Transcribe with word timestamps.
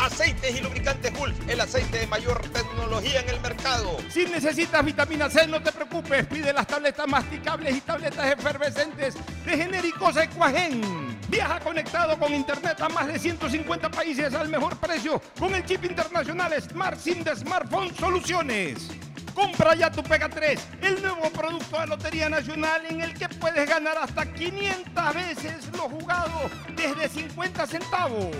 Aceites 0.00 0.58
y 0.58 0.62
lubricantes 0.62 1.12
Gulf, 1.12 1.36
el 1.46 1.60
aceite 1.60 1.98
de 1.98 2.06
mayor 2.06 2.40
tecnología 2.48 3.20
en 3.20 3.28
el 3.28 3.40
mercado. 3.40 3.98
Si 4.08 4.24
necesitas 4.24 4.82
vitamina 4.82 5.28
C, 5.28 5.46
no 5.46 5.62
te 5.62 5.70
preocupes, 5.72 6.26
pide 6.26 6.54
las 6.54 6.66
tabletas 6.66 7.06
masticables 7.06 7.76
y 7.76 7.82
tabletas 7.82 8.32
efervescentes 8.32 9.14
de 9.44 9.56
genéricos 9.58 10.16
Equagen. 10.16 11.20
Viaja 11.28 11.60
conectado 11.60 12.18
con 12.18 12.32
internet 12.32 12.80
a 12.80 12.88
más 12.88 13.08
de 13.08 13.18
150 13.18 13.90
países 13.90 14.32
al 14.32 14.48
mejor 14.48 14.74
precio 14.78 15.20
con 15.38 15.54
el 15.54 15.66
chip 15.66 15.84
internacional 15.84 16.50
Smart 16.62 16.98
SIM 16.98 17.22
de 17.22 17.36
Smartphone 17.36 17.94
Soluciones. 17.94 18.88
Compra 19.34 19.74
ya 19.74 19.90
tu 19.90 20.02
Pega 20.02 20.30
3, 20.30 20.60
el 20.80 21.02
nuevo 21.02 21.28
producto 21.30 21.78
de 21.78 21.86
Lotería 21.86 22.30
Nacional 22.30 22.86
en 22.88 23.02
el 23.02 23.12
que 23.12 23.28
puedes 23.28 23.68
ganar 23.68 23.98
hasta 23.98 24.24
500 24.32 25.14
veces 25.14 25.68
lo 25.76 25.90
jugado 25.90 26.50
desde 26.74 27.06
50 27.06 27.66
centavos. 27.66 28.34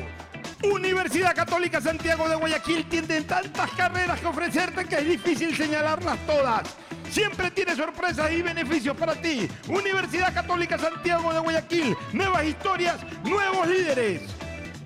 Universidad 0.63 1.35
Católica 1.35 1.81
Santiago 1.81 2.29
de 2.29 2.37
Guayaquil 2.37 2.89
tiene 2.89 3.23
tantas 3.23 3.71
carreras 3.73 4.21
que 4.21 4.27
ofrecerte 4.27 4.85
que 4.85 4.97
es 4.97 5.07
difícil 5.07 5.57
señalarlas 5.57 6.19
todas. 6.27 6.69
Siempre 7.11 7.51
tiene 7.51 7.75
sorpresas 7.75 8.31
y 8.31 8.43
beneficios 8.43 8.97
para 8.97 9.15
ti. 9.15 9.49
Universidad 9.69 10.33
Católica 10.33 10.79
Santiago 10.79 11.33
de 11.33 11.41
Guayaquil, 11.41 11.97
nuevas 12.13 12.45
historias, 12.45 12.97
nuevos 13.25 13.67
líderes. 13.67 14.23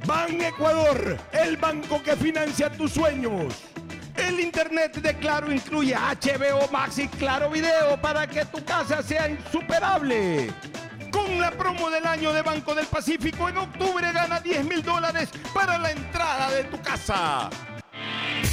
Ban 0.07 0.41
Ecuador, 0.41 1.19
el 1.33 1.57
banco 1.57 2.03
que 2.03 2.15
financia 2.17 2.71
tus 2.71 2.93
sueños. 2.93 3.55
El 4.17 4.39
internet 4.39 4.97
de 4.97 5.15
Claro 5.17 5.53
incluye 5.53 5.95
HBO 5.95 6.71
Max 6.71 6.99
y 6.99 7.09
Claro 7.09 7.51
Video 7.51 8.01
para 8.01 8.27
que 8.27 8.45
tu 8.45 8.65
casa 8.65 9.03
sea 9.03 9.29
insuperable. 9.29 10.53
Con 11.15 11.41
la 11.41 11.53
promo 11.53 11.91
del 11.91 12.05
año 12.07 12.33
de 12.33 12.43
Banco 12.43 12.75
del 12.75 12.87
Pacífico, 12.87 13.49
en 13.49 13.57
octubre 13.57 14.11
gana 14.11 14.41
10 14.41 14.65
mil 14.65 14.83
dólares 14.83 15.29
para 15.55 15.79
la 15.79 15.93
entrada 15.93 16.51
de 16.51 16.65
tu 16.65 16.83
casa. 16.83 17.49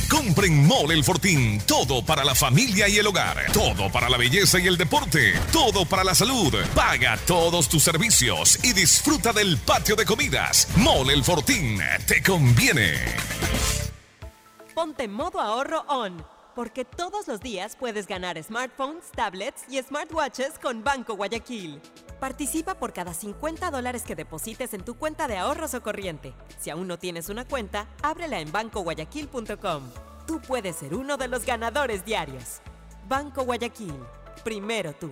Compren 0.07 0.67
Mole 0.67 0.93
El 0.93 1.03
Fortín. 1.03 1.59
Todo 1.65 2.05
para 2.05 2.23
la 2.23 2.35
familia 2.35 2.87
y 2.87 2.99
el 2.99 3.07
hogar. 3.07 3.51
Todo 3.51 3.91
para 3.91 4.09
la 4.09 4.17
belleza 4.17 4.59
y 4.59 4.67
el 4.67 4.77
deporte. 4.77 5.33
Todo 5.51 5.85
para 5.85 6.03
la 6.03 6.13
salud. 6.13 6.53
Paga 6.75 7.17
todos 7.25 7.67
tus 7.67 7.81
servicios 7.81 8.63
y 8.63 8.73
disfruta 8.73 9.33
del 9.33 9.57
patio 9.57 9.95
de 9.95 10.05
comidas. 10.05 10.67
Mole 10.75 11.13
El 11.13 11.23
Fortín. 11.23 11.79
Te 12.05 12.21
conviene. 12.21 12.93
Ponte 14.75 15.07
modo 15.07 15.41
ahorro 15.41 15.83
on. 15.87 16.23
Porque 16.55 16.83
todos 16.83 17.27
los 17.27 17.39
días 17.39 17.75
puedes 17.75 18.07
ganar 18.07 18.41
smartphones, 18.43 19.09
tablets 19.11 19.63
y 19.69 19.81
smartwatches 19.81 20.59
con 20.59 20.83
Banco 20.83 21.15
Guayaquil. 21.15 21.81
Participa 22.19 22.75
por 22.75 22.93
cada 22.93 23.13
50 23.13 23.71
dólares 23.71 24.03
que 24.03 24.15
deposites 24.15 24.73
en 24.73 24.83
tu 24.83 24.95
cuenta 24.95 25.27
de 25.27 25.37
ahorros 25.37 25.73
o 25.73 25.81
corriente. 25.81 26.33
Si 26.59 26.69
aún 26.69 26.87
no 26.87 26.99
tienes 26.99 27.29
una 27.29 27.47
cuenta, 27.47 27.87
ábrela 28.03 28.39
en 28.39 28.51
bancoguayaquil.com. 28.51 29.83
Tú 30.27 30.41
puedes 30.41 30.75
ser 30.75 30.93
uno 30.93 31.17
de 31.17 31.27
los 31.27 31.45
ganadores 31.45 32.05
diarios. 32.05 32.59
Banco 33.07 33.43
Guayaquil. 33.43 33.95
Primero 34.43 34.93
tú. 34.93 35.09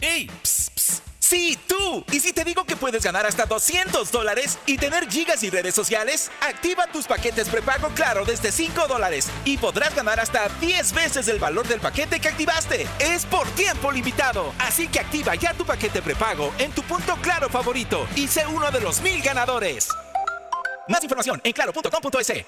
¡Ey! 0.00 0.30
Psst, 0.42 0.78
psst. 0.78 1.10
Sí, 1.30 1.56
tú. 1.68 2.04
¿Y 2.10 2.18
si 2.18 2.32
te 2.32 2.42
digo 2.42 2.64
que 2.64 2.74
puedes 2.74 3.04
ganar 3.04 3.24
hasta 3.24 3.46
200 3.46 4.10
dólares 4.10 4.58
y 4.66 4.78
tener 4.78 5.08
gigas 5.08 5.44
y 5.44 5.50
redes 5.50 5.76
sociales? 5.76 6.28
Activa 6.40 6.88
tus 6.88 7.06
paquetes 7.06 7.48
prepago 7.48 7.88
Claro 7.90 8.24
desde 8.24 8.50
5 8.50 8.88
dólares 8.88 9.28
y 9.44 9.56
podrás 9.56 9.94
ganar 9.94 10.18
hasta 10.18 10.48
10 10.60 10.92
veces 10.92 11.28
el 11.28 11.38
valor 11.38 11.68
del 11.68 11.78
paquete 11.78 12.18
que 12.18 12.28
activaste. 12.28 12.84
Es 12.98 13.26
por 13.26 13.46
tiempo 13.50 13.92
limitado. 13.92 14.52
Así 14.58 14.88
que 14.88 14.98
activa 14.98 15.36
ya 15.36 15.54
tu 15.54 15.64
paquete 15.64 16.02
prepago 16.02 16.52
en 16.58 16.72
tu 16.72 16.82
punto 16.82 17.14
Claro 17.22 17.48
favorito 17.48 18.08
y 18.16 18.26
sé 18.26 18.44
uno 18.46 18.70
de 18.72 18.80
los 18.80 19.00
mil 19.00 19.22
ganadores. 19.22 19.88
Más 20.88 21.00
información 21.04 21.40
en 21.44 21.52
claro.com.es. 21.52 22.44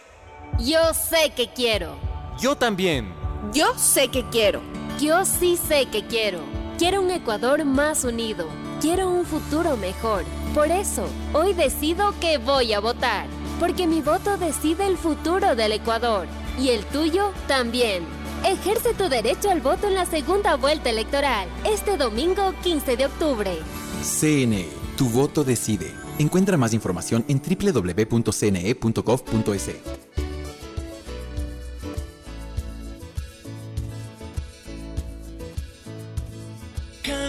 Yo 0.58 0.92
sé 0.92 1.30
que 1.36 1.52
quiero. 1.52 2.00
Yo 2.40 2.56
también. 2.56 3.14
Yo 3.52 3.78
sé 3.78 4.08
que 4.08 4.28
quiero. 4.30 4.60
Yo 4.98 5.24
sí 5.24 5.56
sé 5.56 5.86
que 5.86 6.04
quiero. 6.04 6.61
Quiero 6.82 7.00
un 7.00 7.12
Ecuador 7.12 7.64
más 7.64 8.02
unido. 8.02 8.48
Quiero 8.80 9.08
un 9.08 9.24
futuro 9.24 9.76
mejor. 9.76 10.24
Por 10.52 10.66
eso, 10.72 11.06
hoy 11.32 11.52
decido 11.52 12.12
que 12.18 12.38
voy 12.38 12.72
a 12.72 12.80
votar. 12.80 13.28
Porque 13.60 13.86
mi 13.86 14.00
voto 14.00 14.36
decide 14.36 14.88
el 14.88 14.96
futuro 14.96 15.54
del 15.54 15.70
Ecuador. 15.70 16.26
Y 16.58 16.70
el 16.70 16.84
tuyo 16.86 17.30
también. 17.46 18.02
Ejerce 18.44 18.94
tu 18.94 19.08
derecho 19.08 19.48
al 19.48 19.60
voto 19.60 19.86
en 19.86 19.94
la 19.94 20.06
segunda 20.06 20.56
vuelta 20.56 20.90
electoral, 20.90 21.46
este 21.64 21.96
domingo 21.96 22.52
15 22.64 22.96
de 22.96 23.06
octubre. 23.06 23.60
CNE, 24.02 24.66
tu 24.96 25.08
voto 25.08 25.44
decide. 25.44 25.94
Encuentra 26.18 26.56
más 26.56 26.74
información 26.74 27.24
en 27.28 27.40
www.cne.gov.es. 27.40 27.92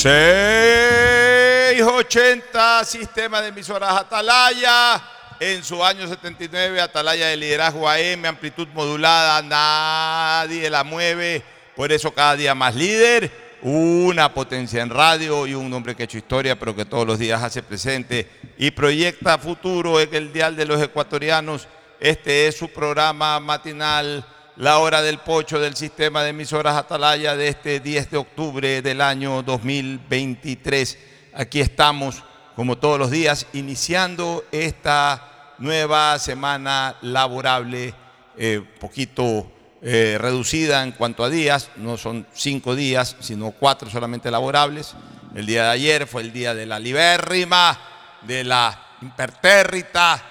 680, 0.00 2.84
sistema 2.86 3.42
de 3.42 3.48
emisoras 3.48 4.00
Atalaya. 4.00 4.98
En 5.38 5.62
su 5.62 5.84
año 5.84 6.08
79, 6.08 6.80
Atalaya 6.80 7.26
de 7.26 7.36
liderazgo 7.36 7.86
AM, 7.86 8.24
amplitud 8.24 8.66
modulada, 8.68 9.42
nadie 9.42 10.70
la 10.70 10.84
mueve. 10.84 11.42
Por 11.76 11.92
eso 11.92 12.14
cada 12.14 12.34
día 12.34 12.54
más 12.54 12.74
líder, 12.74 13.30
una 13.60 14.32
potencia 14.32 14.80
en 14.80 14.88
radio 14.88 15.46
y 15.46 15.54
un 15.54 15.70
hombre 15.74 15.94
que 15.94 16.04
ha 16.04 16.06
hecho 16.06 16.16
historia, 16.16 16.58
pero 16.58 16.74
que 16.74 16.86
todos 16.86 17.06
los 17.06 17.18
días 17.18 17.42
hace 17.42 17.62
presente 17.62 18.26
y 18.56 18.70
proyecta 18.70 19.36
futuro 19.36 20.00
en 20.00 20.14
el 20.14 20.32
dial 20.32 20.56
de 20.56 20.64
los 20.64 20.80
ecuatorianos. 20.80 21.68
Este 22.00 22.46
es 22.46 22.56
su 22.56 22.70
programa 22.70 23.38
matinal, 23.38 24.24
La 24.56 24.78
Hora 24.78 25.00
del 25.00 25.18
Pocho 25.18 25.60
del 25.60 25.76
sistema 25.76 26.22
de 26.22 26.30
emisoras 26.30 26.76
Atalaya 26.76 27.36
de 27.36 27.48
este 27.48 27.80
10 27.80 28.10
de 28.10 28.16
octubre 28.16 28.82
del 28.82 29.00
año 29.00 29.42
2023. 29.42 30.98
Aquí 31.34 31.60
estamos, 31.60 32.22
como 32.56 32.76
todos 32.76 32.98
los 32.98 33.10
días, 33.10 33.46
iniciando 33.52 34.44
esta 34.50 35.54
nueva 35.58 36.18
semana 36.18 36.96
laborable, 37.00 37.94
eh, 38.36 38.62
poquito 38.80 39.50
eh, 39.82 40.18
reducida 40.20 40.82
en 40.82 40.92
cuanto 40.92 41.22
a 41.22 41.30
días, 41.30 41.70
no 41.76 41.96
son 41.96 42.26
cinco 42.32 42.74
días, 42.74 43.16
sino 43.20 43.52
cuatro 43.52 43.88
solamente 43.88 44.30
laborables. 44.30 44.94
El 45.34 45.46
día 45.46 45.64
de 45.64 45.70
ayer 45.70 46.06
fue 46.08 46.22
el 46.22 46.32
día 46.32 46.54
de 46.54 46.66
la 46.66 46.80
libérrima, 46.80 47.78
de 48.22 48.42
la 48.44 48.78
impertérrita 49.00 50.22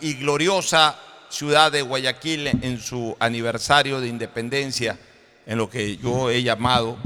y 0.00 0.14
gloriosa 0.14 0.96
ciudad 1.34 1.72
de 1.72 1.82
Guayaquil 1.82 2.46
en 2.46 2.80
su 2.80 3.16
aniversario 3.18 4.00
de 4.00 4.08
independencia, 4.08 4.96
en 5.46 5.58
lo 5.58 5.68
que 5.68 5.96
yo 5.96 6.30
he 6.30 6.42
llamado, 6.42 6.96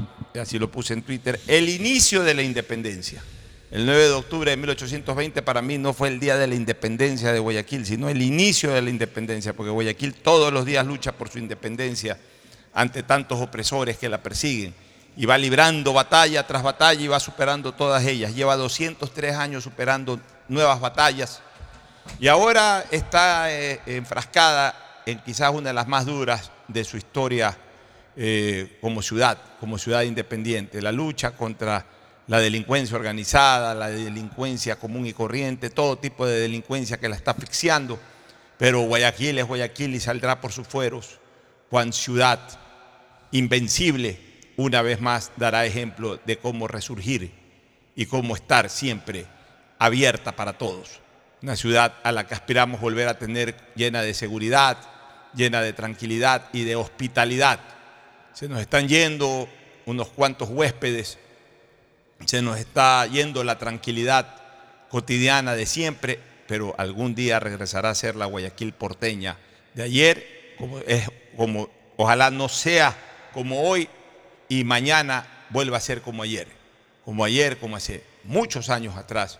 así 0.40 0.58
lo 0.58 0.70
puse 0.70 0.92
en 0.92 1.02
Twitter, 1.02 1.40
el 1.46 1.68
inicio 1.68 2.22
de 2.22 2.34
la 2.34 2.42
independencia. 2.42 3.22
El 3.70 3.84
9 3.84 4.04
de 4.04 4.12
octubre 4.12 4.50
de 4.50 4.56
1820 4.56 5.42
para 5.42 5.60
mí 5.60 5.76
no 5.76 5.92
fue 5.92 6.08
el 6.08 6.20
día 6.20 6.36
de 6.36 6.46
la 6.46 6.54
independencia 6.54 7.32
de 7.32 7.38
Guayaquil, 7.38 7.84
sino 7.84 8.08
el 8.08 8.22
inicio 8.22 8.70
de 8.70 8.80
la 8.80 8.90
independencia, 8.90 9.52
porque 9.54 9.70
Guayaquil 9.70 10.14
todos 10.14 10.52
los 10.52 10.64
días 10.64 10.86
lucha 10.86 11.12
por 11.12 11.28
su 11.28 11.38
independencia 11.38 12.18
ante 12.72 13.02
tantos 13.02 13.40
opresores 13.40 13.98
que 13.98 14.08
la 14.08 14.22
persiguen 14.22 14.74
y 15.16 15.26
va 15.26 15.36
librando 15.36 15.92
batalla 15.92 16.46
tras 16.46 16.62
batalla 16.62 17.00
y 17.00 17.08
va 17.08 17.18
superando 17.18 17.72
todas 17.72 18.04
ellas. 18.06 18.34
Lleva 18.34 18.56
203 18.56 19.34
años 19.34 19.64
superando 19.64 20.20
nuevas 20.48 20.80
batallas 20.80 21.42
y 22.20 22.28
ahora 22.28 22.84
está 22.90 23.52
eh, 23.52 23.80
enfrascada 23.86 25.02
en 25.06 25.18
quizás 25.20 25.50
una 25.52 25.68
de 25.68 25.74
las 25.74 25.88
más 25.88 26.06
duras 26.06 26.50
de 26.66 26.84
su 26.84 26.96
historia 26.96 27.56
eh, 28.16 28.78
como 28.80 29.00
ciudad, 29.00 29.38
como 29.60 29.78
ciudad 29.78 30.02
independiente, 30.02 30.82
la 30.82 30.92
lucha 30.92 31.32
contra 31.32 31.86
la 32.26 32.40
delincuencia 32.40 32.96
organizada, 32.96 33.74
la 33.74 33.88
delincuencia 33.88 34.76
común 34.76 35.06
y 35.06 35.12
corriente, 35.12 35.70
todo 35.70 35.96
tipo 35.96 36.26
de 36.26 36.40
delincuencia 36.40 36.98
que 36.98 37.08
la 37.08 37.16
está 37.16 37.30
asfixiando. 37.30 37.98
Pero 38.58 38.80
Guayaquil 38.82 39.38
es 39.38 39.46
Guayaquil 39.46 39.94
y 39.94 40.00
saldrá 40.00 40.40
por 40.40 40.52
sus 40.52 40.66
fueros. 40.66 41.20
Juan 41.70 41.92
Ciudad, 41.92 42.40
invencible, 43.30 44.20
una 44.56 44.82
vez 44.82 45.00
más 45.00 45.32
dará 45.36 45.64
ejemplo 45.64 46.18
de 46.26 46.38
cómo 46.38 46.68
resurgir 46.68 47.32
y 47.94 48.06
cómo 48.06 48.34
estar 48.34 48.68
siempre 48.68 49.26
abierta 49.78 50.34
para 50.34 50.58
todos. 50.58 51.00
Una 51.42 51.56
ciudad 51.56 51.94
a 52.02 52.12
la 52.12 52.26
que 52.26 52.34
aspiramos 52.34 52.80
volver 52.80 53.08
a 53.08 53.18
tener 53.18 53.56
llena 53.74 54.02
de 54.02 54.14
seguridad, 54.14 54.76
llena 55.34 55.60
de 55.60 55.72
tranquilidad 55.72 56.48
y 56.52 56.64
de 56.64 56.76
hospitalidad. 56.76 57.60
Se 58.32 58.48
nos 58.48 58.60
están 58.60 58.88
yendo 58.88 59.48
unos 59.86 60.08
cuantos 60.08 60.48
huéspedes 60.50 61.18
se 62.26 62.42
nos 62.42 62.58
está 62.58 63.06
yendo 63.06 63.44
la 63.44 63.58
tranquilidad 63.58 64.26
cotidiana 64.88 65.54
de 65.54 65.66
siempre, 65.66 66.18
pero 66.46 66.74
algún 66.78 67.14
día 67.14 67.40
regresará 67.40 67.90
a 67.90 67.94
ser 67.94 68.16
la 68.16 68.26
Guayaquil 68.26 68.72
porteña 68.72 69.36
de 69.74 69.82
ayer, 69.82 70.54
como, 70.58 70.78
es, 70.80 71.08
como 71.36 71.70
ojalá 71.96 72.30
no 72.30 72.48
sea 72.48 72.96
como 73.32 73.62
hoy 73.62 73.88
y 74.48 74.64
mañana 74.64 75.26
vuelva 75.50 75.76
a 75.76 75.80
ser 75.80 76.00
como 76.02 76.22
ayer, 76.22 76.48
como 77.04 77.24
ayer, 77.24 77.58
como 77.58 77.76
hace 77.76 78.02
muchos 78.24 78.70
años 78.70 78.96
atrás, 78.96 79.38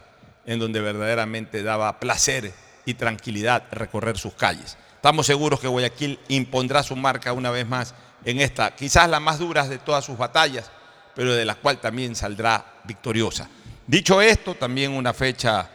en 0.49 0.59
donde 0.59 0.81
verdaderamente 0.81 1.63
daba 1.63 2.01
placer 2.01 2.55
y 2.87 2.95
tranquilidad 2.95 3.65
recorrer 3.71 4.17
sus 4.17 4.33
calles. 4.33 4.79
Estamos 4.95 5.27
seguros 5.27 5.61
que 5.61 5.69
Guayaquil 5.69 6.19
impondrá 6.29 6.83
su 6.83 6.97
marca 6.97 7.35
una 7.35 7.51
vez 7.51 7.69
más 7.69 7.95
en 8.25 8.41
esta, 8.41 8.75
quizás 8.75 9.11
la 9.11 9.21
más 9.21 9.39
dura 9.39 9.69
de 9.69 9.77
todas 9.77 10.07
sus 10.07 10.17
batallas, 10.17 10.71
pero 11.15 11.35
de 11.35 11.45
la 11.45 11.55
cual 11.55 11.79
también 11.79 12.17
saldrá 12.17 12.81
victoriosa. 12.85 13.47
Dicho 13.87 14.23
esto, 14.23 14.55
también 14.55 14.93
una 14.93 15.13
fecha 15.13 15.69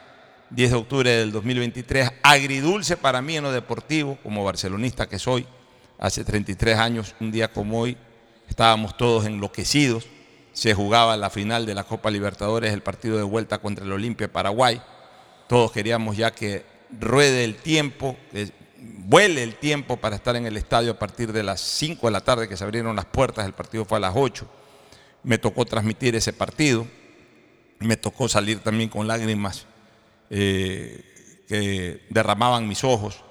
10 0.49 0.71
de 0.71 0.77
octubre 0.77 1.09
del 1.11 1.31
2023, 1.31 2.11
agridulce 2.23 2.97
para 2.97 3.21
mí 3.21 3.37
en 3.37 3.43
lo 3.43 3.51
deportivo, 3.51 4.17
como 4.23 4.43
barcelonista 4.43 5.07
que 5.07 5.19
soy. 5.19 5.45
Hace 5.99 6.23
33 6.25 6.79
años, 6.79 7.13
un 7.19 7.31
día 7.31 7.47
como 7.47 7.79
hoy, 7.79 7.95
estábamos 8.49 8.97
todos 8.97 9.27
enloquecidos. 9.27 10.07
Se 10.53 10.73
jugaba 10.73 11.17
la 11.17 11.29
final 11.29 11.65
de 11.65 11.75
la 11.75 11.83
Copa 11.83 12.09
Libertadores, 12.09 12.73
el 12.73 12.81
partido 12.81 13.17
de 13.17 13.23
vuelta 13.23 13.57
contra 13.57 13.83
el 13.83 13.91
Olimpia 13.91 14.31
Paraguay. 14.31 14.81
Todos 15.47 15.71
queríamos 15.71 16.15
ya 16.15 16.31
que 16.31 16.65
ruede 16.99 17.43
el 17.43 17.55
tiempo, 17.55 18.15
que 18.31 18.51
vuele 18.79 19.43
el 19.43 19.55
tiempo 19.55 19.97
para 19.97 20.15
estar 20.15 20.35
en 20.35 20.45
el 20.45 20.55
estadio 20.55 20.91
a 20.91 20.99
partir 20.99 21.33
de 21.33 21.43
las 21.43 21.59
5 21.59 22.07
de 22.07 22.11
la 22.11 22.21
tarde 22.21 22.47
que 22.47 22.55
se 22.55 22.63
abrieron 22.63 22.95
las 22.95 23.05
puertas, 23.05 23.45
el 23.45 23.53
partido 23.53 23.83
fue 23.83 23.97
a 23.97 24.01
las 24.01 24.13
8 24.15 24.47
me 25.23 25.37
tocó 25.37 25.65
transmitir 25.65 26.15
ese 26.15 26.33
partido, 26.33 26.85
me 27.79 27.97
tocó 27.97 28.27
salir 28.27 28.59
también 28.59 28.89
con 28.89 29.07
lágrimas 29.07 29.65
eh, 30.29 31.43
que 31.47 32.05
derramaban 32.09 32.67
mis 32.67 32.83
ojos 32.83 33.23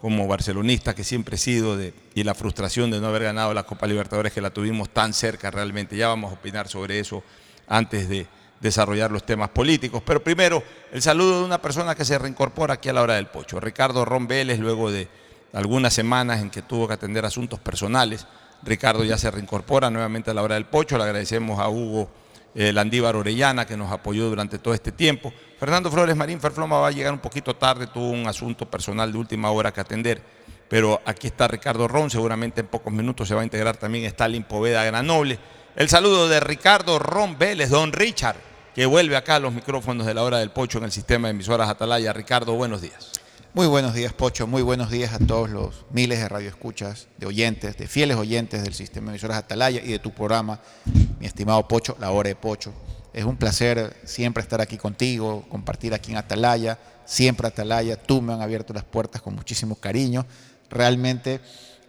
como 0.00 0.26
barcelonista 0.28 0.94
que 0.94 1.04
siempre 1.04 1.36
he 1.36 1.38
sido 1.38 1.76
y 2.14 2.24
la 2.24 2.34
frustración 2.34 2.90
de 2.90 3.00
no 3.00 3.08
haber 3.08 3.24
ganado 3.24 3.52
la 3.52 3.64
Copa 3.64 3.86
Libertadores 3.86 4.32
que 4.32 4.40
la 4.40 4.50
tuvimos 4.50 4.90
tan 4.90 5.12
cerca 5.12 5.50
realmente. 5.50 5.96
Ya 5.96 6.08
vamos 6.08 6.30
a 6.30 6.34
opinar 6.34 6.68
sobre 6.68 7.00
eso 7.00 7.22
antes 7.66 8.08
de 8.08 8.26
desarrollar 8.60 9.10
los 9.10 9.26
temas 9.26 9.50
políticos. 9.50 10.02
Pero 10.04 10.22
primero, 10.22 10.62
el 10.92 11.02
saludo 11.02 11.40
de 11.40 11.44
una 11.44 11.60
persona 11.60 11.94
que 11.94 12.04
se 12.04 12.18
reincorpora 12.18 12.74
aquí 12.74 12.88
a 12.88 12.92
la 12.92 13.02
hora 13.02 13.14
del 13.14 13.26
pocho, 13.26 13.60
Ricardo 13.60 14.04
Ron 14.04 14.26
Vélez, 14.26 14.58
luego 14.58 14.90
de 14.90 15.08
algunas 15.52 15.94
semanas 15.94 16.40
en 16.40 16.50
que 16.50 16.62
tuvo 16.62 16.86
que 16.86 16.94
atender 16.94 17.24
asuntos 17.24 17.58
personales 17.58 18.26
Ricardo 18.62 19.04
ya 19.04 19.16
se 19.18 19.30
reincorpora 19.30 19.90
nuevamente 19.90 20.30
a 20.30 20.34
la 20.34 20.42
hora 20.42 20.54
del 20.54 20.66
pocho. 20.66 20.98
Le 20.98 21.04
agradecemos 21.04 21.58
a 21.60 21.68
Hugo 21.68 22.08
eh, 22.54 22.72
Landívar 22.72 23.16
Orellana 23.16 23.66
que 23.66 23.76
nos 23.76 23.90
apoyó 23.92 24.28
durante 24.28 24.58
todo 24.58 24.74
este 24.74 24.92
tiempo. 24.92 25.32
Fernando 25.58 25.90
Flores 25.90 26.16
Marín 26.16 26.40
Ferfloma 26.40 26.78
va 26.78 26.88
a 26.88 26.90
llegar 26.90 27.12
un 27.12 27.18
poquito 27.18 27.56
tarde, 27.56 27.86
tuvo 27.86 28.10
un 28.10 28.26
asunto 28.26 28.70
personal 28.70 29.12
de 29.12 29.18
última 29.18 29.50
hora 29.50 29.72
que 29.72 29.80
atender. 29.80 30.22
Pero 30.68 31.00
aquí 31.04 31.26
está 31.28 31.48
Ricardo 31.48 31.88
Ron, 31.88 32.10
seguramente 32.10 32.60
en 32.60 32.66
pocos 32.66 32.92
minutos 32.92 33.26
se 33.26 33.34
va 33.34 33.40
a 33.40 33.44
integrar 33.44 33.76
también 33.76 34.04
Stalin 34.04 34.44
Poveda 34.44 34.84
Granoble. 34.84 35.38
El 35.76 35.88
saludo 35.88 36.28
de 36.28 36.40
Ricardo 36.40 36.98
Ron 36.98 37.38
Vélez, 37.38 37.70
don 37.70 37.92
Richard, 37.92 38.36
que 38.74 38.84
vuelve 38.84 39.16
acá 39.16 39.36
a 39.36 39.40
los 39.40 39.52
micrófonos 39.52 40.06
de 40.06 40.14
la 40.14 40.22
hora 40.22 40.38
del 40.38 40.50
pocho 40.50 40.78
en 40.78 40.84
el 40.84 40.92
sistema 40.92 41.28
de 41.28 41.32
emisoras 41.32 41.68
Atalaya. 41.68 42.12
Ricardo, 42.12 42.54
buenos 42.54 42.82
días. 42.82 43.12
Muy 43.58 43.66
buenos 43.66 43.92
días, 43.92 44.12
Pocho. 44.12 44.46
Muy 44.46 44.62
buenos 44.62 44.88
días 44.88 45.12
a 45.12 45.18
todos 45.18 45.50
los 45.50 45.84
miles 45.90 46.20
de 46.20 46.28
radioescuchas, 46.28 47.08
de 47.18 47.26
oyentes, 47.26 47.76
de 47.76 47.88
fieles 47.88 48.16
oyentes 48.16 48.62
del 48.62 48.72
sistema 48.72 49.06
de 49.06 49.14
emisoras 49.14 49.36
Atalaya 49.36 49.82
y 49.82 49.88
de 49.88 49.98
tu 49.98 50.12
programa, 50.12 50.60
mi 51.18 51.26
estimado 51.26 51.66
Pocho, 51.66 51.96
La 51.98 52.12
Hora 52.12 52.28
de 52.28 52.36
Pocho. 52.36 52.72
Es 53.12 53.24
un 53.24 53.36
placer 53.36 53.96
siempre 54.04 54.44
estar 54.44 54.60
aquí 54.60 54.76
contigo, 54.76 55.44
compartir 55.48 55.92
aquí 55.92 56.12
en 56.12 56.18
Atalaya, 56.18 56.78
siempre 57.04 57.48
Atalaya. 57.48 57.96
Tú 57.96 58.22
me 58.22 58.32
han 58.32 58.42
abierto 58.42 58.72
las 58.72 58.84
puertas 58.84 59.22
con 59.22 59.34
muchísimo 59.34 59.74
cariño. 59.74 60.24
Realmente 60.70 61.40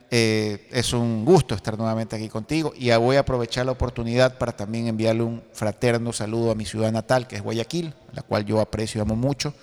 eh, 0.09 0.67
es 0.71 0.91
un 0.91 1.23
gusto 1.23 1.53
estar 1.53 1.77
nuevamente 1.77 2.15
aquí 2.15 2.29
contigo 2.29 2.73
y 2.75 2.89
voy 2.93 3.17
a 3.17 3.19
aprovechar 3.19 3.67
la 3.67 3.73
oportunidad 3.73 4.39
para 4.39 4.53
también 4.53 4.87
enviarle 4.87 5.21
un 5.21 5.43
fraterno 5.53 6.13
saludo 6.13 6.49
a 6.49 6.55
mi 6.55 6.65
ciudad 6.65 6.91
natal, 6.91 7.27
que 7.27 7.35
es 7.35 7.43
Guayaquil, 7.43 7.93
la 8.13 8.23
cual 8.23 8.43
yo 8.43 8.59
aprecio 8.59 8.97
y 8.97 9.01
amo 9.03 9.15
mucho 9.15 9.53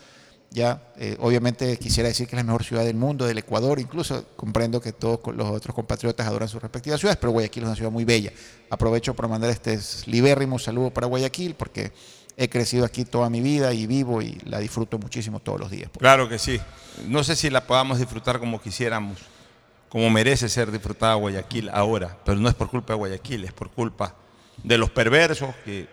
ya, 0.57 0.81
eh, 0.97 1.19
obviamente 1.21 1.77
quisiera 1.77 2.09
decir 2.09 2.27
que 2.27 2.35
es 2.35 2.41
la 2.41 2.43
mejor 2.43 2.65
ciudad 2.65 2.83
del 2.83 2.97
mundo, 2.97 3.27
del 3.27 3.37
Ecuador, 3.37 3.79
incluso 3.79 4.25
comprendo 4.37 4.81
que 4.81 4.91
todos 4.91 5.21
los 5.37 5.51
otros 5.51 5.75
compatriotas 5.75 6.27
adoran 6.27 6.49
sus 6.49 6.63
respectivas 6.63 6.99
ciudades, 6.99 7.19
pero 7.21 7.31
Guayaquil 7.33 7.65
es 7.65 7.67
una 7.67 7.77
ciudad 7.77 7.91
muy 7.91 8.07
bella. 8.07 8.33
Aprovecho 8.71 9.13
para 9.13 9.29
mandar 9.29 9.51
este 9.51 9.79
libérrimo 10.07 10.59
saludo 10.59 10.89
para 10.89 11.09
Guayaquil 11.09 11.57
porque 11.57 11.93
he 12.39 12.49
crecido 12.49 12.87
aquí 12.87 13.05
toda 13.05 13.29
mi 13.29 13.43
vida 13.43 13.75
y 13.75 13.87
vivo 13.87 14.23
y 14.23 14.39
la 14.47 14.59
disfruto 14.59 14.99
muchísimo 14.99 15.41
todos 15.41 15.61
los 15.61 15.71
días. 15.71 15.91
Claro 15.99 16.27
que 16.27 16.39
sí. 16.39 16.59
No 17.07 17.23
sé 17.23 17.37
si 17.37 17.51
la 17.51 17.67
podamos 17.67 17.99
disfrutar 17.99 18.39
como 18.39 18.59
quisiéramos, 18.59 19.19
como 19.91 20.09
merece 20.09 20.49
ser 20.49 20.73
disfrutada 20.73 21.17
Guayaquil 21.17 21.69
ahora, 21.69 22.17
pero 22.25 22.41
no 22.41 22.49
es 22.49 22.55
por 22.55 22.71
culpa 22.71 22.95
de 22.95 22.99
Guayaquil, 22.99 23.45
es 23.45 23.53
por 23.53 23.71
culpa 23.71 24.15
de 24.65 24.79
los 24.79 24.89
perversos 24.89 25.55
que 25.67 25.87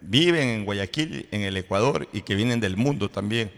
viven 0.00 0.48
en 0.48 0.64
Guayaquil, 0.64 1.28
en 1.30 1.42
el 1.42 1.56
Ecuador 1.56 2.08
y 2.12 2.22
que 2.22 2.34
vienen 2.34 2.58
del 2.58 2.76
mundo 2.76 3.08
también 3.08 3.52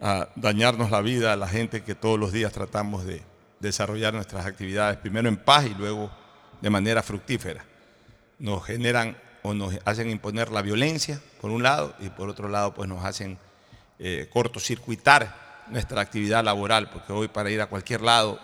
a 0.00 0.28
dañarnos 0.36 0.90
la 0.90 1.00
vida 1.00 1.32
a 1.32 1.36
la 1.36 1.48
gente 1.48 1.82
que 1.82 1.94
todos 1.94 2.18
los 2.18 2.32
días 2.32 2.52
tratamos 2.52 3.04
de 3.04 3.22
desarrollar 3.60 4.14
nuestras 4.14 4.46
actividades, 4.46 4.98
primero 4.98 5.28
en 5.28 5.36
paz 5.36 5.66
y 5.66 5.74
luego 5.74 6.10
de 6.60 6.70
manera 6.70 7.02
fructífera. 7.02 7.64
Nos 8.38 8.64
generan 8.64 9.16
o 9.42 9.54
nos 9.54 9.74
hacen 9.84 10.10
imponer 10.10 10.50
la 10.50 10.62
violencia, 10.62 11.20
por 11.40 11.50
un 11.50 11.62
lado, 11.62 11.94
y 12.00 12.10
por 12.10 12.28
otro 12.28 12.48
lado, 12.48 12.74
pues 12.74 12.88
nos 12.88 13.04
hacen 13.04 13.38
eh, 13.98 14.28
cortocircuitar 14.32 15.64
nuestra 15.68 16.00
actividad 16.00 16.44
laboral, 16.44 16.88
porque 16.90 17.12
hoy 17.12 17.28
para 17.28 17.50
ir 17.50 17.60
a 17.60 17.66
cualquier 17.66 18.00
lado 18.00 18.40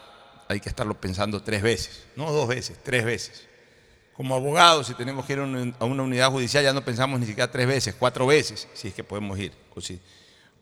hay 0.49 0.61
que 0.61 0.69
estarlo 0.69 0.95
pensando 1.01 1.43
tres 1.43 1.63
veces, 1.63 2.05
no 2.17 2.31
dos 2.33 2.49
veces, 2.49 2.79
tres 2.83 3.05
veces. 3.05 3.47
Como 4.15 4.35
abogados, 4.35 4.87
si 4.87 4.95
tenemos 4.95 5.25
que 5.25 5.33
ir 5.33 5.39
a 5.41 5.43
una- 5.43 6.03
unidad 6.03 6.31
judicial, 6.31 6.63
ya 6.63 6.73
no 6.73 6.85
pensamos 6.85 7.19
ni 7.19 7.27
siquiera 7.27 7.51
tres 7.51 7.67
veces, 7.67 7.95
cuatro 7.99 8.27
veces, 8.27 8.69
si 8.75 8.89
es 8.89 8.95
que 8.95 9.03
podemos 9.03 9.39
ir, 9.39 9.53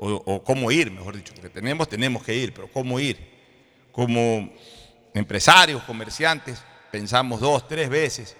o, 0.04 0.42
cómo 0.42 0.70
ir, 0.72 0.90
mejor 0.90 1.16
dicho, 1.16 1.32
porque 1.34 1.48
tenemos, 1.48 1.88
tenemos 1.88 2.22
que 2.24 2.34
ir, 2.34 2.52
pero 2.52 2.68
cómo 2.68 2.98
ir. 2.98 3.16
Como 3.92 4.52
empresarios, 5.14 5.82
comerciantes, 5.84 6.62
pensamos 6.90 7.40
dos, 7.40 7.68
tres 7.68 7.88
veces 7.88 8.36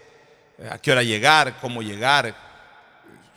eh, 0.59 0.69
a 0.71 0.79
qué 0.79 0.91
hora 0.91 1.03
llegar, 1.03 1.59
cómo 1.61 1.83
llegar, 1.83 2.35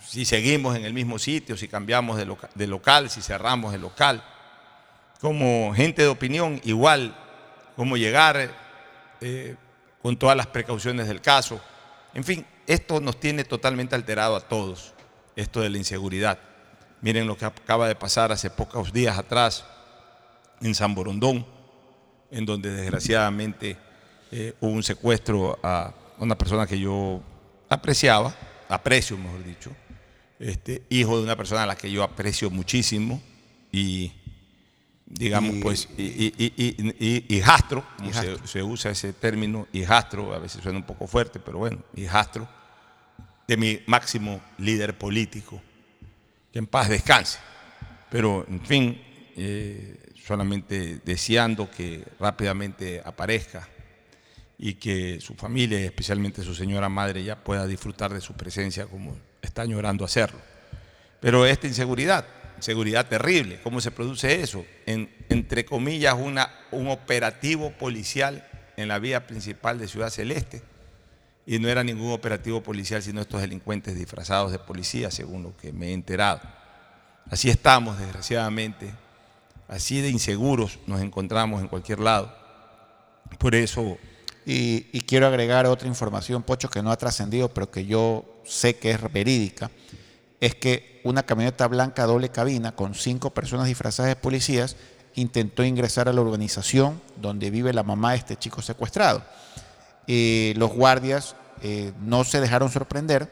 si 0.05 0.25
seguimos 0.25 0.75
en 0.75 0.85
el 0.85 0.93
mismo 0.93 1.19
sitio, 1.19 1.57
si 1.57 1.67
cambiamos 1.67 2.17
de 2.17 2.67
local, 2.67 3.09
si 3.09 3.21
cerramos 3.21 3.73
el 3.73 3.81
local. 3.81 4.23
Como 5.19 5.73
gente 5.73 6.03
de 6.03 6.07
opinión, 6.07 6.61
igual, 6.63 7.15
cómo 7.75 7.97
llegar 7.97 8.51
eh, 9.21 9.55
con 10.01 10.17
todas 10.17 10.37
las 10.37 10.47
precauciones 10.47 11.07
del 11.07 11.21
caso. 11.21 11.59
En 12.13 12.23
fin, 12.23 12.45
esto 12.67 12.99
nos 13.01 13.19
tiene 13.19 13.43
totalmente 13.43 13.95
alterado 13.95 14.35
a 14.35 14.41
todos, 14.41 14.93
esto 15.35 15.61
de 15.61 15.69
la 15.69 15.77
inseguridad. 15.77 16.39
Miren 17.05 17.27
lo 17.27 17.37
que 17.37 17.45
acaba 17.45 17.87
de 17.87 17.93
pasar 17.93 18.31
hace 18.31 18.49
pocos 18.49 18.91
días 18.91 19.15
atrás 19.19 19.63
en 20.59 20.73
San 20.73 20.95
Borondón, 20.95 21.45
en 22.31 22.47
donde 22.47 22.71
desgraciadamente 22.71 23.77
eh, 24.31 24.55
hubo 24.59 24.71
un 24.71 24.81
secuestro 24.81 25.59
a 25.61 25.93
una 26.17 26.35
persona 26.35 26.65
que 26.65 26.79
yo 26.79 27.21
apreciaba, 27.69 28.33
aprecio 28.69 29.17
mejor 29.19 29.43
dicho, 29.43 29.69
este, 30.39 30.81
hijo 30.89 31.17
de 31.19 31.25
una 31.25 31.35
persona 31.35 31.61
a 31.61 31.65
la 31.67 31.75
que 31.77 31.91
yo 31.91 32.01
aprecio 32.01 32.49
muchísimo 32.49 33.21
y 33.71 34.11
digamos 35.05 35.57
Y- 35.57 35.61
pues 35.61 35.87
y, 35.95 36.33
y- 36.35 37.25
hijastro, 37.35 37.85
como 37.97 38.09
Hijastro. 38.09 38.39
Se, 38.39 38.47
se 38.47 38.63
usa 38.63 38.89
ese 38.89 39.13
término, 39.13 39.67
hijastro, 39.73 40.33
a 40.33 40.39
veces 40.39 40.63
suena 40.63 40.79
un 40.79 40.85
poco 40.85 41.05
fuerte, 41.05 41.39
pero 41.39 41.59
bueno, 41.59 41.83
hijastro, 41.95 42.47
de 43.47 43.57
mi 43.57 43.79
máximo 43.85 44.41
líder 44.57 44.97
político, 44.97 45.61
que 46.55 46.59
en 46.59 46.67
paz 46.67 46.87
descanse. 46.87 47.37
Pero, 48.09 48.45
en 48.47 48.65
fin, 48.65 49.01
eh, 49.35 49.97
solamente 50.25 51.01
deseando 51.03 51.69
que 51.69 52.01
rápidamente 52.17 53.01
aparezca 53.03 53.67
y 54.57 54.75
que 54.75 55.19
su 55.19 55.33
familia, 55.35 55.77
especialmente 55.79 56.43
su 56.43 56.55
señora 56.55 56.87
madre, 56.87 57.25
ya 57.25 57.43
pueda 57.43 57.67
disfrutar 57.67 58.13
de 58.13 58.21
su 58.21 58.35
presencia 58.35 58.85
como 58.85 59.17
está 59.41 59.63
añorando 59.63 60.05
hacerlo. 60.05 60.39
Pero 61.19 61.45
esta 61.45 61.67
inseguridad, 61.67 62.25
inseguridad 62.55 63.05
terrible, 63.09 63.59
¿cómo 63.61 63.81
se 63.81 63.91
produce 63.91 64.41
eso? 64.41 64.65
En, 64.85 65.13
entre 65.27 65.65
comillas, 65.65 66.15
una, 66.17 66.57
un 66.71 66.87
operativo 66.87 67.71
policial 67.71 68.47
en 68.77 68.87
la 68.87 68.97
vía 68.99 69.27
principal 69.27 69.77
de 69.77 69.89
Ciudad 69.89 70.09
Celeste. 70.09 70.61
Y 71.45 71.59
no 71.59 71.67
era 71.69 71.83
ningún 71.83 72.11
operativo 72.11 72.61
policial, 72.61 73.03
sino 73.03 73.21
estos 73.21 73.41
delincuentes 73.41 73.95
disfrazados 73.95 74.51
de 74.51 74.59
policía, 74.59 75.11
según 75.11 75.43
lo 75.43 75.55
que 75.55 75.71
me 75.71 75.89
he 75.89 75.93
enterado. 75.93 76.41
Así 77.29 77.49
estamos, 77.49 77.99
desgraciadamente. 77.99 78.91
Así 79.67 80.01
de 80.01 80.09
inseguros 80.09 80.79
nos 80.87 81.01
encontramos 81.01 81.61
en 81.61 81.67
cualquier 81.67 81.99
lado. 81.99 82.35
Por 83.39 83.55
eso 83.55 83.97
Y, 84.45 84.87
y 84.91 85.01
quiero 85.01 85.25
agregar 85.25 85.65
otra 85.65 85.87
información, 85.87 86.43
Pocho, 86.43 86.69
que 86.69 86.83
no 86.83 86.91
ha 86.91 86.97
trascendido, 86.97 87.49
pero 87.49 87.71
que 87.71 87.85
yo 87.85 88.23
sé 88.43 88.75
que 88.77 88.91
es 88.91 89.11
verídica. 89.11 89.71
Es 90.39 90.53
que 90.53 91.01
una 91.03 91.23
camioneta 91.23 91.67
blanca 91.67 92.05
doble 92.05 92.29
cabina 92.29 92.75
con 92.75 92.93
cinco 92.93 93.31
personas 93.31 93.65
disfrazadas 93.65 94.09
de 94.09 94.15
policías 94.15 94.75
intentó 95.15 95.63
ingresar 95.63 96.09
a 96.09 96.13
la 96.13 96.21
urbanización 96.21 97.01
donde 97.15 97.49
vive 97.49 97.73
la 97.73 97.83
mamá 97.83 98.11
de 98.11 98.17
este 98.17 98.35
chico 98.35 98.61
secuestrado. 98.61 99.23
Eh, 100.07 100.53
los 100.57 100.71
guardias 100.71 101.35
eh, 101.61 101.93
no 102.01 102.23
se 102.23 102.41
dejaron 102.41 102.69
sorprender 102.69 103.31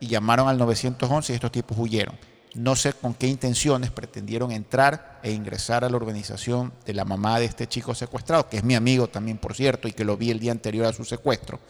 y 0.00 0.08
llamaron 0.08 0.48
al 0.48 0.58
911 0.58 1.32
y 1.32 1.34
estos 1.34 1.52
tipos 1.52 1.76
huyeron. 1.78 2.16
No 2.54 2.76
sé 2.76 2.92
con 2.92 3.14
qué 3.14 3.26
intenciones 3.26 3.90
pretendieron 3.90 4.50
entrar 4.50 5.20
e 5.22 5.32
ingresar 5.32 5.84
a 5.84 5.88
la 5.88 5.96
urbanización 5.96 6.72
de 6.86 6.94
la 6.94 7.04
mamá 7.04 7.38
de 7.38 7.44
este 7.44 7.66
chico 7.66 7.94
secuestrado, 7.94 8.48
que 8.48 8.56
es 8.56 8.64
mi 8.64 8.74
amigo 8.74 9.06
también, 9.06 9.38
por 9.38 9.54
cierto, 9.54 9.86
y 9.86 9.92
que 9.92 10.04
lo 10.04 10.16
vi 10.16 10.30
el 10.30 10.40
día 10.40 10.52
anterior 10.52 10.86
a 10.86 10.92
su 10.92 11.04
secuestro. 11.04 11.60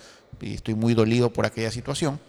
Y 0.40 0.54
estoy 0.54 0.74
muy 0.74 0.94
dolido 0.94 1.32
por 1.32 1.46
aquella 1.46 1.70
situación. 1.70 2.20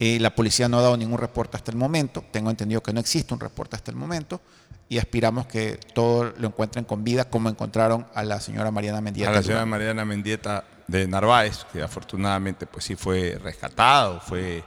Eh, 0.00 0.18
la 0.20 0.34
policía 0.34 0.68
no 0.68 0.78
ha 0.78 0.82
dado 0.82 0.96
ningún 0.96 1.18
reporte 1.18 1.56
hasta 1.56 1.70
el 1.70 1.76
momento. 1.76 2.24
Tengo 2.30 2.50
entendido 2.50 2.82
que 2.82 2.92
no 2.92 3.00
existe 3.00 3.34
un 3.34 3.40
reporte 3.40 3.76
hasta 3.76 3.90
el 3.90 3.96
momento. 3.96 4.40
Y 4.88 4.98
aspiramos 4.98 5.46
que 5.46 5.78
todos 5.92 6.32
lo 6.38 6.48
encuentren 6.48 6.86
con 6.86 7.04
vida, 7.04 7.28
como 7.28 7.50
encontraron 7.50 8.06
a 8.14 8.22
la 8.24 8.40
señora 8.40 8.70
Mariana 8.70 9.02
Mendieta. 9.02 9.30
a 9.30 9.34
la 9.34 9.42
señora 9.42 9.66
Mariana 9.66 10.04
Mendieta 10.04 10.64
de 10.88 11.06
Narváez, 11.06 11.64
que 11.72 11.80
afortunadamente 11.82 12.66
pues 12.66 12.84
sí 12.86 12.96
fue 12.96 13.38
rescatado, 13.40 14.20
fue 14.20 14.64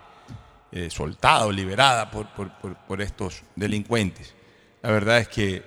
eh, 0.72 0.90
soltada 0.90 1.46
o 1.48 1.52
liberada 1.52 2.10
por, 2.10 2.28
por- 2.30 2.52
por- 2.88 3.02
estos 3.02 3.44
delincuentes. 3.56 4.34
La 4.82 4.92
verdad 4.92 5.18
es 5.18 5.28
que 5.28 5.56
eh, 5.58 5.64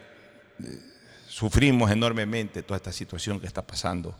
sufrimos 1.29 1.91
enormemente 1.91 2.63
toda 2.63 2.77
esta 2.77 2.93
situación 2.93 3.41
que 3.41 3.47
está 3.47 3.63
pasando 3.63 4.17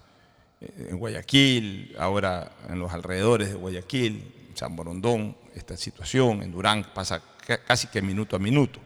eh, 0.61 0.89
en 0.91 0.99
Guayaquil, 0.99 1.95
ahora 1.99 2.51
en 2.69 2.79
los 2.81 2.93
alrededores 2.93 3.49
de 3.49 3.55
Guayaquil, 3.55 4.51
San 4.55 4.75
Borondón, 4.77 5.37
esta 5.55 5.77
situación, 5.77 6.43
en 6.43 6.51
Durán 6.53 6.85
pasa 6.93 7.23
ca- 7.47 7.63
casi 7.65 7.87
que 7.87 8.03
minuto 8.03 8.35
a 8.37 8.39
minuto. 8.41 8.81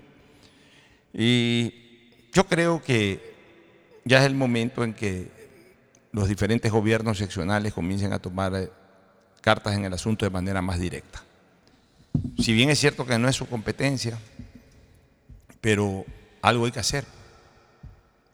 Y 1.12 1.72
yo 2.32 2.44
creo 2.44 2.82
que 2.82 3.34
ya 4.04 4.18
es 4.20 4.26
el 4.26 4.34
momento 4.34 4.84
en 4.84 4.92
que 4.94 5.37
los 6.18 6.28
diferentes 6.28 6.72
gobiernos 6.72 7.18
seccionales 7.18 7.72
comiencen 7.72 8.12
a 8.12 8.18
tomar 8.18 8.52
eh, 8.56 8.70
cartas 9.40 9.76
en 9.76 9.84
el 9.84 9.92
asunto 9.92 10.26
de 10.26 10.30
manera 10.30 10.60
más 10.60 10.80
directa. 10.80 11.22
Si 12.38 12.52
bien 12.52 12.70
es 12.70 12.80
cierto 12.80 13.06
que 13.06 13.18
no 13.18 13.28
es 13.28 13.36
su 13.36 13.46
competencia, 13.46 14.18
pero 15.60 16.04
algo 16.42 16.64
hay 16.64 16.72
que 16.72 16.80
hacer. 16.80 17.04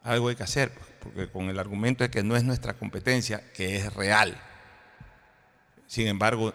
Algo 0.03 0.29
hay 0.29 0.37
que 0.37 0.43
hacer, 0.43 0.73
porque 1.01 1.31
con 1.31 1.51
el 1.51 1.59
argumento 1.59 2.05
de 2.05 2.11
que 2.11 2.23
no 2.23 2.37
es 2.37 2.45
nuestra 2.45 2.73
competencia, 2.73 3.43
que 3.53 3.77
es 3.77 3.93
real. 3.93 4.35
Sin 5.87 6.07
embargo, 6.07 6.55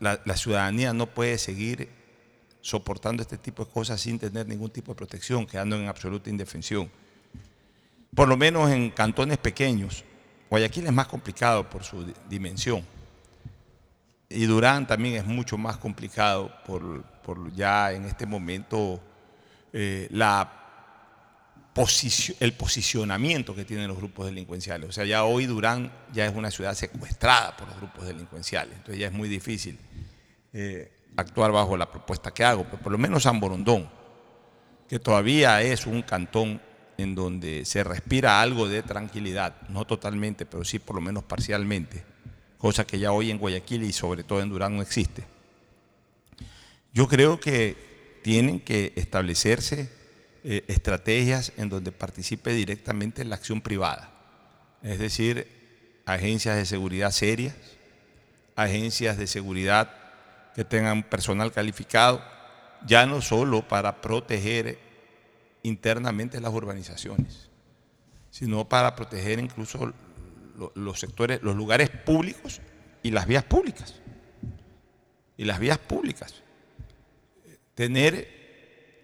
la, 0.00 0.20
la 0.26 0.36
ciudadanía 0.36 0.92
no 0.92 1.06
puede 1.06 1.38
seguir 1.38 1.88
soportando 2.60 3.22
este 3.22 3.38
tipo 3.38 3.64
de 3.64 3.70
cosas 3.70 4.02
sin 4.02 4.18
tener 4.18 4.46
ningún 4.46 4.70
tipo 4.70 4.92
de 4.92 4.96
protección, 4.96 5.46
quedando 5.46 5.76
en 5.76 5.88
absoluta 5.88 6.28
indefensión. 6.28 6.90
Por 8.14 8.28
lo 8.28 8.36
menos 8.36 8.70
en 8.70 8.90
cantones 8.90 9.38
pequeños. 9.38 10.04
Guayaquil 10.52 10.84
es 10.84 10.92
más 10.92 11.06
complicado 11.06 11.70
por 11.70 11.82
su 11.82 12.04
di- 12.04 12.12
dimensión. 12.28 12.84
Y 14.28 14.44
Durán 14.44 14.86
también 14.86 15.14
es 15.14 15.24
mucho 15.24 15.56
más 15.56 15.78
complicado 15.78 16.52
por, 16.66 17.02
ya 17.54 17.90
en 17.92 18.04
este 18.04 18.26
momento 18.26 19.00
eh, 19.72 20.10
el 22.38 22.52
posicionamiento 22.52 23.54
que 23.54 23.64
tienen 23.64 23.88
los 23.88 23.96
grupos 23.96 24.26
delincuenciales. 24.26 24.90
O 24.90 24.92
sea, 24.92 25.06
ya 25.06 25.24
hoy 25.24 25.46
Durán 25.46 25.90
ya 26.12 26.26
es 26.26 26.36
una 26.36 26.50
ciudad 26.50 26.74
secuestrada 26.74 27.56
por 27.56 27.68
los 27.68 27.78
grupos 27.78 28.04
delincuenciales. 28.04 28.76
Entonces 28.76 28.98
ya 28.98 29.06
es 29.06 29.12
muy 29.14 29.30
difícil 29.30 29.78
eh, 30.52 30.92
actuar 31.16 31.50
bajo 31.50 31.78
la 31.78 31.90
propuesta 31.90 32.30
que 32.30 32.44
hago. 32.44 32.64
Pero 32.64 32.76
por 32.76 32.92
lo 32.92 32.98
menos 32.98 33.22
San 33.22 33.40
Borondón, 33.40 33.88
que 34.86 34.98
todavía 34.98 35.62
es 35.62 35.86
un 35.86 36.02
cantón 36.02 36.60
en 36.98 37.14
donde 37.14 37.64
se 37.64 37.84
respira 37.84 38.40
algo 38.40 38.68
de 38.68 38.82
tranquilidad, 38.82 39.54
no 39.68 39.86
totalmente, 39.86 40.46
pero 40.46 40.64
sí 40.64 40.78
por 40.78 40.96
lo 40.96 41.02
menos 41.02 41.24
parcialmente, 41.24 42.04
cosa 42.58 42.86
que 42.86 42.98
ya 42.98 43.12
hoy 43.12 43.30
en 43.30 43.38
Guayaquil 43.38 43.84
y 43.84 43.92
sobre 43.92 44.24
todo 44.24 44.40
en 44.40 44.50
Durán 44.50 44.76
no 44.76 44.82
existe. 44.82 45.24
Yo 46.92 47.08
creo 47.08 47.40
que 47.40 48.20
tienen 48.22 48.60
que 48.60 48.92
establecerse 48.96 49.90
eh, 50.44 50.64
estrategias 50.68 51.52
en 51.56 51.68
donde 51.68 51.92
participe 51.92 52.52
directamente 52.52 53.24
la 53.24 53.36
acción 53.36 53.60
privada, 53.60 54.12
es 54.82 54.98
decir, 54.98 55.48
agencias 56.04 56.56
de 56.56 56.66
seguridad 56.66 57.10
serias, 57.10 57.54
agencias 58.56 59.16
de 59.16 59.26
seguridad 59.26 59.90
que 60.54 60.64
tengan 60.64 61.02
personal 61.02 61.52
calificado, 61.52 62.22
ya 62.86 63.06
no 63.06 63.22
solo 63.22 63.66
para 63.66 64.00
proteger 64.00 64.78
internamente 65.62 66.40
las 66.40 66.52
urbanizaciones, 66.52 67.48
sino 68.30 68.68
para 68.68 68.94
proteger 68.96 69.38
incluso 69.38 69.92
lo- 70.56 70.72
los 70.74 71.00
sectores, 71.00 71.42
los 71.42 71.56
lugares 71.56 71.90
públicos 71.90 72.60
y 73.02 73.10
las 73.10 73.26
vías 73.26 73.44
públicas. 73.44 73.94
Y 75.36 75.44
las 75.44 75.58
vías 75.58 75.78
públicas. 75.78 76.34
Tener, 77.74 78.28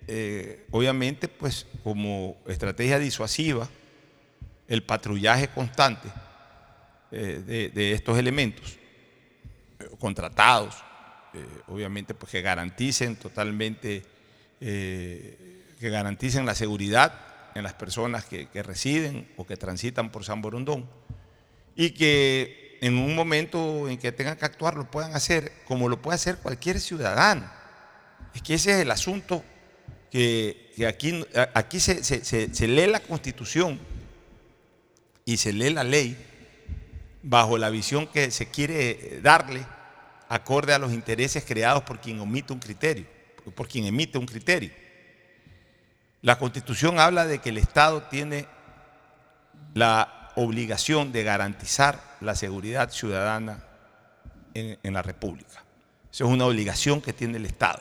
eh, 0.06 0.66
obviamente, 0.70 1.26
pues 1.28 1.66
como 1.82 2.36
estrategia 2.46 2.98
disuasiva, 2.98 3.68
el 4.68 4.82
patrullaje 4.82 5.48
constante 5.48 6.08
eh, 7.10 7.70
de, 7.74 7.92
estos 7.92 8.18
elementos, 8.18 8.78
eh, 9.78 9.88
contratados, 9.98 10.76
obviamente, 11.68 12.14
pues 12.14 12.32
que 12.32 12.42
garanticen 12.42 13.16
totalmente, 13.16 14.02
que 15.78 15.90
garanticen 15.90 16.46
la 16.46 16.54
seguridad 16.54 17.12
en 17.54 17.62
las 17.62 17.74
personas 17.74 18.24
que, 18.24 18.48
que 18.48 18.62
residen 18.62 19.28
o 19.36 19.46
que 19.46 19.56
transitan 19.56 20.10
por 20.10 20.24
San 20.24 20.42
Borondón 20.42 20.88
y 21.76 21.90
que 21.90 22.78
en 22.80 22.96
un 22.96 23.14
momento 23.14 23.88
en 23.88 23.98
que 23.98 24.12
tengan 24.12 24.36
que 24.36 24.44
actuar 24.44 24.76
lo 24.76 24.90
puedan 24.90 25.14
hacer 25.14 25.52
como 25.66 25.88
lo 25.88 26.00
puede 26.00 26.16
hacer 26.16 26.36
cualquier 26.38 26.80
ciudadano. 26.80 27.50
Es 28.34 28.42
que 28.42 28.54
ese 28.54 28.72
es 28.72 28.76
el 28.78 28.90
asunto 28.90 29.44
que, 30.10 30.72
que 30.76 30.86
aquí, 30.86 31.24
aquí 31.54 31.80
se, 31.80 32.04
se- 32.04 32.24
se- 32.24 32.54
se 32.54 32.68
lee 32.68 32.86
la 32.86 33.00
constitución 33.00 33.78
y 35.24 35.36
se 35.36 35.52
lee 35.52 35.70
la 35.70 35.84
ley 35.84 36.16
bajo 37.22 37.58
la 37.58 37.70
visión 37.70 38.06
que 38.06 38.30
se 38.30 38.46
quiere 38.48 39.20
darle 39.22 39.64
acorde 40.28 40.72
a 40.74 40.78
los 40.78 40.92
intereses 40.92 41.44
creados 41.44 41.82
por 41.82 42.00
quien 42.00 42.20
omite 42.20 42.52
un 42.52 42.60
criterio, 42.60 43.06
por 43.54 43.66
quien 43.68 43.86
emite 43.86 44.18
un 44.18 44.26
criterio. 44.26 44.70
La 46.22 46.38
constitución 46.38 46.98
habla 46.98 47.26
de 47.26 47.38
que 47.38 47.50
el 47.50 47.58
Estado 47.58 48.02
tiene 48.02 48.46
la 49.74 50.30
obligación 50.34 51.12
de 51.12 51.22
garantizar 51.22 52.00
la 52.20 52.34
seguridad 52.34 52.90
ciudadana 52.90 53.60
en, 54.54 54.92
la 54.92 55.02
República. 55.02 55.64
Eso 56.10 56.24
es 56.24 56.30
una 56.30 56.46
obligación 56.46 57.00
que 57.00 57.12
tiene 57.12 57.36
el 57.36 57.46
Estado. 57.46 57.80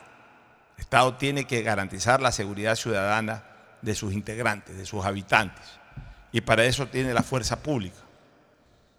El 0.76 0.82
Estado 0.82 1.16
tiene 1.16 1.46
que 1.46 1.64
garantizar 1.64 2.22
la 2.22 2.32
seguridad 2.32 2.76
ciudadana 2.76 3.44
de 3.82 3.96
sus 3.96 4.14
integrantes, 4.14 4.78
de 4.78 4.86
sus 4.86 5.04
habitantes. 5.04 5.66
Y 6.32 6.42
para 6.42 6.66
eso 6.66 6.88
tiene 6.88 7.14
la 7.14 7.24
fuerza 7.24 7.64
pública. 7.64 7.98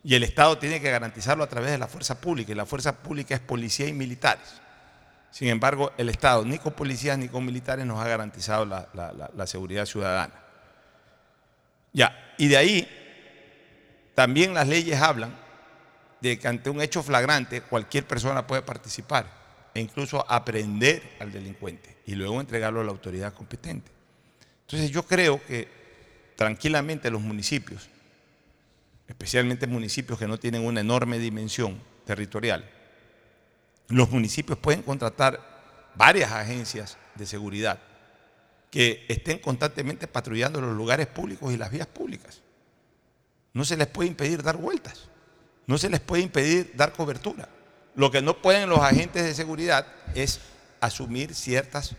Y 0.02 0.14
el 0.14 0.24
Estado 0.24 0.58
tiene 0.58 0.80
que 0.80 0.90
garantizarlo 0.90 1.44
a 1.44 1.48
través 1.48 1.70
de 1.70 1.78
la 1.78 1.86
fuerza 1.86 2.20
pública. 2.20 2.50
Y 2.50 2.56
la 2.56 2.66
fuerza 2.66 2.96
pública 2.96 3.34
es 3.34 3.40
policía 3.40 3.86
y 3.86 3.92
militares. 3.92 4.60
Sin 5.30 5.48
embargo, 5.48 5.92
el 5.98 6.08
Estado, 6.08 6.44
ni 6.44 6.58
con 6.58 6.72
policías 6.72 7.18
ni 7.18 7.28
con 7.28 7.44
militares, 7.44 7.84
nos 7.84 8.00
ha 8.00 8.08
garantizado 8.08 8.64
la, 8.64 9.46
seguridad 9.46 9.86
ciudadana. 9.86 10.34
Ya, 11.92 12.34
y 12.38 12.48
de 12.48 12.56
ahí 12.56 12.88
también 14.14 14.54
las 14.54 14.68
leyes 14.68 15.00
hablan 15.00 15.34
de 16.20 16.38
que 16.38 16.48
ante 16.48 16.70
un 16.70 16.80
hecho 16.80 17.02
flagrante 17.02 17.60
cualquier 17.60 18.04
persona 18.04 18.46
puede 18.46 18.62
participar 18.62 19.26
e 19.74 19.80
incluso 19.80 20.24
aprender 20.28 21.16
al 21.20 21.30
delincuente 21.30 21.98
y 22.06 22.14
luego 22.14 22.40
entregarlo 22.40 22.80
a 22.80 22.84
la 22.84 22.90
autoridad 22.90 23.32
competente. 23.32 23.90
Entonces 24.62 24.90
yo 24.90 25.04
creo 25.04 25.44
que 25.46 25.68
tranquilamente 26.36 27.10
los 27.10 27.20
municipios, 27.20 27.88
especialmente 29.06 29.66
municipios 29.66 30.18
que 30.18 30.26
no 30.26 30.38
tienen 30.38 30.64
una 30.64 30.80
enorme 30.80 31.18
dimensión 31.18 31.80
territorial, 32.04 32.68
los 33.88 34.10
municipios 34.10 34.58
pueden 34.58 34.82
contratar 34.82 35.40
varias 35.94 36.30
agencias 36.32 36.96
de 37.14 37.26
seguridad 37.26 37.78
que 38.70 39.06
estén 39.08 39.38
constantemente 39.38 40.06
patrullando 40.06 40.60
los 40.60 40.76
lugares 40.76 41.06
públicos 41.06 41.52
y 41.52 41.56
las 41.56 41.70
vías 41.70 41.86
públicas. 41.86 42.42
No 43.54 43.64
se 43.64 43.76
les 43.76 43.86
puede 43.86 44.08
impedir 44.08 44.42
dar 44.42 44.56
vueltas, 44.56 45.08
no 45.66 45.78
se 45.78 45.88
les 45.88 46.00
puede 46.00 46.22
impedir 46.22 46.72
dar 46.76 46.92
cobertura. 46.92 47.48
Lo 47.94 48.10
que 48.10 48.22
no 48.22 48.40
pueden 48.40 48.68
los 48.68 48.78
agentes 48.80 49.24
de 49.24 49.34
seguridad 49.34 49.86
es 50.14 50.40
asumir 50.80 51.34
ciertas 51.34 51.96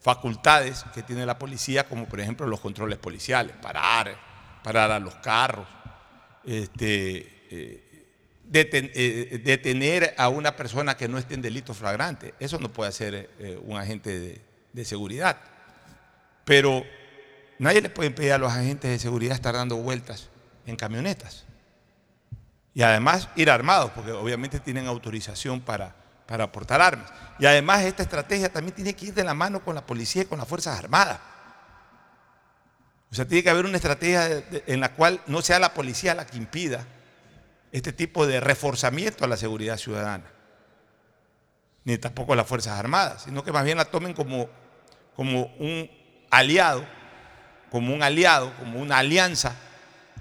facultades 0.00 0.84
que 0.94 1.02
tiene 1.02 1.26
la 1.26 1.38
policía, 1.38 1.88
como 1.88 2.06
por 2.06 2.20
ejemplo 2.20 2.46
los 2.46 2.60
controles 2.60 2.98
policiales, 2.98 3.54
parar, 3.60 4.16
parar 4.64 4.90
a 4.90 4.98
los 4.98 5.14
carros, 5.16 5.68
este, 6.44 7.48
eh, 7.50 7.85
deten- 8.50 8.90
eh, 8.94 9.40
detener 9.44 10.14
a 10.16 10.28
una 10.28 10.56
persona 10.56 10.96
que 10.96 11.08
no 11.08 11.18
esté 11.18 11.34
en 11.34 11.42
delito 11.42 11.74
flagrante. 11.74 12.34
Eso 12.38 12.58
no 12.58 12.72
puede 12.72 12.88
hacer 12.88 13.30
eh, 13.38 13.60
un 13.62 13.76
agente 13.76 14.42
de, 14.72 14.84
seguridad. 14.84 15.38
Pero 16.44 16.84
nadie 17.58 17.80
le 17.80 17.88
puede 17.88 18.08
impedir 18.08 18.32
a 18.32 18.38
los 18.38 18.52
agentes 18.52 18.90
de 18.90 18.98
seguridad 18.98 19.34
estar 19.34 19.54
dando 19.54 19.76
vueltas 19.76 20.28
en 20.66 20.76
camionetas. 20.76 21.44
Y 22.74 22.82
además 22.82 23.28
ir 23.36 23.50
armados, 23.50 23.90
porque 23.92 24.12
obviamente 24.12 24.60
tienen 24.60 24.86
autorización 24.86 25.62
para, 25.62 25.96
para 26.26 26.52
portar 26.52 26.82
armas. 26.82 27.10
Y 27.38 27.46
además 27.46 27.84
esta 27.84 28.02
estrategia 28.02 28.52
también 28.52 28.74
tiene 28.74 28.94
que 28.94 29.06
ir 29.06 29.14
de 29.14 29.24
la 29.24 29.32
mano 29.32 29.64
con 29.64 29.74
la 29.74 29.86
policía 29.86 30.22
y 30.22 30.26
con 30.26 30.38
las 30.38 30.46
Fuerzas 30.46 30.78
Armadas. 30.78 31.18
O 33.10 33.14
sea, 33.14 33.26
tiene 33.26 33.42
que 33.42 33.48
haber 33.48 33.64
una 33.64 33.76
estrategia 33.76 34.44
en 34.66 34.80
la 34.80 34.92
cual 34.92 35.22
no 35.26 35.40
sea 35.40 35.58
la 35.58 35.72
policía 35.72 36.14
la 36.14 36.26
que 36.26 36.36
impida 36.36 36.86
este 37.76 37.92
tipo 37.92 38.26
de 38.26 38.40
reforzamiento 38.40 39.22
a 39.22 39.28
la 39.28 39.36
seguridad 39.36 39.76
ciudadana, 39.76 40.24
ni 41.84 41.98
tampoco 41.98 42.34
las 42.34 42.46
Fuerzas 42.46 42.78
Armadas, 42.78 43.24
sino 43.24 43.44
que 43.44 43.52
más 43.52 43.66
bien 43.66 43.76
la 43.76 43.84
tomen 43.84 44.14
como, 44.14 44.48
como 45.14 45.54
un 45.58 45.90
aliado, 46.30 46.86
como 47.70 47.92
un 47.92 48.02
aliado, 48.02 48.50
como 48.56 48.80
una 48.80 48.96
alianza 48.96 49.54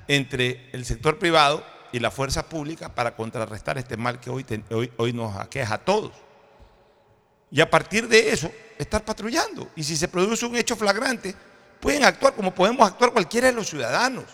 entre 0.10 0.70
el 0.74 0.84
sector 0.84 1.18
privado 1.18 1.66
y 1.94 2.00
la 2.00 2.12
fuerza 2.12 2.50
pública 2.50 2.94
para 2.94 3.16
contrarrestar 3.16 3.78
este 3.78 3.96
mal 3.96 4.20
que 4.20 4.30
hoy, 4.30 4.46
hoy, 4.72 4.92
hoy 4.98 5.14
nos 5.14 5.38
aqueja 5.38 5.76
a 5.76 5.78
todos. 5.78 6.12
Y 7.52 7.62
a 7.62 7.70
partir 7.70 8.10
de 8.10 8.32
eso, 8.32 8.52
estar 8.78 9.06
patrullando. 9.06 9.72
Y 9.78 9.84
si 9.86 9.96
se 9.96 10.10
produce 10.10 10.46
un 10.46 10.58
hecho 10.58 10.76
flagrante, 10.76 11.34
pueden 11.80 12.04
actuar 12.04 12.34
como 12.34 12.54
podemos 12.54 12.86
actuar 12.86 13.14
cualquiera 13.14 13.48
de 13.48 13.54
los 13.54 13.70
ciudadanos. 13.70 14.26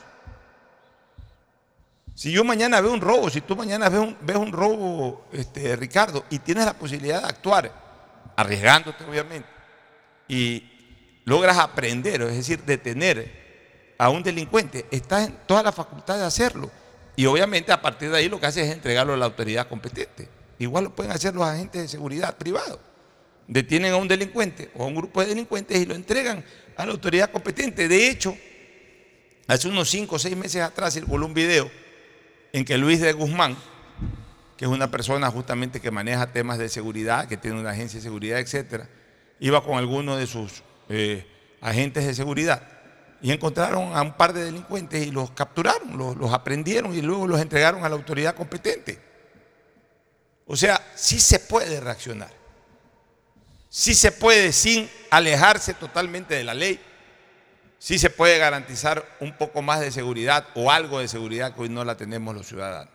Si 2.14 2.32
yo 2.32 2.44
mañana 2.44 2.82
veo 2.82 2.92
un 2.92 3.02
robo, 3.02 3.30
si 3.30 3.42
tú 3.42 3.56
mañana 3.56 3.90
ves 3.90 4.00
un, 4.00 4.18
ves 4.22 4.36
un 4.36 4.52
robo, 4.52 5.28
este, 5.32 5.76
Ricardo, 5.76 6.26
y 6.30 6.40
tienes 6.40 6.66
la 6.66 6.74
posibilidad 6.74 7.22
de 7.22 7.28
actuar, 7.28 7.72
arriesgándote 8.36 9.04
obviamente, 9.06 9.48
y 10.28 10.70
logras 11.26 11.58
aprender, 11.58 12.22
es 12.24 12.36
decir, 12.36 12.64
detener 12.64 13.96
a 13.98 14.10
un 14.10 14.24
delincuente, 14.24 14.86
estás 14.92 15.28
en 15.28 15.38
toda 15.46 15.64
la 15.64 15.72
facultad 15.72 16.18
de 16.18 16.26
hacerlo. 16.26 16.72
Y 17.16 17.26
obviamente 17.26 17.72
a 17.72 17.82
partir 17.82 18.10
de 18.10 18.18
ahí 18.18 18.30
lo 18.30 18.40
que 18.40 18.48
hace 18.48 18.64
es 18.64 18.72
entregarlo 18.72 19.14
a 19.14 19.18
la 19.18 19.26
autoridad 19.26 19.68
competente. 19.68 20.28
Igual 20.60 20.86
lo 20.86 20.96
pueden 20.96 21.12
hacer 21.12 21.36
los 21.36 21.44
agentes 21.44 21.82
de 21.82 21.88
seguridad 21.88 22.38
privados. 22.38 22.80
Detienen 23.48 23.94
a 23.94 23.98
un 23.98 24.08
delincuente 24.08 24.72
o 24.76 24.84
a 24.84 24.88
un 24.88 24.96
grupo 24.96 25.22
de 25.22 25.28
delincuentes 25.28 25.80
y 25.80 25.86
lo 25.86 25.94
entregan 25.94 26.44
a 26.78 26.86
la 26.86 26.94
autoridad 26.94 27.32
competente. 27.32 27.88
De 27.88 28.10
hecho, 28.10 28.36
hace 29.48 29.68
unos 29.68 29.90
cinco 29.90 30.16
o 30.16 30.20
seis 30.20 30.38
meses 30.38 30.62
atrás 30.62 30.94
circuló 30.94 31.26
un 31.26 31.34
video 31.34 31.70
en 32.54 32.66
que 32.66 32.78
Luis 32.78 33.00
de 33.00 33.14
Guzmán, 33.14 33.56
que 34.58 34.66
es 34.66 34.72
una 34.72 34.92
persona 34.92 35.30
justamente 35.32 35.80
que 35.80 35.92
maneja 35.92 36.32
temas 36.32 36.58
de 36.58 36.70
seguridad, 36.70 37.28
que 37.28 37.38
tiene 37.38 37.60
una 37.60 37.72
agencia 37.72 38.00
de 38.00 38.04
seguridad, 38.04 38.40
etcétera, 38.40 38.88
iba 39.40 39.64
con 39.64 39.78
algunos 39.78 40.20
de 40.20 40.28
sus 40.28 40.64
eh, 40.90 41.26
agentes 41.62 42.06
de 42.06 42.14
seguridad 42.14 42.62
y 43.22 43.32
encontraron 43.32 43.96
a 43.96 44.02
un 44.02 44.14
par 44.14 44.34
de 44.34 44.44
delincuentes 44.44 45.06
y 45.06 45.12
los 45.12 45.32
capturaron, 45.32 45.98
los, 45.98 46.16
los 46.18 46.34
aprendieron 46.34 46.94
y 46.96 47.02
luego 47.02 47.28
los 47.28 47.40
entregaron 47.40 47.86
a 47.86 47.90
la 47.90 47.96
autoridad 47.96 48.36
competente. 48.36 49.00
O 50.46 50.56
sea, 50.56 50.82
sí 50.96 51.20
se 51.20 51.40
puede 51.40 51.80
reaccionar, 51.80 52.32
sí 53.70 53.94
se 53.94 54.12
puede 54.12 54.52
sin 54.52 54.90
alejarse 55.10 55.74
totalmente 55.74 56.36
de 56.36 56.44
la 56.44 56.54
ley, 56.54 56.80
sí 57.82 57.98
se 57.98 58.12
puede 58.12 58.38
garantizar 58.38 59.04
un 59.20 59.36
poco 59.36 59.64
más 59.64 59.80
de 59.80 59.92
seguridad 59.92 60.46
o 60.54 60.70
algo 60.72 61.00
de 61.00 61.08
seguridad 61.08 61.56
que 61.56 61.62
hoy 61.62 61.70
no 61.70 61.84
la 61.84 61.98
tenemos 61.98 62.36
los 62.36 62.46
ciudadanos. 62.46 62.94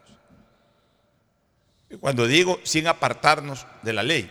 Y 1.90 1.96
cuando 1.96 2.28
digo 2.28 2.60
sin 2.62 2.86
apartarnos 2.86 3.66
de 3.82 3.92
la 3.92 4.04
ley, 4.04 4.30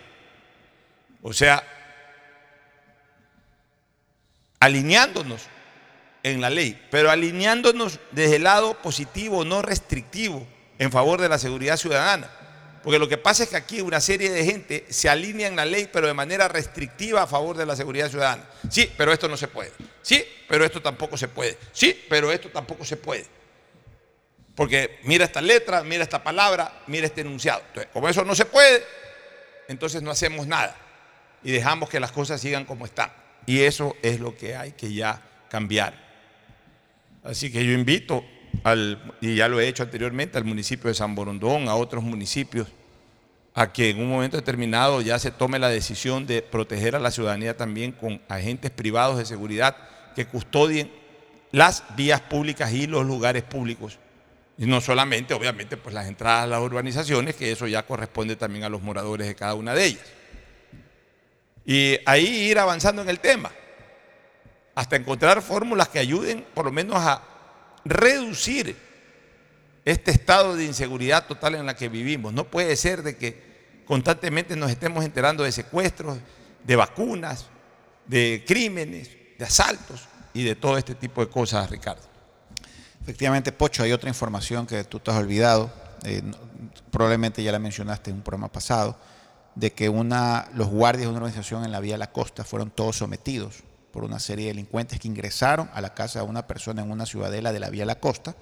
o 1.22 1.34
sea, 1.34 1.62
alineándonos 4.62 5.42
en 6.24 6.40
la 6.40 6.50
ley, 6.50 6.82
pero 6.90 7.12
alineándonos 7.12 8.00
desde 8.12 8.38
el 8.38 8.44
lado 8.44 8.82
positivo, 8.82 9.44
no 9.44 9.62
restrictivo, 9.62 10.48
en 10.80 10.90
favor 10.90 11.20
de 11.20 11.28
la 11.28 11.38
seguridad 11.38 11.76
ciudadana. 11.76 12.30
Porque 12.86 13.00
lo 13.00 13.10
que 13.10 13.18
pasa 13.18 13.44
es 13.44 13.50
que 13.50 13.56
aquí 13.56 13.82
una 13.82 14.00
serie 14.00 14.30
de 14.30 14.46
gente 14.46 14.86
se 14.90 15.10
alinea 15.10 15.48
en 15.48 15.56
la 15.56 15.66
ley, 15.66 15.90
pero 15.92 16.06
de 16.06 16.14
manera 16.14 16.48
restrictiva 16.48 17.24
a 17.24 17.28
favor 17.28 17.58
de 17.58 17.66
la 17.66 17.76
seguridad 17.76 18.12
ciudadana. 18.12 18.44
Sí, 18.70 18.92
pero 18.96 19.12
esto 19.12 19.28
no 19.28 19.38
se 19.38 19.48
puede. 19.48 19.72
Sí, 20.04 20.24
pero 20.48 20.64
esto 20.64 20.80
tampoco 20.84 21.18
se 21.18 21.28
puede. 21.28 21.58
Sí, 21.72 22.00
pero 22.08 22.32
esto 22.32 22.50
tampoco 22.50 22.86
se 22.86 22.96
puede. 22.96 23.26
Porque 24.54 25.00
mira 25.02 25.26
esta 25.26 25.42
letra, 25.42 25.84
mira 25.84 26.04
esta 26.04 26.24
palabra, 26.24 26.84
mira 26.86 27.08
este 27.08 27.22
enunciado. 27.22 27.64
Entonces, 27.70 27.92
como 27.92 28.08
eso 28.08 28.24
no 28.24 28.36
se 28.36 28.46
puede, 28.46 28.84
entonces 29.68 30.04
no 30.04 30.12
hacemos 30.12 30.46
nada 30.46 30.76
y 31.44 31.52
dejamos 31.52 31.90
que 31.90 32.00
las 32.00 32.12
cosas 32.12 32.40
sigan 32.40 32.66
como 32.66 32.86
están. 32.86 33.12
Y 33.48 33.62
eso 33.62 33.96
es 34.04 34.20
lo 34.20 34.38
que 34.38 34.56
hay 34.56 34.74
que 34.74 34.94
ya 34.94 35.24
cambiar. 35.50 35.96
Así 37.24 37.52
que 37.52 37.66
yo 37.66 37.72
invito 37.72 38.24
al, 38.64 39.18
y 39.22 39.36
ya 39.36 39.48
lo 39.48 39.60
he 39.60 39.68
hecho 39.68 39.84
anteriormente, 39.84 40.38
al 40.38 40.44
municipio 40.46 40.88
de 40.88 40.94
San 40.94 41.16
Borondón, 41.16 41.68
a 41.68 41.76
otros 41.76 42.04
municipios, 42.04 42.68
a 43.56 43.72
que 43.72 43.90
en 43.90 44.02
un 44.02 44.10
momento 44.10 44.36
determinado 44.36 45.00
ya 45.00 45.18
se 45.18 45.32
tome 45.32 45.60
la 45.60 45.70
decisión 45.70 46.28
de 46.28 46.42
proteger 46.42 46.94
a 46.94 47.00
la 47.00 47.10
ciudadanía 47.10 47.56
también 47.56 47.94
con 47.94 48.22
agentes 48.28 48.70
privados 48.70 49.18
de 49.18 49.26
seguridad 49.26 49.78
que 50.14 50.28
custodien 50.28 50.92
las 51.52 51.84
vías 51.96 52.20
públicas 52.20 52.74
y 52.74 52.86
los 52.86 53.06
lugares 53.06 53.44
públicos 53.44 53.98
Y 54.58 54.66
no 54.66 54.82
solamente, 54.82 55.34
obviamente, 55.34 55.78
pues 55.78 55.96
las 55.96 56.08
entradas 56.08 56.44
a 56.44 56.48
las 56.48 56.60
urbanizaciones, 56.60 57.36
que 57.36 57.52
eso 57.52 57.66
ya 57.66 57.84
corresponde 57.84 58.36
también 58.36 58.66
a 58.66 58.70
los 58.70 58.82
moradores 58.82 59.26
de 59.26 59.36
cada 59.36 59.54
una 59.54 59.74
de 59.74 59.86
ellas. 59.86 60.06
Y 61.66 61.98
ahí 62.06 62.26
ir 62.26 62.60
avanzando 62.60 63.02
en 63.02 63.10
el 63.10 63.20
tema, 63.20 63.52
hasta 64.76 64.98
encontrar 64.98 65.42
fórmulas 65.42 65.88
que 65.88 66.00
ayuden 66.00 66.46
por 66.54 66.66
lo 66.66 66.72
menos 66.74 66.98
a 66.98 67.22
reducir 67.86 68.76
este 69.86 70.12
estado 70.12 70.56
de 70.56 70.66
inseguridad 70.66 71.26
total 71.26 71.56
en 71.56 71.66
la 71.66 71.76
que 71.76 71.88
vivimos. 71.88 72.34
No 72.34 72.46
puede 72.46 72.76
ser 72.76 73.02
de 73.02 73.16
que 73.16 73.45
constantemente 73.86 74.56
nos 74.56 74.72
estemos 74.72 75.04
enterando 75.06 75.44
de 75.44 75.52
secuestros, 75.52 76.18
de 76.64 76.76
vacunas, 76.76 77.46
de 78.06 78.44
crímenes, 78.46 79.10
de 79.38 79.46
asaltos 79.46 80.08
y 80.34 80.44
de 80.44 80.56
todo 80.56 80.78
este 80.78 80.96
tipo 80.96 81.22
de 81.22 81.30
cosas, 81.30 81.70
Ricardo. 81.70 82.02
Efectivamente, 83.02 83.52
Pocho, 83.52 83.84
hay 83.84 83.92
otra 83.92 84.10
información 84.10 84.66
que 84.66 84.84
tú 84.84 85.00
te 85.00 85.12
has 85.12 85.18
olvidado, 85.18 85.72
eh, 86.04 86.24
probablemente 86.92 87.44
ya 87.44 87.52
la 87.52 87.60
mencionaste 87.60 88.10
en 88.10 88.18
un 88.18 88.24
programa 88.24 88.52
pasado, 88.52 88.98
de 89.54 89.72
que 89.72 89.90
una, 89.90 90.50
los 90.54 90.68
guardias 90.68 91.04
de 91.04 91.10
una 91.10 91.18
organización 91.18 91.64
en 91.64 91.72
la 91.72 91.80
Vía 91.80 91.98
La 91.98 92.12
Costa 92.12 92.44
fueron 92.44 92.72
todos 92.72 92.98
sometidos 92.98 93.64
por 93.92 94.04
una 94.04 94.20
serie 94.20 94.48
de 94.48 94.54
delincuentes 94.54 95.00
que 95.00 95.08
ingresaron 95.08 95.70
a 95.74 95.82
la 95.82 95.94
casa 95.94 96.20
de 96.20 96.26
una 96.26 96.48
persona 96.48 96.82
en 96.82 96.92
una 96.92 97.06
ciudadela 97.06 97.54
de 97.54 97.60
la 97.60 97.70
Vía 97.70 97.86
La 97.86 98.00
Costa 98.00 98.36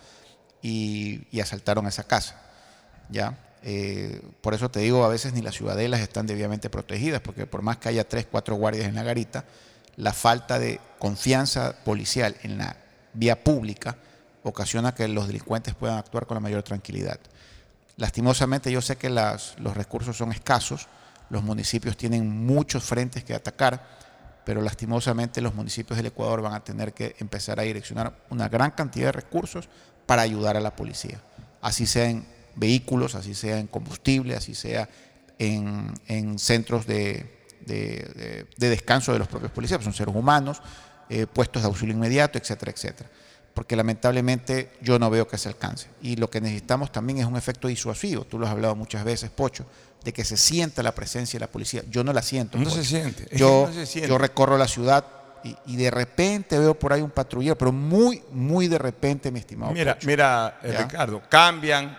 y, 0.62 1.28
y 1.30 1.42
asaltaron 1.42 1.86
esa 1.86 2.06
casa. 2.06 2.42
¿ya? 3.10 3.38
Eh, 3.66 4.22
por 4.42 4.54
eso 4.54 4.70
te 4.70 4.82
digo, 4.82 5.06
a 5.06 5.08
veces 5.08 5.34
ni 5.34 5.42
las 5.42 5.56
ciudadelas 5.56 6.02
están 6.02 6.28
debidamente 6.28 6.70
protegidas, 6.70 7.22
porque 7.22 7.48
por 7.48 7.62
más 7.62 7.78
que 7.78 7.90
haya 7.90 8.08
tres, 8.08 8.28
cuatro 8.30 8.56
guardias 8.56 8.88
en 8.88 8.96
la 8.96 9.04
garita, 9.04 9.46
la 9.96 10.12
falta 10.12 10.60
de 10.60 10.80
confianza 11.00 11.74
policial 11.86 12.36
en 12.44 12.58
la 12.58 12.76
vía 13.14 13.42
pública 13.44 13.96
ocasiona 14.44 14.94
que 14.94 15.08
los 15.08 15.28
delincuentes 15.28 15.76
puedan 15.76 15.98
actuar 15.98 16.26
con 16.26 16.36
la 16.36 16.42
mayor 16.42 16.64
tranquilidad. 16.64 17.20
Lastimosamente 17.96 18.72
yo 18.72 18.82
sé 18.82 18.98
que 18.98 19.10
los 19.10 19.78
recursos 19.78 20.18
son 20.18 20.32
escasos, 20.32 20.88
los 21.30 21.44
municipios 21.44 21.96
tienen 21.96 22.28
muchos 22.46 22.84
frentes 22.84 23.24
que 23.24 23.34
atacar, 23.34 23.82
pero 24.44 24.62
lastimosamente 24.62 25.40
los 25.40 25.56
municipios 25.56 25.96
del 25.96 26.08
Ecuador 26.08 26.42
van 26.42 26.54
a 26.54 26.64
tener 26.64 26.94
que 26.94 27.16
empezar 27.20 27.60
a 27.60 27.64
direccionar 27.64 28.14
una 28.30 28.50
gran 28.50 28.72
cantidad 28.72 29.06
de 29.08 29.12
recursos 29.14 29.70
para 30.06 30.24
ayudar 30.24 30.58
a 30.58 30.60
la 30.60 30.76
policía, 30.76 31.22
así 31.62 31.86
sea 31.86 32.10
en 32.10 32.33
vehículos, 32.56 33.16
así 33.16 33.34
sea 33.34 33.60
en 33.60 33.68
combustible, 33.68 34.36
así 34.36 34.54
sea 34.56 34.88
en, 35.40 35.94
en 36.08 36.38
centros 36.40 36.86
de, 36.88 37.26
de- 37.66 38.12
de- 38.16 38.46
de 38.58 38.70
descanso 38.70 39.12
de 39.14 39.20
los 39.20 39.28
propios 39.28 39.52
policías, 39.52 39.78
pues 39.80 39.86
son 39.86 39.94
seres 39.94 40.16
humanos, 40.16 40.62
eh, 41.10 41.26
puestos 41.28 41.62
de 41.64 41.68
auxilio 41.68 41.94
inmediato, 41.96 42.38
etcétera, 42.38 42.72
etcétera. 42.72 43.10
Porque 43.54 43.76
lamentablemente 43.76 44.72
yo 44.82 44.98
no 44.98 45.10
veo 45.12 45.28
que 45.28 45.38
se 45.38 45.48
alcance. 45.48 45.88
Y 46.02 46.16
lo 46.16 46.28
que 46.30 46.42
necesitamos 46.42 46.92
también 46.92 47.20
es 47.20 47.26
un 47.26 47.36
efecto 47.38 47.68
disuasivo. 47.68 48.26
Tú 48.26 48.40
lo 48.40 48.48
has 48.48 48.52
hablado 48.52 48.76
muchas 48.76 49.04
veces, 49.04 49.30
Pocho, 49.30 49.66
de 50.04 50.12
que 50.12 50.26
se 50.26 50.38
sienta 50.38 50.82
la 50.82 50.94
presencia 50.94 51.38
de 51.40 51.46
la 51.46 51.52
policía. 51.52 51.84
Yo 51.90 52.04
no 52.04 52.14
la 52.14 52.24
siento. 52.24 52.58
No 52.58 52.64
Pocho. 52.64 52.78
se 52.78 52.84
siente, 52.86 53.28
Yo, 53.36 53.66
no 53.68 53.74
se 53.74 53.86
siente. 53.86 54.10
yo 54.10 54.18
recorro 54.18 54.58
la 54.58 54.68
ciudad 54.68 55.06
y, 55.44 55.56
y 55.68 55.76
de 55.76 55.92
repente 55.92 56.58
veo 56.58 56.74
por 56.74 56.94
ahí 56.94 57.02
un 57.02 57.12
patrullero, 57.12 57.56
pero 57.58 57.72
muy, 57.72 58.24
muy 58.32 58.68
de 58.68 58.80
repente, 58.80 59.30
mi 59.30 59.40
estimado. 59.40 59.72
Mira, 59.72 59.94
Pocho. 59.96 60.08
mira, 60.08 60.60
eh. 60.64 60.76
Ricardo, 60.80 61.22
cambian 61.30 61.96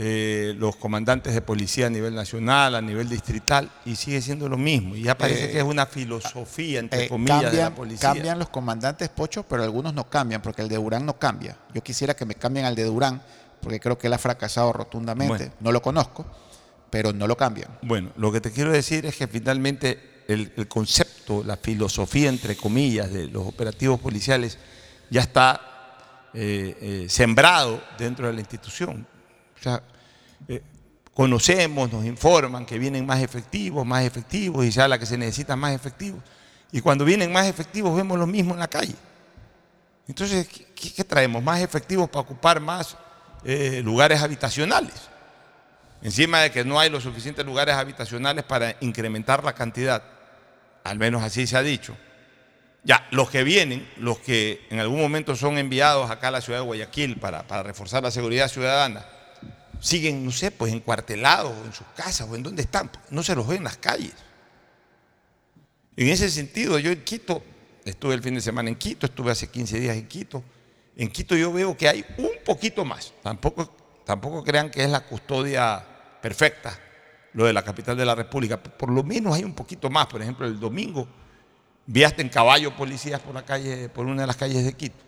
eh, 0.00 0.54
los 0.56 0.76
comandantes 0.76 1.34
de 1.34 1.40
policía 1.42 1.88
a 1.88 1.90
nivel 1.90 2.14
nacional, 2.14 2.76
a 2.76 2.80
nivel 2.80 3.08
distrital, 3.08 3.68
y 3.84 3.96
sigue 3.96 4.22
siendo 4.22 4.48
lo 4.48 4.56
mismo. 4.56 4.94
Y 4.94 5.02
ya 5.02 5.18
parece 5.18 5.46
Eh, 5.46 5.50
que 5.50 5.58
es 5.58 5.64
una 5.64 5.86
filosofía, 5.86 6.78
entre 6.78 7.06
Eh, 7.06 7.08
comillas, 7.08 7.40
de 7.40 7.44
la 7.46 7.50
cambian, 7.50 7.74
policía. 7.74 8.08
cambian 8.12 8.38
los 8.38 8.48
comandantes 8.48 9.08
Pocho, 9.08 9.42
pero 9.42 9.64
algunos 9.64 9.92
no 9.94 10.08
cambian, 10.08 10.40
porque 10.40 10.62
el 10.62 10.68
de 10.68 10.76
Durán 10.76 11.04
no 11.04 11.18
cambia. 11.18 11.56
Yo 11.74 11.82
quisiera 11.82 12.14
que 12.14 12.24
me 12.24 12.36
cambien 12.36 12.64
al 12.64 12.76
de 12.76 12.84
Durán, 12.84 13.20
porque 13.60 13.80
creo 13.80 13.98
que 13.98 14.06
él 14.06 14.12
ha 14.12 14.18
fracasado 14.18 14.72
rotundamente. 14.72 15.34
Bueno. 15.46 15.52
No 15.58 15.72
lo 15.72 15.82
conozco, 15.82 16.24
pero 16.90 17.12
no 17.12 17.26
lo 17.26 17.36
cambian. 17.36 17.68
Bueno, 17.82 18.10
lo 18.16 18.30
que 18.30 18.40
te 18.40 18.52
quiero 18.52 18.70
decir 18.70 19.04
es 19.04 19.16
que 19.16 19.26
finalmente 19.26 20.22
el, 20.28 20.52
el 20.56 20.68
concepto, 20.68 21.42
la 21.42 21.56
filosofía, 21.56 22.28
entre 22.28 22.56
comillas, 22.56 23.12
de 23.12 23.26
los 23.26 23.44
operativos 23.46 23.98
policiales 23.98 24.58
ya 25.10 25.22
está 25.22 25.60
eh, 26.34 26.76
eh, 26.80 27.06
sembrado 27.08 27.82
dentro 27.98 28.28
de 28.28 28.34
la 28.34 28.40
institución. 28.40 29.04
O 29.58 29.62
sea, 29.62 29.82
eh, 30.46 30.62
conocemos, 31.18 31.90
nos 31.92 32.04
informan 32.04 32.64
que 32.64 32.78
vienen 32.78 33.04
más 33.04 33.20
efectivos, 33.20 33.84
más 33.84 34.04
efectivos, 34.04 34.64
y 34.64 34.70
ya 34.70 34.86
la 34.86 35.00
que 35.00 35.04
se 35.04 35.18
necesita 35.18 35.56
más 35.56 35.74
efectivos. 35.74 36.22
Y 36.70 36.80
cuando 36.80 37.04
vienen 37.04 37.32
más 37.32 37.46
efectivos 37.46 37.96
vemos 37.96 38.16
lo 38.16 38.26
mismo 38.26 38.54
en 38.54 38.60
la 38.60 38.68
calle. 38.68 38.94
Entonces, 40.06 40.46
¿qué, 40.48 41.02
traemos? 41.02 41.42
Más 41.42 41.60
efectivos 41.60 42.08
para 42.08 42.20
ocupar 42.20 42.60
más 42.60 42.96
eh, 43.44 43.82
lugares 43.84 44.22
habitacionales. 44.22 44.94
Encima 46.02 46.38
de 46.40 46.52
que 46.52 46.64
no 46.64 46.78
hay 46.78 46.88
los 46.88 47.02
suficientes 47.02 47.44
lugares 47.44 47.74
habitacionales 47.74 48.44
para 48.44 48.76
incrementar 48.80 49.42
la 49.42 49.54
cantidad, 49.54 50.04
al 50.84 50.98
menos 50.98 51.24
así 51.24 51.48
se 51.48 51.56
ha 51.56 51.62
dicho. 51.62 51.96
Ya, 52.84 53.08
los 53.10 53.28
que 53.28 53.42
vienen, 53.42 53.90
los 53.96 54.20
que 54.20 54.64
en 54.70 54.78
algún 54.78 55.00
momento 55.00 55.34
son 55.34 55.58
enviados 55.58 56.12
acá 56.12 56.28
a 56.28 56.30
la 56.30 56.40
ciudad 56.40 56.60
de 56.60 56.64
Guayaquil 56.64 57.18
para 57.18 57.42
reforzar 57.64 58.04
la 58.04 58.12
seguridad 58.12 58.46
ciudadana, 58.46 59.04
siguen, 59.80 60.24
no 60.24 60.30
sé, 60.30 60.50
pues 60.50 60.72
encuartelados 60.72 61.52
en 61.64 61.72
sus 61.72 61.86
casas 61.96 62.28
o 62.28 62.36
en 62.36 62.42
donde 62.42 62.62
están. 62.62 62.90
No 63.10 63.22
se 63.22 63.34
los 63.34 63.46
ve 63.46 63.56
en 63.56 63.64
las 63.64 63.76
calles. 63.76 64.14
En 65.96 66.08
ese 66.08 66.30
sentido, 66.30 66.78
yo 66.78 66.90
en 66.90 67.02
Quito, 67.02 67.42
estuve 67.84 68.14
el 68.14 68.22
fin 68.22 68.34
de 68.34 68.40
semana 68.40 68.68
en 68.68 68.76
Quito, 68.76 69.06
estuve 69.06 69.32
hace 69.32 69.48
15 69.48 69.80
días 69.80 69.96
en 69.96 70.06
Quito. 70.06 70.42
En 70.96 71.10
Quito 71.10 71.36
yo 71.36 71.52
veo 71.52 71.76
que 71.76 71.88
hay 71.88 72.04
un 72.18 72.30
poquito 72.44 72.84
más. 72.84 73.12
Tampoco, 73.22 73.74
tampoco 74.04 74.44
crean 74.44 74.70
que 74.70 74.84
es 74.84 74.90
la 74.90 75.00
custodia 75.00 75.84
perfecta, 76.20 76.78
lo 77.32 77.46
de 77.46 77.52
la 77.52 77.62
capital 77.62 77.96
de 77.96 78.04
la 78.04 78.14
República. 78.14 78.62
Por 78.62 78.90
lo 78.90 79.02
menos 79.02 79.34
hay 79.34 79.44
un 79.44 79.54
poquito 79.54 79.90
más. 79.90 80.06
Por 80.06 80.22
ejemplo, 80.22 80.46
el 80.46 80.58
domingo 80.58 81.08
vi 81.86 82.04
en 82.04 82.28
caballo 82.28 82.76
policías 82.76 83.20
por 83.20 83.34
la 83.34 83.44
calle, 83.44 83.88
por 83.88 84.06
una 84.06 84.22
de 84.22 84.26
las 84.26 84.36
calles 84.36 84.64
de 84.64 84.72
Quito. 84.74 85.04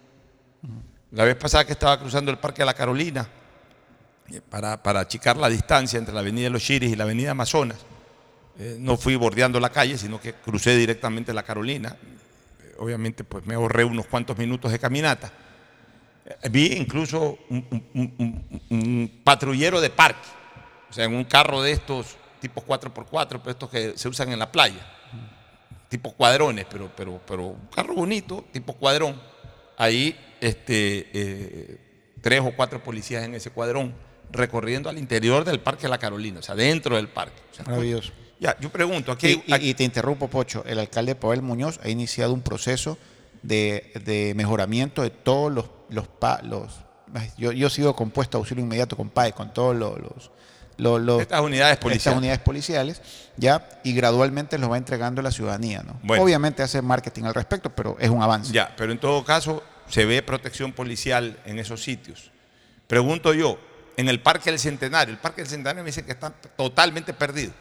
La 1.12 1.24
vez 1.24 1.36
pasada 1.36 1.64
que 1.64 1.72
estaba 1.72 1.98
cruzando 1.98 2.30
el 2.30 2.38
Parque 2.38 2.62
de 2.62 2.66
la 2.66 2.74
Carolina, 2.74 3.28
para, 4.48 4.82
para 4.82 5.00
achicar 5.00 5.36
la 5.36 5.48
distancia 5.48 5.98
entre 5.98 6.14
la 6.14 6.20
Avenida 6.20 6.50
los 6.50 6.62
Chiris 6.62 6.92
y 6.92 6.96
la 6.96 7.04
Avenida 7.04 7.32
Amazonas, 7.32 7.78
eh, 8.58 8.76
no 8.78 8.96
fui 8.96 9.16
bordeando 9.16 9.58
la 9.58 9.70
calle, 9.70 9.96
sino 9.96 10.20
que 10.20 10.34
crucé 10.34 10.76
directamente 10.76 11.32
la 11.32 11.42
Carolina. 11.42 11.96
Eh, 12.62 12.74
obviamente, 12.78 13.24
pues 13.24 13.46
me 13.46 13.54
ahorré 13.54 13.84
unos 13.84 14.06
cuantos 14.06 14.36
minutos 14.36 14.70
de 14.70 14.78
caminata. 14.78 15.32
Eh, 16.26 16.48
vi 16.50 16.66
incluso 16.74 17.38
un, 17.48 19.20
patrullero 19.24 19.80
de 19.80 19.90
parque, 19.90 20.28
o 20.90 20.92
sea, 20.92 21.06
en 21.06 21.14
un 21.14 21.24
carro 21.24 21.62
de 21.62 21.72
estos 21.72 22.16
tipos 22.40 22.64
4x4, 22.64 23.28
pero 23.28 23.50
estos 23.50 23.70
que 23.70 23.92
se 23.96 24.08
usan 24.08 24.30
en 24.32 24.38
la 24.38 24.52
playa, 24.52 24.80
tipo 25.88 26.12
cuadrones, 26.12 26.66
pero, 26.70 26.90
pero, 26.94 27.20
pero 27.26 27.46
un 27.46 27.66
carro 27.74 27.94
bonito, 27.94 28.44
tipo 28.52 28.74
cuadrón. 28.74 29.20
Ahí 29.76 30.14
este, 30.40 31.08
eh, 31.12 31.80
tres 32.20 32.40
o 32.40 32.52
cuatro 32.54 32.82
policías 32.82 33.24
en 33.24 33.34
ese 33.34 33.50
cuadrón 33.50 33.94
recorriendo 34.32 34.88
al 34.88 34.98
interior 34.98 35.44
del 35.44 35.60
Parque 35.60 35.82
de 35.82 35.88
la 35.88 35.98
Carolina, 35.98 36.40
o 36.40 36.42
sea, 36.42 36.54
dentro 36.54 36.96
del 36.96 37.08
parque. 37.08 37.40
O 37.52 37.54
sea, 37.54 37.64
Maravilloso. 37.64 38.12
Ya, 38.38 38.56
yo 38.58 38.70
pregunto, 38.70 39.12
aquí, 39.12 39.42
Y, 39.46 39.54
y- 39.54 39.68
y 39.70 39.74
te 39.74 39.84
interrumpo, 39.84 40.28
Pocho. 40.28 40.64
El 40.66 40.78
alcalde 40.78 41.14
Pavel 41.14 41.42
Muñoz 41.42 41.78
ha 41.82 41.88
iniciado 41.90 42.32
un 42.32 42.40
proceso 42.40 42.96
de, 43.42 43.92
de 44.04 44.32
mejoramiento 44.34 45.02
de 45.02 45.10
todos 45.10 45.52
los... 45.52 45.66
los, 45.90 46.08
pa- 46.08 46.40
los 46.42 46.80
yo, 47.36 47.50
yo 47.52 47.68
sigo 47.68 47.94
compuesto 47.96 48.36
a 48.36 48.40
auxilio 48.40 48.62
inmediato 48.64 48.96
con 48.96 49.10
PAE, 49.10 49.32
con 49.32 49.52
todos 49.52 49.76
los... 49.76 49.98
los- 49.98 50.30
los- 50.78 51.00
los- 51.02 51.20
Estas 51.20 51.40
unidades 51.42 51.76
policiales. 51.76 52.06
Estas 52.06 52.16
unidades 52.16 52.38
policiales, 52.40 53.02
ya, 53.36 53.68
y 53.84 53.92
gradualmente 53.92 54.56
los 54.56 54.70
va 54.70 54.78
entregando 54.78 55.20
a 55.20 55.24
la 55.24 55.30
ciudadanía, 55.30 55.82
¿no? 55.82 56.00
Bueno. 56.02 56.22
Obviamente 56.22 56.62
hace 56.62 56.80
marketing 56.80 57.24
al 57.24 57.34
respecto, 57.34 57.68
pero 57.74 57.96
es 58.00 58.08
un 58.08 58.22
avance. 58.22 58.50
Ya, 58.54 58.72
pero 58.78 58.90
en 58.92 58.98
todo 58.98 59.22
caso 59.22 59.62
se 59.88 60.06
ve 60.06 60.22
protección 60.22 60.72
policial 60.72 61.38
en 61.44 61.58
esos 61.58 61.82
sitios. 61.82 62.30
Pregunto 62.86 63.34
yo, 63.34 63.58
en 63.96 64.08
el 64.08 64.20
Parque 64.20 64.50
del 64.50 64.58
Centenario, 64.58 65.12
el 65.12 65.20
Parque 65.20 65.42
del 65.42 65.50
Centenario 65.50 65.82
me 65.82 65.88
dicen 65.88 66.04
que 66.04 66.12
está 66.12 66.30
totalmente 66.30 67.12
perdido. 67.12 67.52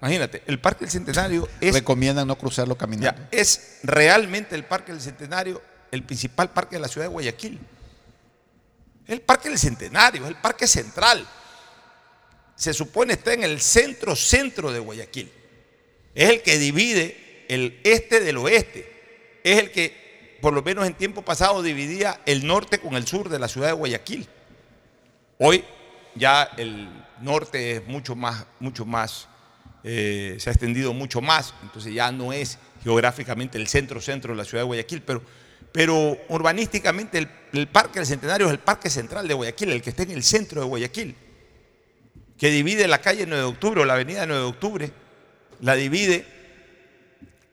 Imagínate, 0.00 0.42
el 0.46 0.60
Parque 0.60 0.84
del 0.84 0.90
Centenario 0.90 1.48
es, 1.60 1.74
Recomiendan 1.74 2.28
no 2.28 2.36
cruzarlo 2.36 2.76
caminando. 2.76 3.20
ya, 3.20 3.28
es 3.30 3.78
realmente 3.82 4.54
el 4.54 4.64
Parque 4.64 4.92
del 4.92 5.00
Centenario 5.00 5.62
el 5.90 6.02
principal 6.02 6.50
parque 6.50 6.76
de 6.76 6.80
la 6.80 6.88
ciudad 6.88 7.06
de 7.06 7.12
Guayaquil. 7.12 7.58
El 9.06 9.20
Parque 9.20 9.48
del 9.48 9.58
Centenario, 9.58 10.22
es 10.22 10.28
el 10.28 10.36
parque 10.36 10.66
central. 10.66 11.26
Se 12.56 12.72
supone 12.72 13.14
está 13.14 13.34
en 13.34 13.44
el 13.44 13.60
centro 13.60 14.16
centro 14.16 14.72
de 14.72 14.80
Guayaquil. 14.80 15.30
Es 16.14 16.30
el 16.30 16.42
que 16.42 16.58
divide 16.58 17.44
el 17.48 17.80
este 17.84 18.20
del 18.20 18.38
oeste. 18.38 19.40
Es 19.44 19.58
el 19.58 19.70
que, 19.70 20.38
por 20.40 20.52
lo 20.52 20.62
menos 20.62 20.86
en 20.86 20.94
tiempo 20.94 21.22
pasado, 21.22 21.62
dividía 21.62 22.20
el 22.26 22.46
norte 22.46 22.78
con 22.78 22.94
el 22.94 23.06
sur 23.06 23.28
de 23.28 23.38
la 23.38 23.48
ciudad 23.48 23.68
de 23.68 23.74
Guayaquil. 23.74 24.28
Hoy 25.38 25.64
ya 26.14 26.44
el 26.56 26.88
norte 27.20 27.72
es 27.72 27.86
mucho 27.86 28.16
más, 28.16 28.46
mucho 28.58 28.86
más, 28.86 29.28
eh, 29.84 30.36
se 30.38 30.48
ha 30.48 30.52
extendido 30.52 30.94
mucho 30.94 31.20
más, 31.20 31.52
entonces 31.62 31.92
ya 31.92 32.10
no 32.10 32.32
es 32.32 32.58
geográficamente 32.82 33.58
el 33.58 33.66
centro-centro 33.68 34.32
de 34.32 34.38
la 34.38 34.44
ciudad 34.44 34.62
de 34.62 34.66
Guayaquil, 34.66 35.02
pero, 35.02 35.22
pero 35.72 36.16
urbanísticamente 36.28 37.18
el, 37.18 37.28
el 37.52 37.68
Parque 37.68 37.98
del 37.98 38.06
Centenario 38.06 38.46
es 38.46 38.52
el 38.52 38.60
Parque 38.60 38.88
Central 38.88 39.28
de 39.28 39.34
Guayaquil, 39.34 39.72
el 39.72 39.82
que 39.82 39.90
está 39.90 40.04
en 40.04 40.12
el 40.12 40.22
centro 40.22 40.62
de 40.62 40.66
Guayaquil, 40.66 41.14
que 42.38 42.50
divide 42.50 42.88
la 42.88 43.02
calle 43.02 43.26
9 43.26 43.42
de 43.42 43.48
octubre 43.48 43.80
o 43.82 43.84
la 43.84 43.94
avenida 43.94 44.24
9 44.24 44.42
de 44.42 44.48
octubre, 44.48 44.92
la 45.60 45.74
divide 45.74 46.24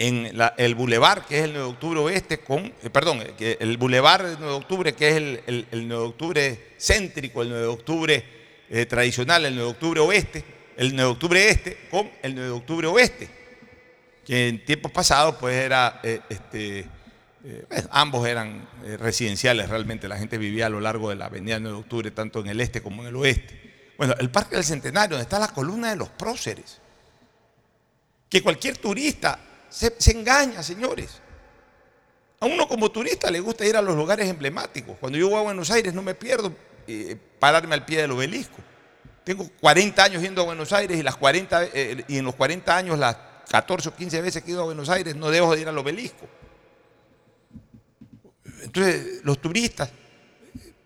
en 0.08 0.32
el 0.58 0.76
bulevar, 0.76 1.26
que 1.26 1.38
es 1.40 1.44
el 1.46 1.54
9 1.54 1.66
de 1.68 1.74
octubre 1.74 2.00
oeste, 2.00 2.40
con, 2.40 2.66
eh, 2.66 2.90
perdón, 2.92 3.22
eh, 3.40 3.58
el 3.60 3.78
bulevar 3.78 4.24
del 4.24 4.38
9 4.40 4.48
de 4.52 4.58
octubre, 4.58 4.94
que 4.94 5.10
es 5.10 5.16
el, 5.16 5.42
el- 5.48 5.68
el 5.72 5.88
9 5.88 6.04
de 6.04 6.10
octubre 6.10 6.68
céntrico, 6.80 7.42
el 7.42 7.50
9 7.50 7.62
de 7.64 7.68
octubre 7.70 8.24
eh, 8.70 8.86
tradicional, 8.86 9.46
el 9.46 9.56
9 9.56 9.66
de 9.68 9.72
octubre 9.72 10.00
oeste, 10.02 10.44
el 10.78 10.96
9 10.96 11.02
de 11.04 11.12
octubre 11.12 11.50
este, 11.50 11.78
con 11.92 12.10
el 12.22 12.34
9 12.36 12.48
de 12.50 12.56
octubre 12.56 12.88
oeste, 12.88 13.30
que 14.26 14.48
en 14.48 14.66
tiempos 14.66 14.92
pasados 14.92 15.36
pues 15.40 15.56
era, 15.56 16.02
este, 16.30 16.86
bueno, 17.70 17.88
ambos 17.92 18.28
eran 18.28 18.68
residenciales 19.00 19.70
realmente, 19.70 20.08
la 20.08 20.18
gente 20.18 20.38
vivía 20.38 20.66
a 20.66 20.70
lo 20.70 20.80
largo 20.82 21.10
de 21.10 21.16
la 21.16 21.26
avenida 21.26 21.60
9 21.60 21.76
de 21.78 21.82
octubre, 21.82 22.12
tanto 22.12 22.40
en 22.40 22.48
el 22.48 22.60
este 22.62 22.82
como 22.82 23.04
en 23.04 23.10
el 23.10 23.16
oeste. 23.16 23.94
Bueno, 23.98 24.16
el 24.20 24.30
Parque 24.32 24.56
del 24.56 24.64
Centenario, 24.66 25.12
donde 25.18 25.24
está 25.24 25.40
la 25.40 25.50
columna 25.50 25.90
de 25.92 25.96
los 25.98 26.10
próceres, 26.10 26.80
que 28.30 28.42
cualquier 28.42 28.78
turista 28.78 29.38
se, 29.74 30.12
engaña, 30.12 30.62
señores. 30.62 31.20
A 32.40 32.46
uno 32.46 32.68
como 32.68 32.92
turista 32.92 33.32
le 33.32 33.40
gusta 33.40 33.66
ir 33.66 33.76
a 33.76 33.82
los 33.82 33.96
lugares 33.96 34.30
emblemáticos. 34.30 34.98
Cuando 35.00 35.18
yo 35.18 35.30
voy 35.30 35.40
a 35.40 35.44
Buenos 35.44 35.72
Aires 35.72 35.94
no 35.94 36.02
me 36.02 36.14
pierdo 36.14 36.54
eh, 36.88 37.18
pararme 37.40 37.74
al 37.74 37.84
pie 37.84 38.02
del 38.02 38.12
obelisco. 38.12 38.58
Tengo 39.24 39.50
40 39.62 40.04
años 40.04 40.22
yendo 40.22 40.42
a 40.42 40.46
Buenos 40.46 40.72
Aires 40.74 40.98
y, 40.98 41.04
las 41.04 41.16
40, 41.16 41.66
eh, 41.74 42.06
y 42.08 42.18
en 42.18 42.26
los 42.26 42.36
40 42.36 42.76
años, 42.76 43.00
las 43.00 43.18
14 43.50 43.90
o 43.90 43.96
15 43.96 44.22
veces 44.22 44.44
que 44.44 44.52
he 44.52 44.54
ido 44.54 44.62
a 44.62 44.66
Buenos 44.66 44.90
Aires, 44.90 45.16
no 45.16 45.30
dejo 45.32 45.56
de 45.56 45.62
ir 45.62 45.68
al 45.68 45.78
obelisco. 45.78 46.28
Entonces, 48.62 49.22
los 49.24 49.40
turistas, 49.40 49.90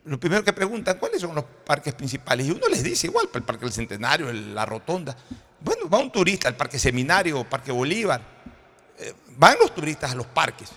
lo 0.05 0.19
primero 0.19 0.43
que 0.43 0.53
preguntan, 0.53 0.97
¿cuáles 0.99 1.19
son 1.19 1.35
los 1.35 1.43
parques 1.43 1.93
principales? 1.93 2.45
Y 2.45 2.51
uno 2.51 2.67
les 2.69 2.83
dice 2.83 3.07
igual, 3.07 3.27
el 3.33 3.43
Parque 3.43 3.65
del 3.65 3.73
Centenario, 3.73 4.31
la 4.31 4.65
Rotonda. 4.65 5.17
Bueno, 5.59 5.89
va 5.89 5.97
un 5.97 6.11
turista 6.11 6.47
al 6.47 6.55
Parque 6.55 6.79
Seminario, 6.79 7.43
Parque 7.43 7.71
Bolívar. 7.71 8.36
Eh, 8.99 9.13
van 9.37 9.57
los 9.59 9.73
turistas 9.75 10.11
a 10.11 10.15
los 10.15 10.25
parques 10.25 10.69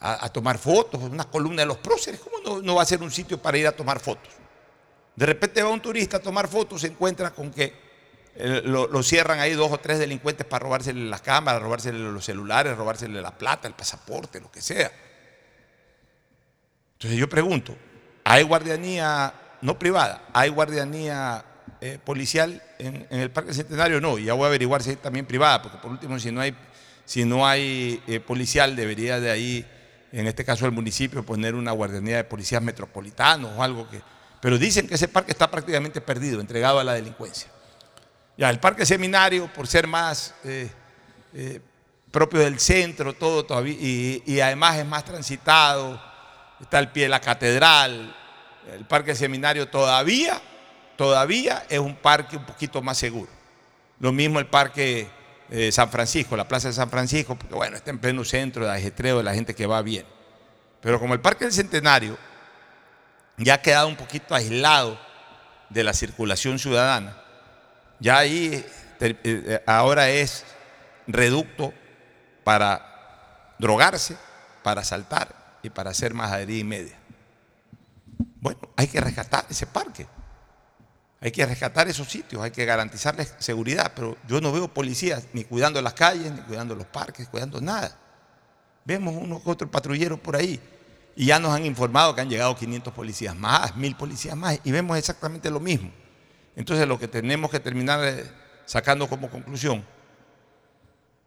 a, 0.00 0.28
tomar 0.28 0.58
fotos, 0.58 1.02
una 1.02 1.24
columna 1.24 1.62
de 1.62 1.66
los 1.66 1.78
próceres. 1.78 2.20
¿Cómo 2.20 2.60
no, 2.60 2.74
va 2.74 2.82
a 2.82 2.86
ser 2.86 3.02
un 3.02 3.10
sitio 3.10 3.40
para 3.40 3.58
ir 3.58 3.66
a 3.66 3.72
tomar 3.72 3.98
fotos? 3.98 4.32
De 5.14 5.26
repente 5.26 5.62
va 5.62 5.70
un 5.70 5.80
turista 5.80 6.18
a 6.18 6.20
tomar 6.20 6.48
fotos, 6.48 6.82
se 6.82 6.88
encuentra 6.88 7.30
con 7.30 7.50
que 7.50 7.72
eh, 8.36 8.62
lo, 8.64 9.02
cierran 9.02 9.40
ahí 9.40 9.54
dos 9.54 9.72
o 9.72 9.78
tres 9.78 9.98
delincuentes 9.98 10.46
para 10.46 10.64
robársele 10.64 11.08
las 11.08 11.22
cámaras, 11.22 11.62
robársele 11.62 11.98
los 11.98 12.24
celulares, 12.24 12.76
robársele 12.76 13.20
la 13.20 13.36
plata, 13.36 13.66
el 13.66 13.74
pasaporte, 13.74 14.40
lo 14.40 14.50
que 14.50 14.60
sea. 14.60 14.92
Entonces 16.92 17.18
yo 17.18 17.28
pregunto, 17.28 17.76
¿hay 18.24 18.42
guardianía 18.42 19.32
no 19.62 19.78
privada? 19.78 20.28
¿Hay 20.34 20.50
guardianía 20.50 21.44
eh, 21.80 21.98
policial 22.04 22.62
en, 22.78 23.06
en 23.10 23.20
el 23.20 23.30
Parque 23.30 23.54
Centenario? 23.54 24.00
No, 24.00 24.18
y 24.18 24.24
ya 24.24 24.34
voy 24.34 24.44
a 24.44 24.48
averiguar 24.48 24.82
si 24.82 24.90
hay 24.90 24.96
también 24.96 25.26
privada, 25.26 25.62
porque 25.62 25.78
por 25.78 25.90
último, 25.90 26.18
si 26.18 26.30
no 26.30 26.42
hay, 26.42 26.54
si 27.06 27.24
no 27.24 27.46
hay 27.46 28.02
eh, 28.06 28.20
policial, 28.20 28.76
debería 28.76 29.20
de 29.20 29.30
ahí, 29.30 29.66
en 30.12 30.26
este 30.26 30.44
caso 30.44 30.66
el 30.66 30.72
municipio, 30.72 31.24
poner 31.24 31.54
una 31.54 31.70
guardianía 31.70 32.16
de 32.16 32.24
policías 32.24 32.60
metropolitanos 32.60 33.52
o 33.56 33.62
algo 33.62 33.88
que... 33.88 34.02
Pero 34.42 34.58
dicen 34.58 34.86
que 34.86 34.96
ese 34.96 35.08
parque 35.08 35.32
está 35.32 35.50
prácticamente 35.50 36.00
perdido, 36.00 36.40
entregado 36.40 36.78
a 36.78 36.84
la 36.84 36.92
delincuencia. 36.92 37.48
Ya, 38.36 38.50
el 38.50 38.60
Parque 38.60 38.84
Seminario, 38.84 39.50
por 39.52 39.66
ser 39.66 39.86
más 39.86 40.34
eh, 40.44 40.68
eh, 41.32 41.60
propio 42.10 42.40
del 42.40 42.60
centro, 42.60 43.14
todo 43.14 43.46
todavía, 43.46 43.76
y, 43.80 44.22
y 44.26 44.40
además 44.40 44.76
es 44.76 44.84
más 44.84 45.04
transitado, 45.04 46.00
está 46.60 46.78
al 46.78 46.92
pie 46.92 47.04
de 47.04 47.08
la 47.08 47.20
catedral, 47.20 48.14
el 48.74 48.84
Parque 48.84 49.14
Seminario 49.14 49.68
todavía, 49.68 50.40
todavía 50.96 51.64
es 51.68 51.78
un 51.78 51.94
parque 51.94 52.36
un 52.36 52.44
poquito 52.44 52.82
más 52.82 52.98
seguro. 52.98 53.30
Lo 54.00 54.12
mismo 54.12 54.40
el 54.40 54.46
Parque 54.46 55.08
eh, 55.50 55.70
San 55.72 55.90
Francisco, 55.90 56.36
la 56.36 56.48
Plaza 56.48 56.68
de 56.68 56.74
San 56.74 56.90
Francisco, 56.90 57.36
porque 57.36 57.54
bueno, 57.54 57.76
está 57.76 57.90
en 57.90 57.98
pleno 57.98 58.24
centro 58.24 58.64
de 58.64 58.72
ajetreo 58.72 59.18
de 59.18 59.24
la 59.24 59.34
gente 59.34 59.54
que 59.54 59.66
va 59.66 59.82
bien. 59.82 60.06
Pero 60.80 60.98
como 61.00 61.14
el 61.14 61.20
Parque 61.20 61.44
del 61.44 61.52
Centenario 61.52 62.16
ya 63.38 63.54
ha 63.54 63.62
quedado 63.62 63.88
un 63.88 63.96
poquito 63.96 64.34
aislado 64.34 64.98
de 65.70 65.84
la 65.84 65.92
circulación 65.92 66.58
ciudadana, 66.58 67.16
ya 67.98 68.18
ahí 68.18 68.64
ter- 68.98 69.18
eh, 69.24 69.62
ahora 69.66 70.08
es 70.10 70.44
reducto 71.06 71.72
para 72.44 73.54
drogarse, 73.58 74.16
para 74.62 74.80
asaltar 74.82 75.34
y 75.62 75.70
para 75.70 75.90
hacer 75.90 76.14
majadería 76.14 76.58
y 76.58 76.64
media. 76.64 76.96
Bueno, 78.40 78.60
hay 78.76 78.86
que 78.86 79.00
rescatar 79.00 79.44
ese 79.50 79.66
parque. 79.66 80.06
Hay 81.20 81.30
que 81.30 81.46
rescatar 81.46 81.88
esos 81.88 82.08
sitios, 82.08 82.42
hay 82.42 82.50
que 82.50 82.64
garantizarles 82.64 83.34
seguridad, 83.38 83.92
pero 83.94 84.16
yo 84.28 84.40
no 84.40 84.52
veo 84.52 84.68
policías 84.68 85.26
ni 85.32 85.44
cuidando 85.44 85.80
las 85.80 85.94
calles, 85.94 86.30
ni 86.30 86.40
cuidando 86.42 86.74
los 86.74 86.86
parques, 86.86 87.28
cuidando 87.28 87.60
nada. 87.60 87.98
Vemos 88.84 89.14
uno 89.18 89.42
que 89.42 89.50
otro 89.50 89.70
patrullero 89.70 90.18
por 90.18 90.36
ahí 90.36 90.60
y 91.16 91.26
ya 91.26 91.38
nos 91.38 91.52
han 91.52 91.64
informado 91.64 92.14
que 92.14 92.20
han 92.20 92.28
llegado 92.28 92.54
500 92.54 92.92
policías 92.92 93.34
más, 93.34 93.74
1000 93.76 93.96
policías 93.96 94.36
más 94.36 94.60
y 94.62 94.70
vemos 94.70 94.98
exactamente 94.98 95.50
lo 95.50 95.58
mismo. 95.58 95.90
Entonces 96.54 96.86
lo 96.86 96.98
que 96.98 97.08
tenemos 97.08 97.50
que 97.50 97.60
terminar 97.60 98.00
eh, 98.04 98.24
sacando 98.66 99.08
como 99.08 99.30
conclusión, 99.30 99.84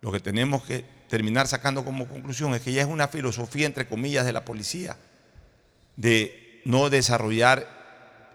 lo 0.01 0.11
que 0.11 0.19
tenemos 0.19 0.63
que 0.63 0.85
terminar 1.09 1.47
sacando 1.47 1.83
como 1.83 2.07
conclusión 2.07 2.53
es 2.53 2.61
que 2.61 2.71
ya 2.71 2.81
es 2.83 2.87
una 2.87 3.07
filosofía, 3.07 3.65
entre 3.65 3.87
comillas, 3.87 4.25
de 4.25 4.33
la 4.33 4.45
policía, 4.45 4.95
de 5.97 6.61
no 6.65 6.89
desarrollar 6.89 7.78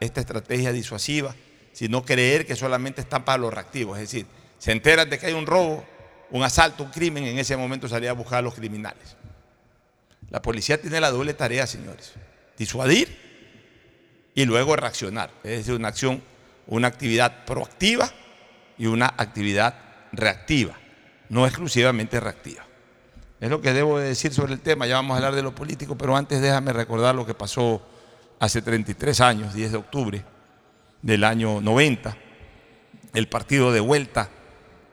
esta 0.00 0.20
estrategia 0.20 0.72
disuasiva, 0.72 1.34
sino 1.72 2.04
creer 2.04 2.46
que 2.46 2.56
solamente 2.56 3.00
están 3.00 3.24
para 3.24 3.38
los 3.38 3.52
reactivos. 3.52 3.98
Es 3.98 4.10
decir, 4.10 4.26
se 4.58 4.72
enteran 4.72 5.10
de 5.10 5.18
que 5.18 5.26
hay 5.26 5.32
un 5.32 5.46
robo, 5.46 5.84
un 6.30 6.42
asalto, 6.42 6.84
un 6.84 6.90
crimen, 6.90 7.24
en 7.24 7.38
ese 7.38 7.56
momento 7.56 7.88
salir 7.88 8.08
a 8.08 8.12
buscar 8.12 8.38
a 8.38 8.42
los 8.42 8.54
criminales. 8.54 9.16
La 10.30 10.40
policía 10.40 10.80
tiene 10.80 11.00
la 11.00 11.10
doble 11.10 11.34
tarea, 11.34 11.66
señores, 11.66 12.12
disuadir 12.56 13.16
y 14.34 14.44
luego 14.44 14.76
reaccionar. 14.76 15.30
Es 15.42 15.58
decir, 15.58 15.74
una 15.74 15.88
acción, 15.88 16.22
una 16.66 16.88
actividad 16.88 17.44
proactiva 17.44 18.10
y 18.78 18.86
una 18.86 19.14
actividad 19.16 19.74
reactiva, 20.12 20.76
no 21.28 21.46
exclusivamente 21.46 22.20
reactiva. 22.20 22.64
Es 23.40 23.50
lo 23.50 23.60
que 23.60 23.72
debo 23.72 23.98
de 23.98 24.08
decir 24.08 24.32
sobre 24.32 24.54
el 24.54 24.60
tema, 24.60 24.86
ya 24.86 24.94
vamos 24.94 25.14
a 25.14 25.16
hablar 25.18 25.34
de 25.34 25.42
lo 25.42 25.54
político, 25.54 25.96
pero 25.96 26.16
antes 26.16 26.40
déjame 26.40 26.72
recordar 26.72 27.14
lo 27.14 27.26
que 27.26 27.34
pasó 27.34 27.86
hace 28.44 28.62
33 28.62 29.20
años, 29.20 29.54
10 29.54 29.72
de 29.72 29.78
octubre 29.78 30.24
del 31.02 31.24
año 31.24 31.60
90, 31.60 32.16
el 33.14 33.28
partido 33.28 33.72
de 33.72 33.80
vuelta 33.80 34.28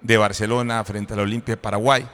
de 0.01 0.17
Barcelona 0.17 0.83
frente 0.83 1.13
a 1.13 1.17
la 1.17 1.23
Olimpia 1.23 1.53
de 1.55 1.61
Paraguay. 1.61 2.07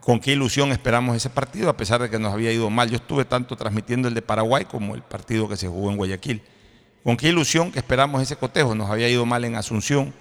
Con 0.00 0.18
qué 0.18 0.32
ilusión 0.32 0.72
esperamos 0.72 1.14
ese 1.14 1.28
partido, 1.28 1.68
a 1.68 1.76
pesar 1.76 2.00
de 2.00 2.08
que 2.08 2.18
nos 2.18 2.32
había 2.32 2.52
ido 2.52 2.70
mal. 2.70 2.88
Yo 2.88 2.96
estuve 2.96 3.26
tanto 3.26 3.54
transmitiendo 3.54 4.08
el 4.08 4.14
de 4.14 4.22
Paraguay 4.22 4.64
como 4.64 4.94
el 4.94 5.02
partido 5.02 5.46
que 5.46 5.56
se 5.56 5.68
jugó 5.68 5.90
en 5.90 5.98
Guayaquil. 5.98 6.42
Con 7.04 7.16
qué 7.16 7.28
ilusión 7.28 7.70
que 7.70 7.78
esperamos 7.78 8.22
ese 8.22 8.36
cotejo. 8.36 8.74
Nos 8.74 8.90
había 8.90 9.08
ido 9.08 9.26
mal 9.26 9.44
en 9.44 9.56
Asunción. 9.56 10.14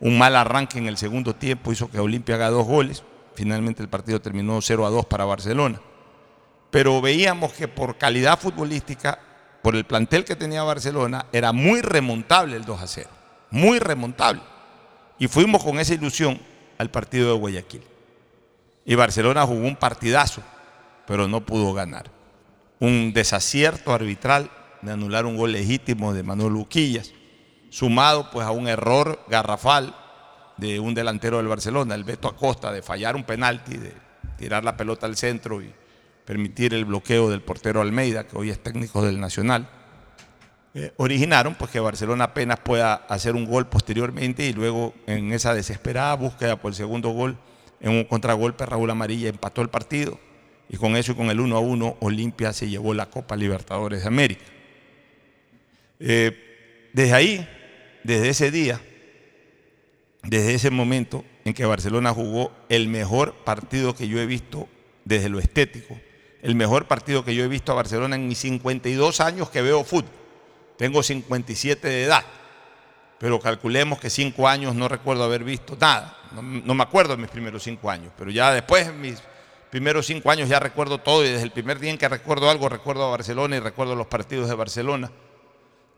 Un 0.00 0.16
mal 0.16 0.36
arranque 0.36 0.78
en 0.78 0.86
el 0.86 0.96
segundo 0.96 1.34
tiempo 1.34 1.70
hizo 1.70 1.90
que 1.90 2.00
Olimpia 2.00 2.36
haga 2.36 2.48
dos 2.48 2.66
goles. 2.66 3.04
Finalmente 3.34 3.82
el 3.82 3.88
partido 3.88 4.20
terminó 4.20 4.60
0 4.60 4.86
a 4.86 4.90
2 4.90 5.04
para 5.04 5.26
Barcelona. 5.26 5.80
Pero 6.70 7.00
veíamos 7.02 7.52
que 7.52 7.68
por 7.68 7.98
calidad 7.98 8.38
futbolística, 8.38 9.18
por 9.62 9.76
el 9.76 9.84
plantel 9.84 10.24
que 10.24 10.36
tenía 10.36 10.62
Barcelona, 10.62 11.26
era 11.32 11.52
muy 11.52 11.80
remontable 11.80 12.56
el 12.56 12.64
2 12.64 12.82
a 12.82 12.86
0. 12.86 13.10
Muy 13.50 13.78
remontable. 13.78 14.42
Y 15.18 15.28
fuimos 15.28 15.64
con 15.64 15.78
esa 15.78 15.94
ilusión 15.94 16.40
al 16.78 16.90
partido 16.90 17.32
de 17.32 17.38
Guayaquil. 17.38 17.82
Y 18.84 18.94
Barcelona 18.94 19.46
jugó 19.46 19.66
un 19.66 19.76
partidazo, 19.76 20.42
pero 21.06 21.26
no 21.26 21.40
pudo 21.40 21.72
ganar. 21.72 22.10
Un 22.78 23.12
desacierto 23.12 23.92
arbitral 23.92 24.50
de 24.82 24.92
anular 24.92 25.26
un 25.26 25.36
gol 25.36 25.52
legítimo 25.52 26.12
de 26.12 26.22
Manuel 26.22 26.52
Luquillas, 26.52 27.12
sumado 27.70 28.30
pues 28.30 28.46
a 28.46 28.52
un 28.52 28.68
error 28.68 29.24
garrafal 29.28 29.94
de 30.56 30.80
un 30.80 30.94
delantero 30.94 31.38
del 31.38 31.48
Barcelona, 31.48 31.94
el 31.94 32.04
Beto 32.04 32.28
Acosta, 32.28 32.70
de 32.72 32.82
fallar 32.82 33.16
un 33.16 33.24
penalti, 33.24 33.76
de 33.76 33.94
tirar 34.38 34.64
la 34.64 34.76
pelota 34.76 35.06
al 35.06 35.16
centro 35.16 35.60
y 35.62 35.74
permitir 36.26 36.74
el 36.74 36.84
bloqueo 36.84 37.30
del 37.30 37.40
portero 37.40 37.80
Almeida, 37.80 38.26
que 38.26 38.36
hoy 38.36 38.50
es 38.50 38.58
técnico 38.58 39.02
del 39.02 39.20
Nacional, 39.20 39.68
eh, 40.74 40.92
originaron 40.98 41.54
pues 41.54 41.70
que 41.70 41.80
Barcelona 41.80 42.24
apenas 42.24 42.58
pueda 42.60 42.94
hacer 42.94 43.34
un 43.34 43.46
gol 43.46 43.66
posteriormente 43.66 44.44
y 44.46 44.52
luego 44.52 44.92
en 45.06 45.32
esa 45.32 45.54
desesperada 45.54 46.14
búsqueda 46.16 46.56
por 46.56 46.72
el 46.72 46.74
segundo 46.74 47.10
gol, 47.10 47.38
en 47.80 47.92
un 47.92 48.04
contragolpe 48.04 48.66
Raúl 48.66 48.90
Amarilla 48.90 49.30
empató 49.30 49.62
el 49.62 49.70
partido 49.70 50.18
y 50.68 50.76
con 50.76 50.96
eso 50.96 51.12
y 51.12 51.14
con 51.14 51.30
el 51.30 51.40
1 51.40 51.56
a 51.56 51.60
1 51.60 51.96
Olimpia 52.00 52.52
se 52.52 52.68
llevó 52.68 52.92
la 52.92 53.06
Copa 53.06 53.36
Libertadores 53.36 54.02
de 54.02 54.08
América. 54.08 54.44
Eh, 56.00 56.90
desde 56.92 57.14
ahí, 57.14 57.48
desde 58.02 58.28
ese 58.28 58.50
día, 58.50 58.80
desde 60.24 60.54
ese 60.54 60.70
momento 60.70 61.24
en 61.44 61.54
que 61.54 61.64
Barcelona 61.64 62.12
jugó 62.12 62.52
el 62.68 62.88
mejor 62.88 63.34
partido 63.44 63.94
que 63.94 64.08
yo 64.08 64.20
he 64.20 64.26
visto 64.26 64.68
desde 65.04 65.28
lo 65.28 65.38
estético, 65.38 65.98
el 66.46 66.54
mejor 66.54 66.86
partido 66.86 67.24
que 67.24 67.34
yo 67.34 67.42
he 67.42 67.48
visto 67.48 67.72
a 67.72 67.74
Barcelona 67.74 68.14
en 68.14 68.28
mis 68.28 68.38
52 68.38 69.20
años 69.20 69.50
que 69.50 69.62
veo 69.62 69.82
fútbol. 69.82 70.12
Tengo 70.78 71.02
57 71.02 71.88
de 71.88 72.04
edad, 72.04 72.22
pero 73.18 73.40
calculemos 73.40 73.98
que 73.98 74.10
5 74.10 74.46
años 74.46 74.72
no 74.76 74.86
recuerdo 74.86 75.24
haber 75.24 75.42
visto 75.42 75.76
nada. 75.80 76.16
No, 76.32 76.72
me 76.74 76.82
acuerdo 76.84 77.16
de 77.16 77.22
mis 77.22 77.30
primeros 77.30 77.64
5 77.64 77.90
años, 77.90 78.12
pero 78.16 78.30
ya 78.30 78.52
después, 78.52 78.86
en 78.86 79.00
mis 79.00 79.20
primeros 79.70 80.06
5 80.06 80.30
años, 80.30 80.48
ya 80.48 80.60
recuerdo 80.60 80.98
todo 80.98 81.24
y 81.24 81.30
desde 81.30 81.42
el 81.42 81.50
primer 81.50 81.80
día 81.80 81.90
en 81.90 81.98
que 81.98 82.08
recuerdo 82.08 82.48
algo, 82.48 82.68
recuerdo 82.68 83.04
a 83.06 83.10
Barcelona 83.10 83.56
y 83.56 83.58
recuerdo 83.58 83.96
los 83.96 84.06
partidos 84.06 84.48
de 84.48 84.54
Barcelona. 84.54 85.10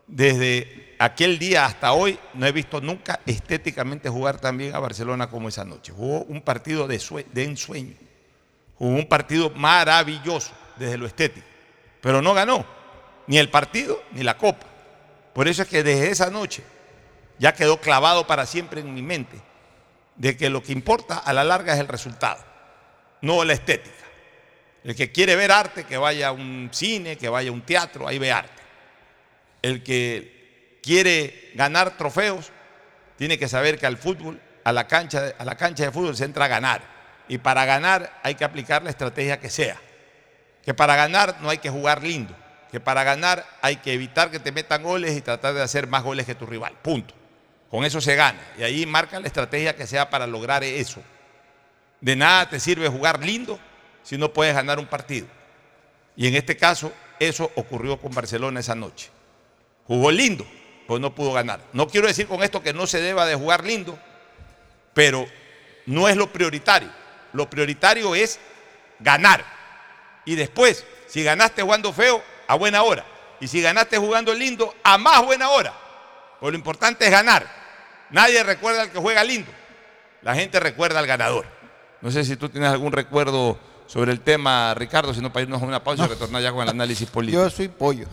Desde 0.07 0.95
aquel 0.97 1.37
día 1.37 1.67
hasta 1.67 1.93
hoy 1.93 2.17
no 2.33 2.47
he 2.47 2.51
visto 2.51 2.81
nunca 2.81 3.19
estéticamente 3.27 4.09
jugar 4.09 4.41
tan 4.41 4.57
bien 4.57 4.73
a 4.73 4.79
Barcelona 4.79 5.29
como 5.29 5.49
esa 5.49 5.63
noche. 5.63 5.91
Jugó 5.91 6.23
un 6.23 6.41
partido 6.41 6.87
de, 6.87 7.25
de 7.31 7.43
ensueño. 7.43 8.08
Jugó 8.79 8.95
un 8.95 9.05
partido 9.05 9.51
maravilloso 9.51 10.51
desde 10.77 10.97
lo 10.97 11.05
estético. 11.05 11.45
Pero 12.01 12.21
no 12.21 12.33
ganó 12.33 12.65
ni 13.27 13.37
el 13.37 13.49
partido 13.49 14.01
ni 14.11 14.23
la 14.23 14.37
copa. 14.37 14.65
Por 15.33 15.47
eso 15.47 15.61
es 15.61 15.67
que 15.67 15.83
desde 15.83 16.09
esa 16.09 16.31
noche 16.31 16.63
ya 17.37 17.53
quedó 17.53 17.79
clavado 17.79 18.25
para 18.25 18.47
siempre 18.47 18.81
en 18.81 18.93
mi 18.93 19.03
mente 19.03 19.39
de 20.15 20.35
que 20.35 20.49
lo 20.49 20.63
que 20.63 20.71
importa 20.71 21.17
a 21.17 21.31
la 21.31 21.43
larga 21.43 21.73
es 21.73 21.79
el 21.79 21.87
resultado, 21.87 22.43
no 23.21 23.43
la 23.45 23.53
estética. 23.53 23.95
El 24.83 24.95
que 24.95 25.11
quiere 25.11 25.35
ver 25.35 25.51
arte, 25.51 25.83
que 25.83 25.97
vaya 25.97 26.29
a 26.29 26.31
un 26.31 26.69
cine, 26.71 27.17
que 27.17 27.29
vaya 27.29 27.49
a 27.49 27.53
un 27.53 27.61
teatro, 27.61 28.07
ahí 28.07 28.17
ve 28.17 28.31
arte. 28.31 28.61
El 29.61 29.83
que 29.83 30.79
quiere 30.81 31.51
ganar 31.53 31.97
trofeos, 31.97 32.51
tiene 33.17 33.37
que 33.37 33.47
saber 33.47 33.77
que 33.77 33.85
al 33.85 33.97
fútbol, 33.97 34.41
a 34.63 34.71
la 34.71 34.87
cancha, 34.87 35.35
a 35.37 35.45
la 35.45 35.55
cancha 35.55 35.83
de 35.83 35.91
fútbol 35.91 36.15
se 36.15 36.25
entra 36.25 36.45
a 36.45 36.47
ganar. 36.47 36.81
Y 37.29 37.37
para 37.37 37.63
ganar 37.63 38.11
hay 38.23 38.35
que 38.35 38.43
aplicar 38.43 38.83
la 38.83 38.89
estrategia 38.89 39.39
que 39.39 39.49
sea. 39.49 39.79
Que 40.65 40.73
para 40.73 40.95
ganar 40.97 41.37
no 41.41 41.49
hay 41.49 41.59
que 41.59 41.69
jugar 41.69 42.03
lindo. 42.03 42.35
Que 42.71 42.79
para 42.79 43.03
ganar 43.03 43.45
hay 43.61 43.77
que 43.77 43.93
evitar 43.93 44.29
que 44.29 44.39
te 44.39 44.51
metan 44.51 44.83
goles 44.83 45.15
y 45.15 45.21
tratar 45.21 45.53
de 45.53 45.61
hacer 45.61 45.87
más 45.87 46.03
goles 46.03 46.25
que 46.25 46.35
tu 46.35 46.45
rival. 46.45 46.73
Punto. 46.81 47.13
Con 47.69 47.85
eso 47.85 48.01
se 48.01 48.15
gana. 48.15 48.41
Y 48.57 48.63
ahí 48.63 48.85
marca 48.85 49.19
la 49.19 49.27
estrategia 49.27 49.75
que 49.75 49.87
sea 49.87 50.09
para 50.09 50.27
lograr 50.27 50.63
eso. 50.63 51.01
De 52.01 52.15
nada 52.15 52.49
te 52.49 52.59
sirve 52.59 52.87
jugar 52.89 53.23
lindo 53.23 53.59
si 54.03 54.17
no 54.17 54.33
puedes 54.33 54.55
ganar 54.55 54.79
un 54.79 54.87
partido. 54.87 55.27
Y 56.15 56.27
en 56.27 56.35
este 56.35 56.57
caso, 56.57 56.91
eso 57.19 57.51
ocurrió 57.55 57.97
con 57.97 58.13
Barcelona 58.13 58.59
esa 58.59 58.75
noche. 58.75 59.09
Jugó 59.85 60.11
lindo, 60.11 60.45
pues 60.87 60.99
no 60.99 61.13
pudo 61.13 61.33
ganar. 61.33 61.59
No 61.73 61.87
quiero 61.87 62.07
decir 62.07 62.27
con 62.27 62.41
esto 62.41 62.63
que 62.63 62.73
no 62.73 62.87
se 62.87 63.01
deba 63.01 63.25
de 63.25 63.35
jugar 63.35 63.63
lindo, 63.63 63.99
pero 64.93 65.27
no 65.85 66.09
es 66.09 66.17
lo 66.17 66.31
prioritario. 66.31 66.98
Lo 67.33 67.49
prioritario 67.49 68.15
es 68.15 68.39
ganar. 68.99 69.43
Y 70.25 70.35
después, 70.35 70.85
si 71.07 71.23
ganaste 71.23 71.61
jugando 71.61 71.93
feo, 71.93 72.23
a 72.47 72.55
buena 72.55 72.83
hora. 72.83 73.05
Y 73.39 73.47
si 73.47 73.61
ganaste 73.61 73.97
jugando 73.97 74.33
lindo, 74.33 74.73
a 74.83 74.97
más 74.97 75.23
buena 75.25 75.49
hora. 75.49 75.73
Pues 76.39 76.51
lo 76.51 76.57
importante 76.57 77.05
es 77.05 77.11
ganar. 77.11 77.47
Nadie 78.11 78.43
recuerda 78.43 78.83
al 78.83 78.91
que 78.91 78.99
juega 78.99 79.23
lindo. 79.23 79.51
La 80.21 80.35
gente 80.35 80.59
recuerda 80.59 80.99
al 80.99 81.07
ganador. 81.07 81.45
No 82.01 82.11
sé 82.11 82.23
si 82.23 82.35
tú 82.35 82.49
tienes 82.49 82.69
algún 82.69 82.91
recuerdo 82.91 83.57
sobre 83.87 84.11
el 84.11 84.21
tema, 84.21 84.73
Ricardo, 84.75 85.13
sino 85.13 85.31
para 85.31 85.43
irnos 85.43 85.61
a 85.61 85.65
una 85.65 85.83
pausa 85.83 86.05
y 86.05 86.07
retornar 86.07 86.41
ya 86.41 86.51
con 86.51 86.61
el 86.63 86.69
análisis 86.69 87.09
político. 87.09 87.43
Yo 87.43 87.49
soy 87.49 87.67
pollo. 87.67 88.07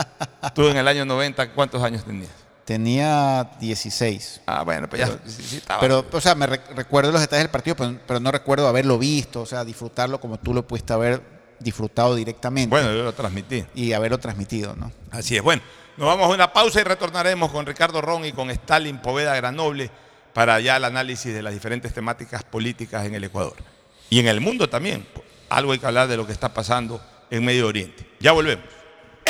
Tú 0.54 0.68
en 0.68 0.76
el 0.76 0.88
año 0.88 1.04
90, 1.04 1.52
¿cuántos 1.52 1.82
años 1.82 2.04
tenías? 2.04 2.30
Tenía 2.70 3.50
16. 3.58 4.42
Ah, 4.46 4.62
bueno, 4.62 4.88
pues 4.88 5.00
ya 5.00 5.06
Pero, 5.08 5.18
sí, 5.26 5.42
sí 5.42 5.56
estaba. 5.56 5.80
pero, 5.80 6.06
o 6.12 6.20
sea, 6.20 6.36
me 6.36 6.46
re- 6.46 6.60
recuerdo 6.76 7.10
los 7.10 7.20
detalles 7.20 7.42
del 7.42 7.50
partido, 7.50 7.74
pero, 7.74 7.98
pero 8.06 8.20
no 8.20 8.30
recuerdo 8.30 8.68
haberlo 8.68 8.96
visto, 8.96 9.40
o 9.40 9.46
sea, 9.46 9.64
disfrutarlo 9.64 10.20
como 10.20 10.38
tú 10.38 10.54
lo 10.54 10.64
pudiste 10.64 10.92
haber 10.92 11.20
disfrutado 11.58 12.14
directamente. 12.14 12.70
Bueno, 12.70 12.92
yo 12.94 13.02
lo 13.02 13.12
transmití. 13.12 13.64
Y 13.74 13.92
haberlo 13.92 14.18
transmitido, 14.18 14.76
¿no? 14.76 14.92
Así 15.10 15.34
es. 15.36 15.42
Bueno, 15.42 15.62
nos 15.96 16.06
vamos 16.06 16.26
a 16.26 16.28
una 16.32 16.52
pausa 16.52 16.80
y 16.80 16.84
retornaremos 16.84 17.50
con 17.50 17.66
Ricardo 17.66 18.00
Ron 18.02 18.24
y 18.24 18.30
con 18.30 18.52
Stalin 18.52 18.98
Poveda 18.98 19.34
Granoble 19.34 19.90
para 20.32 20.60
ya 20.60 20.76
el 20.76 20.84
análisis 20.84 21.34
de 21.34 21.42
las 21.42 21.52
diferentes 21.52 21.92
temáticas 21.92 22.44
políticas 22.44 23.04
en 23.04 23.16
el 23.16 23.24
Ecuador. 23.24 23.56
Y 24.10 24.20
en 24.20 24.28
el 24.28 24.40
mundo 24.40 24.68
también. 24.70 25.04
Algo 25.48 25.72
hay 25.72 25.80
que 25.80 25.86
hablar 25.86 26.06
de 26.06 26.16
lo 26.16 26.24
que 26.24 26.32
está 26.32 26.54
pasando 26.54 27.00
en 27.30 27.44
Medio 27.44 27.66
Oriente. 27.66 28.08
Ya 28.20 28.30
volvemos. 28.30 28.64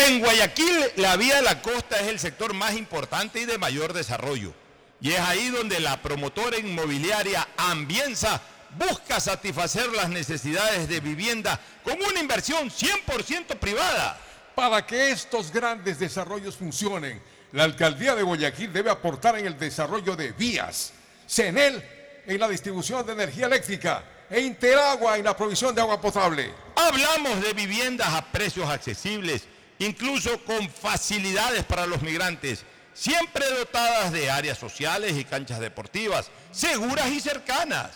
En 0.06 0.18
Guayaquil, 0.18 0.92
la 0.96 1.16
vía 1.16 1.36
de 1.36 1.42
la 1.42 1.60
costa 1.60 2.00
es 2.00 2.08
el 2.08 2.18
sector 2.18 2.54
más 2.54 2.74
importante 2.74 3.38
y 3.38 3.44
de 3.44 3.58
mayor 3.58 3.92
desarrollo. 3.92 4.54
Y 4.98 5.12
es 5.12 5.20
ahí 5.20 5.50
donde 5.50 5.78
la 5.78 6.00
promotora 6.00 6.56
inmobiliaria 6.56 7.46
Ambienza 7.58 8.40
busca 8.78 9.20
satisfacer 9.20 9.90
las 9.90 10.08
necesidades 10.08 10.88
de 10.88 11.00
vivienda 11.00 11.60
con 11.84 12.00
una 12.00 12.18
inversión 12.18 12.70
100% 12.70 13.58
privada. 13.58 14.18
Para 14.54 14.86
que 14.86 15.10
estos 15.10 15.52
grandes 15.52 15.98
desarrollos 15.98 16.56
funcionen, 16.56 17.22
la 17.52 17.64
alcaldía 17.64 18.14
de 18.14 18.22
Guayaquil 18.22 18.72
debe 18.72 18.90
aportar 18.90 19.38
en 19.38 19.46
el 19.46 19.58
desarrollo 19.58 20.16
de 20.16 20.32
vías, 20.32 20.94
CENEL 21.28 21.84
en 22.26 22.40
la 22.40 22.48
distribución 22.48 23.04
de 23.04 23.12
energía 23.12 23.46
eléctrica 23.46 24.02
e 24.30 24.40
Interagua 24.40 25.18
en 25.18 25.24
la 25.24 25.36
provisión 25.36 25.74
de 25.74 25.82
agua 25.82 26.00
potable. 26.00 26.50
Hablamos 26.74 27.42
de 27.42 27.52
viviendas 27.52 28.08
a 28.08 28.24
precios 28.32 28.68
accesibles, 28.68 29.44
incluso 29.80 30.38
con 30.44 30.68
facilidades 30.70 31.64
para 31.64 31.86
los 31.86 32.02
migrantes, 32.02 32.64
siempre 32.94 33.48
dotadas 33.50 34.12
de 34.12 34.30
áreas 34.30 34.58
sociales 34.58 35.16
y 35.16 35.24
canchas 35.24 35.58
deportivas, 35.58 36.30
seguras 36.52 37.08
y 37.08 37.20
cercanas. 37.20 37.90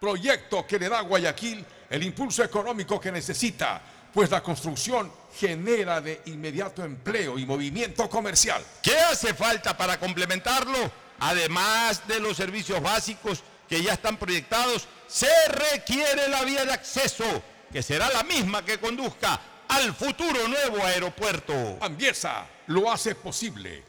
Proyecto 0.00 0.66
que 0.66 0.78
le 0.78 0.88
da 0.88 0.98
a 0.98 1.02
Guayaquil 1.02 1.64
el 1.90 2.02
impulso 2.02 2.42
económico 2.42 2.98
que 2.98 3.12
necesita, 3.12 3.80
pues 4.12 4.30
la 4.30 4.42
construcción 4.42 5.12
genera 5.38 6.00
de 6.00 6.22
inmediato 6.26 6.82
empleo 6.82 7.38
y 7.38 7.46
movimiento 7.46 8.08
comercial. 8.08 8.64
¿Qué 8.82 8.98
hace 8.98 9.34
falta 9.34 9.76
para 9.76 10.00
complementarlo? 10.00 10.90
Además 11.20 12.06
de 12.08 12.20
los 12.20 12.36
servicios 12.36 12.80
básicos 12.82 13.42
que 13.68 13.82
ya 13.82 13.92
están 13.92 14.16
proyectados, 14.16 14.88
se 15.06 15.30
requiere 15.48 16.28
la 16.28 16.42
vía 16.42 16.64
de 16.64 16.72
acceso, 16.72 17.42
que 17.70 17.82
será 17.82 18.08
la 18.10 18.22
misma 18.22 18.64
que 18.64 18.78
conduzca 18.78 19.40
al 19.72 19.94
futuro 19.94 20.48
nuevo 20.48 20.84
aeropuerto. 20.84 21.78
Ambiesa 21.80 22.46
lo 22.66 22.90
hace 22.92 23.14
posible. 23.14 23.82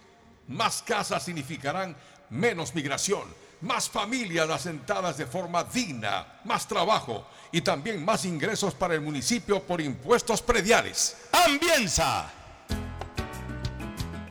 Más 0.47 0.81
casas 0.81 1.23
significarán 1.23 1.95
menos 2.29 2.73
migración, 2.73 3.23
más 3.61 3.89
familias 3.89 4.49
asentadas 4.49 5.17
de 5.17 5.25
forma 5.25 5.63
digna, 5.65 6.39
más 6.45 6.67
trabajo 6.67 7.27
y 7.51 7.61
también 7.61 8.03
más 8.03 8.23
ingresos 8.23 8.73
para 8.73 8.93
el 8.93 9.01
municipio 9.01 9.61
por 9.61 9.81
impuestos 9.81 10.41
prediales. 10.41 11.17
Ambienza. 11.31 12.31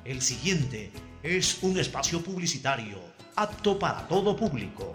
El 0.04 0.22
siguiente 0.22 0.90
es 1.22 1.62
un 1.62 1.78
espacio 1.78 2.22
publicitario 2.22 2.98
apto 3.36 3.78
para 3.78 4.08
todo 4.08 4.36
público. 4.36 4.94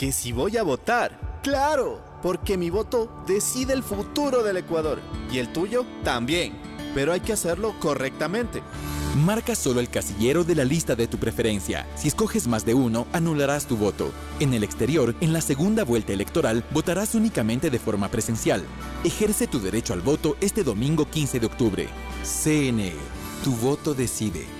Que 0.00 0.12
si 0.12 0.32
voy 0.32 0.56
a 0.56 0.62
votar, 0.62 1.40
claro, 1.42 2.00
porque 2.22 2.56
mi 2.56 2.70
voto 2.70 3.22
decide 3.26 3.74
el 3.74 3.82
futuro 3.82 4.42
del 4.42 4.56
Ecuador 4.56 4.98
y 5.30 5.36
el 5.36 5.52
tuyo 5.52 5.84
también, 6.02 6.54
pero 6.94 7.12
hay 7.12 7.20
que 7.20 7.34
hacerlo 7.34 7.74
correctamente. 7.78 8.62
Marca 9.26 9.54
solo 9.54 9.78
el 9.78 9.90
casillero 9.90 10.42
de 10.42 10.54
la 10.54 10.64
lista 10.64 10.96
de 10.96 11.06
tu 11.06 11.18
preferencia. 11.18 11.86
Si 11.96 12.08
escoges 12.08 12.48
más 12.48 12.64
de 12.64 12.72
uno, 12.72 13.08
anularás 13.12 13.66
tu 13.66 13.76
voto. 13.76 14.10
En 14.38 14.54
el 14.54 14.64
exterior, 14.64 15.14
en 15.20 15.34
la 15.34 15.42
segunda 15.42 15.84
vuelta 15.84 16.14
electoral, 16.14 16.64
votarás 16.70 17.14
únicamente 17.14 17.68
de 17.68 17.78
forma 17.78 18.08
presencial. 18.08 18.64
Ejerce 19.04 19.48
tu 19.48 19.60
derecho 19.60 19.92
al 19.92 20.00
voto 20.00 20.34
este 20.40 20.64
domingo 20.64 21.10
15 21.10 21.40
de 21.40 21.46
octubre. 21.46 21.88
CNE. 22.24 22.94
Tu 23.44 23.54
voto 23.54 23.92
decide. 23.92 24.59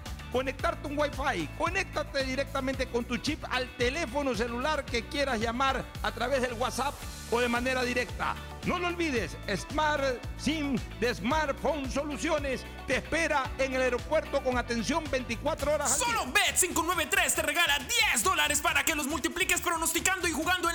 conectarte 0.31 0.87
un 0.87 0.97
Wi-Fi. 0.97 1.49
Conéctate 1.57 2.23
directamente 2.23 2.87
con 2.87 3.05
tu 3.05 3.17
chip 3.17 3.43
al 3.49 3.67
teléfono 3.77 4.35
celular 4.35 4.85
que 4.85 5.07
quieras 5.07 5.39
llamar 5.39 5.83
a 6.01 6.11
través 6.11 6.41
del 6.41 6.53
WhatsApp 6.53 6.93
o 7.31 7.39
de 7.39 7.47
manera 7.47 7.83
directa. 7.83 8.35
No 8.65 8.77
lo 8.77 8.87
olvides, 8.87 9.35
Smart 9.55 10.03
SIM 10.37 10.77
de 10.99 11.15
Smartphone 11.15 11.89
Soluciones 11.89 12.63
te 12.85 12.97
espera 12.97 13.49
en 13.57 13.73
el 13.73 13.81
aeropuerto 13.81 14.43
con 14.43 14.57
atención 14.57 15.03
24 15.09 15.73
horas 15.73 15.93
al. 15.93 15.99
Solo 15.99 16.25
Bet593 16.27 17.33
te 17.33 17.41
regala 17.41 17.79
10 18.13 18.23
dólares 18.23 18.61
para 18.61 18.83
que 18.83 18.93
los 18.93 19.07
multipliques 19.07 19.61
pronosticando 19.61 20.27
y 20.27 20.31
jugando 20.31 20.69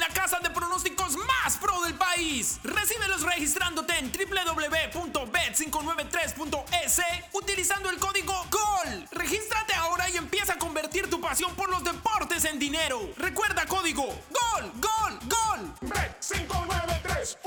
www.bet593.es 6.97 7.25
utilizando 7.33 7.91
el 7.91 7.99
código 7.99 8.33
GOL. 8.51 9.09
Regístrate 9.13 9.75
ahora 9.75 10.09
y 10.09 10.17
empieza 10.17 10.55
a 10.55 10.59
convertir 10.59 11.11
tu 11.11 11.21
pasión 11.21 11.55
por 11.55 11.69
los 11.71 11.85
deportes 11.85 12.45
en 12.45 12.59
dinero. 12.59 13.11
Recuerda 13.17 13.67
código 13.67 14.05
GOL, 14.05 14.73
GOL, 14.75 15.19
GOL. 15.29 15.75
Bet593.es 15.83 17.39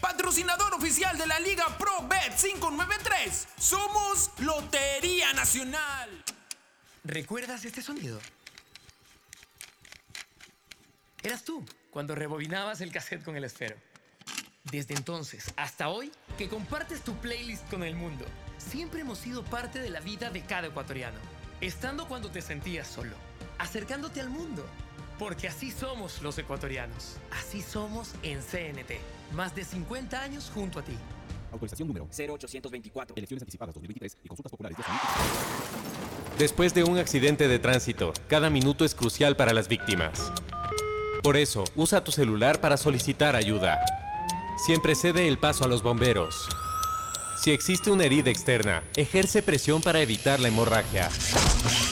Patrocinador 0.00 0.74
oficial 0.74 1.16
de 1.18 1.26
la 1.26 1.40
Liga 1.40 1.64
Pro 1.78 2.06
Bet 2.08 2.34
593. 2.34 3.48
Somos 3.58 4.30
Lotería 4.38 5.32
Nacional. 5.32 6.24
¿Recuerdas 7.04 7.64
este 7.64 7.82
sonido? 7.82 8.20
Eras 11.22 11.42
tú 11.44 11.64
cuando 11.90 12.14
rebobinabas 12.14 12.80
el 12.80 12.92
cassette 12.92 13.24
con 13.24 13.36
el 13.36 13.44
esfero. 13.44 13.76
Desde 14.70 14.94
entonces 14.94 15.52
hasta 15.56 15.88
hoy, 15.88 16.12
que 16.36 16.48
compartes 16.48 17.00
tu 17.00 17.14
playlist 17.14 17.68
con 17.70 17.82
el 17.82 17.94
mundo, 17.94 18.26
siempre 18.58 19.00
hemos 19.00 19.18
sido 19.18 19.42
parte 19.42 19.80
de 19.80 19.88
la 19.88 20.00
vida 20.00 20.30
de 20.30 20.42
cada 20.42 20.66
ecuatoriano. 20.66 21.16
Estando 21.60 22.06
cuando 22.06 22.30
te 22.30 22.42
sentías 22.42 22.86
solo, 22.86 23.16
acercándote 23.58 24.20
al 24.20 24.28
mundo. 24.28 24.64
Porque 25.18 25.48
así 25.48 25.70
somos 25.72 26.22
los 26.22 26.38
ecuatorianos. 26.38 27.16
Así 27.32 27.62
somos 27.62 28.14
en 28.22 28.40
CNT. 28.40 29.00
Más 29.34 29.54
de 29.54 29.64
50 29.64 30.20
años 30.20 30.50
junto 30.54 30.78
a 30.78 30.82
ti. 30.82 30.96
Autorización 31.50 31.88
número 31.88 32.06
0824. 32.06 33.16
Elecciones 33.16 33.42
anticipadas 33.42 33.74
2023 33.74 34.18
y 34.22 34.28
consultas 34.28 34.50
populares 34.50 34.78
de 34.78 34.84
Después 36.38 36.72
de 36.74 36.84
un 36.84 36.98
accidente 36.98 37.48
de 37.48 37.58
tránsito, 37.58 38.12
cada 38.28 38.48
minuto 38.48 38.84
es 38.84 38.94
crucial 38.94 39.34
para 39.34 39.52
las 39.52 39.66
víctimas. 39.66 40.30
Por 41.22 41.36
eso, 41.36 41.64
usa 41.74 42.04
tu 42.04 42.12
celular 42.12 42.60
para 42.60 42.76
solicitar 42.76 43.34
ayuda. 43.34 43.80
Siempre 44.58 44.96
cede 44.96 45.28
el 45.28 45.38
paso 45.38 45.64
a 45.64 45.68
los 45.68 45.82
bomberos. 45.82 46.48
Si 47.38 47.52
existe 47.52 47.92
una 47.92 48.04
herida 48.04 48.30
externa, 48.30 48.82
ejerce 48.96 49.42
presión 49.42 49.80
para 49.80 50.02
evitar 50.02 50.40
la 50.40 50.48
hemorragia. 50.48 51.08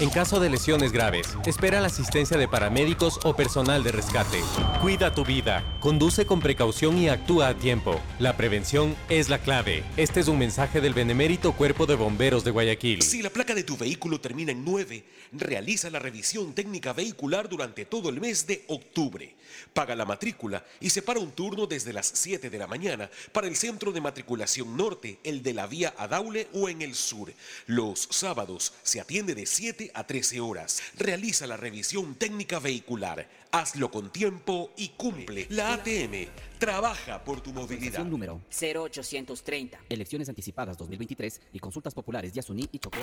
En 0.01 0.11
caso 0.11 0.41
de 0.41 0.51
lesiones 0.51 0.91
graves, 0.91 1.29
espera 1.47 1.81
la 1.81 1.87
asistencia 1.87 2.37
de 2.37 2.49
paramédicos 2.49 3.21
o 3.23 3.37
personal 3.37 3.85
de 3.85 3.93
rescate. 3.93 4.41
Cuida 4.83 5.15
tu 5.15 5.25
vida, 5.25 5.79
conduce 5.81 6.27
con 6.27 6.41
precaución 6.41 6.99
y 6.99 7.09
actúa 7.09 7.49
a 7.49 7.55
tiempo. 7.55 8.01
La 8.19 8.37
prevención 8.37 8.97
es 9.09 9.29
la 9.29 9.39
clave. 9.39 9.85
Este 9.97 10.19
es 10.19 10.29
un 10.29 10.39
mensaje 10.39 10.81
del 10.81 10.95
benemérito 10.95 11.53
Cuerpo 11.53 11.87
de 11.87 11.95
Bomberos 11.95 12.43
de 12.43 12.51
Guayaquil. 12.51 13.03
Si 13.03 13.23
la 13.23 13.31
placa 13.31 13.55
de 13.55 13.63
tu 13.63 13.77
vehículo 13.77 14.21
termina 14.21 14.51
en 14.51 14.65
9, 14.65 15.05
realiza 15.33 15.91
la 15.91 16.01
revisión 16.01 16.55
técnica 16.55 16.93
vehicular 16.93 17.49
durante 17.49 17.85
todo 17.85 18.09
el 18.09 18.21
mes 18.21 18.47
de 18.49 18.65
octubre. 18.69 19.35
Paga 19.73 19.95
la 19.95 20.05
matrícula 20.05 20.65
y 20.81 20.91
separa 20.91 21.21
un 21.21 21.33
turno 21.33 21.67
desde 21.67 21.93
las 21.93 22.07
7 22.07 22.51
de 22.51 22.59
la 22.59 22.67
mañana 22.67 23.11
para 23.33 23.47
el 23.47 23.57
centro 23.57 23.93
de 23.93 24.01
matriculación 24.01 24.77
norte, 24.77 25.19
el 25.23 25.36
de 25.43 25.55
la 25.55 25.67
vía 25.67 25.95
Adaule 25.97 26.49
o 26.53 26.69
en 26.69 26.83
el 26.83 26.95
sur. 26.95 27.33
Los 27.67 28.09
sábados 28.11 28.73
se 28.83 29.01
atiende 29.01 29.35
de 29.35 29.47
7 29.47 29.91
a 29.95 30.07
13 30.07 30.41
horas. 30.41 30.83
Realiza 30.97 31.47
la 31.47 31.57
revisión 31.57 32.15
técnica 32.15 32.59
vehicular. 32.59 33.29
Hazlo 33.53 33.91
con 33.91 34.13
tiempo 34.13 34.73
y 34.77 34.89
cumple. 34.91 35.47
La 35.51 35.75
ATM 35.75 36.29
trabaja 36.59 37.25
por 37.25 37.41
tu 37.41 37.53
movilidad. 37.53 38.05
Número 38.05 38.41
0830. 38.51 39.79
Elecciones 39.89 40.29
anticipadas 40.29 40.77
2023 40.77 41.41
y 41.53 41.59
consultas 41.59 41.95
populares 41.95 42.35
de 42.35 42.41
Asuní 42.41 42.69
y 42.73 42.79
Chocó. 42.79 42.99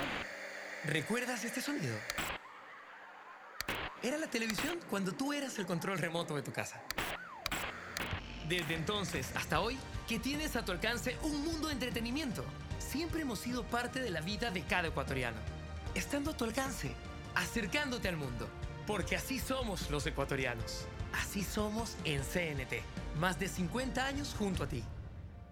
¿Recuerdas 0.85 1.43
este 1.45 1.61
sonido? 1.61 1.95
Era 4.01 4.17
la 4.17 4.27
televisión 4.27 4.79
cuando 4.89 5.13
tú 5.13 5.31
eras 5.31 5.57
el 5.59 5.65
control 5.65 5.97
remoto 5.97 6.35
de 6.35 6.41
tu 6.41 6.51
casa. 6.51 6.83
Desde 8.47 8.75
entonces 8.75 9.31
hasta 9.35 9.61
hoy, 9.61 9.77
que 10.07 10.19
tienes 10.19 10.55
a 10.55 10.65
tu 10.65 10.71
alcance 10.71 11.17
un 11.23 11.43
mundo 11.43 11.67
de 11.67 11.73
entretenimiento. 11.73 12.43
Siempre 12.77 13.21
hemos 13.21 13.39
sido 13.39 13.63
parte 13.63 14.01
de 14.01 14.09
la 14.09 14.21
vida 14.21 14.51
de 14.51 14.61
cada 14.63 14.89
ecuatoriano. 14.89 15.37
Estando 15.95 16.31
a 16.31 16.37
tu 16.37 16.43
alcance, 16.43 16.91
acercándote 17.35 18.09
al 18.09 18.17
mundo. 18.17 18.47
Porque 18.85 19.15
así 19.15 19.39
somos 19.39 19.89
los 19.89 20.05
ecuatorianos. 20.05 20.85
Así 21.13 21.43
somos 21.43 21.95
en 22.03 22.21
CNT. 22.21 22.81
Más 23.19 23.39
de 23.39 23.47
50 23.47 24.05
años 24.05 24.35
junto 24.37 24.63
a 24.63 24.67
ti. 24.67 24.83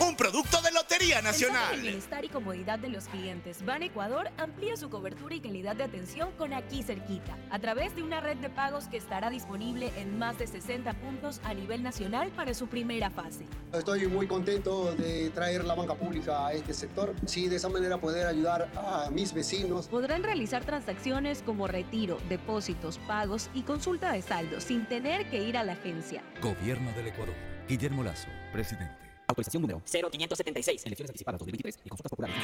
un 0.00 0.14
producto 0.14 0.60
de 0.60 0.70
Lotería 0.72 1.20
en 1.20 1.26
el 1.26 1.32
Nacional. 1.32 1.80
bienestar 1.80 2.22
y 2.22 2.28
comodidad 2.28 2.78
de 2.78 2.90
los 2.90 3.08
clientes, 3.08 3.64
Ban 3.64 3.82
Ecuador 3.82 4.30
amplía 4.36 4.76
su 4.76 4.90
cobertura 4.90 5.34
y 5.34 5.40
calidad 5.40 5.74
de 5.74 5.84
atención 5.84 6.32
con 6.32 6.52
aquí 6.52 6.82
cerquita, 6.82 7.38
a 7.50 7.58
través 7.58 7.96
de 7.96 8.02
una 8.02 8.20
red 8.20 8.36
de 8.36 8.50
pagos 8.50 8.88
que 8.88 8.98
estará 8.98 9.30
disponible 9.30 9.90
en 9.96 10.18
más 10.18 10.38
de 10.38 10.46
60 10.46 10.92
puntos 10.94 11.40
a 11.44 11.54
nivel 11.54 11.82
nacional 11.82 12.30
para 12.36 12.52
su 12.52 12.66
primera 12.66 13.08
fase. 13.08 13.46
Estoy 13.72 14.06
muy 14.06 14.26
contento 14.26 14.94
de 14.96 15.30
traer 15.30 15.64
la 15.64 15.74
banca 15.74 15.94
pública 15.94 16.46
a 16.46 16.52
este 16.52 16.74
sector. 16.74 17.14
Sí, 17.24 17.48
de 17.48 17.56
esa 17.56 17.70
manera 17.70 17.96
poder 17.98 18.26
ayudar 18.26 18.70
a 18.76 19.08
mis 19.10 19.32
vecinos. 19.32 19.88
Podrán 19.88 20.24
realizar 20.24 20.64
transacciones 20.64 21.40
como 21.40 21.68
retiro, 21.68 22.18
depósitos, 22.28 22.98
pagos 22.98 23.48
y 23.54 23.62
consulta 23.62 24.12
de 24.12 24.20
saldo 24.20 24.60
sin 24.60 24.86
tener 24.86 25.30
que 25.30 25.42
ir 25.42 25.56
a 25.56 25.64
la 25.64 25.72
agencia. 25.72 26.22
Gobierno 26.42 26.92
del 26.92 27.06
Ecuador. 27.06 27.34
Guillermo 27.66 28.02
Lazo, 28.02 28.28
presidente. 28.52 29.03
Autorización 29.26 29.62
número 29.62 29.82
0576. 29.86 30.86
Elecciones 30.86 31.10
anticipadas 31.10 31.38
2023 31.40 31.78
y 31.84 31.88
consultas 31.88 32.10
populares. 32.10 32.36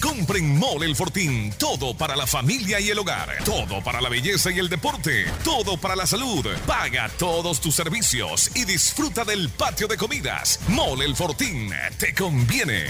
Compren 0.00 0.58
Mole 0.58 0.86
El 0.86 0.96
Fortín. 0.96 1.52
Todo 1.58 1.96
para 1.96 2.16
la 2.16 2.26
familia 2.26 2.80
y 2.80 2.90
el 2.90 2.98
hogar. 2.98 3.42
Todo 3.44 3.82
para 3.82 4.00
la 4.00 4.08
belleza 4.08 4.50
y 4.50 4.58
el 4.58 4.68
deporte. 4.68 5.24
Todo 5.44 5.76
para 5.76 5.96
la 5.96 6.06
salud. 6.06 6.46
Paga 6.66 7.10
todos 7.18 7.60
tus 7.60 7.74
servicios 7.74 8.50
y 8.54 8.64
disfruta 8.64 9.24
del 9.24 9.48
patio 9.48 9.88
de 9.88 9.96
comidas. 9.96 10.60
Mole 10.68 11.04
El 11.04 11.16
Fortín. 11.16 11.70
Te 11.98 12.14
conviene. 12.14 12.86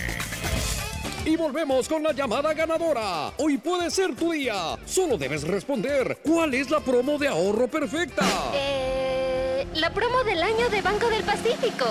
Y 1.24 1.36
volvemos 1.36 1.88
con 1.88 2.03
la 2.03 2.12
llamada 2.12 2.55
ganadora. 2.55 3.32
Hoy 3.36 3.59
puede 3.59 3.91
ser 3.91 4.16
tu 4.16 4.32
día. 4.32 4.78
Solo 4.86 5.18
debes 5.18 5.43
responder. 5.43 6.18
¿Cuál 6.22 6.55
es 6.55 6.70
la 6.70 6.80
promo 6.80 7.18
de 7.18 7.28
ahorro 7.28 7.68
perfecta? 7.68 8.24
Eh, 8.55 9.66
la 9.74 9.93
promo 9.93 10.24
del 10.24 10.43
año 10.43 10.68
de 10.70 10.80
Banco 10.80 11.09
del 11.09 11.22
Pacífico. 11.22 11.86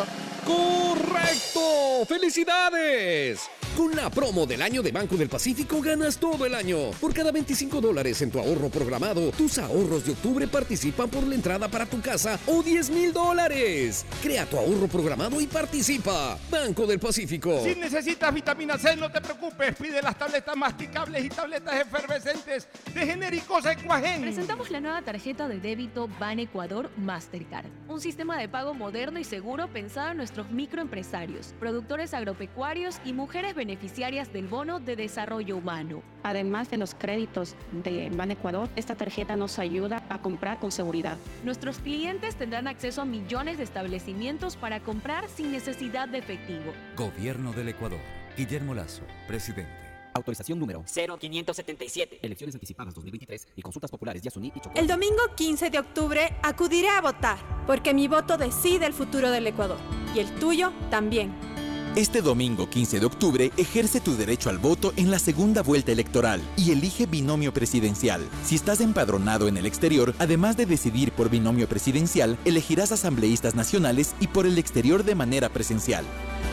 ¡Correcto! 0.45 2.05
¡Felicidades! 2.07 3.49
Con 3.75 3.95
la 3.95 4.09
promo 4.09 4.45
del 4.45 4.61
año 4.61 4.81
de 4.81 4.91
Banco 4.91 5.15
del 5.15 5.29
Pacífico 5.29 5.81
ganas 5.81 6.17
todo 6.17 6.45
el 6.45 6.53
año. 6.53 6.91
Por 6.99 7.13
cada 7.13 7.31
25 7.31 7.79
dólares 7.79 8.21
en 8.21 8.31
tu 8.31 8.39
ahorro 8.39 8.69
programado, 8.69 9.31
tus 9.31 9.57
ahorros 9.57 10.05
de 10.05 10.11
octubre 10.11 10.47
participan 10.47 11.09
por 11.09 11.25
la 11.25 11.35
entrada 11.35 11.67
para 11.69 11.85
tu 11.85 12.01
casa 12.01 12.39
o 12.47 12.61
10 12.61 12.89
mil 12.89 13.13
dólares. 13.13 14.05
Crea 14.21 14.45
tu 14.45 14.57
ahorro 14.57 14.87
programado 14.87 15.39
y 15.39 15.47
participa. 15.47 16.37
Banco 16.51 16.85
del 16.85 16.99
Pacífico. 16.99 17.61
Si 17.63 17.75
necesitas 17.75 18.33
vitamina 18.33 18.77
C, 18.77 18.95
no 18.95 19.09
te 19.11 19.21
preocupes. 19.21 19.75
Pide 19.75 20.01
las 20.01 20.17
tabletas 20.17 20.57
masticables 20.57 21.25
y 21.25 21.29
tabletas 21.29 21.75
efervescentes 21.81 22.67
de 22.93 23.05
genéricos 23.05 23.65
Equagen. 23.65 24.21
Presentamos 24.21 24.69
la 24.71 24.81
nueva 24.81 25.01
tarjeta 25.01 25.47
de 25.47 25.59
débito 25.59 26.09
Ban 26.19 26.39
Ecuador 26.39 26.89
Mastercard, 26.97 27.67
un 27.87 28.01
sistema 28.01 28.37
de 28.37 28.49
pago 28.49 28.73
moderno 28.73 29.19
y 29.19 29.23
seguro 29.23 29.67
pensado 29.67 30.11
en 30.11 30.17
nuestros 30.17 30.49
microempresarios, 30.51 31.53
productores 31.59 32.13
agropecuarios 32.13 32.99
y 33.05 33.13
mujeres 33.13 33.55
beneficiarias 33.59 34.31
del 34.31 34.47
bono 34.47 34.79
de 34.79 34.95
desarrollo 34.95 35.57
humano. 35.57 36.01
Además 36.23 36.71
de 36.71 36.77
los 36.77 36.95
créditos 36.95 37.55
de 37.83 38.09
Ban 38.09 38.31
Ecuador, 38.31 38.69
esta 38.77 38.95
tarjeta 38.95 39.35
nos 39.35 39.59
ayuda 39.59 40.01
a 40.07 40.21
comprar 40.21 40.59
con 40.59 40.71
seguridad. 40.71 41.17
Nuestros 41.43 41.79
clientes 41.79 42.35
tendrán 42.35 42.69
acceso 42.69 43.01
a 43.01 43.05
millones 43.05 43.57
de 43.57 43.65
establecimientos 43.65 44.55
para 44.55 44.79
comprar 44.79 45.27
sin 45.27 45.51
necesidad 45.51 46.07
de 46.07 46.19
efectivo. 46.19 46.71
Gobierno 46.95 47.51
del 47.51 47.67
Ecuador. 47.67 47.99
Guillermo 48.37 48.73
Lazo, 48.73 49.03
presidente. 49.27 49.89
Autorización 50.13 50.57
número 50.57 50.83
0577. 50.85 52.19
Elecciones 52.21 52.55
anticipadas 52.55 52.95
2023 52.95 53.47
y 53.57 53.61
consultas 53.61 53.91
populares 53.91 54.21
Yasuní 54.21 54.53
y 54.55 54.59
Chocó. 54.61 54.79
El 54.79 54.87
domingo 54.87 55.21
15 55.35 55.69
de 55.69 55.79
octubre 55.79 56.33
acudiré 56.41 56.87
a 56.87 57.01
votar, 57.01 57.37
porque 57.67 57.93
mi 57.93 58.07
voto 58.07 58.37
decide 58.37 58.85
el 58.85 58.93
futuro 58.93 59.29
del 59.29 59.45
Ecuador. 59.47 59.77
Y 60.15 60.19
el 60.19 60.33
tuyo 60.35 60.71
también. 60.89 61.58
Este 61.99 62.21
domingo 62.21 62.69
15 62.69 63.01
de 63.01 63.05
octubre 63.05 63.51
ejerce 63.57 63.99
tu 63.99 64.15
derecho 64.15 64.49
al 64.49 64.57
voto 64.57 64.93
en 64.95 65.11
la 65.11 65.19
segunda 65.19 65.61
vuelta 65.61 65.91
electoral 65.91 66.39
y 66.55 66.71
elige 66.71 67.07
binomio 67.07 67.53
presidencial. 67.53 68.25
Si 68.41 68.55
estás 68.55 68.79
empadronado 68.79 69.49
en 69.49 69.57
el 69.57 69.65
exterior, 69.65 70.15
además 70.17 70.55
de 70.55 70.65
decidir 70.65 71.11
por 71.11 71.29
binomio 71.29 71.67
presidencial, 71.67 72.37
elegirás 72.45 72.93
asambleístas 72.93 73.53
nacionales 73.53 74.15
y 74.21 74.27
por 74.27 74.45
el 74.45 74.57
exterior 74.57 75.03
de 75.03 75.13
manera 75.13 75.49
presencial. 75.49 76.05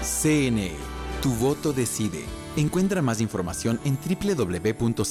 CNE, 0.03 0.73
tu 1.23 1.31
voto 1.35 1.73
decide. 1.73 2.25
Encuentra 2.57 3.01
más 3.01 3.21
información 3.21 3.79
en 3.85 3.97
www.cne.gov.es. 3.97 5.05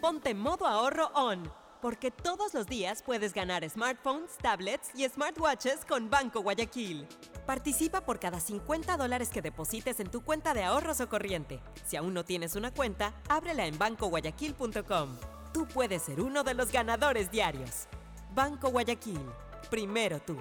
Ponte 0.00 0.34
modo 0.34 0.66
ahorro 0.66 1.06
on, 1.14 1.48
porque 1.82 2.12
todos 2.12 2.54
los 2.54 2.68
días 2.68 3.02
puedes 3.02 3.34
ganar 3.34 3.68
smartphones, 3.68 4.30
tablets 4.40 4.90
y 4.94 5.04
smartwatches 5.04 5.84
con 5.84 6.08
Banco 6.08 6.40
Guayaquil. 6.40 7.08
Participa 7.44 8.02
por 8.02 8.20
cada 8.20 8.38
50 8.38 8.96
dólares 8.96 9.28
que 9.30 9.42
deposites 9.42 9.98
en 9.98 10.08
tu 10.08 10.22
cuenta 10.22 10.54
de 10.54 10.62
ahorros 10.62 11.00
o 11.00 11.08
corriente. 11.08 11.60
Si 11.84 11.96
aún 11.96 12.14
no 12.14 12.24
tienes 12.24 12.54
una 12.54 12.70
cuenta, 12.70 13.20
ábrela 13.28 13.66
en 13.66 13.76
bancoguayaquil.com. 13.78 15.18
Tú 15.52 15.66
puedes 15.66 16.02
ser 16.02 16.20
uno 16.20 16.44
de 16.44 16.54
los 16.54 16.70
ganadores 16.70 17.32
diarios. 17.32 17.88
Banco 18.32 18.70
Guayaquil, 18.70 19.20
primero 19.68 20.20
tú. 20.20 20.36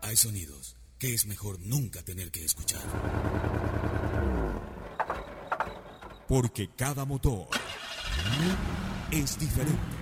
Hay 0.00 0.16
sonidos 0.16 0.76
que 0.96 1.12
es 1.12 1.26
mejor 1.26 1.58
nunca 1.58 2.04
tener 2.04 2.30
que 2.30 2.44
escuchar. 2.44 2.82
Porque 6.28 6.70
cada 6.76 7.04
motor 7.04 7.48
es 9.10 9.36
diferente. 9.38 10.01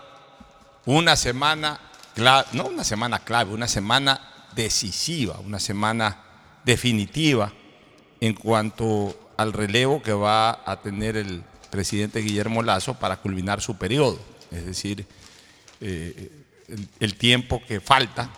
Una 0.85 1.15
semana 1.15 1.79
no 2.53 2.65
una 2.65 2.83
semana 2.83 3.19
clave, 3.19 3.53
una 3.53 3.67
semana 3.67 4.19
decisiva, 4.55 5.39
una 5.39 5.59
semana 5.59 6.17
definitiva 6.65 7.51
en 8.19 8.33
cuanto 8.33 9.31
al 9.37 9.53
relevo 9.53 10.01
que 10.01 10.13
va 10.13 10.61
a 10.65 10.81
tener 10.81 11.17
el 11.17 11.43
presidente 11.69 12.19
Guillermo 12.19 12.61
Lazo 12.61 12.95
para 12.95 13.17
culminar 13.17 13.61
su 13.61 13.77
periodo. 13.77 14.19
Es 14.51 14.65
decir, 14.65 15.05
eh, 15.79 16.31
el, 16.67 16.87
el 16.99 17.15
tiempo 17.15 17.61
que 17.65 17.79
falta 17.79 18.29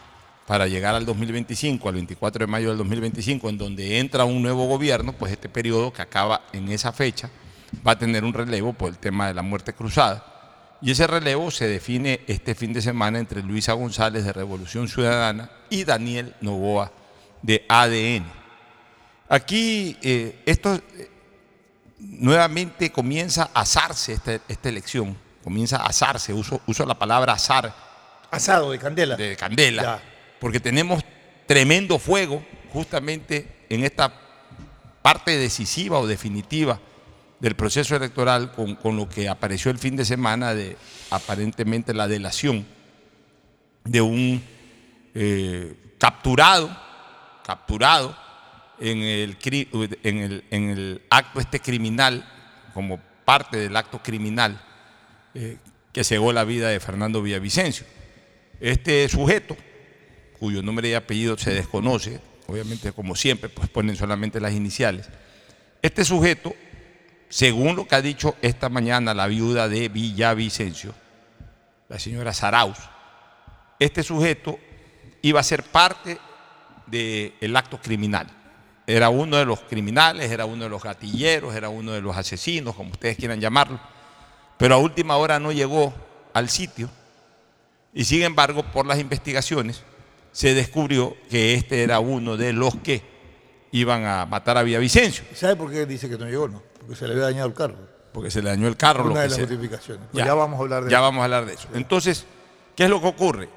para 0.45 0.67
llegar 0.67 0.93
al 0.95 1.05
2025, 1.05 1.87
al 1.89 1.95
24 1.95 2.45
de 2.45 2.51
mayo 2.51 2.69
del 2.69 2.77
2025, 2.77 3.49
en 3.49 3.57
donde 3.57 3.99
entra 3.99 4.25
un 4.25 4.41
nuevo 4.41 4.67
gobierno, 4.67 5.13
pues 5.13 5.31
este 5.31 5.49
periodo 5.49 5.91
que 5.91 6.01
acaba 6.01 6.43
en 6.53 6.69
esa 6.71 6.91
fecha 6.91 7.29
va 7.85 7.93
a 7.93 7.99
tener 7.99 8.23
un 8.23 8.33
relevo 8.33 8.73
por 8.73 8.89
el 8.89 8.97
tema 8.97 9.27
de 9.27 9.33
la 9.33 9.41
muerte 9.41 9.73
cruzada. 9.73 10.32
Y 10.84 10.91
ese 10.91 11.07
relevo 11.07 11.49
se 11.49 11.65
define 11.65 12.19
este 12.27 12.55
fin 12.55 12.73
de 12.73 12.81
semana 12.81 13.17
entre 13.17 13.41
Luisa 13.41 13.71
González 13.71 14.25
de 14.25 14.34
Revolución 14.34 14.89
Ciudadana 14.89 15.49
y 15.69 15.86
Daniel 15.86 16.36
Novoa 16.41 16.91
de 17.41 17.65
ADN. 17.69 18.25
Aquí 19.29 19.97
eh, 20.01 20.41
esto 20.45 20.75
eh, 20.75 21.09
nuevamente 21.99 22.91
comienza 22.91 23.49
a 23.53 23.61
asarse 23.61 24.11
esta, 24.11 24.34
esta 24.45 24.67
elección, 24.67 25.17
comienza 25.41 25.77
a 25.77 25.86
asarse, 25.86 26.34
uso, 26.34 26.59
uso 26.67 26.86
la 26.86 26.99
palabra 26.99 27.31
azar. 27.31 27.73
Asado 28.29 28.71
de 28.71 28.77
candela. 28.77 29.15
De 29.15 29.38
candela, 29.38 30.01
porque 30.41 30.59
tenemos 30.59 31.01
tremendo 31.47 31.97
fuego 31.97 32.43
justamente 32.73 33.65
en 33.69 33.86
esta 33.86 34.13
parte 35.01 35.38
decisiva 35.38 35.97
o 35.99 36.07
definitiva 36.07 36.77
del 37.43 37.55
proceso 37.55 37.93
electoral 37.97 38.53
con, 38.53 38.75
con, 38.75 38.95
lo 38.95 39.09
que 39.09 39.27
apareció 39.27 39.69
el 39.69 39.77
fin 39.77 39.97
de 39.97 40.05
semana 40.05 40.55
de 40.55 40.77
aparentemente 41.09 41.93
la 41.93 42.07
delación 42.07 42.65
de 43.83 43.99
un 43.99 44.41
eh, 45.13 45.75
capturado, 45.97 46.73
capturado 47.45 48.15
en 48.79 48.99
el, 48.99 49.37
en, 50.03 50.69
el, 50.69 51.01
acto 51.09 51.41
este 51.41 51.59
criminal, 51.59 52.25
como 52.73 53.01
parte 53.25 53.57
del 53.57 53.75
acto 53.75 54.01
criminal 54.01 54.61
eh, 55.33 55.57
que 55.91 56.05
cegó 56.05 56.31
la 56.31 56.45
vida 56.45 56.69
de 56.69 56.79
Fernando 56.79 57.21
Villavicencio. 57.21 57.85
Este 58.61 59.09
sujeto, 59.09 59.57
cuyo 60.39 60.63
nombre 60.63 60.87
y 60.87 60.93
apellido 60.93 61.37
se 61.37 61.53
desconoce, 61.53 62.21
obviamente 62.47 62.93
como 62.93 63.17
siempre, 63.17 63.49
pues 63.49 63.67
ponen 63.67 63.97
solamente 63.97 64.39
las 64.39 64.53
iniciales, 64.53 65.09
este 65.81 66.05
sujeto 66.05 66.55
según 67.30 67.76
lo 67.76 67.88
que 67.88 67.95
ha 67.95 68.01
dicho 68.01 68.36
esta 68.41 68.69
mañana 68.69 69.13
la 69.13 69.28
viuda 69.28 69.67
de 69.67 69.89
Villavicencio, 69.89 70.93
la 71.89 71.99
señora 71.99 72.34
Saraus, 72.34 72.78
este 73.80 74.03
sujeto 74.03 74.59
iba 75.21 75.39
a 75.39 75.43
ser 75.43 75.63
parte 75.63 76.17
del 76.88 77.55
acto 77.55 77.80
criminal. 77.80 78.28
Era 78.86 79.09
uno 79.09 79.38
de 79.38 79.45
los 79.45 79.61
criminales, 79.61 80.30
era 80.30 80.45
uno 80.45 80.65
de 80.65 80.69
los 80.69 80.84
gatilleros, 80.84 81.55
era 81.55 81.69
uno 81.69 81.93
de 81.93 82.01
los 82.01 82.15
asesinos, 82.15 82.76
como 82.76 82.91
ustedes 82.91 83.17
quieran 83.17 83.39
llamarlo. 83.39 83.80
Pero 84.57 84.76
a 84.76 84.78
última 84.78 85.17
hora 85.17 85.39
no 85.39 85.51
llegó 85.51 85.93
al 86.34 86.49
sitio 86.49 86.89
y 87.93 88.05
sin 88.05 88.24
embargo 88.24 88.63
por 88.63 88.86
las 88.86 88.99
investigaciones 88.99 89.84
se 90.32 90.53
descubrió 90.53 91.15
que 91.30 91.53
este 91.53 91.84
era 91.84 91.99
uno 91.99 92.38
de 92.38 92.53
los 92.53 92.76
que 92.78 93.03
iban 93.71 94.05
a 94.05 94.26
matar 94.26 94.57
a 94.57 94.63
Villavicencio. 94.63 95.24
¿Sabe 95.34 95.55
por 95.55 95.71
qué 95.71 95.86
dice 95.86 96.09
que 96.09 96.17
no 96.17 96.26
llegó? 96.26 96.47
No? 96.47 96.61
Porque 96.86 96.95
se 96.95 97.07
le 97.07 97.13
había 97.13 97.25
dañado 97.25 97.47
el 97.47 97.53
carro. 97.53 97.75
Porque 98.13 98.29
se 98.31 98.41
le 98.41 98.49
dañó 98.49 98.67
el 98.67 98.77
carro. 98.77 99.05
Una 99.05 99.13
lo 99.13 99.19
de 99.21 99.23
que 99.23 99.29
las 99.29 99.36
sea. 99.38 99.47
justificaciones. 99.47 100.07
Pues 100.11 100.25
ya 100.25 100.34
vamos 100.34 100.59
a 100.59 100.63
hablar 100.63 100.84
de 100.86 100.91
Ya 100.91 100.97
eso. 100.97 101.03
vamos 101.03 101.21
a 101.21 101.23
hablar 101.25 101.45
de 101.45 101.53
eso. 101.53 101.67
Entonces, 101.73 102.25
¿qué 102.75 102.84
es 102.84 102.89
lo 102.89 103.01
que 103.01 103.07
ocurre? 103.07 103.49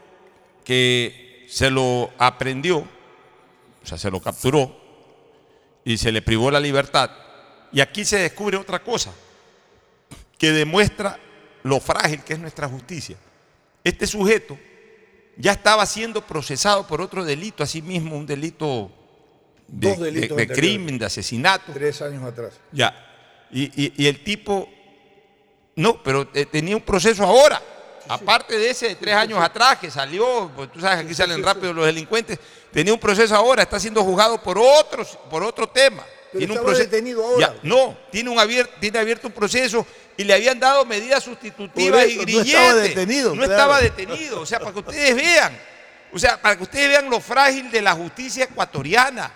Que 0.65 1.47
se 1.49 1.71
lo 1.71 2.11
aprendió, 2.19 2.79
o 2.79 2.87
sea, 3.87 3.99
se 3.99 4.11
lo 4.11 4.21
capturó 4.21 4.75
y 5.85 5.97
se 5.99 6.11
le 6.13 6.23
privó 6.23 6.51
la 6.51 6.59
libertad. 6.61 7.11
Y 7.73 7.81
aquí 7.81 8.05
se 8.05 8.19
descubre 8.19 8.57
otra 8.57 8.83
cosa 8.83 9.13
que 10.39 10.53
demuestra 10.53 11.19
lo 11.63 11.81
frágil 11.81 12.23
que 12.23 12.33
es 12.35 12.39
nuestra 12.39 12.69
justicia. 12.69 13.17
Este 13.85 14.07
sujeto 14.07 14.59
ya 15.37 15.53
estaba 15.53 15.85
siendo 15.87 16.23
procesado 16.23 16.87
por 16.87 17.01
otro 17.01 17.25
delito, 17.25 17.63
así 17.63 17.83
mismo 17.83 18.17
un 18.17 18.27
delito 18.27 18.91
de, 19.69 19.89
Dos 19.91 19.99
delitos 20.01 20.37
de- 20.37 20.49
crimen, 20.49 20.99
de 20.99 21.05
asesinato. 21.07 21.73
Tres 21.73 22.01
años 22.03 22.25
atrás. 22.25 22.55
Ya. 22.73 23.06
Y, 23.51 23.65
y- 23.85 23.93
y 23.97 24.07
el 24.09 24.23
tipo, 24.25 24.69
no, 25.77 26.03
pero 26.03 26.29
eh, 26.35 26.47
tenía 26.47 26.77
un 26.77 26.83
proceso 26.83 27.23
ahora. 27.25 27.63
Aparte 28.09 28.57
de 28.57 28.71
ese 28.71 28.89
de 28.89 28.95
tres 28.95 29.15
años 29.15 29.41
atrás 29.43 29.79
que 29.79 29.91
salió, 29.91 30.51
pues 30.55 30.71
tú 30.71 30.81
sabes 30.81 30.99
que 31.01 31.05
aquí 31.07 31.15
salen 31.15 31.43
rápido 31.43 31.73
los 31.73 31.87
delincuentes, 31.87 32.39
tenía 32.73 32.93
un 32.95 33.01
proceso 33.01 33.35
ahora, 33.35 33.63
está 33.65 33.81
siendo 33.81 34.03
juzgado 34.05 34.41
por 34.41 34.59
otros, 34.59 35.19
por 35.29 35.43
otro 35.43 35.69
tema. 35.69 36.05
Pero 36.33 36.39
Tiene 36.39 36.53
un 36.61 36.65
proceso- 36.65 36.89
detenido 36.89 37.25
ahora. 37.25 37.53
Ya, 37.53 37.61
no, 37.65 37.97
tiene 38.13 38.31
un 38.31 38.39
abierto, 38.39 38.73
tiene 38.81 38.99
abierto 39.01 39.27
un 39.27 39.33
proceso 39.33 39.85
y 40.17 40.23
le 40.23 40.35
habían 40.35 40.61
dado 40.61 40.85
medidas 40.85 41.25
sustitutivas 41.25 42.07
y 42.07 42.11
eso, 42.13 42.19
no 42.21 42.25
grilletes. 42.27 42.53
estaba 42.55 42.75
detenido, 42.75 43.29
No 43.31 43.35
claro. 43.37 43.53
estaba 43.53 43.81
detenido. 43.81 44.41
O 44.41 44.47
sea, 44.47 44.61
para 44.61 44.73
que 44.73 44.79
ustedes 44.79 45.17
vean, 45.17 45.59
o 46.13 46.19
sea, 46.19 46.41
para 46.41 46.57
que 46.57 46.63
ustedes 46.63 46.89
vean 46.89 47.11
lo 47.11 47.21
frágil 47.21 47.71
de 47.73 47.83
la 47.83 47.93
justicia 47.93 48.45
ecuatoriana. 48.45 49.33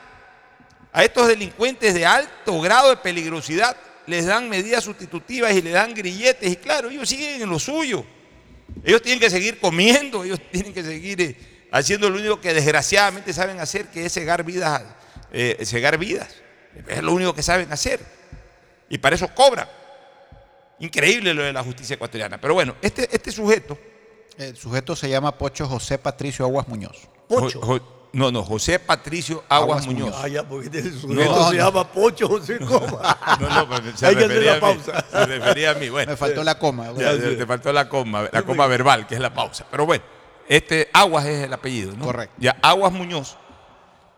A 0.93 1.05
estos 1.05 1.27
delincuentes 1.29 1.93
de 1.95 2.05
alto 2.07 2.61
grado 2.61 2.91
de 2.91 2.97
peligrosidad 2.99 3.77
les 4.07 4.27
dan 4.27 4.49
medidas 4.49 4.85
sustitutivas 4.85 5.53
y 5.55 5.63
le 5.63 5.71
dan 5.71 5.95
grilletes. 5.95 6.51
Y 6.51 6.57
claro, 6.57 6.91
ellos 6.91 7.09
siguen 7.09 7.43
en 7.43 7.49
lo 7.49 7.59
suyo. 7.59 8.05
Ellos 8.85 9.03
tienen 9.03 9.21
que 9.21 9.31
seguir 9.31 9.59
comiendo, 9.59 10.23
ellos 10.25 10.41
tienen 10.51 10.73
que 10.73 10.83
seguir 10.83 11.21
eh, 11.21 11.37
haciendo 11.73 12.09
lo 12.09 12.19
único 12.19 12.41
que 12.41 12.55
desgraciadamente 12.55 13.33
saben 13.33 13.59
hacer, 13.61 13.87
que 13.89 14.07
es 14.07 14.13
cegar 14.13 14.45
vidas. 14.45 14.83
eh, 15.33 15.59
cegar 15.65 15.99
vidas. 15.99 16.35
Es 16.89 17.03
lo 17.03 17.13
único 17.13 17.35
que 17.35 17.43
saben 17.43 17.71
hacer. 17.73 18.01
Y 18.89 18.99
para 18.99 19.17
eso 19.17 19.29
cobran. 19.35 19.69
Increíble 20.79 21.35
lo 21.35 21.43
de 21.43 21.53
la 21.53 21.63
justicia 21.63 21.95
ecuatoriana. 21.95 22.41
Pero 22.41 22.55
bueno, 22.55 22.75
este, 22.81 23.09
este 23.15 23.31
sujeto. 23.31 23.79
El 24.39 24.57
sujeto 24.57 24.97
se 24.97 25.09
llama 25.11 25.37
Pocho 25.37 25.67
José 25.67 25.99
Patricio 25.99 26.45
Aguas 26.47 26.67
Muñoz. 26.69 27.09
Jo- 27.29 27.51
jo- 27.61 28.00
no, 28.13 28.33
no, 28.33 28.43
José 28.45 28.79
Patricio 28.81 29.45
Aguas, 29.49 29.83
Aguas 29.83 29.87
Muñoz. 29.87 30.15
Ah, 30.17 30.27
ya, 30.29 30.43
porque 30.43 30.67
este 30.67 30.83
No, 30.91 30.99
sujeto 31.01 31.25
no, 31.37 31.51
se 31.51 31.57
no. 31.57 31.65
llama 31.65 31.93
Pocho 31.93 32.29
José 32.29 32.59
Coma. 32.67 33.19
No, 33.41 33.49
no, 33.49 33.69
pues, 33.69 33.83
se 33.97 34.07
Hay 34.07 34.17
que 34.17 34.25
hacer 34.25 34.29
refería 34.43 34.57
la 34.59 34.67
a 34.69 34.75
mí, 34.75 34.81
pausa. 34.83 35.05
Se 35.11 35.27
refería 35.27 35.71
a 35.71 35.75
mí. 35.75 35.89
Bueno, 35.89 36.11
Me 36.11 36.17
faltó 36.17 36.43
la 36.45 36.59
coma. 36.59 36.93
Ya, 36.97 37.13
te, 37.19 37.37
te 37.37 37.47
faltó 37.47 37.73
la 37.73 37.89
coma, 37.89 38.29
la 38.33 38.43
coma 38.43 38.67
verbal, 38.67 39.07
que 39.07 39.15
es 39.15 39.21
la 39.21 39.33
pausa. 39.33 39.65
Pero 39.71 39.87
bueno, 39.87 40.03
este 40.49 40.89
Aguas 40.93 41.27
es 41.27 41.45
el 41.45 41.53
apellido, 41.53 41.93
¿no? 41.97 42.05
Correcto. 42.05 42.35
Ya 42.39 42.57
Aguas 42.63 42.93
Muñoz 42.93 43.37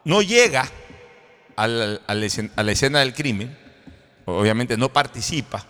no 0.05 0.23
llega 0.23 0.67
a 1.57 1.67
la 1.69 2.73
escena 2.73 3.01
del 3.01 3.13
crimen, 3.15 3.57
obviamente 4.25 4.77
no 4.79 4.91
participa. 4.93 5.67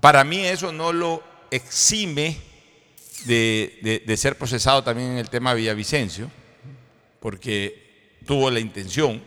Para 0.00 0.24
mí 0.24 0.44
eso 0.46 0.72
no 0.72 0.92
lo 0.94 1.22
exime 1.50 2.38
de, 3.26 3.78
de- 3.82 4.02
de 4.06 4.16
ser 4.16 4.38
procesado 4.38 4.82
también 4.82 5.10
en 5.10 5.18
el 5.18 5.28
tema 5.28 5.52
Villavicencio, 5.52 6.30
porque 7.20 8.18
tuvo 8.26 8.50
la 8.50 8.60
intención 8.60 9.22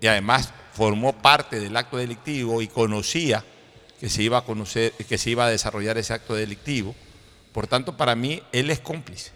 y 0.00 0.06
además 0.06 0.52
formó 0.72 1.12
parte 1.12 1.60
del 1.60 1.76
acto 1.76 1.98
delictivo 1.98 2.62
y 2.62 2.68
conocía 2.68 3.44
que 4.00 4.08
se 4.08 4.22
iba 4.22 4.38
a 4.38 4.44
conocer, 4.44 4.92
que 4.92 5.18
se 5.18 5.30
iba 5.30 5.44
a 5.44 5.50
desarrollar 5.50 5.98
ese 5.98 6.14
acto 6.14 6.34
delictivo. 6.34 6.94
Por 7.52 7.66
tanto, 7.66 7.96
para 7.96 8.14
mí 8.14 8.42
él 8.52 8.70
es 8.70 8.80
cómplice. 8.80 9.32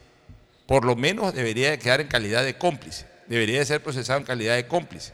Por 0.66 0.84
lo 0.84 0.96
menos 0.96 1.34
debería 1.34 1.70
de 1.70 1.78
quedar 1.78 2.00
en 2.00 2.08
calidad 2.08 2.44
de 2.44 2.56
cómplice. 2.56 3.06
Debería 3.26 3.58
de 3.58 3.66
ser 3.66 3.82
procesado 3.82 4.18
en 4.18 4.24
calidad 4.24 4.56
de 4.56 4.66
cómplice. 4.66 5.12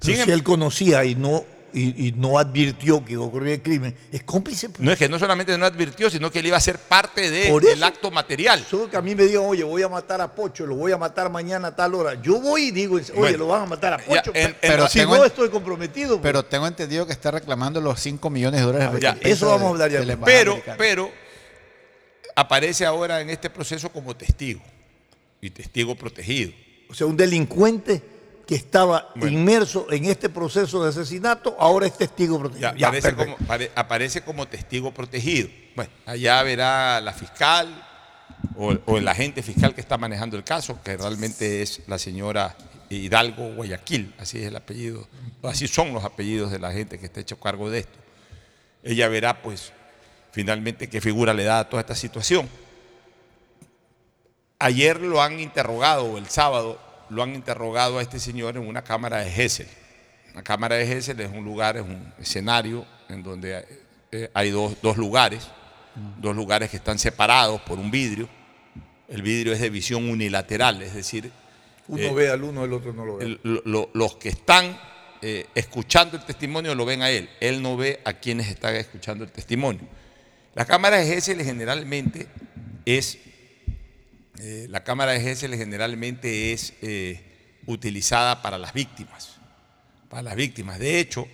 Sin 0.00 0.16
si 0.16 0.30
él 0.30 0.42
conocía 0.42 1.04
y 1.04 1.14
no, 1.14 1.44
y, 1.74 2.06
y 2.08 2.12
no 2.12 2.38
advirtió 2.38 3.04
que 3.04 3.16
ocurría 3.16 3.54
el 3.54 3.62
crimen, 3.62 3.94
es 4.12 4.22
cómplice. 4.22 4.68
pues. 4.68 4.80
No 4.80 4.92
es 4.92 4.98
que 4.98 5.08
no 5.08 5.18
solamente 5.18 5.58
no 5.58 5.66
advirtió, 5.66 6.08
sino 6.08 6.30
que 6.30 6.38
él 6.38 6.46
iba 6.46 6.56
a 6.56 6.60
ser 6.60 6.78
parte 6.78 7.30
de- 7.30 7.48
Por 7.50 7.62
del 7.64 7.74
eso- 7.78 7.84
acto 7.84 8.10
material. 8.12 8.64
Solo 8.64 8.88
que 8.88 8.96
a 8.96 9.02
mí 9.02 9.14
me 9.14 9.24
digan, 9.24 9.42
oye, 9.44 9.64
voy 9.64 9.82
a 9.82 9.88
matar 9.88 10.20
a 10.20 10.32
Pocho, 10.34 10.64
lo 10.66 10.76
voy 10.76 10.92
a 10.92 10.96
matar 10.96 11.30
mañana 11.30 11.68
a 11.68 11.76
tal 11.76 11.94
hora. 11.94 12.14
Yo 12.22 12.40
voy 12.40 12.68
y 12.68 12.70
digo, 12.70 12.94
oye, 12.96 13.12
Bueno, 13.14 13.38
lo 13.38 13.48
van 13.48 13.62
a 13.62 13.66
matar 13.66 13.94
a 13.94 13.98
ya, 13.98 14.04
Pocho. 14.06 14.30
en- 14.34 14.54
pero 14.60 14.84
pero 14.84 14.88
si 14.88 15.00
no 15.00 15.24
estoy 15.24 15.48
comprometido. 15.50 16.10
pues. 16.10 16.22
Pero 16.22 16.44
tengo 16.44 16.66
entendido 16.66 17.06
que 17.06 17.12
está 17.12 17.30
reclamando 17.32 17.80
los 17.80 17.98
5 18.00 18.30
millones 18.30 18.60
de 18.60 18.66
dólares. 18.66 18.92
de 18.92 19.00
Ya, 19.00 19.16
eso 19.22 19.48
vamos 19.48 19.66
a 19.66 19.70
hablar 19.70 19.90
ya. 19.90 20.00
de 20.00 20.16
Pero, 20.16 20.52
americana. 20.52 20.76
pero 20.78 21.10
aparece 22.36 22.84
ahora 22.86 23.20
en 23.20 23.30
este 23.30 23.50
proceso 23.50 23.88
como 23.90 24.16
testigo 24.16 24.60
y 25.40 25.50
testigo 25.50 25.94
protegido. 25.94 26.52
O 26.88 26.94
sea, 26.94 27.06
un 27.06 27.16
delincuente 27.16 28.02
que 28.46 28.54
estaba 28.56 29.10
Bueno. 29.16 29.38
inmerso 29.38 29.86
en 29.90 30.04
este 30.04 30.28
proceso 30.28 30.82
de 30.82 30.90
asesinato, 30.90 31.56
ahora 31.58 31.86
es 31.86 31.96
testigo 31.96 32.38
protegido. 32.38 32.72
Ya, 32.72 32.76
Ya, 32.76 32.88
aparece, 32.88 33.14
como, 33.14 33.36
pare- 33.38 33.72
aparece 33.74 34.20
como 34.22 34.46
testigo 34.48 34.92
protegido. 34.92 35.48
Bueno, 35.74 35.90
allá 36.06 36.42
verá 36.42 37.00
la 37.00 37.12
fiscal 37.12 37.68
o, 38.56 38.74
o 38.86 38.98
el 38.98 39.08
agente 39.08 39.42
fiscal 39.42 39.74
que 39.74 39.80
está 39.80 39.96
manejando 39.96 40.36
el 40.36 40.44
caso, 40.44 40.78
que 40.82 40.96
realmente 40.96 41.62
es 41.62 41.80
la 41.86 41.98
señora 41.98 42.54
Hidalgo 42.90 43.54
Guayaquil, 43.54 44.14
así 44.18 44.38
es 44.40 44.46
el 44.48 44.56
apellido, 44.56 45.08
así 45.42 45.66
son 45.66 45.94
los 45.94 46.04
apellidos 46.04 46.50
de 46.50 46.58
la 46.58 46.70
gente 46.70 46.98
que 46.98 47.06
está 47.06 47.20
hecho 47.20 47.40
cargo 47.40 47.70
de 47.70 47.78
esto. 47.80 47.98
Ella 48.82 49.08
verá, 49.08 49.40
pues, 49.42 49.72
finalmente 50.32 50.88
qué 50.90 51.00
figura 51.00 51.32
le 51.32 51.44
da 51.44 51.60
a 51.60 51.68
toda 51.70 51.80
esta 51.80 51.94
situación. 51.94 52.48
Ayer 54.58 55.00
lo 55.00 55.22
han 55.22 55.40
interrogado, 55.40 56.16
el 56.18 56.28
sábado, 56.28 56.78
lo 57.14 57.22
han 57.22 57.34
interrogado 57.34 57.98
a 57.98 58.02
este 58.02 58.18
señor 58.18 58.56
en 58.56 58.66
una 58.66 58.82
cámara 58.82 59.18
de 59.18 59.30
Gesell. 59.30 59.68
La 60.34 60.42
cámara 60.42 60.74
de 60.76 60.86
Gesell 60.86 61.20
es 61.20 61.30
un 61.30 61.44
lugar, 61.44 61.76
es 61.76 61.82
un 61.82 62.12
escenario 62.18 62.84
en 63.08 63.22
donde 63.22 63.64
eh, 64.10 64.30
hay 64.34 64.50
dos, 64.50 64.76
dos 64.82 64.96
lugares, 64.96 65.48
dos 66.18 66.34
lugares 66.34 66.70
que 66.70 66.76
están 66.76 66.98
separados 66.98 67.60
por 67.62 67.78
un 67.78 67.90
vidrio. 67.90 68.28
El 69.08 69.22
vidrio 69.22 69.52
es 69.52 69.60
de 69.60 69.70
visión 69.70 70.08
unilateral, 70.08 70.82
es 70.82 70.94
decir, 70.94 71.30
Uno 71.88 72.02
eh, 72.02 72.12
ve 72.14 72.30
al 72.30 72.42
uno, 72.42 72.64
el 72.64 72.72
otro 72.72 72.92
no 72.92 73.04
lo 73.04 73.16
ve. 73.18 73.24
el- 73.26 73.40
lo- 73.42 73.62
lo- 73.64 73.90
los 73.92 74.16
que 74.16 74.30
están 74.30 74.76
eh, 75.22 75.46
escuchando 75.54 76.16
el 76.16 76.24
testimonio 76.24 76.74
lo 76.74 76.84
ven 76.84 77.02
a 77.02 77.10
él. 77.10 77.30
Él 77.40 77.62
no 77.62 77.76
ve 77.76 78.00
a 78.04 78.14
quienes 78.14 78.48
están 78.48 78.74
escuchando 78.74 79.24
el 79.24 79.30
testimonio. 79.30 79.82
La 80.54 80.64
cámara 80.64 80.96
de 80.98 81.06
Gesell 81.06 81.42
generalmente 81.42 82.26
es, 82.84 83.18
eh, 84.40 84.66
la 84.68 84.82
cámara 84.82 85.12
de 85.12 85.20
Gesell 85.20 85.54
generalmente 85.54 86.52
es 86.52 86.74
eh, 86.82 87.60
utilizada 87.66 88.42
para 88.42 88.58
las 88.58 88.72
víctimas, 88.72 89.36
para 90.08 90.22
las 90.22 90.34
víctimas. 90.34 90.78
De 90.78 90.98
hecho, 90.98 91.28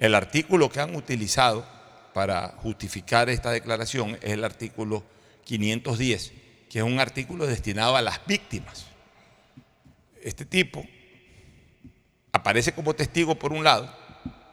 el 0.00 0.14
artículo 0.14 0.68
que 0.68 0.80
han 0.80 0.96
utilizado 0.96 1.64
para 2.12 2.48
justificar 2.58 3.28
esta 3.28 3.52
declaración 3.52 4.18
es 4.20 4.32
el 4.32 4.44
artículo 4.44 5.04
510, 5.44 6.32
que 6.68 6.78
es 6.80 6.84
un 6.84 6.98
artículo 6.98 7.46
destinado 7.46 7.96
a 7.96 8.02
las 8.02 8.20
víctimas. 8.26 8.86
Este 10.20 10.44
tipo 10.44 10.84
aparece 12.32 12.72
como 12.72 12.94
testigo 12.94 13.36
por 13.36 13.52
un 13.52 13.62
lado 13.62 13.94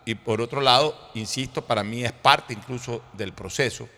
y 0.06 0.14
por 0.16 0.40
otro 0.40 0.62
lado, 0.62 0.96
insisto, 1.16 1.66
para 1.66 1.84
mí 1.84 2.04
es 2.04 2.12
parte 2.12 2.54
incluso 2.54 3.04
del 3.14 3.34
proceso, 3.34 3.90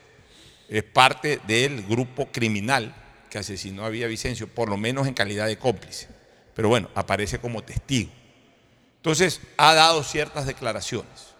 es 0.69 0.83
parte 0.83 1.41
del 1.47 1.83
grupo 1.83 2.27
criminal 2.31 3.02
que 3.33 3.39
asesinó 3.39 3.83
a 3.83 3.89
Villavicencio, 3.89 4.47
por 4.47 4.69
lo 4.69 4.77
menos 4.77 5.07
en 5.07 5.15
calidad 5.15 5.47
de 5.47 5.57
cómplice. 5.57 6.07
Pero 6.53 6.69
bueno, 6.69 6.87
aparece 6.93 7.39
como 7.39 7.63
testigo. 7.63 8.11
Entonces, 8.97 9.41
ha 9.57 9.73
dado 9.73 10.03
ciertas 10.03 10.45
declaraciones. 10.45 11.33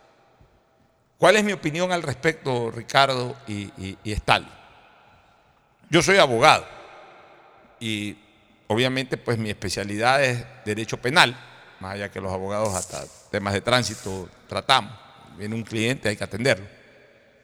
¿Cuál 1.19 1.35
es 1.35 1.43
mi 1.43 1.51
opinión 1.51 1.91
al 1.91 2.01
respecto, 2.01 2.71
Ricardo 2.71 3.35
y, 3.47 3.65
y, 3.77 3.99
y 4.03 4.11
Stalin? 4.11 4.49
Yo 5.91 6.01
soy 6.01 6.17
abogado 6.17 6.65
y 7.79 8.17
obviamente 8.65 9.15
pues 9.15 9.37
mi 9.37 9.51
especialidad 9.51 10.23
es 10.23 10.43
derecho 10.65 10.97
penal, 10.97 11.37
más 11.79 11.93
allá 11.93 12.09
que 12.09 12.19
los 12.19 12.33
abogados 12.33 12.73
hasta 12.73 13.05
temas 13.29 13.53
de 13.53 13.61
tránsito 13.61 14.27
tratamos. 14.49 14.97
Viene 15.37 15.53
un 15.53 15.63
cliente, 15.63 16.09
hay 16.09 16.17
que 16.17 16.23
atenderlo. 16.23 16.65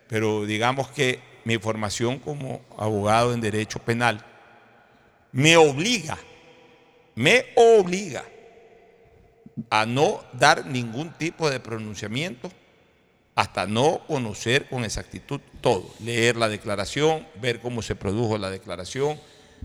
Pero 0.07 0.47
digamos 0.47 0.87
que 0.87 1.19
mi 1.45 1.59
formación 1.59 2.17
como 2.17 2.61
abogado 2.79 3.31
en 3.31 3.41
derecho 3.41 3.77
penal 3.77 4.25
me 5.31 5.57
obliga, 5.57 6.17
me 7.15 7.45
obliga 7.55 8.25
a 9.69 9.85
no 9.85 10.23
dar 10.33 10.65
ningún 10.65 11.11
tipo 11.13 11.49
de 11.49 11.59
pronunciamiento 11.59 12.51
hasta 13.35 13.67
no 13.67 14.01
conocer 14.07 14.67
con 14.67 14.83
exactitud 14.83 15.39
todo, 15.61 15.93
leer 16.03 16.35
la 16.35 16.49
declaración, 16.49 17.25
ver 17.41 17.61
cómo 17.61 17.81
se 17.81 17.95
produjo 17.95 18.37
la 18.37 18.49
declaración, 18.49 19.19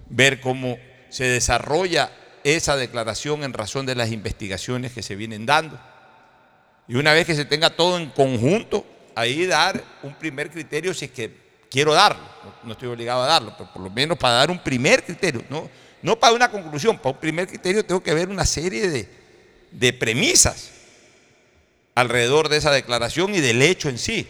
ver 0.09 0.41
cómo 0.41 0.79
se 1.09 1.25
desarrolla 1.25 2.12
esa 2.45 2.77
declaración 2.77 3.43
en 3.43 3.53
razón 3.53 3.87
de 3.87 3.95
las 3.95 4.12
investigaciones 4.12 4.93
que 4.93 5.03
se 5.03 5.17
vienen 5.17 5.47
dando. 5.47 5.81
Y 6.87 6.97
una 6.97 7.12
vez 7.12 7.27
que 7.27 7.35
se 7.35 7.47
tenga 7.47 7.71
todo 7.71 7.99
en 7.99 8.11
conjunto, 8.11 8.87
ahí 9.15 9.47
dar 9.47 9.83
un 10.03 10.15
primer 10.15 10.51
criterio 10.51 10.93
si 10.93 11.07
es 11.07 11.11
que 11.11 11.43
quiero 11.75 11.93
darlo. 11.93 12.22
No, 12.62 12.72
estoy 12.72 12.89
obligado 12.89 13.25
a 13.25 13.27
darlo, 13.27 13.53
pero 13.59 13.68
por 13.72 13.83
lo 13.83 13.91
menos 13.91 14.16
para 14.16 14.35
dar 14.35 14.51
un 14.51 14.61
primer 14.61 15.03
criterio, 15.03 15.43
no, 15.51 15.68
no 16.03 16.16
para 16.16 16.33
una 16.33 16.49
conclusión, 16.49 16.97
para 16.99 17.16
un 17.16 17.20
primer 17.20 17.49
criterio 17.49 17.85
tengo 17.85 18.01
que 18.01 18.14
ver 18.14 18.29
una 18.29 18.47
serie 18.47 18.89
de, 18.89 19.09
de 19.72 19.93
premisas 19.93 20.70
alrededor 21.97 22.49
de 22.49 22.59
esa 22.59 22.70
declaración 22.70 23.35
y 23.35 23.41
del 23.41 23.61
hecho 23.61 23.89
en 23.89 23.99
sí. 23.99 24.29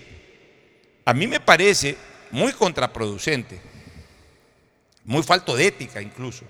A 1.05 1.13
mí 1.13 1.27
me 1.27 1.39
parece 1.39 1.99
muy 2.31 2.53
contraproducente, 2.55 3.61
muy 5.05 5.23
falto 5.23 5.55
de 5.55 5.67
ética 5.67 6.01
incluso, 6.01 6.47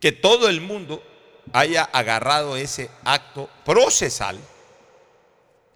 que 0.00 0.10
todo 0.10 0.48
el 0.48 0.62
mundo 0.62 1.02
haya 1.52 1.82
agarrado 1.82 2.56
ese 2.56 2.88
acto 3.04 3.50
procesal 3.66 4.38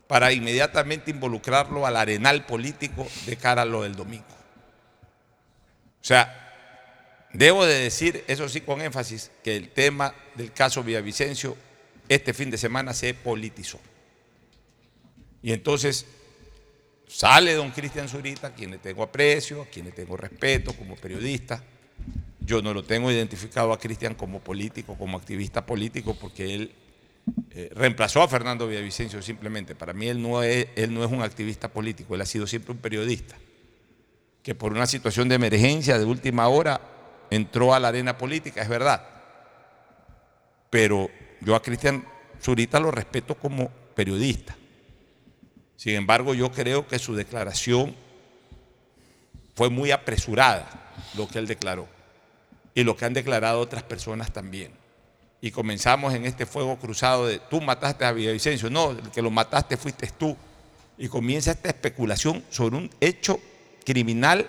para 0.07 0.33
inmediatamente 0.33 1.11
involucrarlo 1.11 1.87
al 1.87 1.97
arenal 1.97 2.47
político 2.47 3.07
de 3.27 3.37
cara 3.37 3.63
a 3.63 3.67
lo 3.67 3.83
del 3.83 3.97
domingo. 3.97 4.25
O 6.01 6.05
sea, 6.07 7.29
debo 7.33 7.67
de 7.67 7.75
decir, 7.75 8.25
eso 8.29 8.49
sí 8.49 8.61
con 8.61 8.81
énfasis, 8.81 9.31
que 9.43 9.57
el 9.57 9.71
tema 9.71 10.15
del 10.37 10.53
caso 10.53 10.85
Villavicencio 10.85 11.57
este 12.09 12.33
fin 12.33 12.51
de 12.51 12.59
semana 12.59 12.95
se 12.95 13.15
politizó. 13.15 13.81
Y 15.43 15.53
entonces 15.53 16.07
sale 17.09 17.55
don 17.55 17.71
Cristian 17.71 18.09
Zurita, 18.09 18.55
quien 18.55 18.71
le 18.71 18.79
tengo 18.79 19.03
aprecio, 19.03 19.63
a 19.63 19.67
quien 19.67 19.87
le 19.87 19.93
tengo 19.93 20.17
respeto 20.17 20.73
como 20.73 20.97
periodista. 20.97 21.63
Yo 22.41 22.63
no 22.63 22.73
lo 22.73 22.85
tengo 22.85 23.11
identificado 23.11 23.73
a 23.73 23.79
Cristian 23.79 24.15
como 24.15 24.39
político, 24.39 24.97
como 24.97 25.19
activista 25.19 25.67
político, 25.67 26.15
porque 26.15 26.55
él 26.55 26.73
eh, 27.51 27.71
reemplazó 27.75 28.23
a 28.23 28.29
Fernando 28.29 28.69
Villavicencio 28.69 29.23
simplemente. 29.23 29.75
Para 29.75 29.93
mí 29.93 30.09
él 30.09 30.21
no, 30.21 30.43
es, 30.43 30.69
él 30.77 30.93
no 30.93 31.05
es 31.05 31.11
un 31.11 31.23
activista 31.23 31.69
político, 31.69 32.15
él 32.15 32.21
ha 32.21 32.27
sido 32.27 32.47
siempre 32.47 32.73
un 32.73 32.79
periodista, 32.79 33.37
que 34.43 34.55
por 34.55 34.73
una 34.73 34.87
situación 34.87 35.29
de 35.29 35.37
emergencia 35.37 35.99
de 35.99 36.05
última 36.05 36.49
hora 36.49 36.81
entró 37.31 37.75
a 37.75 37.81
la 37.81 37.89
arena 37.89 38.19
política, 38.19 38.63
es 38.63 38.69
verdad. 38.69 39.05
Pero 40.71 41.11
yo 41.41 41.55
a 41.55 41.63
Cristian 41.63 42.05
Zurita 42.43 42.79
lo 42.79 42.91
respeto 42.91 43.35
como 43.37 43.71
periodista. 43.95 44.57
Sin 45.77 45.95
embargo, 45.95 46.35
yo 46.35 46.53
creo 46.53 46.87
que 46.87 46.99
su 46.99 47.15
declaración 47.15 47.95
fue 49.55 49.71
muy 49.71 49.91
apresurada, 49.91 50.93
lo 51.17 51.27
que 51.27 51.39
él 51.39 51.47
declaró, 51.47 51.89
y 52.75 52.85
lo 52.85 52.97
que 52.97 53.07
han 53.07 53.15
declarado 53.15 53.61
otras 53.61 53.83
personas 53.83 54.33
también. 54.33 54.73
Y 55.41 55.51
comenzamos 55.51 56.15
en 56.15 56.25
este 56.25 56.47
fuego 56.47 56.77
cruzado 56.79 57.27
de 57.27 57.39
tú 57.39 57.61
mataste 57.61 58.05
a 58.05 58.13
Villavicencio, 58.13 58.71
no, 58.71 58.93
el 58.93 59.11
que 59.11 59.23
lo 59.23 59.31
mataste 59.31 59.77
fuiste 59.77 60.09
tú. 60.19 60.37
Y 60.99 61.09
comienza 61.09 61.51
esta 61.51 61.69
especulación 61.69 62.43
sobre 62.51 62.77
un 62.77 62.91
hecho 63.01 63.39
criminal 63.85 64.49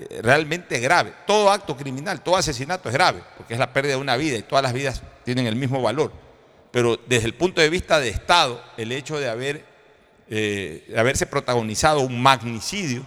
eh, 0.00 0.20
realmente 0.22 0.78
grave. 0.78 1.12
Todo 1.26 1.50
acto 1.50 1.76
criminal, 1.76 2.22
todo 2.22 2.36
asesinato 2.36 2.88
es 2.88 2.94
grave, 2.94 3.22
porque 3.36 3.54
es 3.54 3.60
la 3.60 3.72
pérdida 3.72 3.94
de 3.94 4.00
una 4.00 4.16
vida 4.16 4.36
y 4.38 4.42
todas 4.42 4.62
las 4.62 4.72
vidas 4.72 5.02
tienen 5.24 5.46
el 5.46 5.56
mismo 5.56 5.82
valor. 5.82 6.12
Pero 6.70 6.98
desde 7.06 7.26
el 7.26 7.34
punto 7.34 7.60
de 7.60 7.68
vista 7.68 7.98
de 7.98 8.08
Estado, 8.08 8.62
el 8.76 8.92
hecho 8.92 9.18
de, 9.18 9.28
haber, 9.28 9.64
eh, 10.28 10.84
de 10.88 10.98
haberse 10.98 11.26
protagonizado 11.26 12.00
un 12.00 12.20
magnicidio, 12.20 13.04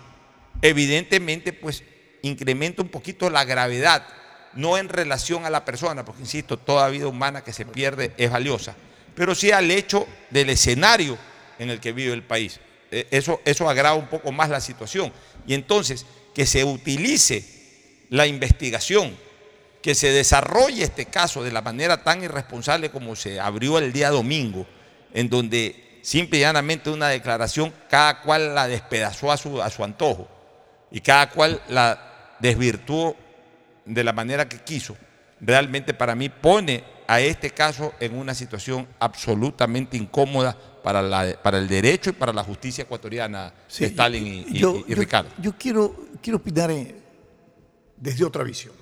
evidentemente 0.61 1.53
pues 1.53 1.83
incrementa 2.23 2.81
un 2.81 2.89
poquito 2.89 3.29
la 3.29 3.45
gravedad, 3.45 4.05
no 4.53 4.77
en 4.77 4.89
relación 4.89 5.45
a 5.45 5.49
la 5.49 5.65
persona, 5.65 6.03
porque 6.05 6.21
insisto, 6.21 6.57
toda 6.57 6.89
vida 6.89 7.07
humana 7.07 7.43
que 7.43 7.53
se 7.53 7.65
pierde 7.65 8.13
es 8.17 8.31
valiosa, 8.31 8.75
pero 9.15 9.35
sí 9.35 9.51
al 9.51 9.69
hecho 9.71 10.07
del 10.29 10.49
escenario 10.49 11.17
en 11.59 11.69
el 11.69 11.79
que 11.79 11.93
vive 11.93 12.13
el 12.13 12.23
país. 12.23 12.59
E, 12.91 13.07
eso, 13.11 13.41
eso 13.45 13.69
agrava 13.69 13.95
un 13.95 14.07
poco 14.07 14.31
más 14.31 14.49
la 14.49 14.59
situación. 14.59 15.11
Y 15.47 15.53
entonces, 15.53 16.05
que 16.33 16.45
se 16.45 16.63
utilice 16.63 17.45
la 18.09 18.27
investigación, 18.27 19.15
que 19.81 19.95
se 19.95 20.11
desarrolle 20.11 20.83
este 20.83 21.05
caso 21.05 21.43
de 21.43 21.51
la 21.51 21.61
manera 21.61 22.03
tan 22.03 22.23
irresponsable 22.23 22.91
como 22.91 23.15
se 23.15 23.39
abrió 23.39 23.77
el 23.77 23.93
día 23.93 24.09
domingo, 24.09 24.67
en 25.13 25.29
donde 25.29 25.99
simple 26.01 26.37
y 26.37 26.41
llanamente 26.41 26.89
una 26.89 27.09
declaración, 27.09 27.73
cada 27.89 28.21
cual 28.21 28.55
la 28.55 28.67
despedazó 28.67 29.31
a 29.31 29.37
su, 29.37 29.61
a 29.61 29.69
su 29.69 29.83
antojo 29.83 30.27
y 30.91 31.01
cada 31.01 31.29
cual 31.29 31.61
la 31.69 32.35
desvirtuó 32.39 33.15
de 33.85 34.03
la 34.03 34.13
manera 34.13 34.47
que 34.47 34.59
quiso, 34.59 34.97
realmente 35.39 35.93
para 35.93 36.15
mí 36.15 36.29
pone 36.29 36.83
a 37.07 37.19
este 37.19 37.49
caso 37.49 37.93
en 37.99 38.15
una 38.15 38.33
situación 38.33 38.87
absolutamente 38.99 39.97
incómoda 39.97 40.57
para, 40.83 41.01
la, 41.01 41.37
para 41.41 41.57
el 41.57 41.67
derecho 41.67 42.11
y 42.11 42.13
para 42.13 42.31
la 42.31 42.43
justicia 42.43 42.83
ecuatoriana 42.83 43.53
de 43.77 43.85
Stalin 43.87 44.45
y, 44.47 44.93
Ricardo. 44.93 45.29
Yo, 45.41 45.53
quiero, 45.57 45.95
quiero 46.21 46.37
opinar 46.37 46.71
desde 47.97 48.23
otra 48.23 48.43
visión. 48.43 48.73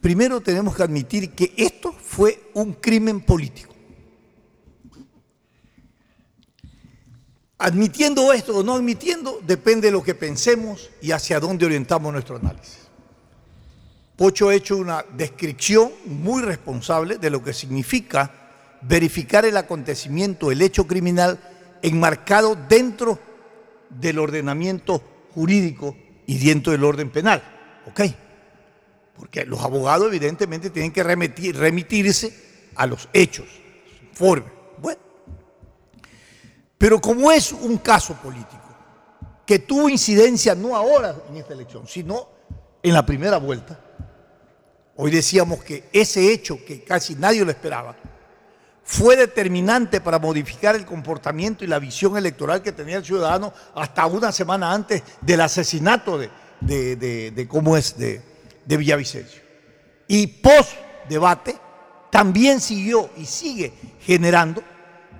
Primero 0.00 0.40
tenemos 0.40 0.76
que 0.76 0.82
admitir 0.82 1.30
que 1.30 1.54
esto 1.56 1.92
fue 1.92 2.50
un 2.54 2.74
crimen 2.74 3.20
político. 3.20 3.74
Admitiendo 7.56 8.32
esto 8.32 8.58
o 8.58 8.62
no 8.62 8.74
admitiendo, 8.74 9.40
depende 9.46 9.86
de 9.86 9.92
lo 9.92 10.02
que 10.02 10.14
pensemos 10.14 10.90
y 11.00 11.12
hacia 11.12 11.40
dónde 11.40 11.64
orientamos 11.64 12.12
nuestro 12.12 12.36
análisis. 12.36 12.83
Pocho 14.16 14.48
ha 14.48 14.54
hecho 14.54 14.76
una 14.76 15.04
descripción 15.16 15.90
muy 16.06 16.42
responsable 16.42 17.18
de 17.18 17.30
lo 17.30 17.42
que 17.42 17.52
significa 17.52 18.30
verificar 18.82 19.44
el 19.44 19.56
acontecimiento, 19.56 20.52
el 20.52 20.62
hecho 20.62 20.86
criminal, 20.86 21.38
enmarcado 21.82 22.56
dentro 22.68 23.18
del 23.90 24.18
ordenamiento 24.18 25.02
jurídico 25.34 25.96
y 26.26 26.38
dentro 26.46 26.72
del 26.72 26.84
orden 26.84 27.10
penal. 27.10 27.42
¿Ok? 27.86 28.00
Porque 29.16 29.44
los 29.44 29.60
abogados 29.60 30.06
evidentemente 30.08 30.70
tienen 30.70 30.92
que 30.92 31.02
remitir, 31.02 31.56
remitirse 31.56 32.70
a 32.76 32.86
los 32.86 33.08
hechos, 33.12 33.46
informe. 34.10 34.46
Bueno, 34.78 35.00
pero 36.78 37.00
como 37.00 37.32
es 37.32 37.52
un 37.52 37.78
caso 37.78 38.14
político 38.14 38.60
que 39.46 39.58
tuvo 39.58 39.88
incidencia 39.88 40.54
no 40.54 40.74
ahora 40.74 41.16
en 41.28 41.36
esta 41.36 41.52
elección, 41.52 41.86
sino 41.86 42.28
en 42.82 42.92
la 42.92 43.04
primera 43.04 43.38
vuelta, 43.38 43.78
hoy 44.96 45.10
decíamos 45.10 45.62
que 45.62 45.84
ese 45.92 46.32
hecho 46.32 46.58
que 46.64 46.82
casi 46.82 47.14
nadie 47.14 47.44
lo 47.44 47.50
esperaba, 47.50 47.96
fue 48.84 49.16
determinante 49.16 50.00
para 50.00 50.18
modificar 50.18 50.76
el 50.76 50.84
comportamiento 50.84 51.64
y 51.64 51.66
la 51.66 51.78
visión 51.78 52.16
electoral 52.16 52.62
que 52.62 52.70
tenía 52.70 52.98
el 52.98 53.04
ciudadano 53.04 53.52
hasta 53.74 54.04
una 54.06 54.30
semana 54.30 54.72
antes 54.72 55.02
del 55.22 55.40
asesinato 55.40 56.18
de, 56.18 57.46
cómo 57.48 57.76
es 57.76 57.96
de, 57.96 58.20
de 58.66 58.76
Villavicencio. 58.76 59.40
Y 60.06 60.26
post 60.26 60.72
debate 61.08 61.56
también 62.10 62.60
siguió 62.60 63.08
y 63.16 63.24
sigue 63.24 63.72
generando 64.00 64.62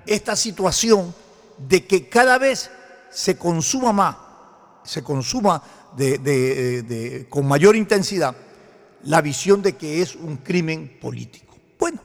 esta 0.05 0.35
situación 0.35 1.13
de 1.57 1.85
que 1.85 2.07
cada 2.07 2.37
vez 2.37 2.69
se 3.09 3.35
consuma 3.35 3.91
más, 3.91 4.15
se 4.83 5.03
consuma 5.03 5.63
con 7.29 7.47
mayor 7.47 7.75
intensidad 7.75 8.35
la 9.05 9.21
visión 9.21 9.61
de 9.61 9.73
que 9.73 10.01
es 10.01 10.15
un 10.15 10.37
crimen 10.37 10.97
político. 10.99 11.55
Bueno, 11.79 12.01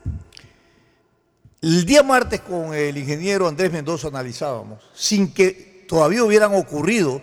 el 1.61 1.85
día 1.85 2.03
martes 2.03 2.41
con 2.41 2.75
el 2.75 2.97
ingeniero 2.97 3.49
Andrés 3.49 3.73
Mendoza 3.73 4.09
analizábamos, 4.09 4.83
sin 4.95 5.33
que 5.33 5.85
todavía 5.89 6.25
hubieran 6.25 6.55
ocurrido 6.55 7.23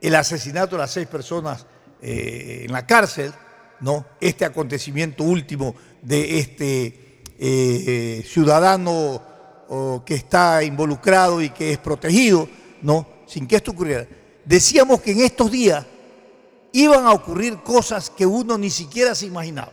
el 0.00 0.14
asesinato 0.14 0.76
de 0.76 0.82
las 0.82 0.92
seis 0.92 1.06
personas 1.06 1.66
eh, 2.00 2.62
en 2.64 2.72
la 2.72 2.86
cárcel, 2.86 3.32
¿no? 3.80 4.06
este 4.20 4.44
acontecimiento 4.44 5.24
último 5.24 5.74
de 6.02 6.38
este 6.38 7.22
eh, 7.38 8.24
ciudadano 8.26 9.28
que 10.04 10.14
está 10.14 10.64
involucrado 10.64 11.40
y 11.40 11.50
que 11.50 11.70
es 11.70 11.78
protegido, 11.78 12.48
¿no? 12.82 13.06
sin 13.26 13.46
que 13.46 13.54
esto 13.54 13.70
ocurriera. 13.70 14.04
Decíamos 14.44 15.00
que 15.00 15.12
en 15.12 15.20
estos 15.20 15.48
días 15.48 15.86
iban 16.72 17.06
a 17.06 17.12
ocurrir 17.12 17.62
cosas 17.62 18.10
que 18.10 18.26
uno 18.26 18.56
ni 18.58 18.70
siquiera 18.70 19.14
se 19.14 19.26
imaginaba. 19.26 19.72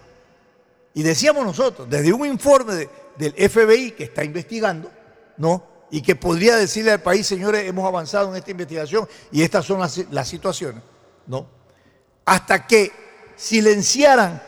Y 0.93 1.03
decíamos 1.03 1.45
nosotros, 1.45 1.89
desde 1.89 2.11
un 2.11 2.25
informe 2.25 2.73
de, 2.73 2.89
del 3.17 3.49
FBI 3.49 3.91
que 3.91 4.05
está 4.05 4.23
investigando, 4.23 4.89
¿no? 5.37 5.63
Y 5.89 6.01
que 6.01 6.15
podría 6.15 6.55
decirle 6.55 6.91
al 6.91 7.01
país, 7.01 7.25
señores, 7.25 7.67
hemos 7.67 7.85
avanzado 7.85 8.29
en 8.29 8.35
esta 8.35 8.51
investigación 8.51 9.07
y 9.31 9.41
estas 9.41 9.65
son 9.65 9.79
las, 9.79 10.27
situaciones, 10.27 10.81
¿no? 11.25 11.47
Hasta 12.25 12.67
que 12.67 12.91
silenciaran 13.35 14.41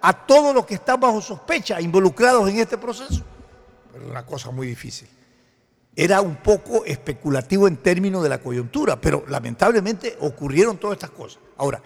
a 0.00 0.26
todos 0.26 0.54
los 0.54 0.66
que 0.66 0.74
están 0.74 1.00
bajo 1.00 1.20
sospecha 1.20 1.80
involucrados 1.80 2.48
en 2.48 2.58
este 2.58 2.76
proceso. 2.76 3.22
Pero 3.92 4.06
una 4.08 4.26
cosa 4.26 4.50
muy 4.50 4.66
difícil. 4.66 5.08
Era 5.96 6.20
un 6.20 6.36
poco 6.36 6.84
especulativo 6.84 7.68
en 7.68 7.76
términos 7.76 8.22
de 8.22 8.28
la 8.28 8.40
coyuntura, 8.40 9.00
pero 9.00 9.24
lamentablemente 9.28 10.16
ocurrieron 10.20 10.78
todas 10.78 10.96
estas 10.96 11.10
cosas. 11.10 11.40
Ahora, 11.56 11.80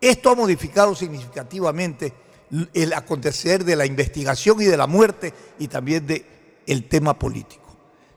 esto 0.00 0.30
ha 0.30 0.34
modificado 0.34 0.94
significativamente 0.94 2.12
el 2.72 2.92
acontecer 2.94 3.64
de 3.64 3.76
la 3.76 3.86
investigación 3.86 4.60
y 4.60 4.64
de 4.64 4.76
la 4.76 4.86
muerte 4.86 5.32
y 5.58 5.68
también 5.68 6.06
del 6.06 6.24
el 6.66 6.88
tema 6.88 7.18
político. 7.18 7.60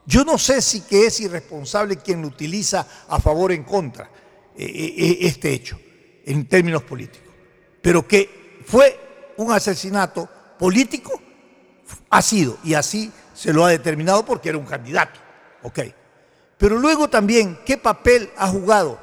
Yo 0.06 0.24
no 0.24 0.38
sé 0.38 0.62
si 0.62 0.82
que 0.82 1.06
es 1.06 1.20
irresponsable 1.20 1.98
quien 1.98 2.22
lo 2.22 2.28
utiliza 2.28 2.88
a 3.08 3.20
favor 3.20 3.52
o 3.52 3.54
en 3.54 3.64
contra 3.64 4.10
eh, 4.56 4.66
eh, 4.66 5.18
este 5.22 5.52
hecho 5.54 5.80
en 6.26 6.48
términos 6.48 6.84
políticos, 6.84 7.34
pero 7.82 8.08
que 8.08 8.62
fue 8.66 9.34
un 9.38 9.52
asesinato 9.52 10.30
político, 10.58 11.20
ha 12.10 12.22
sido, 12.22 12.58
y 12.64 12.74
así 12.74 13.12
se 13.34 13.52
lo 13.52 13.66
ha 13.66 13.70
determinado 13.70 14.26
porque 14.26 14.50
era 14.50 14.58
un 14.58 14.66
candidato. 14.66 15.20
Ok. 15.64 15.80
Pero 16.58 16.78
luego 16.78 17.10
también, 17.10 17.60
¿qué 17.66 17.78
papel 17.78 18.30
ha 18.38 18.48
jugado 18.48 19.00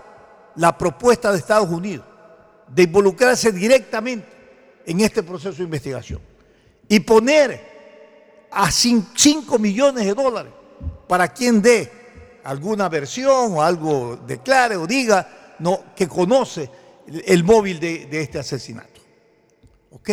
la 0.56 0.76
propuesta 0.76 1.32
de 1.32 1.38
Estados 1.38 1.68
Unidos 1.68 2.06
de 2.68 2.84
involucrarse 2.84 3.52
directamente 3.52 4.26
en 4.86 5.00
este 5.00 5.22
proceso 5.22 5.56
de 5.58 5.64
investigación 5.64 6.20
y 6.88 7.00
poner 7.00 8.48
a 8.50 8.70
5 8.70 9.58
millones 9.58 10.04
de 10.04 10.14
dólares 10.14 10.52
para 11.08 11.28
quien 11.28 11.61
dé 11.61 12.40
alguna 12.44 12.88
versión 12.88 13.52
o 13.52 13.62
algo 13.62 14.16
declare 14.26 14.76
o 14.76 14.86
diga 14.86 15.56
que 15.94 16.08
conoce 16.08 16.70
el 17.26 17.44
móvil 17.44 17.78
de, 17.80 18.06
de 18.06 18.22
este 18.22 18.38
asesinato? 18.38 19.00
Ok. 19.90 20.11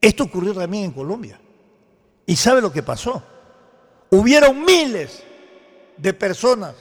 Esto 0.00 0.24
ocurrió 0.24 0.54
también 0.54 0.84
en 0.84 0.90
Colombia. 0.92 1.40
¿Y 2.26 2.36
sabe 2.36 2.60
lo 2.60 2.70
que 2.70 2.82
pasó? 2.82 3.22
Hubieron 4.14 4.64
miles 4.64 5.24
de 5.96 6.14
personas 6.14 6.76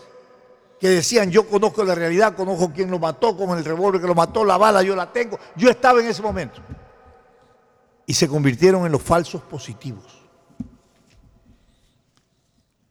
que 0.80 0.88
decían, 0.88 1.32
yo 1.32 1.48
conozco 1.48 1.84
la 1.84 1.96
realidad, 1.96 2.36
conozco 2.36 2.72
quién 2.72 2.92
lo 2.92 3.00
mató, 3.00 3.36
con 3.36 3.58
el 3.58 3.66
revólver 3.66 4.00
que 4.00 4.06
lo 4.06 4.14
mató, 4.14 4.46
la 4.46 4.56
bala 4.56 4.84
yo 4.84 4.96
la 4.96 5.12
tengo, 5.12 5.40
yo 5.56 5.68
estaba 5.68 6.00
en 6.00 6.06
ese 6.06 6.22
momento. 6.22 6.62
Y 8.06 8.14
se 8.14 8.28
convirtieron 8.28 8.86
en 8.86 8.92
los 8.92 9.02
falsos 9.02 9.42
positivos. 9.42 10.06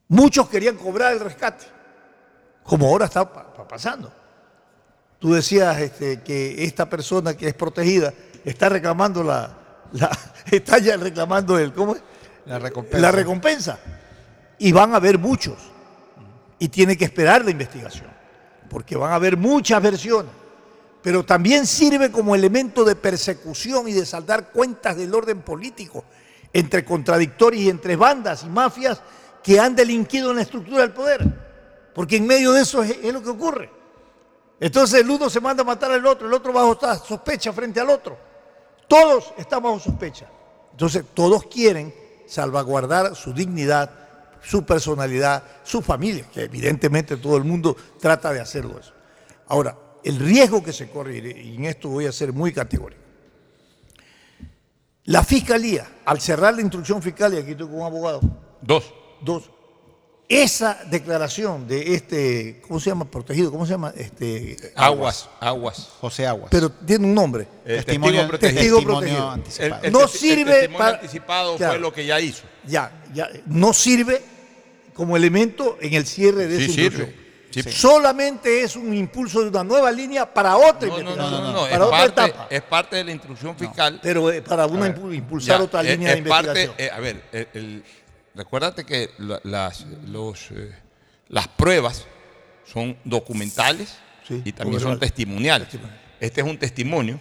Muchos 0.08 0.48
querían 0.48 0.76
cobrar 0.76 1.12
el 1.12 1.20
rescate, 1.20 1.64
como 2.64 2.88
ahora 2.88 3.04
está 3.04 3.30
pasando. 3.68 4.12
Tú 5.20 5.34
decías 5.34 5.78
este, 5.78 6.20
que 6.22 6.64
esta 6.64 6.90
persona 6.90 7.36
que 7.36 7.46
es 7.46 7.54
protegida 7.54 8.12
está 8.44 8.68
reclamando 8.68 9.22
la, 9.22 9.56
está 10.50 10.78
ya 10.78 10.96
reclamando 10.96 11.60
el, 11.60 11.72
¿cómo 11.72 11.94
es? 11.94 12.02
La 12.46 12.58
recompensa. 12.58 12.98
La 12.98 13.12
recompensa. 13.12 13.78
Y 14.62 14.70
van 14.70 14.92
a 14.92 14.98
haber 14.98 15.18
muchos. 15.18 15.56
Y 16.60 16.68
tiene 16.68 16.96
que 16.96 17.04
esperar 17.04 17.44
la 17.44 17.50
investigación. 17.50 18.06
Porque 18.70 18.96
van 18.96 19.10
a 19.10 19.16
haber 19.16 19.36
muchas 19.36 19.82
versiones. 19.82 20.30
Pero 21.02 21.24
también 21.24 21.66
sirve 21.66 22.12
como 22.12 22.36
elemento 22.36 22.84
de 22.84 22.94
persecución 22.94 23.88
y 23.88 23.92
de 23.92 24.06
saldar 24.06 24.52
cuentas 24.52 24.96
del 24.96 25.12
orden 25.12 25.42
político 25.42 26.04
entre 26.52 26.84
contradictorios 26.84 27.64
y 27.64 27.70
entre 27.70 27.96
bandas 27.96 28.44
y 28.44 28.48
mafias 28.48 29.02
que 29.42 29.58
han 29.58 29.74
delinquido 29.74 30.30
en 30.30 30.36
la 30.36 30.42
estructura 30.42 30.82
del 30.82 30.92
poder. 30.92 31.26
Porque 31.92 32.18
en 32.18 32.26
medio 32.28 32.52
de 32.52 32.62
eso 32.62 32.84
es, 32.84 32.96
es 33.02 33.12
lo 33.12 33.20
que 33.20 33.30
ocurre. 33.30 33.68
Entonces 34.60 35.00
el 35.00 35.10
uno 35.10 35.28
se 35.28 35.40
manda 35.40 35.64
a 35.64 35.66
matar 35.66 35.90
al 35.90 36.06
otro, 36.06 36.28
el 36.28 36.34
otro 36.34 36.52
bajo 36.52 36.78
sospecha 37.04 37.52
frente 37.52 37.80
al 37.80 37.90
otro. 37.90 38.16
Todos 38.86 39.34
están 39.36 39.60
bajo 39.60 39.80
sospecha. 39.80 40.28
Entonces 40.70 41.04
todos 41.14 41.46
quieren 41.46 41.92
salvaguardar 42.28 43.16
su 43.16 43.32
dignidad, 43.32 44.01
su 44.44 44.64
personalidad, 44.64 45.42
su 45.64 45.80
familia, 45.82 46.26
que 46.32 46.42
evidentemente 46.42 47.16
todo 47.16 47.36
el 47.36 47.44
mundo 47.44 47.76
trata 48.00 48.32
de 48.32 48.40
hacerlo 48.40 48.78
eso. 48.80 48.92
Ahora, 49.48 49.76
el 50.04 50.18
riesgo 50.18 50.62
que 50.62 50.72
se 50.72 50.88
corre, 50.90 51.18
y 51.18 51.56
en 51.56 51.64
esto 51.66 51.88
voy 51.88 52.06
a 52.06 52.12
ser 52.12 52.32
muy 52.32 52.52
categórico, 52.52 53.00
la 55.04 55.24
fiscalía, 55.24 55.86
al 56.04 56.20
cerrar 56.20 56.54
la 56.54 56.60
instrucción 56.60 57.02
fiscal, 57.02 57.34
y 57.34 57.38
aquí 57.38 57.52
estoy 57.52 57.66
con 57.66 57.76
un 57.76 57.82
abogado. 57.86 58.20
Dos. 58.60 58.92
Dos. 59.20 59.50
Esa 60.28 60.78
declaración 60.88 61.66
de 61.68 61.94
este, 61.94 62.62
¿cómo 62.66 62.78
se 62.80 62.88
llama? 62.90 63.04
Protegido, 63.04 63.50
¿cómo 63.50 63.66
se 63.66 63.72
llama? 63.72 63.92
Este, 63.96 64.56
Aguas, 64.76 65.28
Aguas. 65.40 65.90
José 66.00 66.26
Aguas. 66.26 66.48
Pero 66.50 66.70
tiene 66.70 67.04
un 67.04 67.14
nombre. 67.14 67.46
El 67.66 67.84
testimonio, 67.84 68.26
protegido. 68.28 68.54
Testigo 68.60 68.76
Testimonio 68.78 69.00
protegido. 69.00 69.30
anticipado. 69.30 69.80
El- 69.80 69.86
el 69.86 69.92
no 69.92 70.02
el 70.02 70.08
sirve 70.08 70.44
testimonio 70.52 70.78
para. 70.78 70.94
anticipado 70.96 71.56
Claro. 71.56 71.72
fue 71.74 71.80
lo 71.80 71.92
que 71.92 72.06
ya 72.06 72.20
hizo. 72.20 72.44
Ya, 72.64 73.02
ya. 73.12 73.28
No 73.46 73.72
sirve 73.74 74.22
como 75.02 75.16
elemento 75.16 75.78
en 75.80 75.94
el 75.94 76.06
cierre 76.06 76.46
de 76.46 76.58
Sí 76.58 76.64
esa 76.66 76.72
sirve. 76.74 76.86
instrucción. 77.04 77.22
Sí. 77.50 77.62
Solamente 77.72 78.62
es 78.62 78.76
un 78.76 78.94
impulso 78.94 79.42
de 79.42 79.48
una 79.48 79.64
nueva 79.64 79.90
línea 79.90 80.32
para 80.32 80.56
otra 80.56 80.86
No, 80.88 81.02
no, 81.02 81.16
no, 81.52 81.62
para 81.62 81.74
es, 81.74 81.80
otra 81.80 81.90
parte, 81.90 82.24
etapa. 82.24 82.46
es 82.48 82.62
parte 82.62 82.96
de 82.96 83.04
la 83.04 83.10
instrucción 83.10 83.56
fiscal. 83.58 83.98
Pero 84.00 84.30
eh, 84.30 84.40
para 84.42 84.64
una 84.66 84.88
ver, 84.90 85.14
impulsar 85.14 85.58
ya, 85.58 85.64
otra 85.64 85.80
es- 85.82 85.90
línea 85.98 86.14
de 86.14 86.22
parte, 86.22 86.62
investigación. 86.62 86.74
eh, 86.78 86.90
a 86.96 87.00
ver, 87.00 87.22
el- 87.32 87.48
el- 87.54 87.84
recuérdate 88.36 88.84
que 88.84 89.10
la- 89.18 89.40
las, 89.42 89.84
los, 90.06 90.52
eh, 90.52 90.72
las 91.30 91.48
pruebas 91.48 92.06
son 92.72 92.96
documentales 93.04 93.96
y 94.44 94.52
también 94.52 94.80
son 94.80 95.00
testimoniales. 95.00 95.66
Este 96.20 96.40
es 96.42 96.46
un 96.46 96.56
testimonio 96.58 97.18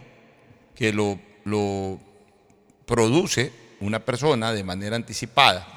que 0.75 0.93
lo, 0.93 1.19
lo 1.45 1.99
produce 2.85 3.51
una 3.81 3.99
persona 3.99 4.53
de 4.53 4.63
manera 4.63 4.95
anticipada. 4.95 5.67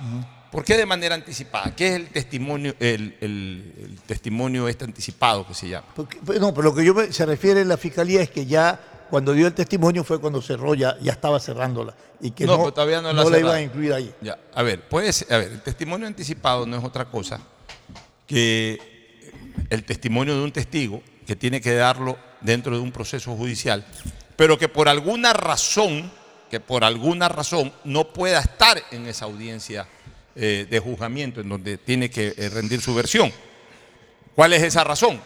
¿Por 0.55 0.65
qué 0.65 0.77
de 0.77 0.87
manera 0.87 1.17
anticipada? 1.17 1.75
¿Qué 1.75 1.89
es 1.89 1.95
el 1.97 2.09
testimonio, 2.11 2.75
el, 2.79 3.17
el- 3.21 3.75
el 3.77 3.99
testimonio 4.07 4.69
este 4.69 4.85
anticipado 4.85 5.45
que 5.47 5.53
se 5.53 5.69
llama? 5.69 5.89
Porque- 5.97 6.19
pero 6.25 6.39
no, 6.39 6.55
pero 6.55 6.69
lo 6.69 6.75
que 6.75 6.85
yo 6.85 6.95
me- 6.95 7.13
se 7.13 7.27
refiere 7.27 7.61
en 7.63 7.69
la 7.69 7.77
fiscalía 7.77 8.23
es 8.23 8.31
que 8.31 8.47
ya 8.47 8.81
cuando 9.11 9.33
dio 9.33 9.47
el 9.49 9.53
testimonio 9.55 10.05
fue 10.05 10.21
cuando 10.21 10.41
cerró, 10.41 10.75
ya, 10.75 10.97
ya 11.01 11.13
estaba 11.13 11.41
cerrándola. 11.41 11.95
Y 12.21 12.31
que 12.31 12.47
no, 12.47 12.57
pero 12.59 12.73
todavía 12.73 13.01
no 13.03 13.13
la 13.13 13.39
iba 13.39 13.55
a 13.55 13.61
incluir 13.61 13.93
ahí. 13.93 14.15
Ya, 14.21 14.39
a 14.55 14.63
ver, 14.63 14.89
puede 14.89 15.13
ser- 15.13 15.33
a 15.33 15.39
ver, 15.39 15.53
el 15.53 15.61
testimonio 15.61 16.07
anticipado 16.07 16.67
no 16.67 16.77
es 16.79 16.85
otra 16.85 17.05
cosa 17.07 17.41
que 18.27 18.79
el 19.71 19.85
testimonio 19.85 20.37
de 20.37 20.43
un 20.43 20.53
testigo 20.53 21.03
que 21.27 21.37
tiene 21.37 21.61
que 21.61 21.75
darlo 21.75 22.17
dentro 22.41 22.77
de 22.77 22.83
un 22.83 22.93
proceso 22.93 23.35
judicial, 23.37 23.85
pero 24.37 24.57
que 24.59 24.69
por 24.69 24.89
alguna 24.89 25.33
razón, 25.33 26.11
que 26.51 26.61
por 26.61 26.85
alguna 26.85 27.29
razón 27.29 27.73
no 27.85 28.13
pueda 28.13 28.41
estar 28.41 28.81
en 28.91 29.07
esa 29.07 29.25
audiencia 29.25 29.87
eh, 30.37 30.67
de 30.69 30.79
juzgamiento 30.81 31.41
en 31.41 31.49
donde 31.49 31.79
tiene 31.79 32.11
que 32.11 32.35
eh, 32.37 32.49
rendir 32.49 32.81
su 32.81 32.95
versión. 32.95 33.33
¿Cuál 34.35 34.53
es 34.53 34.63
esa 34.63 34.85
razón? 34.85 35.21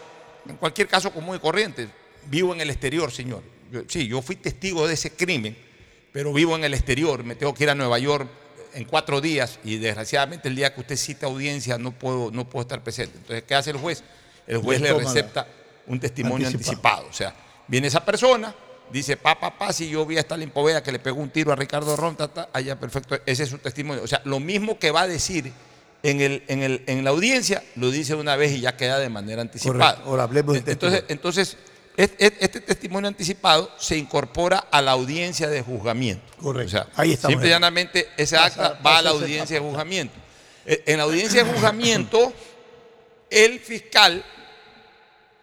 En 0.47 0.55
cualquier 0.57 0.87
caso 0.87 1.11
común 1.11 1.35
y 1.35 1.39
corriente, 1.39 1.87
vivo 2.27 2.53
en 2.53 2.61
el 2.61 2.69
exterior, 2.69 3.11
señor. 3.11 3.41
Yo- 3.71 3.81
sí, 3.87 4.07
yo 4.07 4.21
fui 4.21 4.35
testigo 4.35 4.87
de 4.87 4.93
ese 4.93 5.11
crimen, 5.11 5.57
pero 6.11 6.31
vivo 6.33 6.55
en 6.55 6.63
el 6.63 6.73
exterior, 6.73 7.23
me 7.23 7.35
tengo 7.35 7.53
que 7.53 7.63
ir 7.63 7.69
a 7.69 7.75
Nueva 7.75 7.99
York 7.99 8.27
en 8.73 8.85
cuatro 8.85 9.19
días 9.19 9.59
y 9.63 9.77
desgraciadamente 9.77 10.47
el 10.47 10.55
día 10.55 10.73
que 10.73 10.81
usted 10.81 10.95
cita 10.95 11.25
audiencia 11.25 11.77
no 11.79 11.91
puedo, 11.91 12.29
no 12.31 12.47
puedo 12.49 12.61
estar 12.61 12.83
presente. 12.83 13.17
Entonces, 13.17 13.43
¿qué 13.47 13.55
hace 13.55 13.71
el 13.71 13.77
juez? 13.77 14.03
El 14.45 14.57
juez 14.57 14.79
Le 14.81 14.93
recepta 14.93 15.47
un 15.87 15.99
testimonio 15.99 16.47
Anticipado. 16.47 17.07
anticipado. 17.07 17.07
O 17.09 17.13
sea, 17.13 17.35
viene 17.67 17.87
esa 17.87 18.05
persona, 18.05 18.53
dice, 18.91 19.17
pa, 19.17 19.39
pa, 19.39 19.57
pa, 19.57 19.71
si 19.73 19.89
yo 19.89 20.05
vi 20.05 20.17
a 20.17 20.21
Stalin 20.21 20.49
Poveda 20.49 20.81
que 20.83 20.91
le 20.91 20.99
pegó 20.99 21.19
un 21.21 21.29
tiro 21.29 21.51
a 21.51 21.55
Ricardo 21.55 21.95
Ron, 21.95 22.15
ta, 22.15 22.27
ta, 22.27 22.49
allá 22.53 22.79
perfecto, 22.79 23.17
ese 23.25 23.43
es 23.43 23.49
su 23.49 23.57
testimonio. 23.59 24.03
O 24.03 24.07
sea, 24.07 24.21
lo 24.25 24.39
mismo 24.39 24.77
que 24.79 24.91
va 24.91 25.01
a 25.01 25.07
decir 25.07 25.51
en, 26.03 26.21
el, 26.21 26.43
en, 26.47 26.63
el, 26.63 26.83
en 26.87 27.03
la 27.03 27.09
audiencia, 27.09 27.63
lo 27.75 27.91
dice 27.91 28.15
una 28.15 28.35
vez 28.35 28.51
y 28.53 28.61
ya 28.61 28.77
queda 28.77 28.99
de 28.99 29.09
manera 29.09 29.41
anticipada. 29.41 29.91
Correcto. 29.93 30.09
Ahora 30.09 30.23
hablemos 30.23 30.53
del 30.55 30.69
Entonces, 30.73 31.03
entonces 31.09 31.57
es- 31.97 32.11
es- 32.17 32.33
este 32.39 32.61
testimonio 32.61 33.07
anticipado 33.09 33.69
se 33.77 33.97
incorpora 33.97 34.65
a 34.71 34.81
la 34.81 34.91
audiencia 34.91 35.47
de 35.49 35.61
juzgamiento. 35.61 36.23
Correcto. 36.41 36.67
O 36.67 36.71
sea, 36.71 36.87
Ahí 36.95 37.11
estamos. 37.13 37.33
simple 37.33 37.47
y 37.47 37.51
llanamente 37.51 38.07
ese 38.17 38.37
Pasa- 38.37 38.65
acta 38.67 38.79
va 38.85 38.97
a 38.99 39.01
la 39.01 39.09
audiencia 39.09 39.59
de 39.59 39.65
juzgamiento. 39.65 40.15
Eh, 40.65 40.83
En 40.87 40.97
la 40.97 41.03
audiencia 41.03 41.43
de 41.43 41.51
juzgamiento, 41.51 42.31
el 43.29 43.59
fiscal 43.59 44.23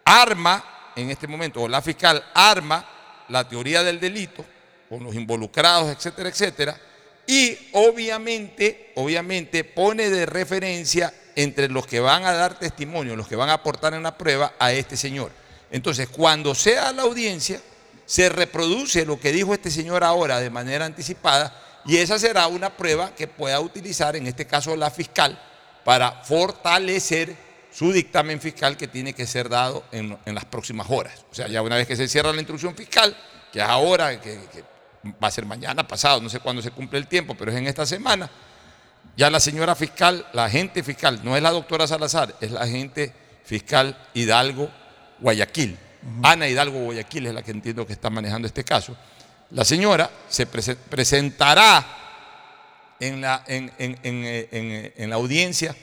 arma, 0.05 0.63
en 0.95 1.09
este 1.11 1.27
momento, 1.27 1.61
o 1.61 1.67
la 1.67 1.81
fiscal 1.81 2.23
arma 2.33 2.85
la 3.29 3.47
teoría 3.47 3.83
del 3.83 3.99
delito 3.99 4.45
con 4.89 5.03
los 5.03 5.15
involucrados, 5.15 5.95
etcétera, 5.95 6.29
etcétera, 6.29 6.77
y 7.25 7.57
obviamente, 7.73 8.93
obviamente 8.95 9.63
pone 9.65 10.09
de 10.09 10.25
referencia 10.25 11.13
entre 11.35 11.67
los 11.69 11.85
que 11.85 11.99
van 11.99 12.23
a 12.25 12.33
dar 12.33 12.57
testimonio, 12.57 13.15
los 13.15 13.27
que 13.27 13.35
van 13.35 13.49
a 13.49 13.53
aportar 13.53 13.93
en 13.93 14.03
la 14.03 14.17
prueba 14.17 14.53
a 14.57 14.71
este 14.71 14.95
señor. 14.95 15.31
Entonces, 15.69 16.07
cuando 16.07 16.55
sea 16.55 16.93
la 16.93 17.03
audiencia, 17.03 17.61
se 18.05 18.29
reproduce 18.29 19.05
lo 19.05 19.19
que 19.19 19.33
dijo 19.33 19.53
este 19.53 19.69
señor 19.69 20.03
ahora 20.03 20.39
de 20.39 20.49
manera 20.49 20.85
anticipada 20.85 21.81
y 21.85 21.97
esa 21.97 22.17
será 22.17 22.47
una 22.47 22.75
prueba 22.75 23.13
que 23.13 23.27
pueda 23.27 23.59
utilizar, 23.59 24.15
en 24.15 24.27
este 24.27 24.47
caso 24.47 24.75
la 24.75 24.89
fiscal, 24.89 25.39
para 25.83 26.23
fortalecer 26.23 27.35
su 27.77 27.91
dictamen 27.91 28.41
fiscal 28.41 28.75
que 28.75 28.87
tiene 28.87 29.13
que 29.13 29.27
ser 29.27 29.49
dado 29.49 29.83
en, 29.91 30.17
en 30.25 30.33
las 30.33 30.45
próximas 30.45 30.87
horas. 30.89 31.23
O 31.31 31.35
sea, 31.35 31.47
ya 31.47 31.61
una 31.61 31.75
vez 31.75 31.85
que 31.85 31.95
se 31.95 32.07
cierra 32.07 32.31
la 32.33 32.39
instrucción 32.39 32.75
fiscal, 32.75 33.15
que 33.53 33.59
es 33.59 33.65
ahora, 33.65 34.19
que, 34.19 34.39
que 34.51 34.63
va 35.23 35.27
a 35.27 35.31
ser 35.31 35.45
mañana, 35.45 35.87
pasado, 35.87 36.19
no 36.19 36.27
sé 36.27 36.39
cuándo 36.39 36.59
se 36.63 36.71
cumple 36.71 36.97
el 36.97 37.05
tiempo, 37.05 37.35
pero 37.35 37.51
es 37.51 37.57
en 37.57 37.67
esta 37.67 37.85
semana, 37.85 38.31
ya 39.15 39.29
la 39.29 39.39
señora 39.39 39.75
fiscal, 39.75 40.25
la 40.33 40.45
agente 40.45 40.81
fiscal, 40.81 41.19
no 41.23 41.37
es 41.37 41.43
la 41.43 41.51
doctora 41.51 41.85
Salazar, 41.85 42.33
es 42.41 42.49
la 42.49 42.61
agente 42.61 43.13
fiscal 43.45 43.95
Hidalgo 44.15 44.71
Guayaquil. 45.19 45.77
Ana 46.23 46.47
Hidalgo 46.47 46.79
Guayaquil 46.79 47.27
es 47.27 47.33
la 47.35 47.43
que 47.43 47.51
entiendo 47.51 47.85
que 47.85 47.93
está 47.93 48.09
manejando 48.09 48.47
este 48.47 48.63
caso. 48.63 48.97
La 49.51 49.63
señora 49.63 50.09
se 50.27 50.47
prese- 50.49 50.75
presentará 50.77 51.85
en 52.99 53.21
la, 53.21 53.43
en, 53.45 53.71
en- 53.77 53.97
en 54.95 55.09
la 55.11 55.15
audiencia, 55.15 55.75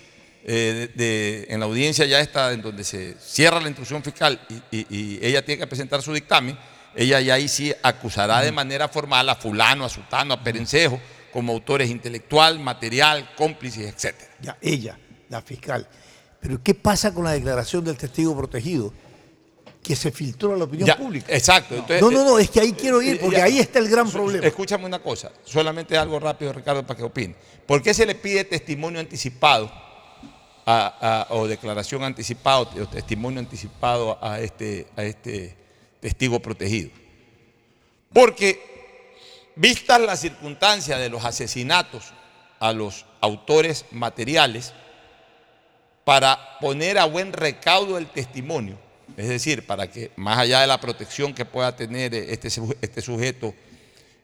eh, 0.47 0.90
de- 0.95 1.05
de- 1.05 1.47
en 1.49 1.59
la 1.61 1.66
audiencia 1.66 2.05
ya 2.05 2.20
está 2.20 2.53
en 2.53 2.61
donde 2.62 2.84
se 2.84 3.14
cierra 3.20 3.61
la 3.61 3.68
instrucción 3.68 4.03
fiscal 4.03 4.38
y, 4.70 4.76
y- 4.78 4.86
y 4.90 5.18
ella 5.22 5.45
tiene 5.45 5.61
que 5.61 5.66
presentar 5.66 6.03
su 6.03 6.12
dictamen, 6.12 6.57
ella 6.95 7.20
ya 7.20 7.34
ahí 7.34 7.49
sí 7.49 7.72
acusará 7.82 8.40
de 8.42 8.53
manera 8.53 8.88
formal 8.88 9.28
a 9.28 9.34
fulano, 9.36 9.84
a 9.84 9.88
sultano, 9.88 10.34
a 10.34 10.42
perencejo, 10.45 11.01
como 11.32 11.53
autores 11.53 11.90
intelectual, 11.90 12.61
material, 12.61 13.30
cómplices, 13.36 13.86
etc. 13.92 14.14
Ya, 14.40 14.57
ella, 14.61 14.99
la 15.30 15.40
fiscal. 15.42 15.88
Pero 16.40 16.62
¿qué 16.62 16.74
pasa 16.74 17.12
con 17.14 17.24
la 17.24 17.32
declaración 17.32 17.82
del 17.84 17.97
testigo 17.97 18.36
protegido? 18.36 18.92
Que 19.82 19.97
se 19.97 20.11
filtró 20.12 20.55
a 20.55 20.57
la 20.57 20.64
opinión 20.64 20.86
Ya, 20.86 20.97
pública. 20.97 21.26
Exacto. 21.34 21.74
entonces, 21.74 22.01
no, 22.01 22.11
no, 22.11 22.24
no, 22.24 22.38
es 22.38 22.49
que 22.51 22.61
ahí 22.61 22.72
quiero 22.72 23.03
ir, 23.03 23.18
porque 23.20 23.36
ya- 23.38 23.45
ahí 23.45 23.59
está 23.59 23.78
el 23.80 23.88
gran 23.88 24.11
problema. 24.11 24.47
Escúchame 24.47 24.86
una 24.86 24.99
cosa, 25.01 25.32
solamente 25.45 25.97
algo 25.99 26.20
rápido, 26.20 26.53
Ricardo, 26.53 26.86
para 26.86 26.97
que 26.99 27.03
opine. 27.05 27.34
¿Por 27.66 27.82
qué 27.82 27.92
se 27.92 28.07
le 28.07 28.14
pide 28.14 28.45
testimonio 28.45 29.01
anticipado 29.01 29.70
o 30.67 31.47
declaración 31.47 32.03
anticipada 32.05 32.61
o 32.61 32.89
testimonio 32.89 33.41
anticipado 33.41 34.19
a 34.23 34.41
este, 34.41 34.87
a 34.97 35.05
este 35.05 35.57
testigo 36.01 36.41
protegido? 36.41 36.91
Porque, 38.12 38.61
vistas 39.57 40.01
las 40.01 40.21
circunstancias 40.21 40.99
de 40.99 41.11
los 41.11 41.25
asesinatos 41.25 42.12
a 42.61 42.73
los 42.73 43.05
autores 43.21 43.85
materiales, 43.91 44.73
para 46.05 46.59
poner 46.61 46.99
a 46.99 47.07
buen 47.07 47.33
recaudo 47.33 47.99
el 47.99 48.07
testimonio, 48.07 48.79
es 49.17 49.29
decir, 49.29 49.67
para 49.67 49.91
que 49.91 50.11
más 50.17 50.39
allá 50.39 50.61
de 50.61 50.67
la 50.67 50.81
protección 50.81 51.35
que 51.35 51.45
pueda 51.45 51.75
tener 51.75 52.15
eh, 52.15 52.27
este, 52.29 52.49
este 52.81 53.01
sujeto 53.01 53.55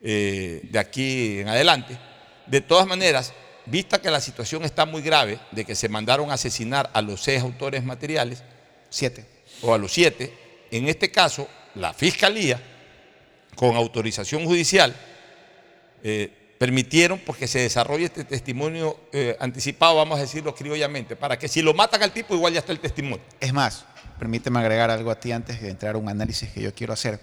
eh, 0.02 0.60
de 0.62 0.78
aquí 0.78 1.40
en 1.40 1.48
adelante, 1.48 1.98
de 2.46 2.60
todas 2.60 2.86
maneras, 2.86 3.32
vista 3.70 4.00
que 4.00 4.10
la 4.10 4.20
situación 4.20 4.64
está 4.64 4.84
muy 4.84 5.02
grave 5.02 5.38
de 5.52 5.64
que 5.64 5.74
se 5.74 5.88
mandaron 5.88 6.30
a 6.30 6.34
asesinar 6.34 6.90
a 6.92 7.02
los 7.02 7.22
seis 7.22 7.42
autores 7.42 7.84
materiales, 7.84 8.42
siete, 8.88 9.26
o 9.62 9.72
a 9.72 9.78
los 9.78 9.92
siete, 9.92 10.32
en 10.70 10.88
este 10.88 11.10
caso, 11.10 11.48
la 11.74 11.92
fiscalía, 11.94 12.60
con 13.54 13.76
autorización 13.76 14.44
judicial, 14.44 14.94
eh, 16.02 16.30
permitieron 16.58 17.18
porque 17.18 17.48
se 17.48 17.60
desarrolle 17.60 18.04
este 18.04 18.24
testimonio 18.24 18.98
eh, 19.12 19.36
anticipado, 19.40 19.96
vamos 19.96 20.18
a 20.18 20.22
decirlo 20.22 20.54
criollamente, 20.54 21.16
para 21.16 21.38
que 21.38 21.48
si 21.48 21.62
lo 21.62 21.74
matan 21.74 22.02
al 22.02 22.12
tipo, 22.12 22.34
igual 22.34 22.52
ya 22.52 22.60
está 22.60 22.72
el 22.72 22.80
testimonio. 22.80 23.24
Es 23.40 23.52
más, 23.52 23.84
permíteme 24.18 24.60
agregar 24.60 24.90
algo 24.90 25.10
a 25.10 25.18
ti 25.18 25.32
antes 25.32 25.60
de 25.60 25.70
entrar 25.70 25.94
a 25.94 25.98
un 25.98 26.08
análisis 26.08 26.50
que 26.50 26.60
yo 26.60 26.74
quiero 26.74 26.92
hacer. 26.92 27.18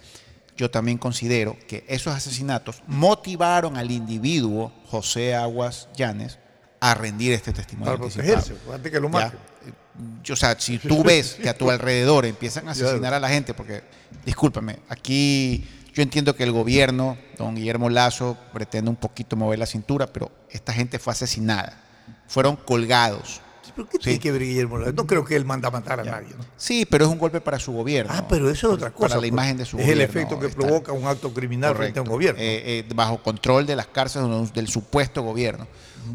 Yo 0.58 0.68
también 0.70 0.98
considero 0.98 1.56
que 1.68 1.84
esos 1.86 2.12
asesinatos 2.14 2.82
motivaron 2.88 3.76
al 3.76 3.92
individuo 3.92 4.72
José 4.86 5.36
Aguas 5.36 5.88
Llanes 5.96 6.38
a 6.80 6.94
rendir 6.94 7.32
este 7.32 7.52
testimonio. 7.52 7.96
Para 7.96 8.10
protegerse, 8.10 8.54
antes 8.72 8.92
que 8.92 9.00
lo 9.00 9.08
maten. 9.08 9.38
O 10.30 10.36
sea, 10.36 10.58
si 10.58 10.78
tú 10.78 11.04
ves 11.04 11.34
que 11.34 11.48
a 11.48 11.56
tu 11.56 11.70
alrededor 11.70 12.26
empiezan 12.26 12.68
a 12.68 12.70
asesinar 12.72 13.14
a 13.14 13.20
la 13.20 13.28
gente, 13.28 13.54
porque, 13.54 13.84
discúlpame, 14.26 14.80
aquí 14.88 15.64
yo 15.94 16.02
entiendo 16.02 16.34
que 16.34 16.42
el 16.42 16.52
gobierno, 16.52 17.16
don 17.36 17.54
Guillermo 17.54 17.88
Lazo, 17.88 18.36
pretende 18.52 18.90
un 18.90 18.96
poquito 18.96 19.36
mover 19.36 19.60
la 19.60 19.66
cintura, 19.66 20.08
pero 20.08 20.30
esta 20.50 20.72
gente 20.72 20.98
fue 20.98 21.12
asesinada, 21.12 21.80
fueron 22.26 22.56
colgados. 22.56 23.40
¿Pero 23.78 23.88
qué 23.90 23.98
tiene 23.98 24.18
que 24.18 24.32
ver 24.32 24.42
Guillermo? 24.42 24.78
No 24.78 25.06
creo 25.06 25.24
que 25.24 25.36
él 25.36 25.44
manda 25.44 25.68
a 25.68 25.70
matar 25.70 26.00
a 26.00 26.02
nadie. 26.02 26.34
¿no? 26.36 26.44
Sí, 26.56 26.84
pero 26.84 27.04
es 27.04 27.10
un 27.12 27.16
golpe 27.18 27.40
para 27.40 27.60
su 27.60 27.70
gobierno. 27.72 28.12
Ah, 28.12 28.26
pero 28.28 28.50
eso 28.50 28.66
es 28.70 28.74
otra 28.74 28.90
cosa. 28.90 29.02
Para 29.10 29.14
la 29.14 29.20
pues. 29.20 29.28
imagen 29.28 29.56
de 29.58 29.64
su 29.64 29.76
es 29.76 29.84
gobierno. 29.84 30.02
el 30.02 30.10
efecto 30.10 30.40
que 30.40 30.46
está- 30.48 30.60
provoca 30.66 30.90
un 30.90 31.06
acto 31.06 31.32
criminal 31.32 31.76
frente 31.76 32.00
a 32.00 32.02
un 32.02 32.08
gobierno. 32.08 32.40
Eh, 32.40 32.84
eh, 32.88 32.92
bajo 32.92 33.22
control 33.22 33.66
de 33.66 33.76
las 33.76 33.86
cárceles 33.86 34.52
del 34.52 34.66
supuesto 34.66 35.22
gobierno. 35.22 35.68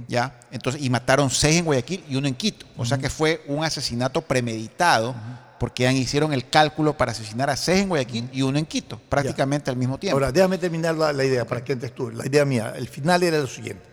¿ya? 0.09 0.41
Entonces, 0.51 0.81
y 0.81 0.89
mataron 0.89 1.29
seis 1.29 1.59
en 1.59 1.65
Guayaquil 1.65 2.03
y 2.09 2.17
uno 2.17 2.27
en 2.27 2.35
Quito. 2.35 2.65
O 2.75 2.83
sea 2.83 2.97
que 2.97 3.09
fue 3.09 3.41
un 3.47 3.63
asesinato 3.63 4.21
premeditado 4.21 5.15
porque 5.57 5.89
hicieron 5.93 6.33
el 6.33 6.49
cálculo 6.49 6.97
para 6.97 7.13
asesinar 7.13 7.49
a 7.49 7.55
seis 7.55 7.83
en 7.83 7.87
Guayaquil 7.87 8.29
y 8.33 8.41
uno 8.41 8.59
en 8.59 8.65
Quito, 8.65 8.99
prácticamente 9.07 9.71
al 9.71 9.77
mismo 9.77 9.97
tiempo. 9.97 10.17
Ahora, 10.17 10.33
déjame 10.33 10.57
terminar 10.57 10.95
la, 10.95 11.13
la 11.13 11.23
idea 11.23 11.45
para 11.47 11.63
que 11.63 11.71
entres 11.71 11.95
tú. 11.95 12.09
La 12.09 12.25
idea 12.25 12.43
mía, 12.43 12.73
el 12.75 12.89
final 12.89 13.23
era 13.23 13.37
lo 13.37 13.47
siguiente. 13.47 13.83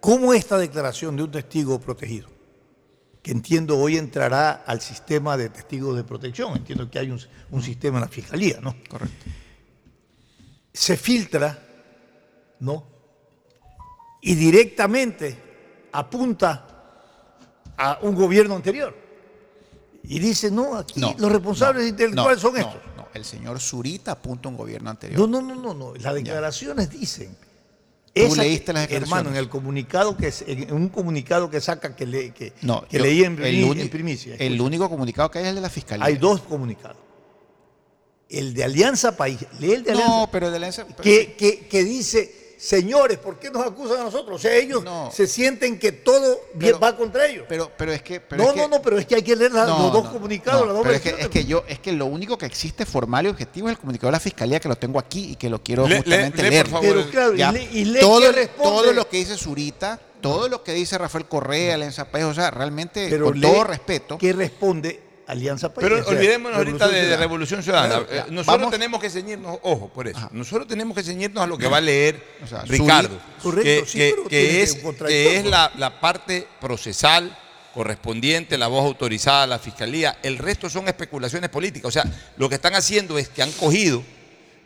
¿Cómo 0.00 0.34
esta 0.34 0.58
declaración 0.58 1.16
de 1.16 1.22
un 1.22 1.30
testigo 1.30 1.80
protegido, 1.80 2.28
que 3.28 3.32
entiendo 3.32 3.76
hoy 3.78 3.98
entrará 3.98 4.64
al 4.66 4.80
sistema 4.80 5.36
de 5.36 5.50
testigos 5.50 5.94
de 5.94 6.02
protección, 6.02 6.56
entiendo 6.56 6.90
que 6.90 6.98
hay 6.98 7.10
un, 7.10 7.20
un 7.50 7.62
sistema 7.62 7.98
en 7.98 8.04
la 8.04 8.08
fiscalía, 8.08 8.58
¿no? 8.62 8.74
Correcto. 8.88 9.26
Se 10.72 10.96
filtra, 10.96 11.58
¿no? 12.60 12.86
Y 14.22 14.34
directamente 14.34 15.36
apunta 15.92 16.66
a 17.76 17.98
un 18.00 18.14
gobierno 18.14 18.56
anterior. 18.56 18.96
Y 20.04 20.18
dice, 20.20 20.50
no, 20.50 20.76
aquí 20.76 20.98
No, 20.98 21.14
los 21.18 21.30
responsables 21.30 21.82
no, 21.82 21.88
intelectuales 21.90 22.42
no, 22.42 22.48
son 22.48 22.56
estos. 22.56 22.80
no. 22.96 23.08
El 23.12 23.26
señor 23.26 23.60
Zurita 23.60 24.12
apunta 24.12 24.48
a 24.48 24.52
un 24.52 24.56
gobierno 24.56 24.88
anterior. 24.88 25.20
No, 25.20 25.26
no, 25.26 25.42
no, 25.42 25.54
no, 25.54 25.74
no. 25.74 25.94
Las 25.96 26.14
declaraciones 26.14 26.88
dicen. 26.88 27.36
Tú 28.14 28.34
leíste 28.36 28.72
las. 28.72 28.90
Hermano, 28.90 29.30
en 29.30 29.36
el 29.36 29.48
comunicado 29.48 30.16
que 30.16 30.32
en 30.46 30.72
un 30.72 30.88
comunicado 30.88 31.48
que 31.50 31.60
saca 31.60 31.94
que, 31.94 32.06
le, 32.06 32.32
que, 32.32 32.52
No, 32.62 32.86
que 32.88 32.98
yo- 32.98 33.04
leí 33.04 33.22
en, 33.24 33.40
el, 33.42 33.80
en 33.80 33.88
primicia. 33.88 34.34
el 34.38 34.60
único 34.60 34.88
comunicado 34.88 35.30
que 35.30 35.38
hay 35.38 35.44
es 35.44 35.48
el 35.50 35.54
de 35.56 35.60
la 35.60 35.70
fiscalía. 35.70 36.04
Hay 36.06 36.16
dos 36.16 36.40
comunicados. 36.42 36.96
El 38.28 38.52
de 38.54 38.64
Alianza 38.64 39.16
País, 39.16 39.38
lee 39.58 39.72
el 39.72 39.84
de 39.84 39.92
Alianza. 39.92 40.16
No, 40.16 40.28
pero 40.30 40.46
el 40.46 40.52
de 40.52 40.56
Alianza. 40.58 40.86
que, 41.02 41.34
que, 41.34 41.60
que 41.66 41.84
dice, 41.84 42.47
señores, 42.58 43.18
¿por 43.18 43.38
qué 43.38 43.50
nos 43.50 43.64
acusan 43.64 44.00
a 44.00 44.04
nosotros? 44.04 44.36
O 44.36 44.38
sea, 44.38 44.54
ellos 44.56 44.82
se 45.12 45.26
sienten 45.26 45.78
que 45.78 45.92
todo 45.92 46.40
bien 46.54 46.74
va 46.82 46.96
contra 46.96 47.26
ellos. 47.26 47.46
Pero, 47.48 47.70
pero 47.76 47.92
es 47.92 48.02
que. 48.02 48.20
pero 48.20 48.42
no, 48.42 48.48
es 48.48 48.54
que- 48.54 48.60
no, 48.60 48.68
no, 48.68 48.82
pero 48.82 48.98
es 48.98 49.06
que 49.06 49.14
hay 49.14 49.22
que 49.22 49.36
leer 49.36 49.52
la- 49.52 49.64
No, 49.66 49.78
los 49.84 49.92
dos 49.92 50.04
no, 50.04 50.12
comunicados, 50.12 50.60
no, 50.62 50.66
las 50.66 50.74
dos 50.74 50.82
pero 50.82 50.96
es 50.96 51.00
que, 51.02 51.10
es 51.22 51.28
que 51.28 51.44
yo, 51.44 51.64
es 51.68 51.78
que 51.78 51.92
lo 51.92 52.06
único 52.06 52.36
que 52.36 52.46
existe 52.46 52.84
formal 52.84 53.26
y 53.26 53.28
objetivo 53.30 53.68
es 53.68 53.72
el 53.72 53.78
comunicado 53.78 54.08
de 54.08 54.12
la 54.12 54.20
fiscalía 54.20 54.58
que 54.60 54.68
lo 54.68 54.76
tengo 54.76 54.98
aquí 54.98 55.30
y 55.32 55.36
que 55.36 55.48
lo 55.48 55.62
quiero 55.62 55.86
Le- 55.88 55.98
justamente 55.98 56.36
le- 56.38 56.42
lee, 56.44 56.50
leer. 56.50 56.64
por 56.68 56.82
favor, 56.82 56.96
Pero 56.96 57.10
claro, 57.10 57.34
y 57.34 57.38
Ya. 57.38 57.52
y 57.72 57.84
lee 57.84 58.00
todo, 58.00 58.20
qué 58.20 58.32
responde. 58.32 58.70
todo 58.82 58.92
lo 58.92 59.08
que 59.08 59.16
dice 59.18 59.36
Zurita, 59.36 60.00
todo 60.20 60.48
lo 60.48 60.64
que 60.64 60.72
dice 60.72 60.98
Rafael 60.98 61.26
Correa, 61.26 61.74
Alianza 61.76 62.10
País, 62.10 62.24
o 62.24 62.34
sea, 62.34 62.50
realmente, 62.50 63.06
Pero 63.08 63.26
con 63.26 63.40
lee 63.40 63.46
todo 63.46 63.62
respeto. 63.64 64.18
¿Qué 64.18 64.32
responde 64.32 65.00
Alianza 65.28 65.72
País? 65.72 65.86
Pero 65.88 66.00
O 66.00 66.04
sea, 66.04 66.12
olvidémonos 66.16 66.58
ahorita 66.58 66.88
de. 66.88 67.16
Revolución 67.16 67.62
Ciudadana. 67.62 68.04
Claro, 68.06 68.06
Eh. 68.10 68.32
Nosotros 68.32 68.46
Vamos- 68.46 68.70
tenemos 68.70 69.00
que 69.00 69.10
ceñirnos, 69.10 69.58
ojo, 69.62 69.88
por 69.92 70.08
eso. 70.08 70.28
Nosotros 70.32 70.66
tenemos 70.66 70.96
que 70.96 71.02
ceñirnos 71.02 71.44
a 71.44 71.46
lo 71.46 71.56
que 71.58 71.68
va 71.68 71.76
a 71.76 71.80
leer 71.82 72.20
sea, 72.48 72.62
Ricardo. 72.62 73.20
Correcto, 73.42 73.62
que, 73.84 73.86
sí, 73.86 73.98
que- 73.98 74.12
pero 74.16 74.28
que 74.28 74.62
es, 74.62 74.74
que 75.06 75.36
es 75.36 75.44
la, 75.44 75.70
la 75.76 76.00
parte 76.00 76.46
procesal 76.60 77.36
correspondiente, 77.74 78.58
la 78.58 78.66
voz 78.66 78.84
autorizada 78.84 79.42
a 79.44 79.46
la 79.46 79.58
fiscalía. 79.58 80.18
El 80.22 80.38
resto 80.38 80.68
son 80.70 80.88
especulaciones 80.88 81.50
políticas. 81.50 81.88
O 81.88 81.92
sea, 81.92 82.04
lo 82.36 82.48
que 82.48 82.56
están 82.56 82.74
haciendo 82.74 83.18
es 83.18 83.28
que 83.28 83.42
han 83.42 83.52
cogido 83.52 84.02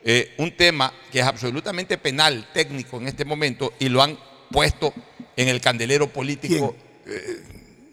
eh, 0.05 0.35
un 0.39 0.57
tema 0.57 0.93
que 1.11 1.21
es 1.21 1.25
absolutamente 1.27 1.99
penal, 1.99 2.49
técnico 2.55 2.97
en 2.99 3.09
este 3.09 3.25
momento, 3.25 3.73
y 3.79 3.89
lo 3.89 4.03
han 4.03 4.19
puesto 4.51 4.95
en 5.37 5.49
el 5.49 5.61
candelero 5.61 6.09
político 6.09 6.75
eh, 7.07 7.43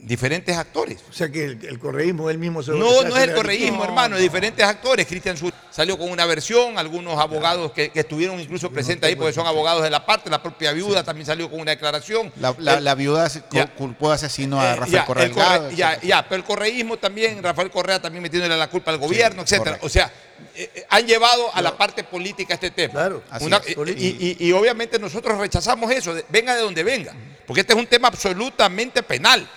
diferentes 0.02 0.56
actores. 0.56 1.00
O 1.10 1.14
sea 1.14 1.30
que 1.30 1.44
el, 1.44 1.66
el 1.66 1.78
correísmo 1.78 2.30
él 2.30 2.38
mismo 2.38 2.64
se 2.64 2.72
No, 2.72 3.04
no 3.04 3.18
es 3.18 3.24
el 3.24 3.34
correísmo, 3.36 3.80
No, 3.80 3.84
hermano, 3.84 4.16
no. 4.16 4.22
diferentes 4.22 4.66
actores. 4.66 5.06
Cristian 5.06 5.36
Sur 5.38 5.54
salió 5.70 5.98
con 5.98 6.10
una 6.10 6.26
versión, 6.26 6.78
algunos 6.78 7.20
abogados 7.20 7.72
que, 7.74 7.90
que 7.90 8.00
estuvieron 8.00 8.40
incluso 8.40 8.72
presentes 8.72 9.08
ahí 9.10 9.16
porque 9.16 9.34
son 9.34 9.46
abogados 9.46 9.84
de 9.84 9.90
la 9.90 10.06
parte, 10.06 10.30
la 10.30 10.42
propia 10.42 10.72
viuda 10.72 11.04
también 11.04 11.26
salió 11.26 11.50
con 11.50 11.60
una 11.60 11.72
declaración. 11.72 12.32
La, 12.40 12.56
la- 12.60 12.76
El- 12.76 12.84
la 12.86 12.96
viuda 12.96 13.28
Ya. 13.52 13.68
culpó 13.76 14.10
de 14.10 14.16
asesino 14.16 14.60
a 14.60 14.72
eh, 14.72 14.76
Rafael 14.78 14.92
ya, 14.94 15.06
Correa 15.06 15.26
el 15.26 15.32
corre- 15.34 15.60
Delgado, 15.68 16.00
ya, 16.02 16.24
pero 16.28 16.36
el 16.38 16.44
correísmo 16.46 16.98
también, 16.98 17.44
Rafael 17.44 17.70
Correa 17.70 18.02
también 18.02 18.24
metiéndole 18.24 18.56
la 18.58 18.70
culpa 18.70 18.92
al 18.92 18.98
gobierno, 18.98 19.44
Sí, 19.46 19.56
etcétera. 19.56 19.78
correcto. 19.80 19.86
O 19.86 19.90
sea, 19.90 20.12
eh, 20.56 20.70
eh, 20.76 20.86
han 20.90 21.06
llevado 21.06 21.54
a 21.54 21.62
la 21.62 21.78
parte 21.78 22.06
política 22.06 22.54
este 22.54 22.72
tema. 22.72 22.94
Claro. 22.94 23.24
Así 23.30 23.46
Una- 23.46 23.58
es. 23.58 23.76
y, 23.98 24.38
y- 24.40 24.52
obviamente 24.54 24.98
nosotros 24.98 25.38
rechazamos 25.38 25.92
eso, 25.92 26.14
de- 26.16 26.26
venga 26.30 26.56
de 26.56 26.62
donde 26.62 26.84
venga, 26.84 27.14
porque 27.46 27.62
este 27.62 27.74
es 27.74 27.80
un 27.80 27.86
tema 27.88 28.08
absolutamente 28.08 29.04
penal, 29.04 29.48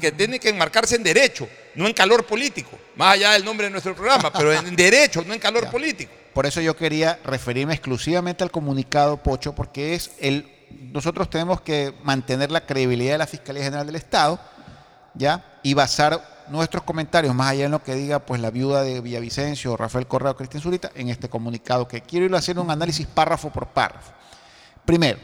que 0.00 0.12
tiene 0.12 0.38
que 0.38 0.48
enmarcarse 0.48 0.96
en 0.96 1.02
derecho, 1.02 1.48
no 1.74 1.86
en 1.86 1.92
calor 1.92 2.24
político, 2.24 2.70
más 2.96 3.14
allá 3.14 3.32
del 3.32 3.44
nombre 3.44 3.66
de 3.66 3.70
nuestro 3.70 3.94
programa, 3.94 4.32
pero 4.32 4.52
en 4.52 4.74
derecho, 4.76 5.22
no 5.26 5.34
en 5.34 5.40
calor 5.40 5.70
político. 5.70 6.12
Por 6.32 6.46
eso 6.46 6.60
yo 6.62 6.74
quería 6.74 7.18
referirme 7.24 7.74
exclusivamente 7.74 8.42
al 8.42 8.50
comunicado 8.50 9.22
Pocho, 9.22 9.54
porque 9.54 9.94
es 9.94 10.12
el. 10.18 10.50
Nosotros 10.90 11.28
tenemos 11.28 11.60
que 11.60 11.92
mantener 12.02 12.50
la 12.50 12.64
credibilidad 12.64 13.12
de 13.12 13.18
la 13.18 13.26
Fiscalía 13.26 13.64
General 13.64 13.86
del 13.86 13.96
Estado, 13.96 14.40
¿ya? 15.14 15.58
Y 15.62 15.74
basar 15.74 16.46
nuestros 16.48 16.82
comentarios, 16.82 17.34
más 17.34 17.50
allá 17.50 17.64
de 17.64 17.68
lo 17.68 17.82
que 17.82 17.94
diga 17.94 18.20
pues 18.20 18.40
la 18.40 18.50
viuda 18.50 18.82
de 18.82 19.02
Villavicencio, 19.02 19.76
Rafael 19.76 20.06
Correa 20.06 20.32
o 20.32 20.36
Cristian 20.36 20.62
Zurita, 20.62 20.90
en 20.94 21.10
este 21.10 21.28
comunicado, 21.28 21.86
que 21.86 22.00
quiero 22.00 22.24
ir 22.24 22.34
a 22.34 22.38
hacer 22.38 22.58
un 22.58 22.70
análisis 22.70 23.06
párrafo 23.06 23.50
por 23.50 23.68
párrafo. 23.68 24.12
Primero, 24.86 25.18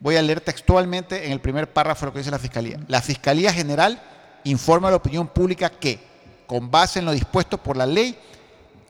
voy 0.00 0.16
a 0.16 0.22
leer 0.22 0.40
textualmente 0.40 1.26
en 1.26 1.32
el 1.32 1.40
primer 1.40 1.72
párrafo 1.72 2.06
lo 2.06 2.12
que 2.12 2.18
dice 2.18 2.30
la 2.30 2.38
Fiscalía. 2.38 2.80
La 2.88 3.02
Fiscalía 3.02 3.52
General 3.52 4.02
informa 4.44 4.88
a 4.88 4.92
la 4.92 4.96
opinión 4.96 5.28
pública 5.28 5.70
que, 5.70 6.00
con 6.46 6.70
base 6.70 6.98
en 6.98 7.04
lo 7.04 7.12
dispuesto 7.12 7.58
por 7.58 7.76
la 7.76 7.86
ley, 7.86 8.18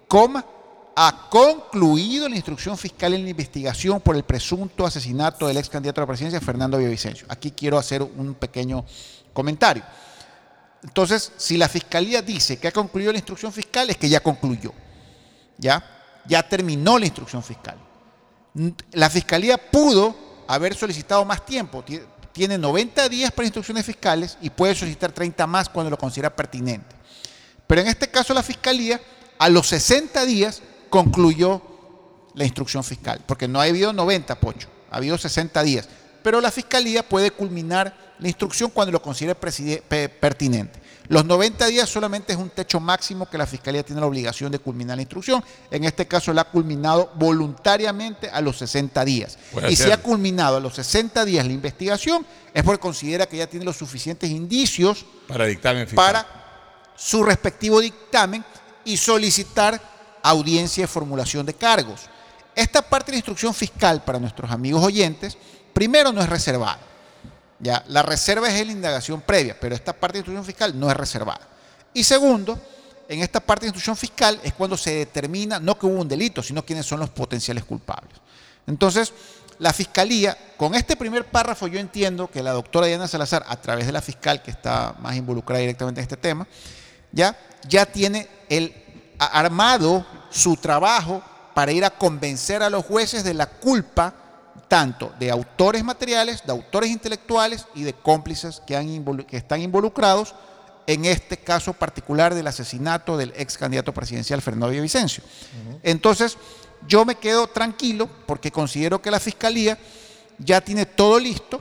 coma, 0.06 0.44
ha 0.96 1.28
concluido 1.30 2.28
la 2.28 2.36
instrucción 2.36 2.76
fiscal 2.76 3.14
en 3.14 3.24
la 3.24 3.30
investigación 3.30 4.00
por 4.00 4.16
el 4.16 4.22
presunto 4.22 4.86
asesinato 4.86 5.46
del 5.46 5.56
ex 5.56 5.68
candidato 5.68 6.00
a 6.00 6.02
la 6.02 6.08
presidencia, 6.08 6.40
Fernando 6.40 6.78
Villavicencio. 6.78 7.26
Aquí 7.28 7.50
quiero 7.52 7.78
hacer 7.78 8.02
un 8.02 8.34
pequeño 8.34 8.84
comentario. 9.32 9.82
Entonces, 10.82 11.32
si 11.36 11.56
la 11.56 11.68
fiscalía 11.68 12.22
dice 12.22 12.58
que 12.58 12.68
ha 12.68 12.72
concluido 12.72 13.12
la 13.12 13.18
instrucción 13.18 13.52
fiscal, 13.52 13.90
es 13.90 13.96
que 13.96 14.08
ya 14.08 14.20
concluyó. 14.20 14.72
¿Ya? 15.58 15.84
Ya 16.26 16.42
terminó 16.42 16.98
la 16.98 17.06
instrucción 17.06 17.42
fiscal. 17.42 17.76
La 18.92 19.10
fiscalía 19.10 19.58
pudo 19.58 20.29
haber 20.54 20.74
solicitado 20.74 21.24
más 21.24 21.44
tiempo. 21.44 21.84
Tiene 22.32 22.58
90 22.58 23.08
días 23.08 23.30
para 23.30 23.46
instrucciones 23.46 23.86
fiscales 23.86 24.36
y 24.40 24.50
puede 24.50 24.74
solicitar 24.74 25.12
30 25.12 25.46
más 25.46 25.68
cuando 25.68 25.90
lo 25.90 25.98
considera 25.98 26.34
pertinente. 26.34 26.96
Pero 27.66 27.80
en 27.82 27.86
este 27.86 28.10
caso 28.10 28.34
la 28.34 28.42
fiscalía, 28.42 29.00
a 29.38 29.48
los 29.48 29.68
60 29.68 30.24
días, 30.24 30.60
concluyó 30.88 31.62
la 32.34 32.44
instrucción 32.44 32.82
fiscal, 32.82 33.20
porque 33.26 33.48
no 33.48 33.60
ha 33.60 33.64
habido 33.64 33.92
90, 33.92 34.40
Pocho, 34.40 34.68
ha 34.90 34.96
habido 34.96 35.16
60 35.16 35.62
días. 35.62 35.88
Pero 36.22 36.40
la 36.40 36.50
fiscalía 36.50 37.08
puede 37.08 37.30
culminar 37.30 38.14
la 38.18 38.28
instrucción 38.28 38.70
cuando 38.70 38.92
lo 38.92 39.00
considere 39.00 39.34
pertinente. 39.34 40.80
Los 41.10 41.24
90 41.24 41.66
días 41.66 41.88
solamente 41.88 42.32
es 42.32 42.38
un 42.38 42.50
techo 42.50 42.78
máximo 42.78 43.28
que 43.28 43.36
la 43.36 43.44
Fiscalía 43.44 43.82
tiene 43.82 44.00
la 44.00 44.06
obligación 44.06 44.52
de 44.52 44.60
culminar 44.60 44.94
la 44.94 45.02
instrucción. 45.02 45.42
En 45.68 45.82
este 45.82 46.06
caso 46.06 46.32
la 46.32 46.42
ha 46.42 46.44
culminado 46.44 47.10
voluntariamente 47.16 48.30
a 48.30 48.40
los 48.40 48.58
60 48.58 49.04
días. 49.04 49.36
y 49.68 49.74
si 49.74 49.90
ha 49.90 49.96
culminado 49.96 50.58
a 50.58 50.60
los 50.60 50.76
60 50.76 51.24
días 51.24 51.44
la 51.44 51.52
investigación, 51.52 52.24
es 52.54 52.62
porque 52.62 52.78
considera 52.78 53.26
que 53.26 53.38
ya 53.38 53.48
tiene 53.48 53.64
los 53.64 53.76
suficientes 53.76 54.30
indicios 54.30 55.04
para, 55.26 55.46
dictamen 55.46 55.88
fiscal. 55.88 55.96
para 55.96 56.26
su 56.94 57.24
respectivo 57.24 57.80
dictamen 57.80 58.44
y 58.84 58.96
solicitar 58.96 59.82
audiencia 60.22 60.84
de 60.84 60.86
formulación 60.86 61.44
de 61.44 61.54
cargos. 61.54 62.02
Esta 62.54 62.82
parte 62.82 63.06
de 63.06 63.14
la 63.14 63.18
instrucción 63.18 63.52
fiscal 63.52 64.04
para 64.04 64.20
nuestros 64.20 64.48
amigos 64.52 64.84
oyentes, 64.84 65.36
primero 65.74 66.12
no 66.12 66.20
es 66.20 66.28
reservada. 66.28 66.78
Ya, 67.60 67.84
la 67.88 68.02
reserva 68.02 68.48
es 68.48 68.66
la 68.66 68.72
indagación 68.72 69.20
previa, 69.20 69.56
pero 69.60 69.74
esta 69.74 69.92
parte 69.92 70.14
de 70.14 70.18
instrucción 70.20 70.44
fiscal 70.44 70.78
no 70.78 70.90
es 70.90 70.96
reservada. 70.96 71.46
Y 71.92 72.02
segundo, 72.04 72.58
en 73.08 73.20
esta 73.20 73.40
parte 73.40 73.62
de 73.62 73.68
instrucción 73.68 73.96
fiscal 73.96 74.40
es 74.42 74.54
cuando 74.54 74.76
se 74.76 74.94
determina 74.94 75.60
no 75.60 75.78
que 75.78 75.86
hubo 75.86 76.00
un 76.00 76.08
delito, 76.08 76.42
sino 76.42 76.64
quiénes 76.64 76.86
son 76.86 77.00
los 77.00 77.10
potenciales 77.10 77.64
culpables. 77.64 78.14
Entonces, 78.66 79.12
la 79.58 79.74
fiscalía, 79.74 80.38
con 80.56 80.74
este 80.74 80.96
primer 80.96 81.26
párrafo 81.26 81.66
yo 81.66 81.78
entiendo 81.78 82.28
que 82.28 82.42
la 82.42 82.52
doctora 82.52 82.86
Diana 82.86 83.06
Salazar, 83.06 83.44
a 83.46 83.60
través 83.60 83.84
de 83.84 83.92
la 83.92 84.00
fiscal 84.00 84.42
que 84.42 84.50
está 84.50 84.94
más 85.00 85.16
involucrada 85.16 85.60
directamente 85.60 86.00
en 86.00 86.04
este 86.04 86.16
tema, 86.16 86.46
ya, 87.12 87.36
ya 87.68 87.84
tiene 87.84 88.26
el 88.48 88.72
armado 89.18 90.06
su 90.30 90.56
trabajo 90.56 91.22
para 91.52 91.72
ir 91.72 91.84
a 91.84 91.90
convencer 91.90 92.62
a 92.62 92.70
los 92.70 92.86
jueces 92.86 93.22
de 93.22 93.34
la 93.34 93.46
culpa 93.46 94.14
tanto 94.70 95.12
de 95.18 95.32
autores 95.32 95.82
materiales, 95.82 96.44
de 96.46 96.52
autores 96.52 96.90
intelectuales 96.90 97.66
y 97.74 97.82
de 97.82 97.92
cómplices 97.92 98.62
que, 98.64 98.76
han 98.76 99.04
que 99.26 99.36
están 99.36 99.60
involucrados 99.60 100.32
en 100.86 101.06
este 101.06 101.36
caso 101.36 101.72
particular 101.72 102.36
del 102.36 102.46
asesinato 102.46 103.16
del 103.16 103.32
ex 103.36 103.58
candidato 103.58 103.92
presidencial 103.92 104.40
Fernando 104.40 104.68
Villavicencio. 104.68 105.24
Entonces, 105.82 106.38
yo 106.86 107.04
me 107.04 107.16
quedo 107.16 107.48
tranquilo 107.48 108.08
porque 108.26 108.52
considero 108.52 109.02
que 109.02 109.10
la 109.10 109.18
Fiscalía 109.18 109.76
ya 110.38 110.60
tiene 110.60 110.86
todo 110.86 111.18
listo, 111.18 111.60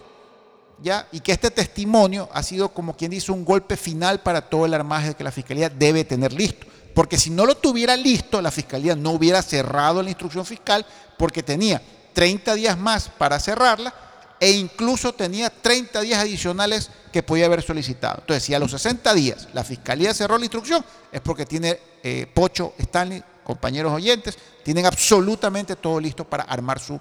¿ya? 0.79 1.07
y 1.11 1.19
que 1.19 1.31
este 1.31 1.49
testimonio 1.49 2.29
ha 2.31 2.43
sido 2.43 2.69
como 2.69 2.95
quien 2.95 3.09
dice 3.09 3.31
un 3.31 3.43
golpe 3.43 3.75
final 3.75 4.21
para 4.21 4.41
todo 4.41 4.67
el 4.67 4.73
armaje 4.75 5.15
que 5.15 5.23
la 5.23 5.31
Fiscalía 5.31 5.67
debe 5.71 6.05
tener 6.05 6.31
listo. 6.31 6.67
Porque 6.93 7.17
si 7.17 7.31
no 7.31 7.47
lo 7.47 7.55
tuviera 7.55 7.97
listo, 7.97 8.39
la 8.39 8.51
Fiscalía 8.51 8.95
no 8.95 9.13
hubiera 9.13 9.41
cerrado 9.41 10.03
la 10.03 10.09
instrucción 10.09 10.45
fiscal 10.45 10.85
porque 11.17 11.41
tenía 11.41 11.81
30 12.13 12.55
días 12.55 12.77
más 12.77 13.09
para 13.09 13.39
cerrarla 13.39 13.93
e 14.39 14.51
incluso 14.51 15.13
tenía 15.13 15.49
30 15.49 16.01
días 16.01 16.19
adicionales 16.19 16.89
que 17.11 17.23
podía 17.23 17.45
haber 17.45 17.61
solicitado. 17.61 18.19
Entonces, 18.21 18.43
si 18.43 18.53
a 18.53 18.59
los 18.59 18.71
60 18.71 19.13
días 19.13 19.47
la 19.53 19.63
Fiscalía 19.63 20.13
cerró 20.13 20.37
la 20.37 20.45
instrucción, 20.45 20.83
es 21.11 21.21
porque 21.21 21.45
tiene 21.45 21.79
eh, 22.03 22.25
Pocho, 22.33 22.73
Stanley, 22.77 23.23
compañeros 23.43 23.91
oyentes, 23.91 24.37
tienen 24.63 24.85
absolutamente 24.85 25.75
todo 25.75 25.99
listo 25.99 26.23
para 26.23 26.43
armar 26.43 26.79
su, 26.79 26.99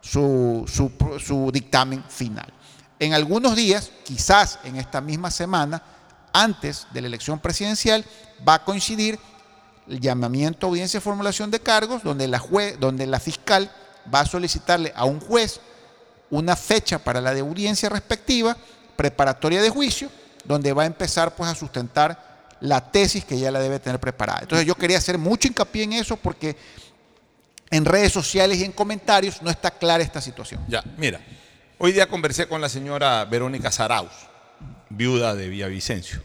su, 0.00 0.64
su 1.18 1.50
dictamen 1.52 2.04
final. 2.08 2.52
En 2.98 3.14
algunos 3.14 3.54
días, 3.54 3.90
quizás 4.04 4.58
en 4.64 4.76
esta 4.76 5.00
misma 5.00 5.30
semana, 5.30 5.82
antes 6.32 6.86
de 6.92 7.00
la 7.00 7.08
elección 7.08 7.38
presidencial, 7.38 8.04
va 8.46 8.54
a 8.54 8.64
coincidir 8.64 9.18
el 9.88 10.00
llamamiento 10.00 10.66
a 10.66 10.70
audiencia 10.70 10.98
de 10.98 11.04
formulación 11.04 11.50
de 11.50 11.60
cargos, 11.60 12.02
donde 12.02 12.28
la, 12.28 12.42
donde 12.78 13.06
la 13.06 13.20
fiscal 13.20 13.70
va 14.12 14.20
a 14.20 14.26
solicitarle 14.26 14.92
a 14.94 15.04
un 15.04 15.20
juez 15.20 15.60
una 16.30 16.56
fecha 16.56 16.98
para 16.98 17.20
la 17.20 17.30
audiencia 17.30 17.88
respectiva, 17.88 18.56
preparatoria 18.96 19.62
de 19.62 19.70
juicio, 19.70 20.10
donde 20.44 20.72
va 20.72 20.82
a 20.82 20.86
empezar 20.86 21.34
pues 21.34 21.50
a 21.50 21.54
sustentar 21.54 22.46
la 22.60 22.90
tesis 22.90 23.24
que 23.24 23.38
ya 23.38 23.50
la 23.50 23.60
debe 23.60 23.78
tener 23.78 24.00
preparada. 24.00 24.40
Entonces 24.42 24.66
yo 24.66 24.74
quería 24.74 24.98
hacer 24.98 25.18
mucho 25.18 25.48
hincapié 25.48 25.84
en 25.84 25.92
eso 25.94 26.16
porque 26.16 26.56
en 27.70 27.84
redes 27.84 28.12
sociales 28.12 28.58
y 28.58 28.64
en 28.64 28.72
comentarios 28.72 29.42
no 29.42 29.50
está 29.50 29.70
clara 29.70 30.02
esta 30.02 30.20
situación. 30.20 30.64
Ya, 30.68 30.82
mira, 30.96 31.20
hoy 31.78 31.92
día 31.92 32.08
conversé 32.08 32.48
con 32.48 32.60
la 32.60 32.68
señora 32.68 33.24
Verónica 33.24 33.70
Saraus, 33.70 34.12
viuda 34.88 35.34
de 35.34 35.48
Villavicencio. 35.48 36.22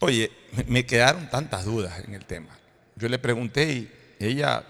Oye, 0.00 0.30
me 0.66 0.84
quedaron 0.84 1.30
tantas 1.30 1.64
dudas 1.64 2.04
en 2.04 2.14
el 2.14 2.24
tema. 2.26 2.50
Yo 2.96 3.08
le 3.08 3.18
pregunté 3.18 3.72
y 3.72 3.92
ella 4.20 4.64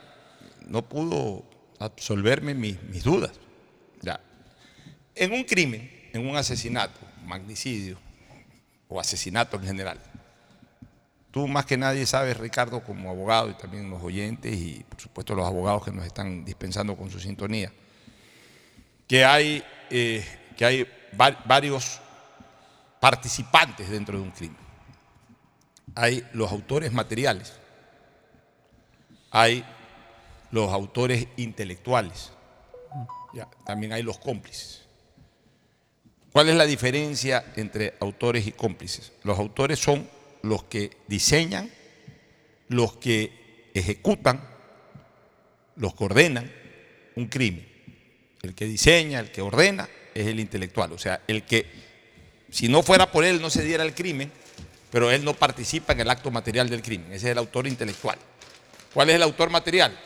no 0.68 0.82
pudo 0.82 1.44
absolverme 1.78 2.54
mis, 2.54 3.02
dudas. 3.02 3.32
Ya. 4.02 4.20
En 5.14 5.32
un 5.32 5.44
crimen, 5.44 5.90
en 6.12 6.26
un 6.26 6.36
asesinato, 6.36 7.00
magnicidio 7.24 7.98
o 8.88 9.00
asesinato 9.00 9.56
en 9.56 9.64
general, 9.64 10.00
tú 11.30 11.48
más 11.48 11.66
que 11.66 11.76
nadie 11.76 12.06
sabes, 12.06 12.36
Ricardo, 12.36 12.82
como 12.82 13.10
abogado 13.10 13.50
y 13.50 13.54
también 13.54 13.90
los 13.90 14.02
oyentes 14.02 14.54
y 14.54 14.84
por 14.88 15.00
supuesto 15.00 15.34
los 15.34 15.46
abogados 15.46 15.84
que 15.84 15.92
nos 15.92 16.06
están 16.06 16.44
dispensando 16.44 16.96
con 16.96 17.10
su 17.10 17.18
sintonía, 17.18 17.72
que 19.06 19.24
hay, 19.24 19.62
eh, 19.90 20.24
que 20.56 20.64
hay 20.64 20.88
varios 21.46 22.00
participantes 23.00 23.90
dentro 23.90 24.18
de 24.18 24.24
un 24.24 24.30
crimen. 24.30 24.64
Hay 25.94 26.26
los 26.32 26.50
autores 26.50 26.92
materiales, 26.92 27.52
hay 29.30 29.64
los 30.54 30.72
autores 30.72 31.26
intelectuales. 31.36 32.30
también 33.66 33.92
hay 33.92 34.04
los 34.04 34.18
cómplices. 34.18 34.82
¿Cuál 36.30 36.48
es 36.48 36.54
la 36.54 36.64
diferencia 36.64 37.44
entre 37.56 37.94
autores 37.98 38.46
y 38.46 38.52
cómplices? 38.52 39.10
Los 39.24 39.36
autores 39.36 39.80
son 39.80 40.08
los 40.42 40.62
que 40.62 40.96
diseñan, 41.08 41.68
los 42.68 42.92
que 42.94 43.70
ejecutan, 43.74 44.48
los 45.74 45.92
que 45.96 46.04
ordenan 46.04 46.52
un 47.16 47.26
crimen. 47.26 47.66
El 48.40 48.54
que 48.54 48.66
diseña, 48.66 49.18
el 49.18 49.32
que 49.32 49.42
ordena, 49.42 49.88
es 50.14 50.28
el 50.28 50.38
intelectual. 50.38 50.92
O 50.92 50.98
sea, 50.98 51.20
el 51.26 51.42
que, 51.42 51.66
si 52.48 52.68
no 52.68 52.84
fuera 52.84 53.10
por 53.10 53.24
él, 53.24 53.42
no 53.42 53.50
se 53.50 53.64
diera 53.64 53.82
el 53.82 53.94
crimen, 53.94 54.30
pero 54.92 55.10
él 55.10 55.24
no 55.24 55.34
participa 55.34 55.94
en 55.94 56.00
el 56.02 56.10
acto 56.10 56.30
material 56.30 56.70
del 56.70 56.82
crimen. 56.82 57.08
Ese 57.08 57.26
es 57.26 57.32
el 57.32 57.38
autor 57.38 57.66
intelectual. 57.66 58.18
¿Cuál 58.92 59.10
es 59.10 59.16
el 59.16 59.22
autor 59.24 59.50
material? 59.50 59.98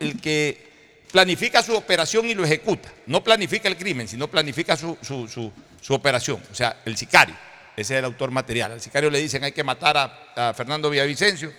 El 0.00 0.20
que 0.20 0.74
planifica 1.14 1.62
su 1.62 1.76
operación 1.76 2.26
y 2.26 2.34
lo 2.34 2.44
ejecuta. 2.44 2.92
No 3.06 3.22
planifica 3.22 3.68
el 3.68 3.76
crimen, 3.76 4.08
sino 4.08 4.26
planifica 4.26 4.76
su, 4.76 5.52
operación. 5.90 6.42
O 6.50 6.54
sea, 6.56 6.82
el 6.84 6.96
sicario. 6.96 7.36
Ese 7.76 7.94
es 7.94 7.98
el 8.00 8.04
autor 8.04 8.32
material. 8.32 8.72
Al 8.72 8.80
sicario 8.80 9.10
le 9.10 9.20
dicen 9.20 9.44
hay 9.44 9.52
que 9.52 9.62
matar 9.62 9.96
a, 10.34 10.52
Fernando 10.54 10.90
Villavicencio. 10.90 11.52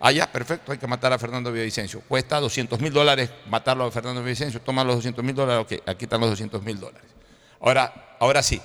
Ah, 0.00 0.10
perfecto, 0.26 0.72
hay 0.72 0.78
que 0.78 0.88
matar 0.88 1.12
a 1.12 1.20
Fernando 1.20 1.52
Villavicencio. 1.52 2.00
Cuesta 2.00 2.40
200 2.40 2.80
mil 2.80 2.92
dólares 2.92 3.30
matarlo 3.48 3.84
a 3.84 3.92
Fernando 3.92 4.22
Villavicencio. 4.22 4.60
Toma 4.60 4.82
los 4.82 4.96
200 4.96 5.24
mil 5.24 5.36
dólares, 5.36 5.64
ok, 5.64 5.88
aquí 5.88 6.06
están 6.06 6.20
los 6.20 6.30
200 6.30 6.60
mil 6.64 6.80
dólares. 6.80 7.08
Ahora, 7.60 8.16
ahora 8.18 8.42
sí, 8.42 8.60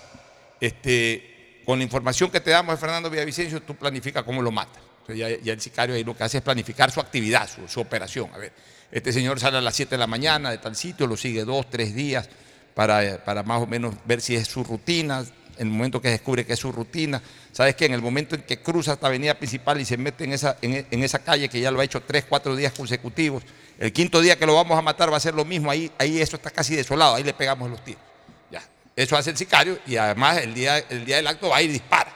este, 0.60 1.62
con 1.68 1.78
la 1.78 1.84
información 1.84 2.32
que 2.32 2.40
te 2.40 2.50
damos 2.50 2.74
de 2.74 2.82
Fernando 2.82 3.12
Villavicencio, 3.12 3.62
tú 3.62 3.76
planificas 3.76 4.24
cómo 4.24 4.42
lo 4.42 4.52
matas. 4.52 4.82
ya, 5.08 5.28
el 5.28 5.62
sicario 5.62 5.94
ahí 5.94 6.04
lo 6.04 6.18
que 6.18 6.24
hace 6.24 6.40
es 6.40 6.44
planificar 6.44 6.90
su 6.90 7.00
actividad, 7.00 7.48
su, 7.48 7.68
su 7.68 7.80
operación. 7.80 8.32
A 8.34 8.40
ver, 8.40 8.54
este 8.92 9.14
señor 9.14 9.40
sale 9.40 9.58
a 9.58 9.62
las 9.62 9.76
7 9.76 9.92
de 9.92 9.98
la 9.98 10.08
mañana 10.08 10.52
de 10.52 10.58
tal 10.58 10.76
sitio, 10.76 11.08
lo 11.08 11.16
sigue 11.16 11.46
dos, 11.46 11.70
tres 11.70 11.94
días 11.94 12.30
para, 12.74 13.24
para 13.24 13.44
más 13.44 13.62
o 13.62 13.68
menos 13.68 13.96
ver 14.06 14.22
si 14.22 14.36
es 14.36 14.48
su 14.48 14.64
rutina, 14.64 15.24
en 15.58 15.68
el 15.68 15.74
momento 15.74 16.02
que 16.02 16.10
descubre 16.10 16.46
que 16.46 16.54
es 16.54 16.60
su 16.60 16.72
rutina. 16.72 17.22
¿Sabes 17.52 17.76
qué? 17.76 17.86
En 17.86 17.94
el 17.94 18.02
momento 18.02 18.36
en 18.36 18.44
que 18.44 18.62
cruza 18.62 18.94
esta 18.94 19.08
avenida 19.08 19.34
principal 19.34 19.80
y 19.80 19.86
se 19.86 19.98
mete 19.98 20.24
en 20.24 20.34
esa, 20.34 20.58
en, 20.62 20.88
en 20.90 21.04
esa 21.04 21.20
calle 21.20 21.50
que 21.50 21.60
ya 21.60 21.70
lo 21.70 21.82
ha 21.82 21.84
hecho 21.84 22.02
tres, 22.02 22.26
cuatro 22.28 22.56
días 22.56 22.74
consecutivos, 22.74 23.44
el 23.78 23.94
quinto 23.94 24.22
día 24.22 24.38
que 24.38 24.46
lo 24.46 24.56
vamos 24.56 24.78
a 24.78 24.82
matar 24.82 25.12
va 25.12 25.18
a 25.18 25.20
ser 25.20 25.34
lo 25.34 25.46
mismo, 25.46 25.70
ahí, 25.70 25.92
ahí 25.98 26.22
eso 26.22 26.38
está 26.38 26.50
casi 26.50 26.76
desolado, 26.76 27.16
ahí 27.16 27.24
le 27.24 27.34
pegamos 27.34 27.70
los 27.70 27.84
tiros. 27.84 28.02
Ya. 28.50 28.62
Eso 28.96 29.16
hace 29.18 29.30
el 29.30 29.38
sicario 29.38 29.80
y 29.86 29.98
además 29.98 30.38
el 30.38 30.54
día, 30.54 30.80
el 30.80 31.06
día 31.06 31.18
del 31.18 31.28
acto 31.28 31.50
va 31.50 31.62
y 31.62 31.68
dispara. 31.68 32.14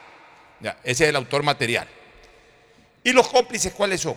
Ya. 0.60 0.78
Ese 0.84 1.04
es 1.04 1.10
el 1.10 1.16
autor 1.16 1.44
material. 1.44 1.88
¿Y 3.04 3.12
los 3.12 3.28
cómplices 3.28 3.74
cuáles 3.74 4.02
son? 4.02 4.16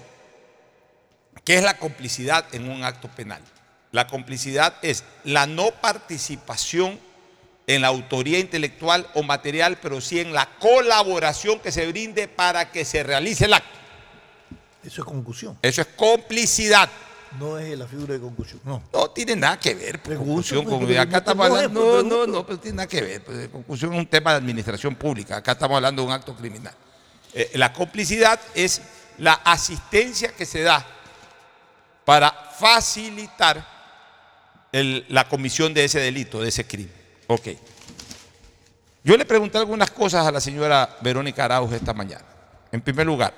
¿Qué 1.47 1.55
es 1.55 1.63
la 1.63 1.79
complicidad 1.79 2.45
en 2.53 2.69
un 2.69 2.83
acto 2.83 3.07
penal? 3.09 3.41
La 3.93 4.09
complicidad 4.09 4.75
es 4.83 5.05
la 5.23 5.47
no 5.47 5.71
participación 5.71 6.99
en 7.69 7.83
la 7.83 7.89
autoría 7.89 8.41
intelectual 8.41 9.07
o 9.15 9.23
material, 9.23 9.79
pero 9.81 10.01
sí 10.01 10.19
en 10.19 10.33
la 10.33 10.49
colaboración 10.59 11.61
que 11.61 11.71
se 11.71 11.87
brinde 11.87 12.27
para 12.27 12.73
que 12.73 12.85
se 12.85 13.05
realice 13.05 13.45
el 13.45 13.55
acto. 13.55 13.79
Eso 14.85 15.03
es 15.03 15.07
concusión. 15.07 15.57
Eso 15.63 15.83
es 15.83 15.87
complicidad. 15.97 16.89
No 17.39 17.59
es 17.59 17.79
la 17.79 17.87
figura 17.87 18.15
de 18.15 18.21
concusión. 18.21 18.61
No. 18.65 18.83
No 18.93 19.11
tiene 19.11 19.37
nada 19.37 19.59
que 19.61 19.73
ver. 19.75 20.03
pues, 20.03 20.19
Concusión 20.19 20.65
pues, 20.65 20.77
con- 20.79 20.91
acá 20.99 21.11
no, 21.13 21.19
estamos 21.19 21.47
hablando. 21.47 21.81
No, 21.81 21.87
no, 21.87 22.09
pregunto. 22.09 22.27
no, 22.27 22.47
pero 22.47 22.59
tiene 22.59 22.77
nada 22.79 22.89
que 22.89 23.01
ver. 23.03 23.23
pues, 23.25 23.49
Concusión 23.51 23.93
es 23.95 24.01
un 24.01 24.07
tema 24.09 24.33
de 24.33 24.39
administración 24.39 24.97
pública. 24.97 25.37
Acá 25.37 25.53
estamos 25.53 25.77
hablando 25.77 26.03
de 26.03 26.09
un 26.09 26.13
acto 26.15 26.35
criminal. 26.35 26.75
Eh, 27.35 27.53
la 27.55 27.73
complicidad 27.73 28.41
es 28.55 28.83
la 29.19 29.35
asistencia 29.35 30.33
que 30.35 30.45
se 30.45 30.63
da 30.63 30.85
para 32.07 32.31
facilitar 32.31 33.67
la 34.71 35.29
comisión 35.29 35.75
de 35.75 35.85
ese 35.85 35.99
delito, 35.99 36.41
de 36.41 36.49
ese 36.49 36.65
crimen. 36.65 36.95
Ok. 37.27 37.49
Yo 39.03 39.17
le 39.17 39.25
pregunté 39.25 39.59
algunas 39.59 39.91
cosas 39.91 40.25
a 40.25 40.31
la 40.31 40.41
señora 40.41 40.97
Verónica 41.01 41.45
Arauz 41.45 41.73
esta 41.73 41.93
mañana. 41.93 42.25
En 42.71 42.81
primer 42.81 43.07
lugar, 43.07 43.35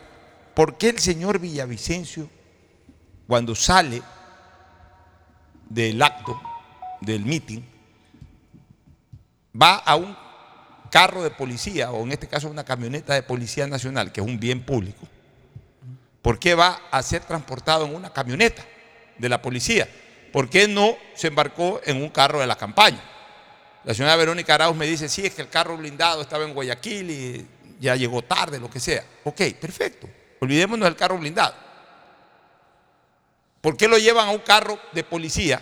¿por 0.54 0.76
qué 0.76 0.90
el 0.90 0.98
señor 0.98 1.38
Villavicencio, 1.38 2.28
cuando 3.26 3.54
sale 3.54 4.02
del 5.70 6.02
acto, 6.02 6.38
del 7.00 7.24
meeting, 7.24 7.62
va 9.60 9.76
a 9.76 9.96
un 9.96 10.14
carro 10.90 11.22
de 11.22 11.30
policía, 11.30 11.90
o 11.90 12.02
en 12.02 12.12
este 12.12 12.28
caso 12.28 12.50
una 12.50 12.64
camioneta 12.64 13.14
de 13.14 13.22
policía 13.22 13.66
nacional, 13.66 14.12
que 14.12 14.20
es 14.20 14.26
un 14.26 14.38
bien 14.38 14.62
público? 14.62 15.08
¿Por 16.22 16.38
qué 16.38 16.54
va 16.54 16.80
a 16.90 17.02
ser 17.02 17.24
transportado 17.24 17.86
en 17.86 17.94
una 17.94 18.12
camioneta 18.12 18.64
de 19.16 19.28
la 19.28 19.40
policía? 19.40 19.88
¿Por 20.32 20.50
qué 20.50 20.68
no 20.68 20.96
se 21.14 21.28
embarcó 21.28 21.80
en 21.84 22.02
un 22.02 22.10
carro 22.10 22.40
de 22.40 22.46
la 22.46 22.56
campaña? 22.56 23.02
La 23.84 23.94
señora 23.94 24.16
Verónica 24.16 24.54
Arauz 24.54 24.76
me 24.76 24.86
dice, 24.86 25.08
sí, 25.08 25.24
es 25.24 25.34
que 25.34 25.42
el 25.42 25.48
carro 25.48 25.76
blindado 25.76 26.20
estaba 26.20 26.44
en 26.44 26.52
Guayaquil 26.52 27.10
y 27.10 27.46
ya 27.80 27.96
llegó 27.96 28.22
tarde, 28.22 28.58
lo 28.58 28.68
que 28.68 28.80
sea. 28.80 29.04
Ok, 29.24 29.40
perfecto. 29.60 30.08
Olvidémonos 30.40 30.84
del 30.86 30.96
carro 30.96 31.18
blindado. 31.18 31.54
¿Por 33.60 33.76
qué 33.76 33.88
lo 33.88 33.98
llevan 33.98 34.28
a 34.28 34.32
un 34.32 34.38
carro 34.38 34.78
de 34.92 35.04
policía, 35.04 35.60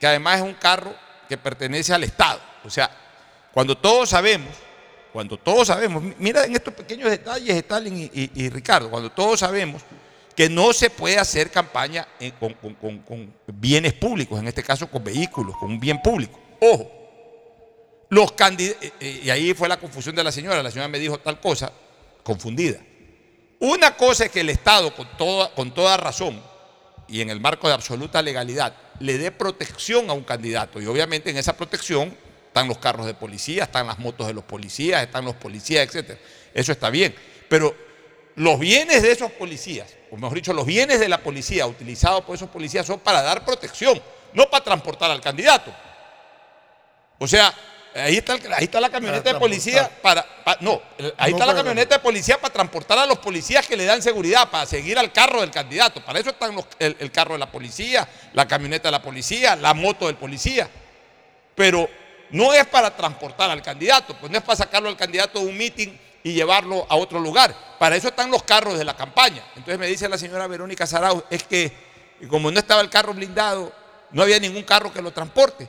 que 0.00 0.06
además 0.06 0.38
es 0.38 0.42
un 0.42 0.54
carro 0.54 0.94
que 1.28 1.38
pertenece 1.38 1.92
al 1.94 2.04
Estado? 2.04 2.40
O 2.64 2.70
sea, 2.70 2.90
cuando 3.52 3.76
todos 3.76 4.10
sabemos, 4.10 4.54
cuando 5.18 5.36
todos 5.36 5.66
sabemos, 5.66 6.00
mi- 6.00 6.14
mira 6.20 6.44
en 6.44 6.54
estos 6.54 6.72
pequeños 6.72 7.10
detalles, 7.10 7.56
Stalin 7.56 8.08
y, 8.14 8.30
y- 8.36 8.48
Ricardo, 8.50 8.88
cuando 8.88 9.10
todos 9.10 9.40
sabemos 9.40 9.82
que 10.36 10.48
no 10.48 10.72
se 10.72 10.90
puede 10.90 11.18
hacer 11.18 11.50
campaña 11.50 12.06
en- 12.20 12.30
con, 12.30 12.54
con- 12.54 13.34
bienes 13.48 13.94
públicos, 13.94 14.38
en 14.38 14.46
este 14.46 14.62
caso 14.62 14.88
con 14.88 15.02
vehículos, 15.02 15.56
con 15.56 15.72
un 15.72 15.80
bien 15.80 16.00
público. 16.00 16.38
Ojo, 16.60 16.88
los 18.10 18.30
candidatos, 18.30 18.92
y 19.00 19.28
ahí 19.28 19.54
fue 19.54 19.68
la 19.68 19.76
confusión 19.80 20.14
de 20.14 20.22
la 20.22 20.30
señora, 20.30 20.62
la 20.62 20.70
señora 20.70 20.86
me 20.86 21.00
dijo 21.00 21.18
tal 21.18 21.40
cosa, 21.40 21.72
confundida. 22.22 22.78
Una 23.58 23.96
cosa 23.96 24.26
es 24.26 24.30
que 24.30 24.42
el 24.42 24.50
Estado, 24.50 24.94
con 24.94 25.08
toda, 25.16 25.52
con 25.52 25.74
toda 25.74 25.96
razón, 25.96 26.40
y 27.08 27.22
en 27.22 27.30
el 27.30 27.40
marco 27.40 27.66
de 27.66 27.74
absoluta 27.74 28.22
legalidad, 28.22 28.72
le 29.00 29.18
dé 29.18 29.32
protección 29.32 30.10
a 30.10 30.12
un 30.12 30.22
candidato. 30.22 30.80
Y 30.80 30.86
obviamente 30.86 31.28
en 31.30 31.38
esa 31.38 31.56
protección 31.56 32.16
están 32.58 32.68
los 32.68 32.78
carros 32.78 33.06
de 33.06 33.14
policía, 33.14 33.64
están 33.64 33.86
las 33.86 33.98
motos 34.00 34.26
de 34.26 34.34
los 34.34 34.42
policías, 34.42 35.02
están 35.02 35.24
los 35.24 35.36
policías, 35.36 35.94
etc. 35.94 36.18
Eso 36.52 36.72
está 36.72 36.90
bien. 36.90 37.14
Pero 37.48 37.74
los 38.34 38.58
bienes 38.58 39.02
de 39.02 39.12
esos 39.12 39.30
policías, 39.32 39.94
o 40.10 40.16
mejor 40.16 40.34
dicho, 40.34 40.52
los 40.52 40.66
bienes 40.66 40.98
de 40.98 41.08
la 41.08 41.18
policía 41.18 41.66
utilizados 41.66 42.24
por 42.24 42.34
esos 42.34 42.48
policías 42.50 42.84
son 42.84 42.98
para 42.98 43.22
dar 43.22 43.44
protección, 43.44 44.00
no 44.32 44.50
para 44.50 44.64
transportar 44.64 45.08
al 45.10 45.20
candidato. 45.20 45.72
O 47.18 47.28
sea, 47.28 47.52
ahí 47.94 48.16
está, 48.16 48.34
el- 48.34 48.52
ahí 48.52 48.64
está 48.64 48.80
la 48.80 48.90
camioneta 48.90 49.32
de 49.32 49.38
policía 49.40 49.88
para, 50.02 50.44
pa- 50.44 50.56
no, 50.60 50.82
ahí 51.16 51.30
No 51.32 51.36
está 51.38 51.46
la 51.46 51.52
camioneta 51.54 51.94
de 51.96 52.00
policía 52.02 52.40
para 52.40 52.52
transportar 52.52 52.98
a 52.98 53.06
los 53.06 53.18
policías 53.18 53.66
que 53.68 53.76
le 53.76 53.84
dan 53.84 54.02
seguridad, 54.02 54.50
para 54.50 54.66
seguir 54.66 54.98
al 54.98 55.12
carro 55.12 55.40
del 55.42 55.50
candidato. 55.52 56.04
Para 56.04 56.18
eso 56.18 56.30
están 56.30 56.56
los- 56.56 56.66
el, 56.80 56.96
el 56.98 57.10
carro 57.12 57.34
de 57.34 57.38
la 57.38 57.50
policía, 57.52 58.08
la 58.34 58.46
camioneta 58.48 58.88
de 58.88 58.92
la 58.92 59.02
policía, 59.02 59.54
la 59.56 59.74
moto 59.74 60.06
del 60.06 60.16
policía. 60.16 60.68
Pero 61.54 61.88
no 62.30 62.52
es 62.52 62.66
para 62.66 62.94
transportar 62.96 63.50
al 63.50 63.62
candidato, 63.62 64.16
pues 64.18 64.30
no 64.30 64.38
es 64.38 64.44
para 64.44 64.56
sacarlo 64.56 64.88
al 64.88 64.96
candidato 64.96 65.40
de 65.40 65.46
un 65.46 65.56
meeting 65.56 65.88
y 66.22 66.32
llevarlo 66.32 66.86
a 66.88 66.96
otro 66.96 67.20
lugar. 67.20 67.54
Para 67.78 67.96
eso 67.96 68.08
están 68.08 68.30
los 68.30 68.42
carros 68.42 68.78
de 68.78 68.84
la 68.84 68.96
campaña. 68.96 69.42
Entonces 69.56 69.78
me 69.78 69.86
dice 69.86 70.08
la 70.08 70.18
señora 70.18 70.46
Verónica 70.46 70.86
Sarau, 70.86 71.24
es 71.30 71.42
que 71.44 71.72
como 72.28 72.50
no 72.50 72.58
estaba 72.58 72.80
el 72.80 72.90
carro 72.90 73.14
blindado, 73.14 73.72
no 74.10 74.22
había 74.22 74.38
ningún 74.38 74.62
carro 74.64 74.92
que 74.92 75.00
lo 75.00 75.12
transporte. 75.12 75.68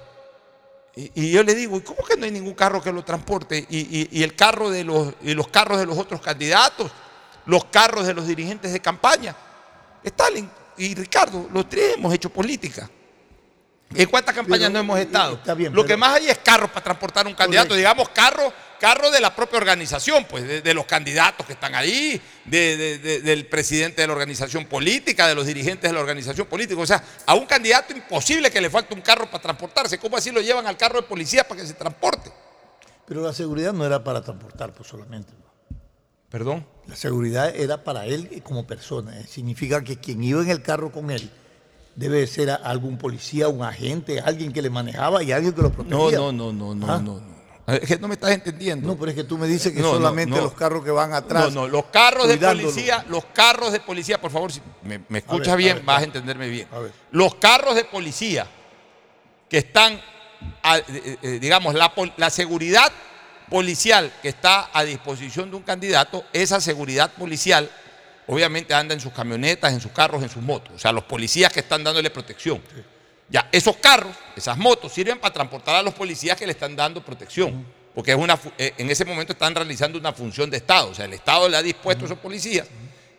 Y, 0.95 1.31
yo 1.31 1.43
le 1.43 1.55
digo, 1.55 1.77
¿y 1.77 1.81
cómo 1.81 2.03
que 2.03 2.17
no 2.17 2.25
hay 2.25 2.31
ningún 2.31 2.55
carro 2.55 2.81
que 2.81 2.91
lo 2.91 3.03
transporte? 3.05 3.65
Y 3.69 4.23
el 4.23 4.35
carro 4.35 4.69
de 4.69 4.83
los, 4.83 5.13
y 5.21 5.33
los 5.33 5.47
carros 5.47 5.79
de 5.79 5.85
los 5.85 5.97
otros 5.97 6.19
candidatos, 6.21 6.91
los 7.45 7.65
carros 7.65 8.05
de 8.05 8.13
los 8.13 8.27
dirigentes 8.27 8.73
de 8.73 8.79
campaña. 8.81 9.35
Stalin 10.03 10.49
y 10.77 10.95
Ricardo, 10.95 11.47
los 11.51 11.69
tres 11.69 11.95
hemos 11.95 12.13
hecho 12.13 12.29
política. 12.29 12.89
¿En 13.95 14.07
cuántas 14.07 14.35
campañas 14.35 14.67
Pero, 14.69 14.73
no 14.73 14.79
hemos 14.79 14.99
estado? 14.99 15.33
está 15.35 15.55
bien, 15.55 15.73
Lo 15.73 15.83
que 15.83 15.97
más 15.97 16.13
hay 16.15 16.29
es 16.29 16.37
carros 16.37 16.69
para 16.69 16.83
transportar 16.83 17.25
un 17.25 17.33
candidato, 17.33 17.69
Correcto. 17.69 17.75
digamos 17.75 18.09
carros 18.09 18.53
carro 18.79 19.11
de 19.11 19.19
la 19.19 19.35
propia 19.35 19.57
organización, 19.57 20.23
pues 20.29 20.47
de, 20.47 20.61
de 20.61 20.73
los 20.73 20.85
candidatos 20.85 21.45
que 21.45 21.51
están 21.51 21.75
ahí, 21.75 22.21
de- 22.45 22.77
de- 22.77 22.97
de- 22.99 23.19
del 23.21 23.45
presidente 23.47 23.99
de 24.01 24.07
la 24.07 24.13
organización 24.13 24.67
política, 24.67 25.27
de 25.27 25.35
los 25.35 25.45
dirigentes 25.45 25.89
de 25.89 25.93
la 25.93 25.99
organización 25.99 26.47
política. 26.47 26.79
O 26.79 26.85
sea, 26.85 27.03
a 27.25 27.33
un 27.33 27.45
candidato 27.45 27.91
imposible 27.93 28.49
que 28.49 28.61
le 28.61 28.69
falte 28.69 28.93
un 28.93 29.01
carro 29.01 29.25
para 29.29 29.41
transportarse. 29.41 29.97
¿Cómo 29.99 30.15
así 30.15 30.31
lo 30.31 30.39
llevan 30.39 30.65
al 30.65 30.77
carro 30.77 31.01
de 31.01 31.07
policía 31.07 31.45
para 31.45 31.59
que 31.59 31.67
se 31.67 31.73
transporte? 31.73 32.31
Pero 33.05 33.21
la 33.21 33.33
seguridad 33.33 33.73
no 33.73 33.85
era 33.85 34.01
para 34.01 34.21
transportar 34.21 34.71
pues, 34.71 34.87
solamente. 34.87 35.33
Perdón. 36.29 36.65
La 36.87 36.95
seguridad 36.95 37.53
era 37.53 37.83
para 37.83 38.05
él 38.05 38.41
como 38.43 38.65
persona. 38.65 39.19
Eh, 39.19 39.25
Significa 39.27 39.83
que 39.83 39.97
quien 39.99 40.23
iba 40.23 40.41
en 40.41 40.49
el 40.51 40.61
carro 40.61 40.89
con 40.91 41.11
él 41.11 41.29
debe 41.95 42.25
ser 42.27 42.49
a- 42.51 42.55
algún 42.55 42.97
policía, 42.97 43.47
un 43.47 43.63
agente, 43.63 44.19
alguien 44.19 44.51
que 44.53 44.61
le 44.61 44.69
manejaba 44.69 45.21
y 45.23 45.31
alguien 45.31 45.53
que 45.53 45.61
lo 45.61 45.71
protegía. 45.71 46.17
No, 46.17 46.31
no, 46.31 46.51
no, 46.51 46.53
no, 46.53 46.75
no, 46.75 46.93
¿Ah? 46.93 46.99
no, 46.99 47.19
no. 47.19 47.39
Es 47.73 47.81
que 47.87 47.99
no 47.99 48.07
me 48.07 48.15
estás 48.15 48.31
entendiendo. 48.31 48.87
No, 48.87 48.97
pero 48.97 49.11
es 49.11 49.15
que 49.15 49.23
tú 49.23 49.37
me 49.37 49.45
dices 49.45 49.71
que 49.71 49.79
No, 49.79 49.91
solamente 49.91 50.35
no. 50.35 50.41
los 50.41 50.53
carros 50.53 50.83
que 50.83 50.89
van 50.89 51.13
atrás. 51.13 51.53
No, 51.53 51.61
no, 51.61 51.67
los 51.67 51.85
carros 51.85 52.27
de 52.27 52.37
policía, 52.37 53.05
los 53.09 53.25
carros 53.25 53.71
de 53.71 53.79
policía, 53.79 54.19
por 54.19 54.31
favor, 54.31 54.51
si 54.51 54.59
me, 54.81 55.01
me 55.07 55.19
escuchas 55.19 55.45
ver, 55.47 55.53
a 55.53 55.55
bien, 55.57 55.75
ver, 55.75 55.85
vas 55.85 56.01
a 56.01 56.03
entenderme 56.05 56.49
bien. 56.49 56.67
A 56.71 56.79
ver. 56.79 56.91
Los 57.11 57.35
carros 57.35 57.75
de 57.75 57.85
policía 57.85 58.47
que 59.47 59.59
están, 59.59 60.01
a- 60.63 60.77
eh, 60.79 61.17
eh, 61.21 61.37
digamos, 61.39 61.75
la 61.75 62.29
seguridad 62.31 62.91
policial 63.51 64.11
que 64.23 64.29
está 64.29 64.69
a 64.73 64.83
disposición 64.83 65.51
de 65.51 65.57
un 65.57 65.63
candidato, 65.63 66.23
esa 66.33 66.59
seguridad 66.61 67.11
policial 67.13 67.69
obviamente 68.29 68.75
anda 68.75 68.93
en 68.93 68.99
sus 68.99 69.11
camionetas, 69.11 69.73
en 69.73 69.81
sus 69.81 69.91
carros, 69.91 70.21
en 70.21 70.29
sus 70.29 70.43
motos. 70.43 70.73
O 70.75 70.79
sea, 70.79 70.91
los 70.91 71.03
policías 71.03 71.51
que 71.51 71.61
están 71.61 71.83
dándole 71.83 72.11
protección. 72.11 72.61
Ya, 73.27 73.49
esos 73.51 73.77
carros, 73.77 74.15
esas 74.35 74.55
motos, 74.55 74.93
sirven 74.93 75.19
para 75.19 75.33
transportar 75.33 75.75
a 75.75 75.81
los 75.81 75.95
policías 75.95 76.37
que 76.37 76.45
le 76.45 76.51
están 76.51 76.75
dando 76.75 77.03
protección. 77.03 77.65
Porque 77.95 78.11
es 78.11 78.17
una, 78.17 78.39
eh, 78.57 78.73
en 78.77 78.89
ese 78.89 79.03
momento 79.03 79.33
están 79.33 79.55
realizando 79.55 79.97
una 79.97 80.13
función 80.13 80.47
de 80.49 80.57
Estado. 80.57 80.91
O 80.91 80.93
sea, 80.93 81.05
el 81.05 81.13
Estado 81.13 81.49
le 81.49 81.57
ha 81.57 81.63
dispuesto 81.63 82.05
a 82.05 82.07
esos 82.07 82.19
policías 82.19 82.67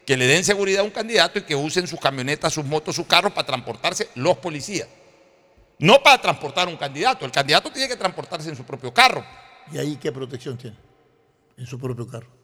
que 0.07 0.17
le 0.17 0.27
den 0.27 0.45
seguridad 0.45 0.81
a 0.81 0.85
un 0.85 0.91
candidato 0.91 1.41
y 1.41 1.43
que 1.43 1.57
usen 1.57 1.89
sus 1.89 1.99
camionetas, 1.99 2.53
sus 2.53 2.65
motos, 2.65 2.95
sus 2.95 3.07
carros 3.07 3.33
para 3.33 3.47
transportarse 3.47 4.11
los 4.15 4.39
policías. 4.39 4.89
No 5.81 6.01
para 6.03 6.23
transportar 6.23 6.69
a 6.69 6.71
un 6.71 6.77
candidato. 6.77 7.25
El 7.25 7.33
candidato 7.33 7.71
tiene 7.73 7.89
que 7.89 7.97
transportarse 7.97 8.49
en 8.49 8.57
su 8.57 8.65
propio 8.65 8.95
carro. 8.95 9.25
¿Y 9.73 9.79
ahí 9.79 9.97
qué 9.97 10.13
protección 10.13 10.57
tiene? 10.57 10.77
En 11.57 11.67
su 11.67 11.79
propio 11.81 12.07
carro. 12.07 12.40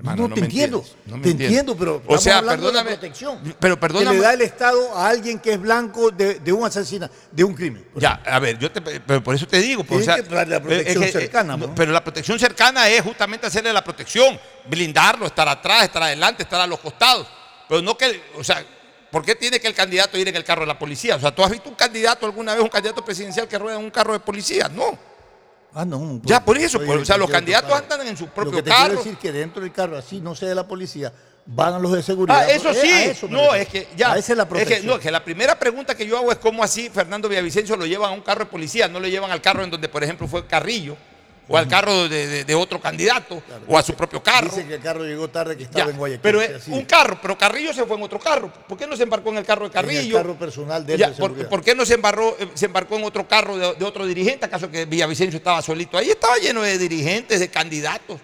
Hermano, 0.00 0.22
no, 0.22 0.28
no 0.28 0.34
te 0.34 0.40
me 0.40 0.46
entiendo. 0.46 0.78
entiendes, 0.78 1.06
no 1.06 1.16
me 1.18 1.22
te 1.22 1.30
entiendo, 1.30 1.76
pero 1.76 2.02
O 2.06 2.16
sea, 2.16 2.40
de 2.40 2.48
perdóname, 2.48 2.90
protección 2.92 3.38
pero 3.60 3.74
que 3.76 3.80
perdóname. 3.82 4.16
le 4.16 4.22
da 4.22 4.32
el 4.32 4.40
Estado 4.40 4.96
a 4.96 5.08
alguien 5.08 5.38
que 5.38 5.52
es 5.52 5.60
blanco 5.60 6.10
de, 6.10 6.40
de 6.40 6.52
un 6.54 6.64
asesinato, 6.64 7.14
de 7.30 7.44
un 7.44 7.54
crimen. 7.54 7.86
Ya, 7.96 8.22
a 8.24 8.38
ver, 8.38 8.58
yo 8.58 8.72
te, 8.72 8.80
pero 8.80 9.22
por 9.22 9.34
eso 9.34 9.46
te 9.46 9.58
digo. 9.58 9.84
pues, 9.84 10.00
o 10.00 10.04
sea, 10.04 10.22
que 10.22 10.30
la 10.46 10.60
protección 10.60 11.02
es 11.04 11.12
que, 11.12 11.20
cercana. 11.20 11.58
Pero 11.76 11.92
la 11.92 12.02
protección 12.02 12.38
cercana 12.38 12.88
es 12.88 13.02
justamente 13.02 13.46
hacerle 13.46 13.72
la 13.74 13.84
protección, 13.84 14.40
blindarlo, 14.66 15.26
estar 15.26 15.46
atrás, 15.46 15.84
estar 15.84 16.02
adelante, 16.02 16.44
estar 16.44 16.60
a 16.62 16.66
los 16.66 16.80
costados. 16.80 17.26
Pero 17.68 17.82
no 17.82 17.96
que, 17.98 18.22
o 18.38 18.42
sea, 18.42 18.64
¿por 19.10 19.22
qué 19.22 19.34
tiene 19.34 19.60
que 19.60 19.68
el 19.68 19.74
candidato 19.74 20.16
ir 20.16 20.26
en 20.28 20.36
el 20.36 20.44
carro 20.44 20.62
de 20.62 20.66
la 20.68 20.78
policía? 20.78 21.16
O 21.16 21.20
sea, 21.20 21.34
¿tú 21.34 21.44
has 21.44 21.50
visto 21.50 21.68
un 21.68 21.74
candidato 21.74 22.24
alguna 22.24 22.54
vez, 22.54 22.62
un 22.62 22.70
candidato 22.70 23.04
presidencial 23.04 23.46
que 23.46 23.58
rueda 23.58 23.76
en 23.78 23.84
un 23.84 23.90
carro 23.90 24.14
de 24.14 24.20
policía? 24.20 24.68
No. 24.74 25.09
Ah, 25.74 25.84
no. 25.84 26.20
Ya, 26.24 26.44
por 26.44 26.58
eso, 26.58 26.80
por- 26.84 26.98
o 26.98 27.04
sea, 27.04 27.16
los 27.16 27.30
candidatos 27.30 27.70
andan 27.72 28.06
en 28.06 28.16
su 28.16 28.26
Lo 28.26 28.34
propio 28.34 28.52
que 28.52 28.62
te 28.62 28.70
quiero 28.70 28.82
carro. 28.82 28.96
decir 28.96 29.16
que 29.16 29.30
dentro 29.32 29.62
del 29.62 29.72
carro, 29.72 29.96
así 29.96 30.20
no 30.20 30.34
sea 30.34 30.48
de 30.48 30.54
la 30.54 30.66
policía, 30.66 31.12
van 31.46 31.74
a 31.74 31.78
los 31.78 31.92
de 31.92 32.02
seguridad. 32.02 32.40
Ah, 32.40 32.50
eso 32.50 32.70
Eh, 32.70 32.74
sí. 32.74 32.90
eso 33.10 33.28
no, 33.28 33.54
es 33.54 33.68
que 33.68 33.88
ya. 33.96 34.16
Es 34.16 34.28
la 34.30 34.48
que, 34.48 34.80
no, 34.82 34.98
que 34.98 35.10
la 35.10 35.24
primera 35.24 35.58
pregunta 35.58 35.94
que 35.94 36.06
yo 36.06 36.18
hago 36.18 36.32
es 36.32 36.38
cómo 36.38 36.62
así 36.64 36.88
Fernando 36.90 37.28
Villavicencio 37.28 37.76
lo 37.76 37.86
llevan 37.86 38.10
a 38.10 38.14
un 38.14 38.20
carro 38.20 38.44
de 38.44 38.50
policía, 38.50 38.88
no 38.88 38.98
lo 39.00 39.06
llevan 39.08 39.30
al 39.30 39.40
carro 39.40 39.62
en 39.62 39.70
donde, 39.70 39.88
por 39.88 40.02
ejemplo, 40.02 40.26
fue 40.26 40.44
Carrillo, 40.46 40.96
o 41.52 41.56
al 41.58 41.66
carro 41.66 42.08
de, 42.08 42.26
de- 42.28 42.44
de 42.44 42.54
otro 42.54 42.80
candidato, 42.80 43.42
o 43.66 43.76
a 43.76 43.82
su 43.82 43.94
propio 43.94 44.22
carro. 44.22 44.46
Dice 44.48 44.66
que 44.68 44.74
el 44.74 44.80
carro 44.80 45.04
llegó 45.04 45.28
tarde, 45.28 45.56
que 45.56 45.64
estaba 45.64 45.86
Ya, 45.86 45.90
en 45.90 45.96
Guayaquil. 45.98 46.20
pero 46.22 46.40
sí, 46.40 46.46
es 46.52 46.68
un 46.68 46.84
carro, 46.84 47.18
pero 47.20 47.36
Carrillo 47.36 47.72
se 47.74 47.84
fue 47.84 47.96
en 47.96 48.02
otro 48.04 48.20
carro. 48.20 48.52
¿Por 48.68 48.78
qué 48.78 48.86
no 48.86 48.96
se 48.96 49.02
embarcó 49.02 49.30
en 49.30 49.38
el 49.38 49.44
carro 49.44 49.68
de 49.68 49.76
En 49.78 49.84
el 49.84 49.94
Carrillo? 49.94 50.16
carro 50.16 50.38
personal 50.38 50.86
de 50.86 50.94
él 50.94 51.00
Ya, 51.00 51.10
de 51.10 51.44
por, 51.46 51.62
qué 51.64 51.74
no 51.74 51.84
se, 51.84 51.94
embarró, 51.94 52.36
eh, 52.38 52.48
se 52.54 52.66
embarcó 52.66 52.96
en 52.96 53.04
otro 53.04 53.26
carro 53.26 53.56
de, 53.58 53.74
de 53.74 53.84
otro 53.84 54.06
dirigente? 54.06 54.46
¿Acaso 54.46 54.70
que 54.70 54.84
Villavicencio 54.84 55.38
estaba 55.38 55.60
solito? 55.60 55.98
Ahí 55.98 56.10
estaba 56.10 56.36
lleno 56.38 56.62
de 56.62 56.78
dirigentes, 56.78 57.40
de 57.40 57.48
candidatos, 57.48 58.20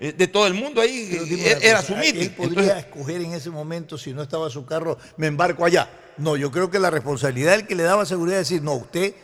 eh, 0.00 0.12
de 0.16 0.26
todo 0.28 0.46
el 0.46 0.54
mundo 0.54 0.80
ahí. 0.80 1.10
Eh, 1.30 1.58
Era 1.60 1.82
su 1.82 1.94
mitin. 1.96 2.22
Él 2.22 2.30
podría 2.30 2.62
Entonces, 2.62 2.84
escoger 2.86 3.20
en 3.20 3.34
ese 3.34 3.50
momento, 3.50 3.98
si 3.98 4.14
no 4.14 4.22
estaba 4.22 4.48
su 4.48 4.64
carro, 4.64 4.96
me 5.18 5.26
embarco 5.26 5.66
allá. 5.66 5.90
No, 6.16 6.36
yo 6.36 6.50
creo 6.50 6.70
que 6.70 6.78
la 6.78 6.88
responsabilidad 6.90 7.52
del 7.52 7.66
que 7.66 7.74
le 7.74 7.82
daba 7.82 8.06
seguridad 8.06 8.40
es 8.40 8.48
decir, 8.48 8.62
no, 8.62 8.72
usted 8.74 9.14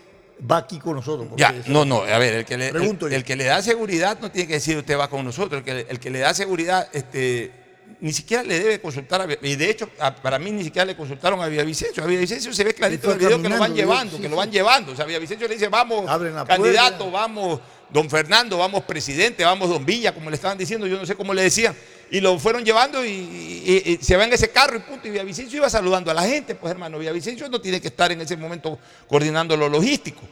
va 0.51 0.59
aquí 0.59 0.79
con 0.79 0.95
nosotros. 0.97 1.29
Ya, 1.37 1.55
no, 1.67 1.85
no, 1.85 2.03
a 2.03 2.19
ver, 2.19 2.35
el 2.35 2.45
que, 2.45 2.57
le, 2.59 2.69
el, 2.69 3.25
que 3.25 3.37
le 3.37 3.45
da 3.45 3.63
seguridad 3.63 4.19
no 4.21 4.31
tiene 4.31 4.47
que 4.49 4.55
decir 4.55 4.77
usted 4.77 4.99
va 4.99 5.09
con 5.09 5.25
nosotros, 5.25 5.61
el 5.61 5.65
que, 5.65 5.87
el 5.89 5.99
que 5.99 6.11
le 6.11 6.19
da 6.21 6.35
seguridad, 6.35 6.89
este, 6.93 7.53
ni 8.01 8.13
siquiera 8.13 8.43
le 8.43 8.59
debe 8.59 8.81
consultar 8.81 9.23
a 9.23 9.29
y 9.47 9.57
de 9.57 9.71
hecho, 9.71 9.89
a- 9.99 10.15
para 10.15 10.39
mí 10.39 10.51
ni 10.51 10.65
siquiera 10.65 10.85
le 10.85 10.95
consultaron 10.97 11.41
a 11.41 11.47
Villavicencio. 11.49 12.03
A 12.03 12.07
Villavicencio 12.07 12.53
se 12.53 12.65
ve 12.65 12.75
clarito 12.75 13.07
en 13.09 13.13
el 13.13 13.19
video 13.19 13.43
que 13.43 13.49
lo 13.49 13.59
van 13.59 13.75
llevando, 13.75 14.17
sí, 14.17 14.23
que 14.23 14.29
lo 14.29 14.37
van 14.37 14.51
llevando. 14.51 14.93
O 14.93 14.97
sea, 14.97 15.05
Villavicencio 15.07 15.49
le 15.49 15.55
dice, 15.55 15.69
vamos, 15.69 16.05
candidato, 16.47 16.99
puerta. 16.99 17.19
vamos, 17.19 17.61
don 17.91 18.11
Fernando, 18.11 18.59
vamos, 18.59 18.83
presidente, 18.85 19.45
vamos, 19.45 19.69
don 19.71 19.87
Villa, 19.87 20.13
como 20.13 20.29
le 20.29 20.37
estaban 20.37 20.59
diciendo, 20.59 20.87
yo 20.87 20.99
no 20.99 21.07
sé 21.07 21.15
cómo 21.15 21.33
le 21.33 21.43
decían. 21.43 21.75
Y 22.11 22.21
lo 22.21 22.39
fueron 22.39 22.65
llevando 22.65 23.05
y, 23.05 23.99
se 24.01 24.17
va 24.17 24.25
en 24.25 24.33
ese 24.33 24.51
carro 24.51 24.77
y 24.77 24.81
punto. 24.81 25.09
Y 25.09 25.11
Villavicencio 25.11 25.59
iba 25.59 25.71
saludando 25.71 26.11
a 26.11 26.15
la 26.15 26.23
gente, 26.23 26.55
pues 26.55 26.71
hermano, 26.71 26.99
Villavicencio 26.99 27.49
no 27.49 27.61
tiene 27.61 27.81
que 27.81 27.89
estar 27.89 28.13
en 28.13 28.21
ese 28.21 28.37
momento 28.37 28.79
coordinando 29.09 29.57
lo 29.57 29.69
logístico. 29.69 30.23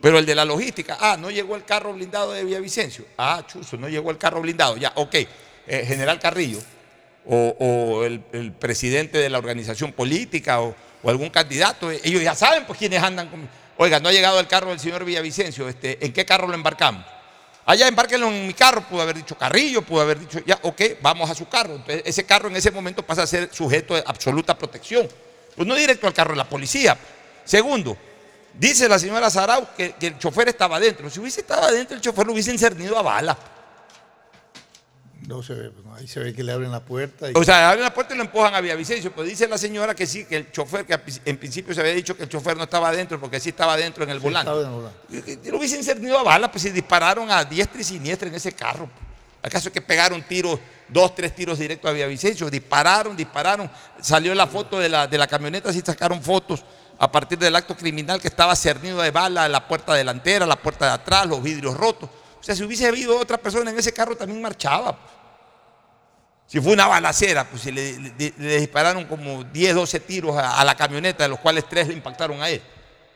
Pero 0.00 0.18
el 0.18 0.26
de 0.26 0.34
la 0.34 0.44
logística, 0.44 0.98
ah, 1.00 1.16
no 1.16 1.30
llegó 1.30 1.56
el 1.56 1.64
carro 1.64 1.94
blindado 1.94 2.32
de 2.32 2.44
Villavicencio. 2.44 3.06
Ah, 3.16 3.44
chuzo, 3.46 3.76
no 3.76 3.88
llegó 3.88 4.10
el 4.10 4.18
carro 4.18 4.40
blindado. 4.40 4.76
Ya, 4.76 4.92
ok. 4.94 5.14
Eh, 5.66 5.84
General 5.86 6.20
Carrillo 6.20 6.60
o, 7.26 8.04
el, 8.04 8.52
presidente 8.52 9.18
de 9.18 9.30
la 9.30 9.38
organización 9.38 9.92
política 9.92 10.60
o, 10.60 10.74
o 11.02 11.10
algún 11.10 11.30
candidato, 11.30 11.90
eh, 11.90 12.00
ellos 12.04 12.22
ya 12.22 12.34
saben 12.34 12.64
pues 12.66 12.78
quiénes 12.78 13.02
andan 13.02 13.28
con... 13.28 13.48
Oiga, 13.76 13.98
no 13.98 14.08
ha 14.08 14.12
llegado 14.12 14.38
el 14.38 14.46
carro 14.46 14.70
del 14.70 14.78
señor 14.78 15.04
Villavicencio, 15.04 15.68
este, 15.68 16.04
¿en 16.04 16.12
qué 16.12 16.24
carro 16.24 16.46
lo 16.46 16.54
embarcamos? 16.54 17.04
Allá 17.66 17.88
embárquenlo 17.88 18.28
en 18.28 18.46
mi 18.46 18.52
carro, 18.54 18.82
pudo 18.82 19.00
haber 19.00 19.16
dicho 19.16 19.36
Carrillo, 19.36 19.82
pudo 19.82 20.02
haber 20.02 20.18
dicho, 20.20 20.40
ya, 20.44 20.58
ok, 20.62 20.82
vamos 21.00 21.30
a 21.30 21.34
su 21.34 21.48
carro. 21.48 21.82
Ese 21.86 22.24
carro 22.24 22.48
en 22.48 22.56
ese 22.56 22.70
momento 22.70 23.02
pasa 23.02 23.22
a 23.22 23.26
ser 23.26 23.48
sujeto 23.52 23.94
de 23.94 24.02
absoluta 24.06 24.56
protección. 24.56 25.08
Pues 25.56 25.66
no 25.66 25.74
directo 25.74 26.06
al 26.06 26.12
carro 26.12 26.32
de 26.32 26.36
la 26.36 26.48
policía. 26.48 26.98
Segundo, 27.44 27.96
dice 28.52 28.88
la 28.88 28.98
señora 28.98 29.30
Sarau 29.30 29.68
que, 29.76 29.92
que 29.92 30.08
el 30.08 30.18
chofer 30.18 30.48
estaba 30.48 30.76
adentro. 30.76 31.08
Si 31.08 31.20
hubiese 31.20 31.40
estado 31.40 31.62
adentro, 31.62 31.96
el 31.96 32.02
chofer 32.02 32.26
lo 32.26 32.32
hubiesen 32.32 32.58
cernido 32.58 32.98
a 32.98 33.02
bala. 33.02 33.38
No 35.28 35.42
se 35.42 35.54
ve, 35.54 35.70
pues, 35.70 35.84
no, 35.86 35.94
ahí 35.94 36.06
se 36.06 36.20
ve 36.20 36.34
que 36.34 36.42
le 36.42 36.52
abren 36.52 36.70
la 36.70 36.80
puerta. 36.80 37.30
y- 37.30 37.32
O 37.34 37.42
sea, 37.44 37.70
abren 37.70 37.82
la 37.82 37.94
puerta 37.94 38.14
y 38.14 38.16
lo 38.18 38.24
empujan 38.24 38.54
a 38.54 38.60
Villavicencio. 38.60 39.10
Pero 39.12 39.22
dice 39.22 39.48
la 39.48 39.56
señora 39.56 39.94
que 39.94 40.06
sí, 40.06 40.24
que 40.26 40.36
el 40.36 40.52
chofer, 40.52 40.84
que 40.84 40.98
en 41.24 41.38
principio 41.38 41.74
se 41.74 41.80
había 41.80 41.92
dicho 41.94 42.16
que 42.16 42.24
el 42.24 42.28
chofer 42.28 42.56
no 42.56 42.64
estaba 42.64 42.88
adentro 42.90 43.18
porque 43.20 43.40
sí 43.40 43.48
estaba 43.50 43.72
adentro 43.74 44.04
en 44.04 44.10
el 44.10 44.18
volante. 44.20 44.50
estaba 44.50 44.60
en 44.60 44.68
el 44.68 45.24
volante. 45.32 45.50
Lo 45.50 45.58
hubiesen 45.58 45.82
cernido 45.82 46.18
a 46.18 46.22
bala, 46.22 46.50
pues 46.50 46.62
si 46.62 46.70
dispararon 46.70 47.30
a 47.30 47.44
diestra 47.44 47.80
y 47.80 47.84
siniestra 47.84 48.28
en 48.28 48.34
ese 48.34 48.52
carro. 48.52 48.88
¿Acaso 49.42 49.68
es 49.68 49.72
que 49.74 49.80
pegaron 49.82 50.22
tiros, 50.22 50.58
dos, 50.88 51.14
tres 51.14 51.34
tiros 51.34 51.58
directos 51.58 51.90
a 51.90 51.92
Villavicencio? 51.92 52.50
Dispararon, 52.50 53.16
dispararon. 53.16 53.70
Salió 54.00 54.34
la 54.34 54.46
foto 54.46 54.78
de 54.78 54.88
la, 54.88 55.06
de 55.06 55.18
la 55.18 55.26
camioneta, 55.26 55.72
sí 55.72 55.82
sacaron 55.84 56.22
fotos 56.22 56.62
a 56.98 57.10
partir 57.10 57.38
del 57.38 57.54
acto 57.56 57.76
criminal 57.76 58.20
que 58.20 58.28
estaba 58.28 58.54
cernido 58.56 59.00
de 59.02 59.10
bala 59.10 59.48
la 59.48 59.66
puerta 59.66 59.94
delantera, 59.94 60.46
la 60.46 60.56
puerta 60.56 60.86
de 60.86 60.92
atrás, 60.92 61.26
los 61.26 61.42
vidrios 61.42 61.76
rotos. 61.76 62.08
O 62.44 62.46
sea, 62.46 62.54
si 62.54 62.62
hubiese 62.62 62.86
habido 62.86 63.18
otra 63.18 63.38
persona 63.38 63.70
en 63.70 63.78
ese 63.78 63.90
carro 63.90 64.14
también 64.14 64.42
marchaba. 64.42 64.92
pues. 64.98 65.12
Si 66.46 66.60
fue 66.60 66.74
una 66.74 66.86
balacera, 66.86 67.48
pues 67.48 67.62
si 67.62 67.72
le, 67.72 67.98
le- 67.98 68.34
le 68.36 68.58
dispararon 68.58 69.06
como 69.06 69.44
10, 69.44 69.74
12 69.74 70.00
tiros 70.00 70.36
a, 70.36 70.60
a 70.60 70.64
la 70.66 70.74
camioneta, 70.74 71.22
de 71.24 71.30
los 71.30 71.38
cuales 71.40 71.66
tres 71.66 71.88
le 71.88 71.94
impactaron 71.94 72.42
a 72.42 72.50
él. 72.50 72.60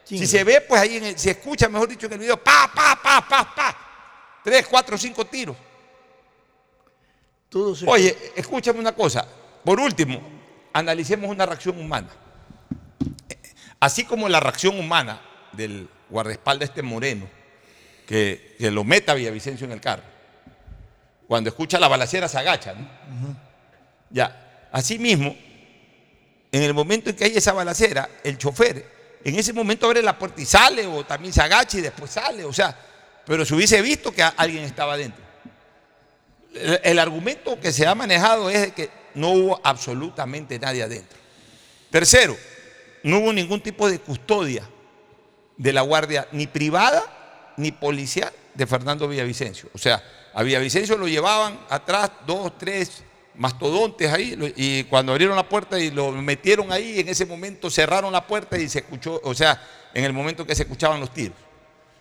Si 0.03 0.27
se 0.27 0.43
ve, 0.45 0.63
pues 0.63 0.81
ahí 0.81 0.97
en 0.97 1.05
el- 1.05 1.19
se 1.19 1.33
escucha, 1.33 1.69
mejor 1.69 1.89
dicho, 1.91 2.07
en 2.07 2.15
el 2.15 2.19
video, 2.21 2.43
pa, 2.43 2.71
pa, 2.75 2.99
pa, 3.03 3.29
pa, 3.29 3.55
pa. 3.55 3.77
Tres, 4.43 4.67
cuatro, 4.67 4.97
cinco 4.97 5.27
tiros. 5.27 5.55
Todo 7.51 7.77
se- 7.77 7.87
Oye, 7.87 8.17
escúchame 8.35 8.81
una 8.81 8.93
cosa. 8.95 9.27
Por 9.63 9.79
último, 9.79 10.23
analicemos 10.73 11.31
una 11.31 11.45
reacción 11.45 11.79
humana. 11.79 12.09
Así 13.79 14.07
como 14.07 14.27
la 14.27 14.41
reacción 14.41 14.79
humana 14.79 15.21
del 15.53 15.87
guardaespaldas 16.09 16.71
este 16.71 16.81
moreno, 16.83 17.29
que, 18.09 18.57
que 18.59 18.71
lo 18.71 18.85
meta 18.85 19.13
Villavicencio 19.13 19.67
en 19.67 19.73
el 19.73 19.83
carro. 19.83 20.03
Cuando 21.27 21.51
escucha 21.51 21.79
la 21.79 21.89
balacera 21.89 22.27
se 22.27 22.39
agacha, 22.39 22.73
¿no? 22.73 22.89
Ya. 24.09 24.69
Asimismo, 24.73 25.37
en 26.51 26.63
el 26.63 26.73
momento 26.73 27.11
en 27.11 27.17
que 27.17 27.25
hay 27.25 27.37
esa 27.37 27.53
balacera, 27.53 28.09
el 28.25 28.39
chofer 28.39 28.97
en 29.23 29.35
ese 29.35 29.53
momento 29.53 29.85
abre 29.85 30.01
la 30.01 30.19
puerta 30.19 30.41
y 30.41 30.47
sale, 30.47 30.87
o 30.87 31.05
también 31.05 31.35
se 31.35 31.43
agacha 31.43 31.77
y 31.77 31.83
después 31.83 32.11
sale, 32.11 32.45
o 32.45 32.53
sea, 32.53 32.75
pero 33.27 33.45
se 33.45 33.55
hubiese 33.55 33.83
visto 33.83 34.11
que 34.11 34.23
alguien 34.23 34.65
estaba 34.65 34.97
dentro. 34.97 35.23
El, 36.55 36.81
el 36.83 36.99
argumento 36.99 37.61
que 37.61 37.73
se 37.73 37.87
ha 37.87 37.95
manejado 37.95 38.49
es 38.49 38.63
de 38.63 38.71
que 38.73 38.91
no 39.15 39.33
hubo 39.33 39.61
absolutamente 39.63 40.59
nadie 40.59 40.83
adentro. 40.83 41.19
Tercero, 41.91 42.39
no 43.03 43.19
hubo 43.19 43.33
ningún 43.35 43.61
tipo 43.61 43.91
de 43.91 43.99
custodia 43.99 44.67
de 45.59 45.73
la 45.75 45.83
guardia, 45.83 46.27
ni 46.33 46.47
privada 46.47 47.18
ni 47.59 47.73
policial, 47.73 48.33
de 48.55 48.67
Fernando 48.67 49.07
Villavicencio. 49.07 49.69
O 49.75 49.79
sea, 49.79 50.03
a 50.33 50.43
Villavicencio 50.43 50.97
lo 50.97 51.07
llevaban 51.07 51.61
atrás 51.69 52.11
dos, 52.27 52.57
tres 52.57 53.05
mastodontes 53.35 54.13
ahí, 54.13 54.37
y 54.57 54.85
cuando 54.85 55.13
abrieron 55.13 55.37
la 55.37 55.49
puerta 55.49 55.79
y 55.79 55.91
lo 55.91 56.11
metieron 56.13 56.73
ahí, 56.73 56.99
en 56.99 57.09
ese 57.09 57.25
momento 57.25 57.71
cerraron 57.71 58.13
la 58.13 58.27
puerta 58.27 58.59
y 58.59 58.69
se 58.69 58.81
escuchó, 58.81 59.21
o 59.23 59.35
sea, 59.35 59.63
en 59.95 60.05
el 60.05 60.13
momento 60.13 60.45
que 60.47 60.55
se 60.55 60.63
escuchaban 60.63 60.99
los 60.99 61.13
tiros. 61.13 61.37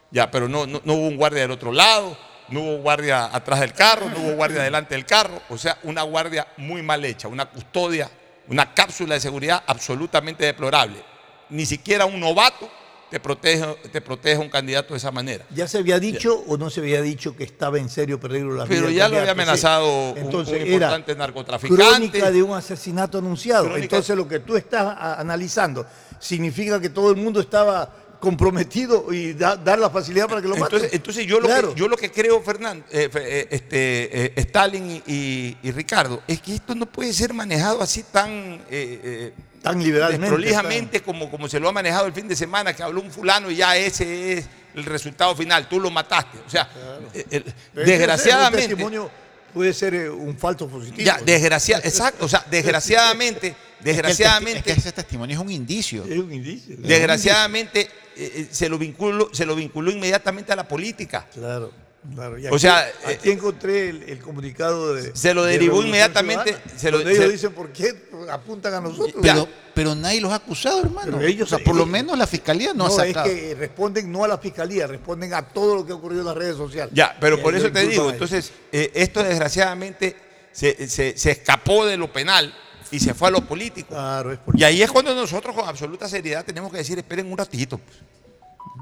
Ya, 0.10 0.32
pero 0.32 0.48
no, 0.48 0.66
no, 0.66 0.82
no 0.84 0.94
hubo 0.94 1.08
un 1.08 1.18
guardia 1.18 1.42
del 1.42 1.52
otro 1.52 1.72
lado, 1.72 2.18
no 2.50 2.62
hubo 2.62 2.78
guardia 2.78 3.26
atrás 3.26 3.60
del 3.60 3.74
carro, 3.74 4.10
no 4.10 4.20
hubo 4.20 4.36
guardia 4.36 4.64
delante 4.64 4.96
del 4.96 5.06
carro, 5.06 5.42
o 5.50 5.58
sea, 5.58 5.78
una 5.84 6.02
guardia 6.04 6.48
muy 6.58 6.82
mal 6.82 7.04
hecha, 7.06 7.28
una 7.28 7.46
custodia, 7.46 8.10
una 8.48 8.74
cápsula 8.74 9.16
de 9.16 9.20
seguridad 9.20 9.64
absolutamente 9.68 10.46
deplorable. 10.46 11.04
Ni 11.50 11.66
siquiera 11.66 12.06
un 12.06 12.20
novato 12.20 12.70
te 13.10 13.20
protege, 13.20 13.66
te 13.92 14.02
protege 14.02 14.36
a 14.36 14.40
un 14.40 14.50
candidato 14.50 14.94
de 14.94 14.98
esa 14.98 15.12
manera. 15.12 15.46
¿Ya 15.56 15.68
se 15.68 15.78
había 15.78 16.00
dicho 16.00 16.44
o 16.48 16.58
no 16.58 16.70
se 16.70 16.82
había 16.82 17.02
dicho 17.02 17.36
que 17.36 17.44
estaba 17.46 17.78
en 17.80 17.90
serio 17.90 18.20
peligro 18.20 18.54
la 18.54 18.66
vida 18.66 18.76
Pero 18.76 18.90
ya 18.90 19.08
lo 19.08 19.18
había 19.20 19.32
amenazado 19.32 20.14
Sí. 20.16 20.22
Entonces, 20.22 20.56
un 20.56 20.62
era 20.68 20.74
importante 20.74 21.16
narcotraficante. 21.16 21.84
Crónica 21.84 22.32
de 22.32 22.44
un 22.44 22.56
asesinato 22.58 23.18
anunciado. 23.20 23.66
Crónica- 23.66 23.84
Entonces 23.84 24.16
lo 24.18 24.28
que 24.28 24.40
tú 24.40 24.58
estás 24.58 24.96
analizando 25.20 25.86
significa 26.20 26.80
que 26.82 26.90
todo 26.90 27.12
el 27.12 27.18
mundo 27.18 27.40
estaba 27.40 27.94
comprometido 28.20 29.14
y 29.14 29.34
da- 29.34 29.56
dar 29.56 29.78
la 29.80 29.90
facilidad 29.92 30.28
para 30.28 30.42
que 30.42 30.48
lo 30.48 30.56
maten. 30.58 30.76
Entonces, 30.78 30.94
entonces 30.94 31.26
yo, 31.28 31.40
lo 31.40 31.46
Claro. 31.48 31.74
que, 31.74 31.80
yo 31.80 31.88
lo 31.88 31.96
que 31.96 32.12
creo, 32.12 32.42
Fernando, 32.42 32.84
eh, 32.92 33.10
eh, 33.14 33.48
este, 33.52 34.26
eh, 34.26 34.34
Stalin 34.38 35.02
y, 35.06 35.56
Ricardo, 35.72 36.22
es 36.28 36.42
que 36.42 36.56
esto 36.56 36.74
no 36.76 36.88
puede 36.88 37.14
ser 37.14 37.34
manejado 37.34 37.82
así 37.82 38.04
tan, 38.04 38.60
eh, 38.72 39.34
Tan 39.68 39.84
liberalmente, 39.84 40.22
desprolijamente 40.26 41.02
como, 41.02 41.30
como 41.30 41.48
se 41.50 41.60
lo 41.60 41.68
ha 41.70 41.72
manejado 41.72 42.06
el 42.08 42.14
fin 42.14 42.28
de 42.28 42.36
semana, 42.36 42.74
que 42.74 42.84
habló 42.84 43.02
un 43.02 43.12
fulano 43.12 43.50
y 43.52 43.58
ya 43.58 43.76
ese 43.76 44.38
es 44.38 44.46
el 44.76 44.86
resultado 44.86 45.36
final, 45.36 45.68
tú 45.68 45.80
lo 45.80 45.90
mataste. 45.90 46.38
O 46.46 46.50
sea, 46.50 46.70
eh, 47.14 47.26
eh, 47.30 47.44
Pero 47.74 47.84
ese 47.84 47.92
desgraciadamente... 47.92 48.68
testimonio 48.68 49.10
puede 49.54 49.74
ser 49.74 49.94
eh, 49.96 50.10
un 50.10 50.38
falso 50.38 50.68
positivo. 50.68 51.04
Ya, 51.04 51.20
desgracia- 51.20 51.80
exacto, 51.84 52.26
o 52.26 52.30
sea, 52.30 52.46
desgraciadamente, 52.50 53.56
desgraciadamente, 53.80 54.60
Es 54.60 54.64
que, 54.66 54.72
ese 54.74 54.92
testimonio 54.92 55.36
es 55.38 55.42
un 55.42 55.52
indicio. 55.52 56.04
Es 56.06 56.18
un 56.18 56.32
indicio. 56.32 56.76
desgraciadamente 56.80 57.82
eh, 57.82 58.32
eh, 58.36 58.48
se 58.52 58.70
lo 58.70 58.78
vinculó, 58.78 59.30
se 59.34 59.46
lo 59.46 59.56
vinculó 59.56 59.92
inmediatamente 59.92 60.52
a 60.54 60.56
la 60.56 60.68
política. 60.68 61.28
Claro, 61.34 61.72
claro. 62.14 62.38
Y 62.38 62.46
O 62.46 62.50
aquí- 62.50 62.60
sea, 62.60 62.86
aquí 63.06 63.32
encontré 63.32 63.90
el, 63.90 64.04
el 64.04 64.20
comunicado 64.20 64.94
de. 64.94 65.16
se 65.16 65.34
lo 65.34 65.44
de 65.44 65.54
derivó 65.54 65.82
inmediatamente, 65.84 66.58
se 66.76 66.92
lo- 66.92 66.98
donde 66.98 67.14
ellos 67.14 67.26
se- 67.26 67.32
dicen 67.32 67.54
por 67.54 67.70
qué 67.72 67.96
apuntan 68.32 68.74
a 68.74 68.82
nosotros. 68.82 69.16
Pero, 69.22 69.48
pero 69.74 69.94
nadie 69.96 70.20
los 70.22 70.32
ha 70.32 70.36
acusado, 70.36 70.82
hermano. 70.82 71.18
Pero 71.18 71.28
ellos- 71.28 71.52
o 71.52 71.56
sea, 71.56 71.64
por 71.64 71.76
lo 71.76 71.86
menos 71.86 72.18
la 72.18 72.28
fiscalía 72.28 72.74
no, 72.74 72.88
No, 72.88 72.98
ha 72.98 73.06
es 73.06 73.14
sacado. 73.14 73.26
que 73.34 73.56
responden 73.56 74.12
no 74.12 74.24
a 74.24 74.28
la 74.28 74.38
fiscalía, 74.38 74.88
responden 74.88 75.34
a 75.34 75.42
todo 75.42 75.76
lo 75.76 75.86
que 75.86 75.92
ha 75.92 75.96
ocurrido 75.96 76.22
en 76.22 76.28
las 76.28 76.38
redes 76.38 76.56
sociales. 76.58 76.94
Ya, 76.96 77.16
pero 77.20 77.38
Y 77.38 77.42
por 77.42 77.56
eso 77.56 77.72
te 77.72 77.86
digo, 77.88 78.10
entonces, 78.10 78.52
eh, 78.72 78.92
esto 78.96 79.24
desgraciadamente 79.24 80.16
se, 80.52 80.88
se- 80.88 81.18
se 81.18 81.32
escapó 81.32 81.86
de 81.86 81.98
lo 81.98 82.12
penal 82.12 82.54
y 82.90 83.00
se 83.00 83.14
fue 83.14 83.28
a 83.28 83.32
lo 83.32 83.42
político. 83.42 83.90
Claro, 83.90 84.32
es 84.32 84.40
Y 84.56 84.64
ahí 84.64 84.82
es 84.82 84.90
cuando 84.92 85.14
nosotros 85.14 85.54
con 85.56 85.68
absoluta 85.68 86.08
seriedad 86.08 86.44
tenemos 86.46 86.72
que 86.72 86.78
decir, 86.78 86.98
esperen 86.98 87.32
un 87.32 87.38
ratito. 87.38 87.78
pues. 87.78 87.98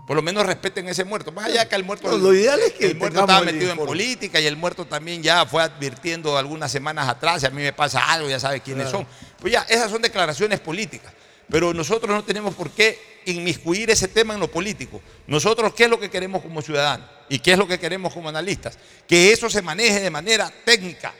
Por 0.06 0.16
lo 0.16 0.22
menos 0.22 0.46
respeten 0.46 0.88
ese 0.88 1.04
muerto. 1.04 1.32
Más 1.32 1.46
allá 1.46 1.68
que 1.68 1.76
el 1.76 1.84
muerto. 1.84 2.10
No, 2.10 2.18
lo 2.18 2.34
ideal 2.34 2.60
es 2.60 2.74
que 2.74 2.86
el 2.88 2.96
muerto 2.96 3.22
estaba 3.22 3.42
metido 3.42 3.72
en 3.72 3.78
política 3.78 4.40
y 4.40 4.46
el 4.46 4.56
muerto 4.56 4.86
también 4.86 5.24
ya 5.24 5.46
fue 5.46 5.64
advirtiendo 5.64 6.38
algunas 6.38 6.72
semanas 6.72 7.08
atrás. 7.10 7.42
Si 7.42 7.48
a 7.48 7.50
mí 7.50 7.62
me 7.62 7.74
pasa 7.74 8.12
algo, 8.12 8.30
ya 8.30 8.40
sabe 8.40 8.62
quiénes 8.62 8.90
Claro. 8.90 9.00
son. 9.00 9.08
Pues 9.40 9.54
ya, 9.54 9.62
esas 9.68 9.90
son 9.90 10.02
declaraciones 10.02 10.60
políticas. 10.60 11.12
Pero 11.50 11.74
nosotros 11.74 12.10
no 12.16 12.24
tenemos 12.24 12.56
por 12.56 12.72
qué 12.72 13.22
inmiscuir 13.26 13.90
ese 13.90 14.08
tema 14.08 14.34
en 14.34 14.40
lo 14.40 14.50
político. 14.50 15.02
Nosotros, 15.28 15.74
¿qué 15.74 15.86
es 15.86 15.90
lo 15.90 16.00
que 16.00 16.10
queremos 16.10 16.42
como 16.42 16.62
ciudadanos? 16.62 17.08
¿Y 17.30 17.40
qué 17.40 17.54
es 17.54 17.58
lo 17.58 17.68
que 17.68 17.80
queremos 17.80 18.14
como 18.14 18.30
analistas? 18.30 18.78
Que 19.08 19.32
eso 19.32 19.50
se 19.50 19.62
maneje 19.62 20.00
de 20.00 20.10
manera 20.12 20.52
técnica, 20.64 21.14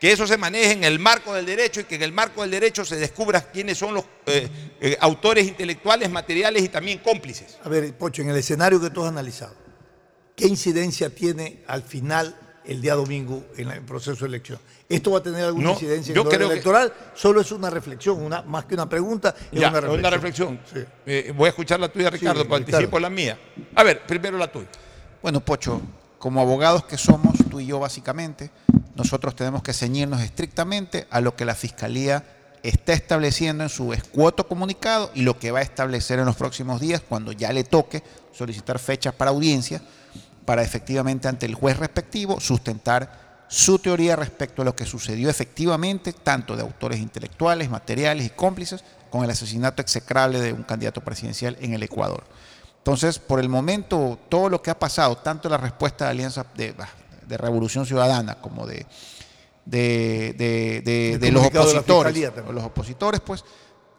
que 0.00 0.12
eso 0.12 0.26
se 0.26 0.36
maneje 0.36 0.72
en 0.72 0.84
el 0.84 0.98
marco 0.98 1.34
del 1.34 1.44
derecho 1.46 1.80
y 1.80 1.84
que 1.84 1.96
en 1.96 2.02
el 2.02 2.12
marco 2.12 2.42
del 2.42 2.50
derecho 2.50 2.84
se 2.84 2.96
descubra 2.96 3.40
quiénes 3.50 3.78
son 3.78 3.94
los 3.94 4.04
eh, 4.26 4.48
eh, 4.80 4.96
autores 5.00 5.46
intelectuales, 5.46 6.08
materiales 6.10 6.62
y 6.62 6.68
también 6.68 6.98
cómplices. 6.98 7.58
A 7.64 7.68
ver, 7.68 7.92
Pocho, 7.96 8.22
en 8.22 8.30
el 8.30 8.36
escenario 8.36 8.80
que 8.80 8.90
tú 8.90 9.02
has 9.02 9.08
analizado, 9.08 9.54
¿qué 10.36 10.46
incidencia 10.46 11.10
tiene 11.10 11.62
al 11.66 11.82
final 11.82 12.36
el 12.64 12.80
día 12.80 12.94
domingo 12.94 13.44
en 13.56 13.70
el 13.70 13.82
proceso 13.82 14.24
de 14.24 14.28
elección? 14.28 14.60
¿Esto 14.88 15.10
va 15.10 15.18
a 15.18 15.22
tener 15.22 15.44
alguna 15.44 15.64
No, 15.64 15.70
incidencia 15.72 16.12
en 16.14 16.18
el 16.18 16.28
que- 16.28 16.36
electoral? 16.36 16.92
Solo 17.14 17.40
es 17.40 17.50
una 17.50 17.68
reflexión, 17.68 18.22
una, 18.22 18.42
más 18.42 18.64
que 18.66 18.74
una 18.74 18.88
pregunta, 18.88 19.34
es 19.50 19.60
Ya, 19.60 19.68
una 19.68 19.80
reflexión. 19.80 19.98
una 20.00 20.10
reflexión. 20.10 20.60
Sí. 20.72 20.80
Eh, 21.06 21.32
voy 21.36 21.46
a 21.46 21.48
escuchar 21.50 21.80
la 21.80 21.88
tuya, 21.88 22.08
Ricardo, 22.08 22.40
Sí, 22.40 22.44
Ricardo. 22.44 22.56
anticipo 22.64 23.00
la 23.00 23.10
mía. 23.10 23.38
A 23.74 23.82
ver, 23.82 24.06
primero 24.06 24.38
la 24.38 24.50
tuya. 24.50 24.68
Bueno, 25.20 25.40
Pocho, 25.40 25.82
como 26.18 26.40
abogados 26.40 26.84
que 26.84 26.96
somos, 26.96 27.34
tú 27.50 27.58
y 27.60 27.66
yo 27.66 27.80
básicamente, 27.80 28.50
nosotros 28.98 29.36
tenemos 29.36 29.62
que 29.62 29.72
ceñirnos 29.72 30.20
estrictamente 30.20 31.06
a 31.10 31.20
lo 31.20 31.36
que 31.36 31.44
la 31.44 31.54
Fiscalía 31.54 32.24
está 32.64 32.92
estableciendo 32.92 33.62
en 33.62 33.70
su 33.70 33.92
escuoto 33.92 34.48
comunicado 34.48 35.10
y 35.14 35.22
lo 35.22 35.38
que 35.38 35.52
va 35.52 35.60
a 35.60 35.62
establecer 35.62 36.18
en 36.18 36.26
los 36.26 36.34
próximos 36.34 36.80
días 36.80 37.00
cuando 37.08 37.30
ya 37.30 37.52
le 37.52 37.62
toque 37.62 38.02
solicitar 38.32 38.80
fechas 38.80 39.14
para 39.14 39.30
audiencia 39.30 39.80
para 40.44 40.62
efectivamente 40.62 41.28
ante 41.28 41.46
el 41.46 41.54
juez 41.54 41.76
respectivo 41.76 42.40
sustentar 42.40 43.44
su 43.48 43.78
teoría 43.78 44.16
respecto 44.16 44.62
a 44.62 44.64
lo 44.64 44.74
que 44.74 44.84
sucedió 44.84 45.30
efectivamente, 45.30 46.12
tanto 46.12 46.56
de 46.56 46.62
autores 46.62 46.98
intelectuales, 47.00 47.70
materiales 47.70 48.26
y 48.26 48.30
cómplices, 48.30 48.82
con 49.10 49.24
el 49.24 49.30
asesinato 49.30 49.80
execrable 49.80 50.40
de 50.40 50.52
un 50.52 50.64
candidato 50.64 51.02
presidencial 51.02 51.56
en 51.60 51.72
el 51.72 51.82
Ecuador. 51.82 52.24
Entonces, 52.78 53.18
por 53.18 53.40
el 53.40 53.48
momento, 53.48 54.18
todo 54.28 54.48
lo 54.48 54.60
que 54.60 54.70
ha 54.70 54.78
pasado, 54.78 55.16
tanto 55.16 55.48
la 55.48 55.56
respuesta 55.56 56.06
de 56.06 56.10
Alianza 56.10 56.44
de, 56.56 56.74
de 57.28 57.36
Revolución 57.36 57.86
Ciudadana 57.86 58.36
como 58.40 58.66
de, 58.66 58.86
de, 59.64 60.34
de- 60.38 60.82
de- 60.84 61.12
El 61.14 61.20
de 61.20 61.30
los 61.32 61.42
de 61.52 61.58
opositores, 61.58 62.32
los 62.52 62.64
opositores, 62.64 63.20
pues 63.20 63.44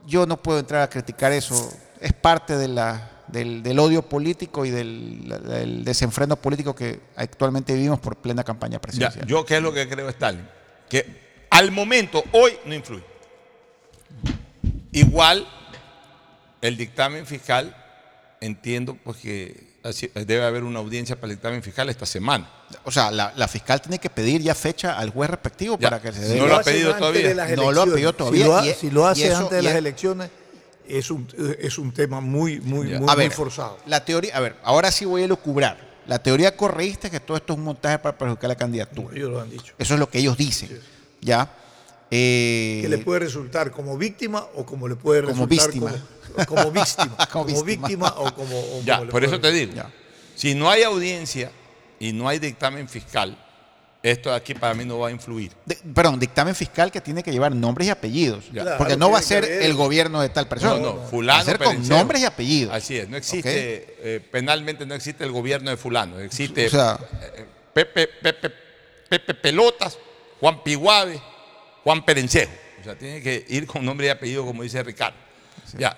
yo 0.08 0.26
no 0.26 0.42
puedo 0.42 0.60
entrar 0.60 0.82
a 0.82 0.90
criticar 0.90 1.32
eso. 1.32 1.72
Es 2.02 2.14
parte 2.14 2.58
de 2.58 2.68
la, 2.70 3.24
del, 3.28 3.62
del 3.62 3.78
odio 3.80 4.02
político 4.02 4.66
y 4.66 4.70
del, 4.72 5.28
del 5.46 5.84
desenfreno 5.84 6.36
político 6.38 6.74
que 6.74 7.02
actualmente 7.16 7.74
vivimos 7.74 8.00
por 8.00 8.16
plena 8.16 8.44
campaña 8.44 8.74
Ya, 8.78 8.82
presidencial. 8.82 9.26
yo 9.28 9.46
qué 9.46 9.58
es 9.58 9.62
lo 9.62 9.72
que 9.74 9.88
creo, 9.88 10.10
Stalin, 10.10 10.48
que 10.90 11.46
al 11.52 11.72
momento, 11.72 12.24
hoy, 12.32 12.54
no 12.66 12.74
influye. 12.74 13.04
Igual, 14.92 15.48
el 16.62 16.78
dictamen 16.78 17.26
fiscal, 17.26 17.76
entiendo 18.42 18.98
pues 19.04 19.18
que 19.18 19.69
debe 20.26 20.44
haber 20.44 20.64
una 20.64 20.80
audiencia 20.80 21.16
para 21.16 21.32
el 21.32 21.38
dictamen 21.38 21.64
fiscal 21.64 21.90
esta 21.90 22.06
semana. 22.06 22.50
O 22.84 22.92
sea, 22.92 23.10
la, 23.12 23.34
la 23.36 23.48
fiscal 23.48 23.82
tiene 23.82 23.98
que 24.00 24.10
pedir 24.10 24.42
ya 24.42 24.54
fecha 24.54 24.98
al 24.98 25.10
juez 25.12 25.30
respectivo 25.30 25.78
Ya, 25.80 25.90
para 25.90 26.02
que 26.02 26.12
se 26.12 26.22
si 26.28 26.34
dé. 26.34 26.40
no 26.40 26.48
lo 26.48 26.56
ha 26.56 26.62
pedido 26.64 26.96
todavía. 26.96 27.34
No 27.56 27.72
lo 27.72 27.82
ha 27.82 27.86
pedido 27.86 28.14
todavía, 28.14 28.44
Si 28.44 28.48
lo, 28.50 28.58
ha- 28.58 28.68
y- 28.68 28.74
si 28.74 28.92
lo 28.92 29.08
hace 29.08 29.28
eso- 29.28 29.38
antes 29.38 29.52
de 29.58 29.62
las 29.64 29.72
es- 29.74 29.78
elecciones, 29.80 30.30
es 30.88 31.12
un, 31.12 31.28
es 31.60 31.78
un 31.78 31.92
tema 31.94 32.20
muy, 32.20 32.60
muy, 32.62 32.88
muy, 32.88 33.10
a 33.10 33.16
muy 33.16 33.30
forzado. 33.30 33.78
La 33.86 34.04
teoría, 34.04 34.36
a 34.36 34.40
ver, 34.40 34.56
ahora 34.64 34.92
sí 34.92 35.06
voy 35.06 35.24
a 35.24 35.28
lucubrar. 35.28 35.78
La 36.08 36.18
teoría 36.22 36.58
correísta 36.58 37.08
es 37.08 37.12
que 37.12 37.20
todo 37.20 37.38
esto 37.38 37.54
es 37.54 37.60
un 37.60 37.66
montaje 37.66 38.00
para 38.00 38.18
perjudicar 38.18 38.48
la 38.50 38.56
candidatura. 38.56 39.16
Ellos 39.16 39.30
lo 39.30 39.40
han 39.40 39.50
dicho. 39.50 39.74
Eso 39.78 39.94
es 39.94 40.00
lo 40.00 40.10
que 40.10 40.18
ellos 40.20 40.36
dicen. 40.38 40.80
¿Ya? 41.22 41.52
Eh, 42.12 42.80
Que 42.82 42.90
le 42.90 42.98
puede 42.98 43.20
resultar 43.20 43.70
como 43.72 43.96
víctima 43.98 44.44
o 44.56 44.66
como 44.66 44.88
le 44.88 44.96
puede 44.96 45.22
Como 45.22 45.46
resultar 45.46 45.68
víctima. 45.68 45.92
como, 45.92 46.04
como 46.48 46.72
víctima. 46.72 47.16
Como 47.32 47.46
como, 47.46 47.64
víctima. 47.64 47.88
víctima. 47.88 48.14
o 48.18 48.34
como. 48.34 48.58
o 48.60 48.82
Ya, 48.84 49.00
como 49.00 49.12
por 49.12 49.24
eso 49.24 49.40
te 49.40 49.52
digo, 49.52 49.74
si 50.36 50.56
no 50.56 50.70
hay 50.70 50.84
audiencia 50.84 51.52
y 52.00 52.14
no 52.14 52.28
hay 52.30 52.40
dictamen 52.40 52.88
fiscal, 52.88 53.38
esto 54.02 54.30
de 54.30 54.36
aquí 54.38 54.54
para 54.54 54.74
mí 54.74 54.86
no 54.86 54.98
va 55.00 55.10
a 55.10 55.12
influir. 55.12 55.52
de- 55.66 55.76
perdón, 55.94 56.20
dictamen 56.20 56.56
fiscal 56.56 56.90
que 56.92 57.02
tiene 57.02 57.22
que 57.22 57.32
llevar 57.32 57.54
nombres 57.54 57.88
y 57.88 57.92
apellidos. 57.92 58.46
Claro, 58.52 58.78
porque 58.78 58.96
no 58.96 59.12
va 59.12 59.20
a 59.20 59.22
ser 59.22 59.44
el 59.44 59.74
gobierno 59.74 60.22
de 60.22 60.30
tal 60.30 60.48
persona. 60.48 60.76
No, 60.80 60.94
no, 60.96 61.02
fulano. 61.08 61.38
Va 61.38 61.42
a 61.42 61.46
ser 61.46 61.60
con 61.60 61.88
nombres 61.90 62.22
y 62.22 62.26
apellidos. 62.26 62.74
Así 62.74 62.98
es, 62.98 63.10
no 63.10 63.18
existe, 63.18 63.96
eh, 64.00 64.20
penalmente 64.32 64.86
no 64.86 64.96
existe 64.96 65.24
el 65.26 65.32
gobierno 65.34 65.70
de 65.70 65.76
fulano, 65.78 66.18
existe 66.20 66.68
O 66.68 66.70
sea- 66.70 67.00
eh, 67.36 67.46
Pepe, 67.74 68.08
Pepe, 68.08 68.50
Pepe 69.10 69.34
Pelotas, 69.34 69.98
Juan 70.40 70.64
Piguave, 70.64 71.22
Juan 71.84 72.04
Perencejo. 72.06 72.52
O 72.80 72.84
sea, 72.86 72.98
tiene 72.98 73.22
que 73.22 73.46
ir 73.50 73.68
con 73.68 73.84
nombre 73.84 74.08
y 74.08 74.10
apellido, 74.10 74.46
como 74.46 74.64
dice 74.64 74.82
Ricardo. 74.82 75.18
Ya. 75.78 75.98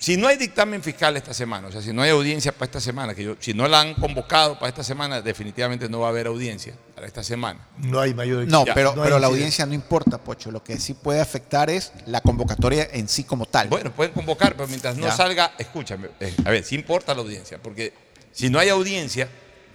Si 0.00 0.16
no 0.16 0.28
hay 0.28 0.36
dictamen 0.36 0.80
fiscal 0.80 1.16
esta 1.16 1.34
semana, 1.34 1.66
o 1.66 1.72
sea, 1.72 1.82
si 1.82 1.92
no 1.92 2.02
hay 2.02 2.10
audiencia 2.10 2.52
para 2.52 2.66
esta 2.66 2.80
semana, 2.80 3.16
que 3.16 3.24
yo, 3.24 3.34
si 3.40 3.52
no 3.52 3.66
la 3.66 3.80
han 3.80 3.94
convocado 3.94 4.56
para 4.56 4.68
esta 4.68 4.84
semana, 4.84 5.20
definitivamente 5.22 5.88
no 5.88 5.98
va 5.98 6.06
a 6.06 6.10
haber 6.10 6.28
audiencia 6.28 6.72
para 6.94 7.08
esta 7.08 7.24
semana. 7.24 7.66
No 7.78 7.98
hay 7.98 8.14
mayor 8.14 8.46
No, 8.46 8.64
Ya, 8.64 8.74
pero, 8.74 8.94
no 8.94 9.02
pero 9.02 9.18
la 9.18 9.26
audiencia 9.26 9.66
no 9.66 9.74
importa, 9.74 10.18
Pocho. 10.18 10.52
Lo 10.52 10.62
que 10.62 10.78
sí 10.78 10.94
puede 10.94 11.20
afectar 11.20 11.68
es 11.68 11.92
la 12.06 12.20
convocatoria 12.20 12.88
en 12.92 13.08
sí 13.08 13.24
como 13.24 13.46
tal. 13.46 13.66
Bueno, 13.68 13.90
pueden 13.92 14.12
convocar, 14.12 14.54
pero 14.54 14.68
mientras 14.68 14.96
no 14.96 15.06
Ya. 15.06 15.12
salga, 15.16 15.54
escúchame, 15.58 16.10
eh, 16.20 16.32
a 16.44 16.50
ver, 16.50 16.62
sí 16.62 16.76
importa 16.76 17.12
la 17.12 17.22
audiencia, 17.22 17.58
porque 17.60 17.92
si 18.30 18.50
no 18.50 18.60
hay 18.60 18.68
audiencia, 18.68 19.28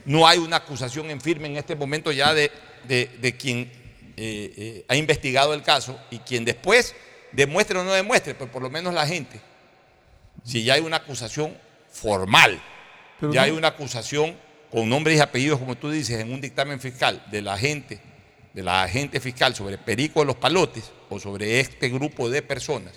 no 0.05 0.25
hay 0.25 0.37
una 0.37 0.55
acusación 0.57 1.09
en 1.11 1.19
firme 1.19 1.47
en 1.49 1.57
este 1.57 1.75
momento 1.75 2.13
ya 2.13 2.33
de, 2.33 2.49
de- 2.87 3.09
de 3.21 3.35
quien 3.35 3.59
eh, 4.15 4.53
eh, 4.55 4.85
ha 4.87 4.95
investigado 4.95 5.53
el 5.53 5.63
caso 5.63 5.99
y 6.11 6.19
quien 6.19 6.45
después 6.45 6.95
demuestre 7.33 7.77
o 7.79 7.83
no 7.83 7.91
demuestre, 7.91 8.35
pues 8.35 8.49
por 8.49 8.61
lo 8.61 8.69
menos 8.69 8.93
la 8.93 9.05
gente, 9.05 9.41
si 10.43 10.64
ya 10.64 10.73
hay 10.76 10.81
una 10.81 10.97
acusación 10.97 11.55
formal, 11.91 12.61
Pero 13.19 13.34
ya 13.34 13.41
no- 13.41 13.45
hay 13.45 13.51
una 13.51 13.69
acusación 13.69 14.35
con 14.72 14.89
nombres 14.89 15.18
y 15.18 15.22
apellidos, 15.22 15.60
como 15.60 15.76
tú 15.76 15.91
dices, 15.91 16.19
en 16.19 16.31
un 16.34 16.41
dictamen 16.41 16.80
fiscal 16.80 17.23
de 17.31 17.41
la 17.41 17.57
gente, 17.57 17.99
de 18.53 18.64
la 18.64 18.84
agente 18.84 19.19
fiscal 19.19 19.55
sobre 19.55 19.77
Perico 19.77 20.19
de 20.22 20.26
los 20.27 20.35
Palotes 20.35 20.91
o 21.10 21.19
sobre 21.19 21.60
este 21.60 21.89
grupo 21.89 22.30
de 22.30 22.41
personas, 22.41 22.93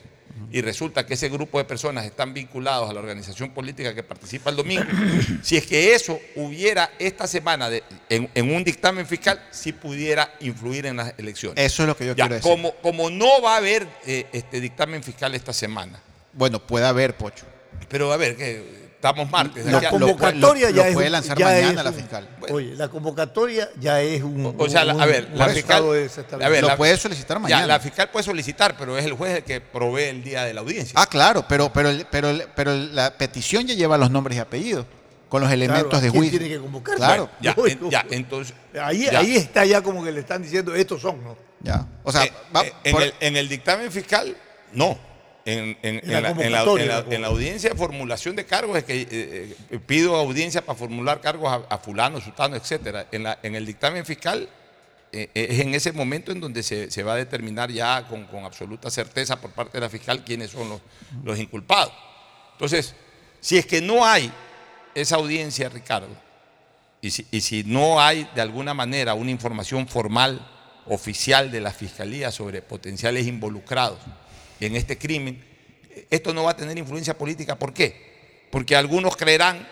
y 0.53 0.61
resulta 0.61 1.05
que 1.07 1.15
ese 1.15 1.29
grupo 1.31 1.59
de 1.59 1.65
personas 1.65 2.05
están 2.05 2.33
vinculados 2.35 2.89
a 2.91 2.93
la 2.93 3.01
organización 3.01 3.51
política 3.51 3.95
que 3.95 4.03
participa 4.03 4.51
el 4.51 4.57
domingo, 4.57 4.85
si 5.43 5.57
es 5.57 5.67
que 5.67 5.95
eso 5.95 6.19
hubiera 6.37 6.91
esta 6.99 7.27
semana 7.27 7.69
de- 7.71 7.83
en, 8.09 8.29
en 8.35 8.55
un 8.55 8.63
dictamen 8.65 9.07
fiscal, 9.07 9.43
sí 9.51 9.73
pudiera 9.73 10.35
influir 10.41 10.87
en 10.87 10.97
las 10.99 11.15
elecciones. 11.19 11.63
Eso 11.65 11.83
es 11.83 11.89
lo 11.89 11.97
que 11.97 12.07
yo 12.07 12.15
Ya, 12.15 12.25
quiero 12.25 12.35
decir. 12.37 12.51
como, 12.51 12.73
como 12.77 13.11
no 13.11 13.41
va 13.43 13.55
a 13.55 13.57
haber 13.59 13.87
eh, 14.07 14.27
este 14.33 14.61
dictamen 14.61 15.03
fiscal 15.03 15.35
esta 15.35 15.53
semana, 15.53 16.03
Bueno, 16.37 16.65
puede 16.65 16.87
haber, 16.87 17.17
Pocho. 17.17 17.45
pero 17.89 18.13
a 18.13 18.17
ver, 18.17 18.37
que 18.37 18.87
estamos 18.95 19.31
martes. 19.31 19.65
La 19.67 19.89
convocatoria 19.91 20.69
lo- 20.71 20.77
ya 20.77 20.83
lo 20.83 20.89
es 20.89 20.95
puede 20.95 21.07
un- 21.07 21.13
lanzar 21.13 21.39
ya 21.39 21.47
mañana 21.47 21.69
es 21.81 21.85
la 21.85 21.93
fiscal. 21.93 22.29
Oye, 22.51 22.75
la 22.75 22.89
convocatoria 22.89 23.69
ya 23.81 24.01
es 24.03 24.23
un. 24.23 24.55
O 24.59 24.69
sea, 24.69 24.85
un- 24.85 25.01
a 25.01 25.07
ver, 25.07 25.29
la 25.35 25.49
fiscal, 25.49 25.83
desestabilizado. 25.93 26.45
a 26.45 26.49
ver, 26.49 26.63
Lo 26.63 26.69
la- 26.69 26.77
puede 26.77 26.97
solicitar 26.97 27.37
ya, 27.37 27.41
mañana. 27.41 27.67
la 27.67 27.81
fiscal 27.81 28.11
puede 28.11 28.25
solicitar, 28.25 28.77
pero 28.77 28.99
es 28.99 29.05
el 29.05 29.15
juez 29.15 29.37
el 29.39 29.45
que 29.45 29.61
provee 29.61 30.05
el 30.05 30.23
día 30.23 30.45
de 30.45 30.53
la 30.55 30.61
audiencia. 30.61 30.93
Ah, 31.01 31.07
claro, 31.07 31.45
pero, 31.49 31.73
pero, 31.73 31.91
pero, 32.11 32.29
pero 32.55 32.75
la 32.75 33.17
petición 33.17 33.67
ya 33.67 33.75
lleva 33.75 33.97
los 33.97 34.11
nombres 34.11 34.37
y 34.37 34.41
apellidos 34.41 34.85
con 35.29 35.41
los 35.43 35.51
elementos 35.51 35.89
Claro, 35.89 35.99
¿a 35.99 36.01
de 36.03 36.09
juicio. 36.11 36.39
tiene 36.39 36.55
que 36.55 36.61
convocar? 36.61 36.97
Claro, 36.97 37.31
ya, 37.41 37.55
Lógico. 37.57 37.87
en- 37.87 37.91
ya, 37.91 38.07
entonces. 38.11 38.55
Ahí, 38.81 39.05
ya. 39.11 39.19
ahí 39.21 39.37
está 39.37 39.65
ya 39.65 39.81
como 39.83 40.05
que 40.05 40.13
le 40.13 40.21
están 40.21 40.43
diciendo, 40.43 40.75
estos 40.75 41.01
son, 41.01 41.23
¿no? 41.25 41.37
ya. 41.61 41.87
O 42.05 42.13
sea, 42.13 42.25
Eh, 42.25 42.33
va- 42.55 42.65
eh, 42.65 42.73
en, 42.85 42.93
por- 42.93 43.03
el, 43.03 43.15
en 43.21 43.37
el 43.37 43.49
dictamen 43.49 43.91
fiscal, 43.91 44.37
no. 44.73 44.99
En, 45.47 45.79
en- 45.83 46.01
En 46.47 46.53
la 46.53 47.05
en 47.09 47.25
audiencia 47.25 47.71
de 47.71 47.77
formulación 47.77 48.35
de 48.35 48.45
cargos 48.45 48.77
es 48.79 48.85
que 48.85 49.01
eh, 49.03 49.57
eh, 49.71 49.79
pido 49.87 50.17
audiencia 50.17 50.61
para 50.67 50.77
formular 50.77 51.21
cargos 51.21 51.51
a, 51.53 51.75
a 51.75 51.79
fulano, 51.79 52.21
sutano, 52.21 52.57
etcétera. 52.57 53.07
En, 53.13 53.55
el 53.55 53.65
dictamen 53.65 54.05
fiscal 54.05 54.49
eh, 55.13 55.31
es 55.35 55.61
en 55.61 55.73
ese 55.75 55.93
momento 55.93 56.33
en 56.33 56.41
donde 56.41 56.65
se, 56.65 56.91
se 56.91 57.03
va 57.05 57.13
a 57.13 57.17
determinar 57.17 57.71
ya 57.71 58.07
con, 58.09 58.25
con 58.27 58.45
absoluta 58.45 58.91
certeza 58.91 59.41
por 59.41 59.53
parte 59.53 59.79
de 59.79 59.83
la 59.83 59.89
fiscal 59.89 60.25
quiénes 60.25 60.51
son 60.51 60.69
los, 60.69 60.81
los 61.23 61.39
inculpados. 61.39 61.93
Entonces, 62.53 62.97
si 63.41 63.57
es 63.57 63.67
que 63.67 63.81
no 63.81 64.05
hay 64.05 64.33
esa 64.97 65.15
audiencia, 65.17 65.69
Ricardo, 65.69 66.09
y 67.01 67.11
si, 67.13 67.25
y 67.31 67.41
si 67.41 67.63
no 67.63 68.01
hay 68.01 68.29
de 68.35 68.41
alguna 68.41 68.75
manera 68.75 69.15
una 69.15 69.31
información 69.31 69.87
formal, 69.87 70.45
oficial 70.87 71.51
de 71.53 71.61
la 71.61 71.71
Fiscalía 71.73 72.33
sobre 72.33 72.63
potenciales 72.63 73.27
involucrados 73.27 73.99
en 74.61 74.77
este 74.77 74.99
crimen, 74.99 75.43
esto 76.11 76.33
no 76.35 76.45
va 76.45 76.53
a 76.53 76.57
tener 76.57 76.77
influencia 76.79 77.17
política. 77.17 77.59
¿Por 77.59 77.73
qué? 77.73 78.47
Porque 78.51 78.77
algunos 78.77 79.17
creerán 79.17 79.67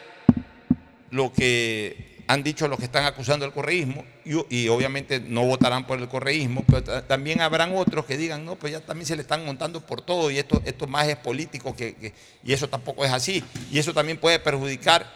lo 1.11 1.32
que 1.32 2.15
han 2.27 2.43
dicho 2.43 2.69
los 2.69 2.78
que 2.78 2.86
están 2.86 3.05
acusando 3.05 3.44
el 3.44 3.52
correísmo 3.52 4.05
y, 4.24 4.69
obviamente 4.69 5.20
no 5.20 5.44
votarán 5.44 5.86
por 5.86 5.98
el 5.98 6.09
correísmo, 6.09 6.65
pero 6.66 6.82
ta- 6.82 7.06
también 7.06 7.43
habrán 7.43 7.77
otros 7.77 8.06
que 8.06 8.16
digan, 8.16 8.44
no, 8.47 8.56
pues 8.56 8.73
ya 8.73 8.81
también 8.81 9.06
se 9.06 9.15
le 9.15 9.23
están 9.23 9.44
montando 9.44 9.82
por 9.85 10.01
todo 10.01 10.31
y 10.31 10.39
esto, 10.39 10.62
esto 10.65 10.86
más 10.86 11.06
es 11.06 11.16
político 11.16 11.77
que, 11.77 11.94
que- 11.94 12.15
y 12.43 12.52
eso 12.55 12.69
tampoco 12.69 13.05
es 13.05 13.12
así. 13.12 13.44
Y 13.70 13.78
eso 13.78 13.93
también 13.93 14.19
puede 14.19 14.39
perjudicar 14.39 15.06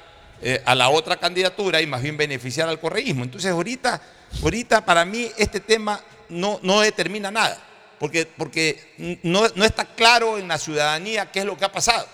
eh, 0.42 0.62
a 0.66 0.74
la 0.74 0.90
otra 0.90 1.16
candidatura 1.16 1.80
y 1.80 1.86
más 1.86 2.02
bien 2.02 2.16
beneficiar 2.18 2.68
al 2.68 2.78
correísmo. 2.78 3.24
Entonces 3.24 3.50
ahorita, 3.50 4.02
ahorita 4.42 4.84
para 4.84 5.04
mí 5.06 5.30
este 5.38 5.60
tema 5.60 6.00
no, 6.28 6.60
no 6.62 6.80
determina 6.80 7.30
nada, 7.30 7.58
porque, 7.98 8.26
porque 8.26 9.18
no, 9.22 9.46
no 9.54 9.64
está 9.64 9.84
claro 9.84 10.38
en 10.38 10.48
la 10.48 10.58
ciudadanía 10.58 11.30
qué 11.32 11.40
es 11.40 11.44
lo 11.44 11.56
que 11.56 11.64
ha 11.64 11.72
pasado. 11.72 12.06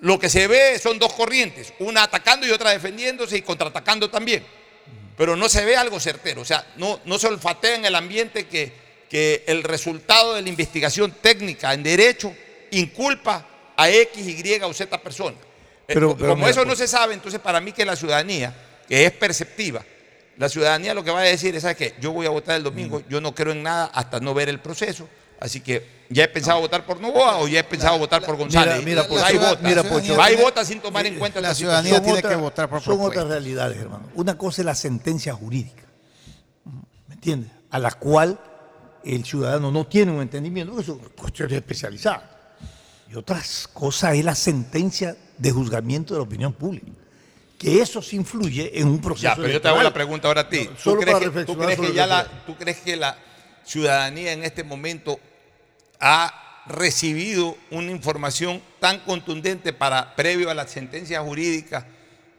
Lo 0.00 0.18
que 0.18 0.28
se 0.28 0.46
ve 0.46 0.78
son 0.78 0.98
dos 0.98 1.12
corrientes, 1.12 1.72
una 1.80 2.04
atacando 2.04 2.46
y 2.46 2.50
otra 2.50 2.70
defendiéndose 2.70 3.36
y 3.38 3.42
contraatacando 3.42 4.08
también. 4.10 4.44
Pero 5.16 5.34
no 5.34 5.48
se 5.48 5.64
ve 5.64 5.76
algo 5.76 5.98
certero, 5.98 6.42
o 6.42 6.44
sea, 6.44 6.64
no, 6.76 7.00
no 7.04 7.18
se 7.18 7.26
olfatea 7.26 7.74
en 7.74 7.84
el 7.84 7.96
ambiente 7.96 8.46
que, 8.46 8.72
que 9.10 9.42
el 9.48 9.64
resultado 9.64 10.34
de 10.34 10.42
la 10.42 10.48
investigación 10.48 11.10
técnica 11.20 11.74
en 11.74 11.82
derecho 11.82 12.32
inculpa 12.70 13.44
a 13.76 13.90
X, 13.90 14.24
Y 14.28 14.60
o 14.62 14.72
Z 14.72 15.00
persona. 15.02 15.36
Eh, 15.88 15.94
Pero- 15.94 16.16
pero 16.16 16.30
Como 16.30 16.36
mira, 16.44 16.50
eso 16.50 16.60
no 16.60 16.66
pues- 16.68 16.78
se 16.78 16.86
sabe, 16.86 17.14
entonces 17.14 17.40
para 17.40 17.60
mí 17.60 17.72
que 17.72 17.84
la 17.84 17.96
ciudadanía, 17.96 18.54
que 18.88 19.06
es 19.06 19.10
perceptiva, 19.12 19.84
la 20.38 20.48
ciudadanía 20.48 20.94
lo 20.94 21.04
que 21.04 21.10
va 21.10 21.20
a 21.20 21.24
decir 21.24 21.54
es, 21.54 21.62
¿sabes 21.62 21.76
qué? 21.76 21.94
Yo 22.00 22.12
voy 22.12 22.26
a 22.26 22.30
votar 22.30 22.56
el 22.56 22.62
domingo, 22.62 23.02
yo 23.08 23.20
no 23.20 23.34
creo 23.34 23.52
en 23.52 23.62
nada 23.62 23.86
hasta 23.86 24.20
no 24.20 24.32
ver 24.34 24.48
el 24.48 24.60
proceso, 24.60 25.08
así 25.40 25.60
que 25.60 26.06
ya 26.10 26.24
he 26.24 26.28
pensado 26.28 26.60
votar 26.60 26.86
por 26.86 27.00
Novoa 27.00 27.38
o 27.38 27.48
ya 27.48 27.60
he 27.60 27.64
pensado 27.64 27.98
votar 27.98 28.24
por 28.24 28.36
González. 28.36 28.82
Mira, 28.84 29.02
mira, 29.02 29.22
Va 29.22 29.30
y 29.32 29.36
Pocho, 29.36 29.48
vota. 29.50 29.68
mira, 29.68 29.82
Pocho. 29.82 30.16
Va 30.16 30.32
y 30.32 30.36
vota 30.36 30.64
sin 30.64 30.80
tomar 30.80 31.04
en 31.06 31.18
cuenta 31.18 31.40
la 31.40 31.48
esta 31.48 31.58
ciudadanía 31.58 31.90
situación. 31.96 32.04
tiene 32.14 32.18
otra- 32.20 32.30
que 32.30 32.36
votar 32.42 32.68
por 32.70 32.80
Son 32.80 32.94
propuesta. 32.96 33.20
otras 33.22 33.32
realidades, 33.32 33.76
hermano. 33.78 34.08
Una 34.14 34.38
cosa 34.38 34.62
es 34.62 34.66
la 34.66 34.74
sentencia 34.74 35.34
jurídica, 35.34 35.82
¿me 37.08 37.14
entiendes? 37.14 37.50
A 37.70 37.78
la 37.78 37.90
cual 37.90 38.38
el 39.04 39.24
ciudadano 39.24 39.70
no 39.70 39.86
tiene 39.86 40.12
un 40.12 40.22
entendimiento, 40.22 40.72
porque 40.72 40.86
son 40.86 40.98
cuestiones 41.16 41.56
especializadas. 41.56 42.22
Y 43.10 43.16
otra 43.16 43.42
cosa 43.72 44.14
es 44.14 44.24
la 44.24 44.34
sentencia 44.34 45.16
de 45.36 45.50
juzgamiento 45.50 46.14
de 46.14 46.18
la 46.20 46.24
opinión 46.24 46.52
pública. 46.52 46.86
Que 47.58 47.82
eso 47.82 48.00
sí 48.00 48.14
influye 48.14 48.78
en 48.78 48.86
un 48.86 49.00
proceso 49.00 49.24
Ya, 49.24 49.34
pero 49.34 49.48
yo 49.48 49.60
te 49.60 49.66
hago 49.66 49.82
la 49.82 49.92
pregunta 49.92 50.28
ahora 50.28 50.42
a 50.42 50.48
ti. 50.48 50.68
No, 50.70 50.92
¿Tú, 50.92 50.96
crees 51.00 51.18
para 51.18 51.32
que, 51.32 51.44
tú 51.44 51.58
crees 51.58 51.80
que 51.80 51.92
ya 51.92 52.06
la, 52.06 52.24
fue. 52.24 52.32
¿Tú 52.46 52.56
crees 52.56 52.78
que 52.78 52.96
la 52.96 53.18
ciudadanía 53.64 54.32
en 54.32 54.44
este 54.44 54.62
momento 54.62 55.18
ha 55.98 56.62
recibido 56.66 57.56
una 57.70 57.90
información 57.90 58.62
tan 58.78 59.00
contundente 59.00 59.72
para, 59.72 60.14
previo 60.14 60.50
a 60.50 60.54
la 60.54 60.68
sentencia 60.68 61.20
jurídica 61.20 61.86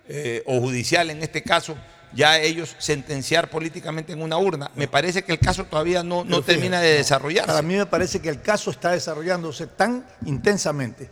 eh, 0.07 0.41
o 0.45 0.59
judicial 0.61 1.09
en 1.09 1.21
este 1.21 1.43
caso, 1.43 1.75
ya 2.13 2.39
ellos 2.39 2.75
sentenciar 2.79 3.49
políticamente 3.49 4.13
en 4.13 4.21
una 4.21 4.37
urna? 4.37 4.71
Me 4.75 4.87
parece 4.87 5.23
que 5.23 5.33
el 5.33 5.39
caso 5.39 5.65
todavía 5.65 6.01
no, 6.01 6.23
no 6.23 6.37
fíjate, 6.37 6.53
termina 6.53 6.79
de 6.79 6.93
desarrollarse. 6.93 7.47
Para 7.47 7.61
mí 7.61 7.75
me 7.75 7.85
parece 7.85 8.21
que 8.21 8.29
el 8.29 8.41
caso 8.41 8.71
está 8.71 8.91
desarrollándose 8.91 9.67
tan 9.67 10.07
intensamente 10.25 11.09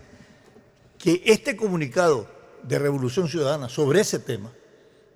que 0.97 1.21
este 1.25 1.55
comunicado 1.57 2.36
de 2.63 2.79
Revolución 2.79 3.27
Ciudadana 3.27 3.69
sobre 3.69 4.01
ese 4.01 4.19
tema, 4.19 4.51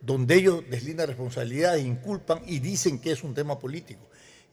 donde 0.02 0.36
ellos 0.36 0.64
deslindan 0.70 1.08
responsabilidades, 1.08 1.86
inculpan 1.86 2.42
y 2.46 2.60
dicen 2.60 3.00
que 3.00 3.12
es 3.12 3.24
un 3.24 3.34
tema 3.34 3.60
político, 3.60 4.02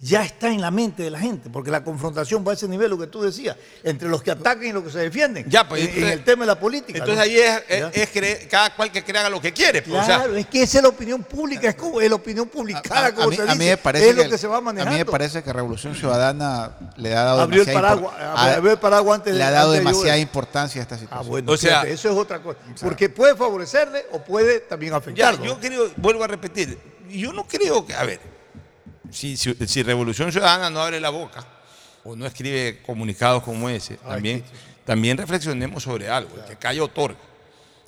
ya 0.00 0.22
está 0.24 0.48
en 0.48 0.60
la 0.60 0.70
mente 0.70 1.02
de 1.02 1.10
la 1.10 1.18
gente, 1.18 1.50
porque 1.50 1.72
la 1.72 1.82
confrontación 1.82 2.44
va 2.46 2.52
a 2.52 2.54
ese 2.54 2.68
nivel, 2.68 2.88
lo 2.88 2.96
que 2.98 3.08
tú 3.08 3.20
decías, 3.20 3.56
entre 3.82 4.08
los 4.08 4.22
que 4.22 4.30
atacan 4.30 4.64
y 4.64 4.70
los 4.72 4.84
que 4.84 4.90
se 4.90 5.00
defienden, 5.00 5.44
Ya, 5.48 5.68
pues, 5.68 5.80
en, 5.82 5.88
entonces- 5.88 6.12
en 6.12 6.18
el 6.20 6.24
tema 6.24 6.42
de 6.44 6.46
la 6.46 6.60
política. 6.60 6.98
Entonces 7.00 7.16
¿no? 7.16 7.22
ahí 7.22 7.36
es, 7.36 7.62
es- 7.68 7.80
¿Ya? 7.80 7.88
es 8.02 8.14
cre- 8.14 8.48
cada 8.48 8.76
cual 8.76 8.92
que 8.92 9.02
crea 9.02 9.28
lo 9.28 9.40
que 9.40 9.52
quiere. 9.52 9.82
pues, 9.82 10.00
o 10.00 10.06
sea, 10.06 10.18
Claro, 10.18 10.36
es 10.36 10.46
que 10.46 10.62
esa 10.62 10.78
es 10.78 10.82
la 10.84 10.90
opinión 10.90 11.24
pública, 11.24 11.68
es 11.70 11.74
como 11.74 12.00
es 12.00 12.08
la 12.08 12.14
opinión 12.14 12.46
publicada, 12.48 13.06
a, 13.06 13.12
como 13.14 13.30
mí, 13.30 13.36
se 13.36 13.42
a 13.42 13.46
dice, 13.46 13.58
mí 13.58 13.64
me 13.66 13.76
parece 13.76 14.08
es 14.10 14.16
lo 14.16 14.28
que 14.30 14.38
se 14.38 14.46
va 14.46 14.58
A 14.58 14.60
manejando. 14.60 14.92
mí 14.92 14.98
me 14.98 15.04
parece 15.04 15.42
que 15.42 15.52
Revolución 15.52 15.94
Ciudadana 15.96 16.70
le 16.96 17.16
ha 17.16 17.24
dado 17.24 17.40
Abrió 17.40 17.62
el 17.62 17.66
demasiada 17.66 17.96
paraguas, 17.96 18.54
abrió 18.56 18.70
el 18.72 18.78
paraguas 18.78 19.18
antes 19.18 19.32
de- 19.32 19.38
le 19.40 19.44
ha 19.44 19.50
dado 19.50 19.72
demasiada 19.72 20.18
importancia 20.18 20.80
a 20.80 20.82
esta 20.82 20.96
situación. 20.96 21.26
Ah, 21.26 21.28
bueno, 21.28 21.50
O 21.52 21.56
sea- 21.56 21.70
fíjate, 21.80 21.92
eso 21.94 22.08
es 22.10 22.16
otra 22.16 22.40
cosa. 22.40 22.58
Porque 22.80 23.08
puede 23.08 23.34
favorecerle 23.34 24.06
o 24.12 24.20
puede 24.22 24.60
también 24.60 24.92
Ya, 24.92 24.98
afectarlo. 24.98 25.44
yo 25.44 25.58
creo, 25.58 25.90
vuelvo 25.96 26.22
a 26.22 26.28
repetir, 26.28 26.78
yo 27.10 27.32
no 27.32 27.48
creo 27.48 27.84
que, 27.84 27.94
a 27.94 28.04
ver, 28.04 28.37
si, 29.10 29.36
si, 29.36 29.54
si 29.66 29.82
Revolución 29.82 30.30
Ciudadana 30.32 30.70
no 30.70 30.80
abre 30.82 31.00
la 31.00 31.10
boca 31.10 31.44
o 32.04 32.14
no 32.16 32.26
escribe 32.26 32.80
comunicados 32.84 33.42
como 33.42 33.68
ese, 33.68 33.96
también, 33.96 34.44
también 34.84 35.16
reflexionemos 35.18 35.82
sobre 35.82 36.08
algo, 36.08 36.36
el 36.36 36.44
que 36.44 36.56
calla 36.56 36.82
otorga. 36.82 37.18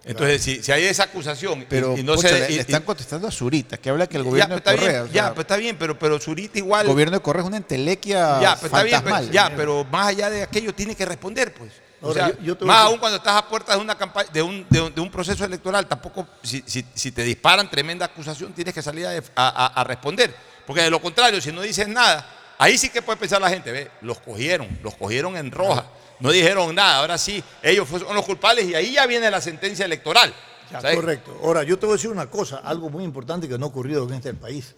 Entonces, 0.02 0.40
si, 0.42 0.62
si 0.62 0.72
hay 0.72 0.84
esa 0.84 1.05
acusación 1.05 1.60
y- 1.60 1.66
Pero 1.68 1.94
y, 1.97 2.02
no 2.02 2.14
pucha, 2.14 2.28
se... 2.30 2.40
le, 2.40 2.51
y- 2.52 2.55
le 2.55 2.60
están 2.62 2.82
contestando 2.84 3.28
a 3.28 3.30
Zurita, 3.30 3.76
que 3.76 3.90
habla 3.90 4.06
que 4.06 4.16
el 4.16 4.24
ya, 4.24 4.30
gobierno 4.30 4.55
pues, 4.56 4.64
de 4.64 4.70
bien, 4.82 4.92
Correa. 5.02 5.12
ya, 5.12 5.28
pues 5.34 5.44
está 5.44 5.56
bien, 5.56 5.76
pero, 5.78 5.98
pero 5.98 6.18
Zurita 6.18 6.56
igual... 6.59 6.86
el 6.86 6.92
gobierno 6.92 7.16
de 7.18 7.22
Correa 7.22 7.42
es 7.42 7.48
una 7.48 7.59
entelequia 7.59 8.40
Ya, 8.40 8.52
pues 8.56 8.64
está 8.72 8.82
bien, 8.82 9.02
pero, 9.05 9.22
ya, 9.30 9.52
pero 9.55 9.84
más 9.84 10.06
allá 10.09 10.30
de 10.30 10.42
aquello 10.42 10.74
tiene 10.74 10.94
que 10.94 11.05
responder, 11.05 11.52
pues. 11.52 11.70
O 12.01 12.06
Ahora, 12.09 12.28
sea, 12.28 12.38
yo- 12.42 12.56
más 12.62 12.78
aún 12.86 12.98
cuando 12.98 13.18
estás 13.18 13.36
a 13.36 13.47
puertas 13.47 13.76
de 13.76 13.82
una 13.82 13.94
campaña, 13.98 14.30
de 14.32 14.40
un, 14.40 14.64
de 14.70 14.80
un, 14.80 14.94
de 14.94 15.01
un 15.02 15.10
proceso 15.10 15.44
electoral, 15.44 15.86
tampoco, 15.86 16.26
si, 16.42 16.64
si- 16.66 16.86
si 16.94 17.12
te 17.12 17.22
disparan 17.22 17.70
tremenda 17.70 18.06
acusación, 18.06 18.55
tienes 18.55 18.72
que 18.72 18.80
salir 18.80 19.06
a- 19.06 19.66
a 19.80 19.84
responder. 19.84 20.34
Porque 20.70 20.82
de 20.82 20.90
lo 20.90 21.02
contrario, 21.02 21.40
si 21.40 21.51
no 21.51 21.62
dices 21.62 21.88
nada, 21.88 22.24
ahí 22.56 22.78
sí 22.78 22.90
que 22.90 23.02
puede 23.02 23.18
pensar 23.18 23.40
la 23.40 23.51
gente, 23.51 23.72
ve, 23.72 23.90
los 24.02 24.20
cogieron, 24.20 24.68
los 24.84 24.94
cogieron 24.94 25.36
en 25.36 25.51
roja, 25.51 25.84
no 26.20 26.30
dijeron 26.30 26.72
nada, 26.72 26.98
ahora 26.98 27.18
sí, 27.18 27.42
ellos 27.60 27.88
son 27.88 28.14
los 28.14 28.24
culpables 28.24 28.68
y 28.68 28.76
ahí 28.76 28.92
ya 28.92 29.05
viene 29.05 29.28
la 29.32 29.40
sentencia 29.40 29.84
electoral. 29.84 30.32
Ya, 30.70 30.94
correcto. 30.94 31.36
Ahora, 31.42 31.64
yo 31.64 31.76
te 31.76 31.86
voy 31.86 31.94
a 31.94 31.97
decir 31.97 32.09
una 32.09 32.30
cosa, 32.30 32.59
algo 32.59 32.88
muy 32.88 33.02
importante 33.02 33.48
que 33.48 33.59
no 33.59 33.66
ha 33.66 33.68
ocurrido 33.68 34.06
en 34.06 34.14
este 34.14 34.32
país. 34.32 34.76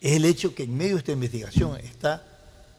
Es 0.00 0.12
el 0.12 0.24
hecho 0.24 0.54
que 0.54 0.62
en 0.62 0.76
medio 0.76 0.92
de 0.92 0.98
esta 0.98 1.10
investigación 1.10 1.76
está 1.78 2.24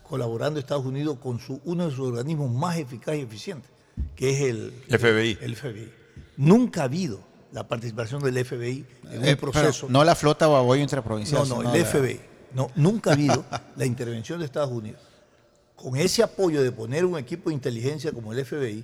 colaborando 0.03 0.61
Estados 0.61 0.85
Unidos 0.85 1.17
con 1.21 1.41
su, 1.41 1.59
uno 1.65 1.89
de 1.89 1.91
sus 1.93 2.07
organismos 2.07 2.49
más 2.49 2.77
eficaz 2.77 3.17
y 3.17 3.19
eficientes, 3.19 3.69
que 4.15 4.29
es 4.29 4.41
el 4.43 4.71
FBI. 4.87 5.39
El 5.41 5.57
FBI. 5.57 5.91
Nunca 6.37 6.83
ha 6.83 6.85
habido 6.85 7.19
la 7.51 7.67
participación 7.67 8.21
del 8.21 8.43
FBI 8.45 8.85
en 9.11 9.25
Eh, 9.25 9.31
un 9.33 9.37
proceso. 9.37 9.87
pero 9.87 9.93
no 9.99 10.03
la 10.03 10.15
flota 10.15 10.47
Baboyo 10.47 10.81
interprovincial. 10.81 11.41
No, 11.41 11.55
no, 11.55 11.61
sino 11.61 11.73
el 11.73 11.81
la- 11.81 11.85
FBI. 11.87 12.19
No, 12.53 12.71
nunca 12.75 13.11
ha 13.11 13.13
habido 13.13 13.45
la 13.75 13.85
intervención 13.85 14.39
de 14.39 14.45
Estados 14.45 14.71
Unidos 14.71 15.01
con 15.75 15.95
ese 15.95 16.21
apoyo 16.23 16.61
de 16.61 16.71
poner 16.73 17.05
un 17.05 17.17
equipo 17.17 17.49
de 17.49 17.53
inteligencia 17.55 18.11
como 18.11 18.33
el 18.33 18.43
FBI 18.45 18.83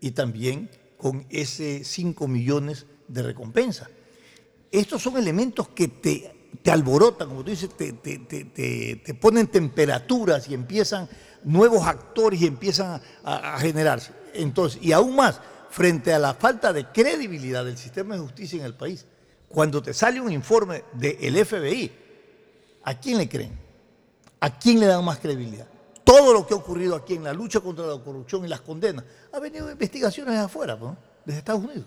y 0.00 0.10
también 0.10 0.68
con 0.98 1.24
ese 1.30 1.82
5 1.84 2.28
millones 2.28 2.84
de 3.08 3.22
recompensa. 3.22 3.88
Estos 4.70 5.02
son 5.02 5.16
elementos 5.16 5.68
que 5.68 5.88
te, 5.88 6.50
te 6.62 6.70
alborotan, 6.70 7.28
como 7.28 7.42
tú 7.42 7.50
dices, 7.50 7.70
te, 7.76 7.92
te- 7.94 8.18
te- 8.18 8.44
te- 8.44 8.96
te 9.04 9.14
ponen 9.14 9.46
temperaturas 9.46 10.48
y 10.48 10.54
empiezan 10.54 11.08
nuevos 11.44 11.86
actores 11.86 12.42
y 12.42 12.46
empiezan 12.46 13.00
a, 13.24 13.54
a 13.54 13.58
generarse. 13.60 14.12
Entonces, 14.34 14.78
y 14.82 14.92
aún 14.92 15.16
más, 15.16 15.40
frente 15.70 16.12
a 16.12 16.18
la 16.18 16.34
falta 16.34 16.72
de 16.72 16.86
credibilidad 16.86 17.64
del 17.64 17.76
sistema 17.76 18.14
de 18.14 18.20
justicia 18.20 18.58
en 18.58 18.64
el 18.64 18.74
país, 18.74 19.06
cuando 19.48 19.82
te 19.82 19.94
sale 19.94 20.20
un 20.20 20.32
informe 20.32 20.84
del 20.92 21.44
FBI, 21.44 21.92
¿a 22.84 22.98
quién 22.98 23.18
le 23.18 23.28
creen? 23.28 23.58
¿A 24.40 24.58
quién 24.58 24.80
le 24.80 24.86
dan 24.86 25.04
más 25.04 25.18
credibilidad? 25.18 25.66
Todo 26.04 26.32
lo 26.32 26.46
que 26.46 26.54
ha 26.54 26.56
ocurrido 26.56 26.94
aquí 26.94 27.14
en 27.14 27.24
la 27.24 27.32
lucha 27.32 27.60
contra 27.60 27.86
la 27.86 27.98
corrupción 27.98 28.44
y 28.44 28.48
las 28.48 28.60
condenas, 28.60 29.04
ha 29.32 29.40
venido 29.40 29.66
de 29.66 29.72
investigaciones 29.72 30.34
de 30.34 30.40
afuera, 30.40 30.76
¿no? 30.76 30.96
desde 31.24 31.38
Estados 31.38 31.64
Unidos. 31.64 31.86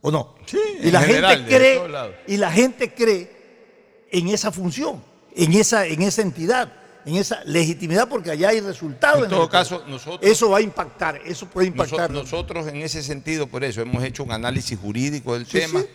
¿O 0.00 0.10
no? 0.10 0.34
Sí, 0.46 0.58
y 0.80 0.90
la 0.90 1.00
general, 1.02 1.36
gente 1.36 1.56
cree, 1.56 1.80
y 2.26 2.36
la 2.36 2.50
gente 2.50 2.94
cree 2.94 4.06
en 4.10 4.28
esa 4.28 4.50
función, 4.50 5.02
en 5.34 5.52
esa, 5.52 5.86
en 5.86 6.02
esa 6.02 6.22
entidad, 6.22 6.72
en 7.04 7.16
esa 7.16 7.42
legitimidad, 7.44 8.08
porque 8.08 8.30
allá 8.30 8.50
hay 8.50 8.60
resultados. 8.60 9.18
En 9.18 9.24
el 9.24 9.30
todo 9.30 9.48
caso, 9.48 9.82
nosotros- 9.86 10.20
Eso 10.30 10.50
va 10.50 10.58
a 10.58 10.60
impactar, 10.60 11.20
eso 11.24 11.46
puede 11.46 11.66
impactar. 11.68 12.10
Nosotros 12.10 12.66
en 12.68 12.76
ese 12.76 13.02
sentido, 13.02 13.46
por 13.46 13.64
eso, 13.64 13.80
hemos 13.80 14.02
hecho 14.04 14.22
un 14.22 14.32
análisis 14.32 14.78
jurídico 14.78 15.34
del 15.34 15.46
Sí, 15.46 15.58
tema 15.58 15.80
sí. 15.80 15.86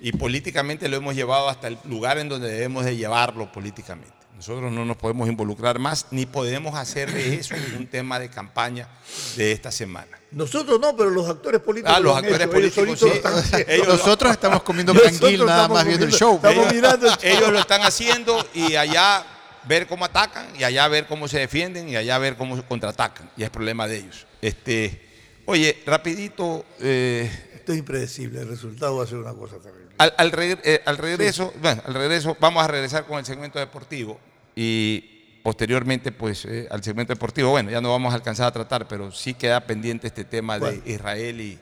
y 0.00 0.12
políticamente 0.12 0.88
lo 0.88 0.96
hemos 0.96 1.14
llevado 1.14 1.48
hasta 1.48 1.68
el 1.68 1.78
lugar 1.84 2.18
en 2.18 2.28
donde 2.28 2.48
debemos 2.50 2.84
de 2.84 2.96
llevarlo 2.96 3.50
políticamente. 3.52 4.12
Nosotros 4.36 4.70
no 4.72 4.84
nos 4.84 4.96
podemos 4.96 5.28
involucrar 5.28 5.78
más 5.78 6.06
ni 6.10 6.26
podemos 6.26 6.74
hacer 6.74 7.10
de 7.12 7.34
eso 7.36 7.54
un 7.78 7.86
tema 7.86 8.18
de 8.18 8.28
campaña 8.28 8.88
de 9.36 9.52
esta 9.52 9.70
semana. 9.70 10.18
Nosotros 10.32 10.78
no, 10.80 10.94
pero 10.96 11.08
los 11.08 11.28
actores 11.28 11.60
políticos. 11.60 11.94
Ah, 11.96 12.00
lo 12.00 12.08
los 12.10 12.18
han 12.18 12.24
actores 12.24 12.46
hecho, 12.48 12.50
políticos 12.74 12.98
sí. 12.98 13.06
lo 13.08 13.12
están 13.14 13.34
haciendo. 13.34 13.72
Ellos- 13.72 13.88
Nosotros 13.88 14.32
estamos 14.32 14.62
comiendo 14.64 14.92
canguil 14.92 15.46
nada 15.46 15.68
más 15.68 15.86
viendo 15.86 16.04
el 16.04 16.12
show. 16.12 16.34
estamos 16.36 16.66
¿eh? 16.66 16.74
mirando 16.74 17.06
el 17.06 17.12
show. 17.12 17.20
Ellos 17.22 17.52
lo 17.52 17.58
están 17.60 17.82
haciendo 17.82 18.46
y 18.54 18.74
allá 18.74 19.24
ver 19.66 19.86
cómo 19.86 20.04
atacan 20.04 20.46
y 20.58 20.64
allá 20.64 20.86
ver 20.88 21.06
cómo 21.06 21.28
se 21.28 21.38
defienden 21.38 21.88
y 21.88 21.96
allá 21.96 22.18
ver 22.18 22.36
cómo 22.36 22.60
contraatacan. 22.66 23.30
Y 23.36 23.42
es 23.42 23.50
problema 23.50 23.86
de 23.86 23.96
ellos. 23.98 24.26
Este, 24.42 25.00
oye, 25.46 25.82
rapidito, 25.86 26.64
eh, 26.80 27.30
Esto 27.54 27.72
es 27.72 27.78
impredecible, 27.78 28.40
el 28.40 28.48
resultado 28.48 28.96
va 28.96 29.04
a 29.04 29.06
ser 29.06 29.18
una 29.18 29.32
cosa 29.32 29.56
terrible. 29.58 29.94
al, 29.98 30.12
al 30.18 30.32
reg- 30.32 30.60
eh, 30.64 30.82
al 30.84 30.98
regreso, 30.98 31.52
bueno, 31.62 31.82
al 31.86 31.94
regreso 31.94 32.36
vamos 32.40 32.62
a 32.62 32.66
regresar 32.68 33.06
con 33.06 33.18
el 33.18 33.24
segmento 33.24 33.58
deportivo 33.58 34.18
y 34.54 35.40
posteriormente 35.42 36.12
pues 36.12 36.44
eh, 36.46 36.66
al 36.70 36.82
segmento 36.82 37.12
deportivo, 37.12 37.50
bueno, 37.50 37.70
ya 37.70 37.80
no 37.80 37.90
vamos 37.90 38.12
a 38.12 38.16
alcanzar 38.16 38.46
a 38.46 38.52
tratar, 38.52 38.86
pero 38.88 39.12
sí 39.12 39.34
queda 39.34 39.60
pendiente 39.66 40.06
este 40.06 40.24
tema 40.24 40.58
de. 40.58 40.82
Israel 40.86 41.40
y, 41.40 41.58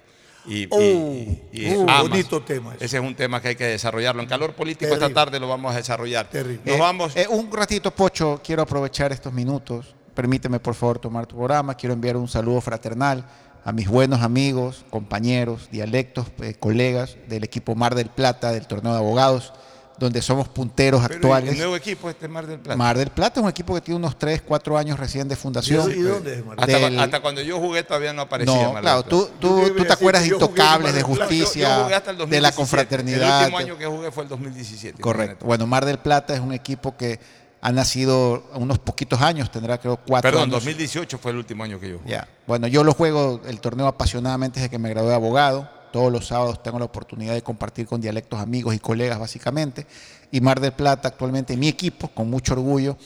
y, 0.46 0.62
y- 0.64 0.68
Oh, 0.70 1.36
y 1.52 1.66
amas. 1.74 2.02
bonito 2.02 2.42
tema 2.42 2.74
ese. 2.74 2.84
Ese 2.86 2.96
es 2.98 3.02
un 3.02 3.14
tema 3.14 3.40
que 3.40 3.48
hay 3.48 3.56
que 3.56 3.64
desarrollarlo. 3.66 4.22
En 4.22 4.28
calor 4.28 4.54
político 4.54 4.88
Terrible. 4.90 5.06
esta 5.06 5.14
tarde 5.14 5.38
lo 5.40 5.48
vamos 5.48 5.72
a 5.72 5.76
desarrollar. 5.76 6.28
Nos 6.32 6.44
Eh, 6.66 6.78
vamos. 6.78 7.16
eh, 7.16 7.26
un 7.28 7.50
ratito, 7.52 7.90
Pocho, 7.90 8.40
quiero 8.44 8.62
aprovechar 8.62 9.12
estos 9.12 9.32
minutos. 9.32 9.94
Permíteme, 10.14 10.60
por 10.60 10.74
favor, 10.74 10.98
tomar 10.98 11.26
tu 11.26 11.36
programa. 11.36 11.74
Quiero 11.74 11.94
enviar 11.94 12.16
un 12.16 12.28
saludo 12.28 12.60
fraternal 12.60 13.24
a 13.64 13.72
mis 13.72 13.88
buenos 13.88 14.20
amigos, 14.22 14.84
compañeros, 14.90 15.68
dialectos, 15.70 16.26
eh, 16.40 16.54
colegas 16.58 17.16
del 17.28 17.44
equipo 17.44 17.74
Mar 17.74 17.94
del 17.94 18.08
Plata, 18.08 18.50
del 18.50 18.66
torneo 18.66 18.92
de 18.92 18.98
abogados, 18.98 19.52
donde 19.98 20.20
somos 20.22 20.48
punteros 20.48 21.00
Pero, 21.02 21.14
actuales. 21.14 21.54
¿y 21.54 21.58
nuevo 21.58 21.76
equipo 21.76 22.10
este 22.10 22.26
Mar 22.28 22.46
del 22.46 22.58
Plata. 22.58 22.76
Mar 22.76 22.96
del 22.98 23.10
Plata 23.10 23.40
es 23.40 23.44
un 23.44 23.50
equipo 23.50 23.74
que 23.74 23.80
tiene 23.80 23.98
unos 23.98 24.18
3, 24.18 24.42
4 24.42 24.76
años 24.78 24.98
recién 24.98 25.28
de 25.28 25.36
fundación. 25.36 25.90
¿Y 25.92 26.00
dónde 26.02 26.38
es 26.38 26.44
Mar 26.44 26.56
del 26.56 26.66
Plata? 26.66 26.86
Hasta, 26.86 27.02
hasta 27.04 27.20
cuando 27.20 27.40
yo 27.42 27.58
jugué 27.58 27.82
todavía 27.84 28.12
no 28.12 28.22
aparecía 28.22 28.52
No, 28.54 28.72
Mar 28.72 28.74
del 28.74 28.82
claro, 28.82 29.02
Plata. 29.04 29.10
tú, 29.10 29.30
tú, 29.40 29.74
tú 29.76 29.84
te 29.84 29.92
acuerdas 29.92 30.22
de 30.22 30.28
Intocables, 30.28 30.94
de 30.94 31.02
Justicia, 31.02 31.68
Yo- 31.68 31.76
yo 31.78 31.82
jugué 31.84 31.94
hasta 31.94 32.10
el 32.10 32.16
de 32.16 32.40
la 32.40 32.50
2017. 32.50 32.56
confraternidad. 32.56 33.38
El 33.38 33.44
último 33.44 33.58
año 33.58 33.78
que 33.78 33.86
jugué 33.86 34.10
fue 34.10 34.22
el 34.24 34.28
2017. 34.28 35.00
Correcto. 35.02 35.46
Bueno, 35.46 35.66
Mar 35.66 35.84
del 35.84 35.98
Plata 35.98 36.34
es 36.34 36.40
un 36.40 36.52
equipo 36.52 36.96
que 36.96 37.20
ha 37.64 37.70
nacido 37.70 38.42
unos 38.54 38.80
poquitos 38.80 39.20
años, 39.20 39.48
tendrá 39.50 39.78
creo 39.78 39.96
cuatro 39.96 40.30
Perdón, 40.30 40.44
años. 40.50 40.54
2018 40.64 41.16
fue 41.18 41.30
el 41.30 41.36
último 41.36 41.62
año 41.62 41.78
que 41.78 41.90
yo 41.90 41.98
jugué. 41.98 42.10
Ya. 42.10 42.26
Bueno, 42.46 42.66
yo 42.66 42.82
lo 42.82 42.92
juego 42.92 43.40
el 43.46 43.60
torneo 43.60 43.86
apasionadamente 43.86 44.58
desde 44.58 44.68
que 44.70 44.78
me 44.78 44.88
gradué 44.90 45.10
de 45.10 45.14
abogado. 45.14 45.70
Todos 45.92 46.10
los 46.10 46.26
sábados 46.26 46.62
tengo 46.62 46.78
la 46.78 46.86
oportunidad 46.86 47.34
de 47.34 47.42
compartir 47.42 47.86
con 47.86 48.00
dialectos 48.00 48.40
amigos 48.40 48.74
y 48.74 48.78
colegas 48.78 49.18
básicamente. 49.18 49.86
Y 50.30 50.40
Mar 50.40 50.58
del 50.60 50.72
Plata 50.72 51.08
actualmente 51.08 51.56
mi 51.56 51.68
equipo, 51.68 52.08
con 52.08 52.30
mucho 52.30 52.54
orgullo, 52.54 52.96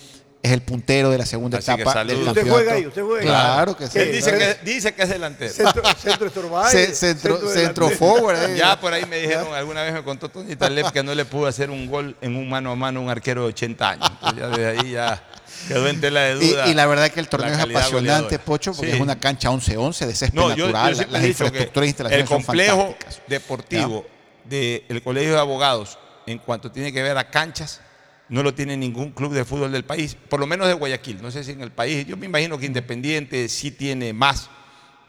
es 0.43 0.53
el 0.53 0.63
puntero 0.63 1.11
de 1.11 1.19
la 1.19 1.27
segunda 1.27 1.59
Así 1.59 1.73
etapa 1.73 2.05
del 2.05 2.19
¿Usted 2.19 2.27
campeonato. 2.27 2.55
juega 2.55 2.73
ahí? 2.75 2.87
¿Usted 2.87 3.03
juega 3.03 3.21
ahí? 3.21 3.27
Claro 3.27 3.77
que 3.77 3.89
sí. 3.89 3.99
Él 3.99 4.13
dice 4.13 4.39
que, 4.39 4.57
dice 4.71 4.95
que 4.95 5.03
es 5.03 5.09
delantero. 5.09 5.53
Centro, 5.53 5.83
centro 5.99 6.27
Estorbay, 6.29 6.71
Ce- 6.71 6.95
centro- 6.95 7.33
centro 7.37 7.49
centro 7.51 7.87
delantero. 7.89 7.91
forward, 7.99 8.51
eh. 8.51 8.57
Ya 8.57 8.79
por 8.81 8.93
ahí 8.93 9.05
me 9.07 9.17
dijeron, 9.19 9.53
alguna 9.53 9.83
vez 9.83 9.93
me 9.93 10.05
contó 10.05 10.29
Tony 10.29 10.55
Taleb 10.55 10.93
que 10.93 11.03
no 11.03 11.13
le 11.17 11.25
pudo 11.25 11.49
hacer 11.49 11.69
un 11.71 11.89
gol 11.89 12.17
en 12.21 12.37
un 12.37 12.49
mano 12.49 12.71
a 12.71 12.77
mano 12.77 13.01
a 13.01 13.03
un 13.03 13.11
arquero 13.11 13.43
de 13.43 13.49
80 13.49 13.91
años. 13.91 14.09
Entonces 14.23 14.39
ya 14.39 14.49
desde 14.51 14.67
ahí 14.67 14.91
ya 14.93 15.25
quedó 15.69 15.89
en 15.89 16.01
tela 16.01 16.21
de 16.23 16.45
Y, 16.45 16.51
duda. 16.51 16.69
y 16.69 16.75
la 16.75 16.87
verdad 16.87 17.11
que 17.11 17.21
el 17.21 17.29
torneo 17.29 17.53
es 17.53 17.59
apasionante, 17.59 17.93
goleadora. 17.95 18.39
Pocho, 18.45 18.73
porque 18.73 18.91
Sí. 18.91 18.97
es 18.97 19.01
una 19.03 19.19
cancha 19.19 19.51
11-11 19.51 20.07
de 20.07 20.15
césped 20.15 20.35
No, 20.39 20.51
yo, 20.51 20.69
yo 20.69 20.73
natural. 20.73 21.07
las 21.11 21.25
infraestructuras 21.25 21.85
e 21.85 21.89
instalaciones 21.89 22.23
el 22.23 22.29
son 22.29 22.43
complejo 22.43 22.77
fantásticas. 22.83 23.23
deportivo 23.29 24.07
del 24.45 25.03
Colegio 25.03 25.33
de 25.33 25.39
Abogados, 25.41 25.99
en 26.27 26.39
cuanto 26.39 26.71
tiene 26.71 26.93
que 26.93 27.03
ver 27.03 27.17
a 27.19 27.29
canchas, 27.31 27.81
no 28.29 28.43
lo 28.43 28.55
tiene 28.55 28.77
ningún 28.77 29.13
club 29.13 29.33
de 29.33 29.45
fútbol 29.45 29.71
del 29.73 29.85
país, 29.85 30.17
por 30.29 30.41
lo 30.41 30.47
menos 30.47 30.67
de 30.67 30.75
Guayaquil. 30.75 31.21
No 31.23 31.31
sé 31.31 31.45
si 31.45 31.53
en 31.53 31.61
el 31.63 31.71
país, 31.71 32.07
yo 32.07 32.17
me 32.17 32.27
imagino 32.27 32.59
que 32.59 32.67
Independiente 32.67 33.49
sí 33.49 33.71
tiene 33.71 34.13
más, 34.13 34.49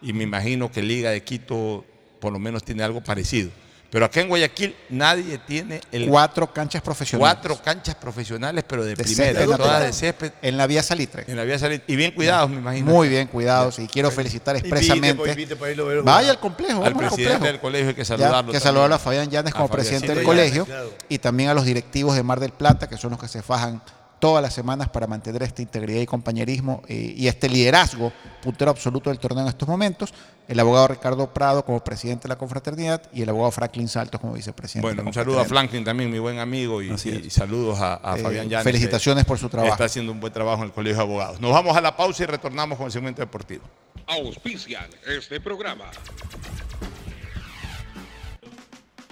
y 0.02 0.14
me 0.14 0.24
imagino 0.24 0.72
que 0.72 0.82
Liga 0.84 1.10
de 1.12 1.24
Quito 1.24 1.84
por 2.20 2.32
lo 2.34 2.40
menos 2.40 2.64
tiene 2.64 2.84
algo 2.84 3.02
parecido. 3.04 3.50
Pero 3.90 4.04
acá 4.06 4.20
en 4.20 4.28
Guayaquil 4.28 4.76
nadie 4.90 5.38
tiene 5.38 5.80
el 5.94 6.08
Cuatro 6.10 6.52
canchas 6.52 6.82
profesionales. 6.82 7.36
cuatro 7.42 7.64
canchas 7.64 7.96
profesionales, 7.96 8.66
pero 8.68 8.84
de, 8.84 8.96
De 8.96 9.04
primera, 9.04 9.40
césped 9.40 9.56
todas 9.56 9.82
de 9.84 9.94
césped. 9.94 10.32
En 10.42 10.58
la 10.58 10.68
vía 10.68 10.84
Salitre. 10.84 11.24
En 11.28 11.38
la 11.38 11.44
vía 11.46 11.58
Salitre. 11.58 11.86
Y 11.94 11.96
bien 11.96 12.12
cuidados, 12.12 12.50
me 12.50 12.58
imagino. 12.58 12.92
Muy 12.92 13.08
bien 13.08 13.28
cuidados 13.28 13.80
y 13.80 13.88
quiero 13.88 14.12
felicitar 14.12 14.58
expresamente. 14.58 15.16
pues, 15.16 15.32
invite 15.32 15.56
para 15.56 15.72
irlo 15.72 15.86
a 15.86 15.88
ver 15.88 16.02
Vaya 16.04 16.32
al 16.32 16.40
complejo. 16.40 16.84
Al 16.84 16.96
presidente 16.96 17.30
complejo. 17.32 17.44
del 17.46 17.60
colegio 17.62 17.88
hay 17.90 17.94
que 17.96 18.02
Ya, 18.02 18.06
saludarlo. 18.06 18.38
que 18.38 18.44
también. 18.46 18.62
saludarlo 18.62 18.96
a 18.96 19.00
Fabián 19.00 19.30
Llanes 19.30 19.54
como 19.54 19.66
A 19.66 19.70
presidente 19.72 20.08
del 20.08 20.16
Llanes, 20.18 20.26
colegio 20.28 20.66
claro. 20.66 20.94
y 21.08 21.20
también 21.20 21.50
a 21.50 21.54
los 21.54 21.64
directivos 21.64 22.16
de 22.16 22.24
Mar 22.24 22.42
del 22.42 22.52
Plata, 22.52 22.90
que 22.90 22.98
son 22.98 23.12
los 23.12 23.20
que 23.22 23.30
se 23.30 23.42
fajan 23.42 23.82
todas 24.20 24.42
las 24.42 24.54
semanas 24.54 24.90
para 24.90 25.08
mantener 25.08 25.44
esta 25.44 25.62
integridad 25.62 26.02
y 26.02 26.06
compañerismo 26.06 26.82
eh, 26.88 27.14
y 27.16 27.28
este 27.28 27.48
liderazgo 27.50 28.12
puntero 28.42 28.72
absoluto 28.72 29.10
del 29.10 29.20
torneo 29.20 29.44
en 29.44 29.50
estos 29.50 29.68
momentos. 29.68 30.14
El 30.48 30.60
abogado 30.60 30.88
Ricardo 30.88 31.34
Prado 31.34 31.66
como 31.66 31.84
presidente 31.84 32.24
de 32.24 32.30
la 32.30 32.38
confraternidad 32.38 33.02
y 33.14 33.22
el 33.22 33.30
abogado 33.30 33.52
Franklin 33.52 33.88
Saltos 33.90 34.20
como 34.22 34.34
vicepresidente. 34.34 34.86
Bueno, 34.88 34.98
de 34.98 35.04
la 35.04 35.10
un 35.10 35.14
saludo 35.14 35.40
a. 35.42 35.46
Franklin 35.46 35.84
también, 35.84 36.10
mi 36.10 36.20
buen 36.20 36.40
amigo, 36.40 36.82
y, 36.82 36.98
saludos 37.30 37.80
a, 37.80 38.00
a 38.02 38.18
Eh, 38.18 38.24
Fabián 38.24 38.48
Llanes. 38.50 38.64
felicitaciones 38.64 39.26
por 39.26 39.38
su 39.38 39.50
trabajo. 39.50 39.74
Está 39.74 39.86
haciendo 39.86 40.12
un 40.12 40.20
buen 40.20 40.32
trabajo 40.32 40.60
en 40.62 40.70
el 40.70 40.72
Colegio 40.74 40.98
de 40.98 41.04
Abogados. 41.04 41.42
Nos 41.42 41.52
vamos 41.52 41.76
a 41.76 41.82
la 41.82 41.96
pausa 41.98 42.24
y 42.24 42.26
retornamos 42.28 42.78
con 42.78 42.86
el 42.88 42.92
segmento 42.94 43.22
deportivo. 43.22 43.64
Auspician 44.08 44.88
este 45.06 45.42
programa. 45.42 45.86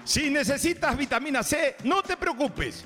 Si 0.03 0.29
necesitas 0.29 0.95
vitamina 0.97 1.43
C, 1.43 1.75
no 1.83 2.01
te 2.01 2.15
preocupes. 2.15 2.85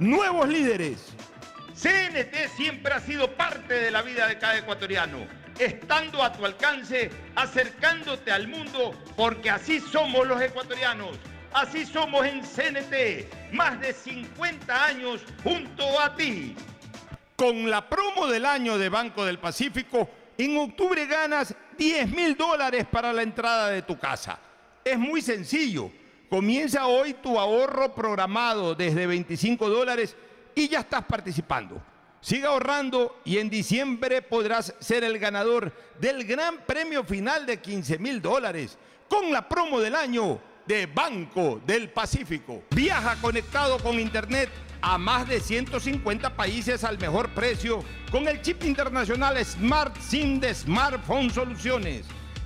nuevos 0.00 0.48
líderes. 0.48 1.12
CNT 1.74 2.48
siempre 2.56 2.92
ha 2.92 3.00
sido 3.00 3.30
parte 3.36 3.74
de 3.74 3.90
la 3.90 4.02
vida 4.02 4.26
de 4.26 4.38
cada 4.38 4.58
ecuatoriano, 4.58 5.18
estando 5.58 6.22
a 6.22 6.32
tu 6.32 6.44
alcance, 6.44 7.10
acercándote 7.36 8.32
al 8.32 8.48
mundo, 8.48 8.92
porque 9.16 9.50
así 9.50 9.80
somos 9.80 10.26
los 10.26 10.40
ecuatorianos. 10.40 11.18
Así 11.52 11.84
somos 11.84 12.24
en 12.26 12.42
CNT, 12.42 13.52
más 13.52 13.80
de 13.80 13.92
50 13.92 14.84
años 14.84 15.20
junto 15.42 16.00
a 16.00 16.14
ti. 16.14 16.54
Con 17.34 17.68
la 17.68 17.88
promo 17.88 18.28
del 18.28 18.46
año 18.46 18.78
de 18.78 18.88
Banco 18.88 19.24
del 19.24 19.38
Pacífico, 19.38 20.08
en 20.38 20.56
octubre 20.58 21.06
ganas 21.06 21.54
10 21.76 22.10
mil 22.10 22.36
dólares 22.36 22.86
para 22.90 23.12
la 23.12 23.22
entrada 23.22 23.68
de 23.68 23.82
tu 23.82 23.98
casa. 23.98 24.38
Es 24.84 24.96
muy 24.96 25.20
sencillo. 25.20 25.90
Comienza 26.30 26.86
hoy 26.86 27.14
tu 27.14 27.40
ahorro 27.40 27.92
programado 27.92 28.76
desde 28.76 29.04
25 29.04 29.68
dólares 29.68 30.14
y 30.54 30.68
ya 30.68 30.78
estás 30.78 31.04
participando. 31.04 31.82
Sigue 32.20 32.46
ahorrando 32.46 33.20
y 33.24 33.38
en 33.38 33.50
diciembre 33.50 34.22
podrás 34.22 34.72
ser 34.78 35.02
el 35.02 35.18
ganador 35.18 35.72
del 35.98 36.24
gran 36.24 36.58
premio 36.58 37.02
final 37.02 37.46
de 37.46 37.60
15 37.60 37.98
mil 37.98 38.22
dólares 38.22 38.78
con 39.08 39.32
la 39.32 39.48
promo 39.48 39.80
del 39.80 39.96
año 39.96 40.40
de 40.66 40.86
Banco 40.86 41.60
del 41.66 41.90
Pacífico. 41.90 42.62
Viaja 42.70 43.16
conectado 43.20 43.78
con 43.78 43.98
Internet 43.98 44.50
a 44.82 44.98
más 44.98 45.26
de 45.26 45.40
150 45.40 46.36
países 46.36 46.84
al 46.84 46.96
mejor 47.00 47.30
precio 47.30 47.82
con 48.12 48.28
el 48.28 48.40
chip 48.40 48.62
internacional 48.62 49.44
Smart 49.44 49.96
SIM 50.00 50.38
de 50.38 50.54
Smartphone 50.54 51.28
Soluciones. 51.30 52.06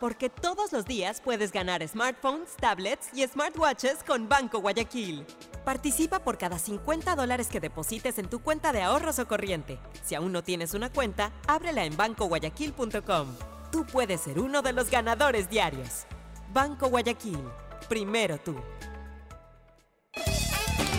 Porque 0.00 0.28
todos 0.28 0.72
los 0.72 0.84
días 0.84 1.20
puedes 1.20 1.52
ganar 1.52 1.86
smartphones, 1.86 2.54
tablets 2.56 3.08
y 3.14 3.26
smartwatches 3.26 4.02
con 4.04 4.28
Banco 4.28 4.60
Guayaquil. 4.60 5.24
Participa 5.64 6.20
por 6.20 6.38
cada 6.38 6.58
50 6.58 7.16
dólares 7.16 7.48
que 7.48 7.60
deposites 7.60 8.18
en 8.18 8.28
tu 8.28 8.40
cuenta 8.40 8.72
de 8.72 8.82
ahorros 8.82 9.18
o 9.18 9.26
corriente. 9.26 9.78
Si 10.04 10.14
aún 10.14 10.32
no 10.32 10.42
tienes 10.42 10.74
una 10.74 10.92
cuenta, 10.92 11.32
ábrela 11.48 11.84
en 11.84 11.96
bancoguayaquil.com. 11.96 13.28
Tú 13.72 13.86
puedes 13.86 14.20
ser 14.20 14.38
uno 14.38 14.62
de 14.62 14.72
los 14.72 14.90
ganadores 14.90 15.48
diarios. 15.48 16.04
Banco 16.52 16.88
Guayaquil. 16.88 17.40
Primero 17.88 18.38
tú. 18.38 18.54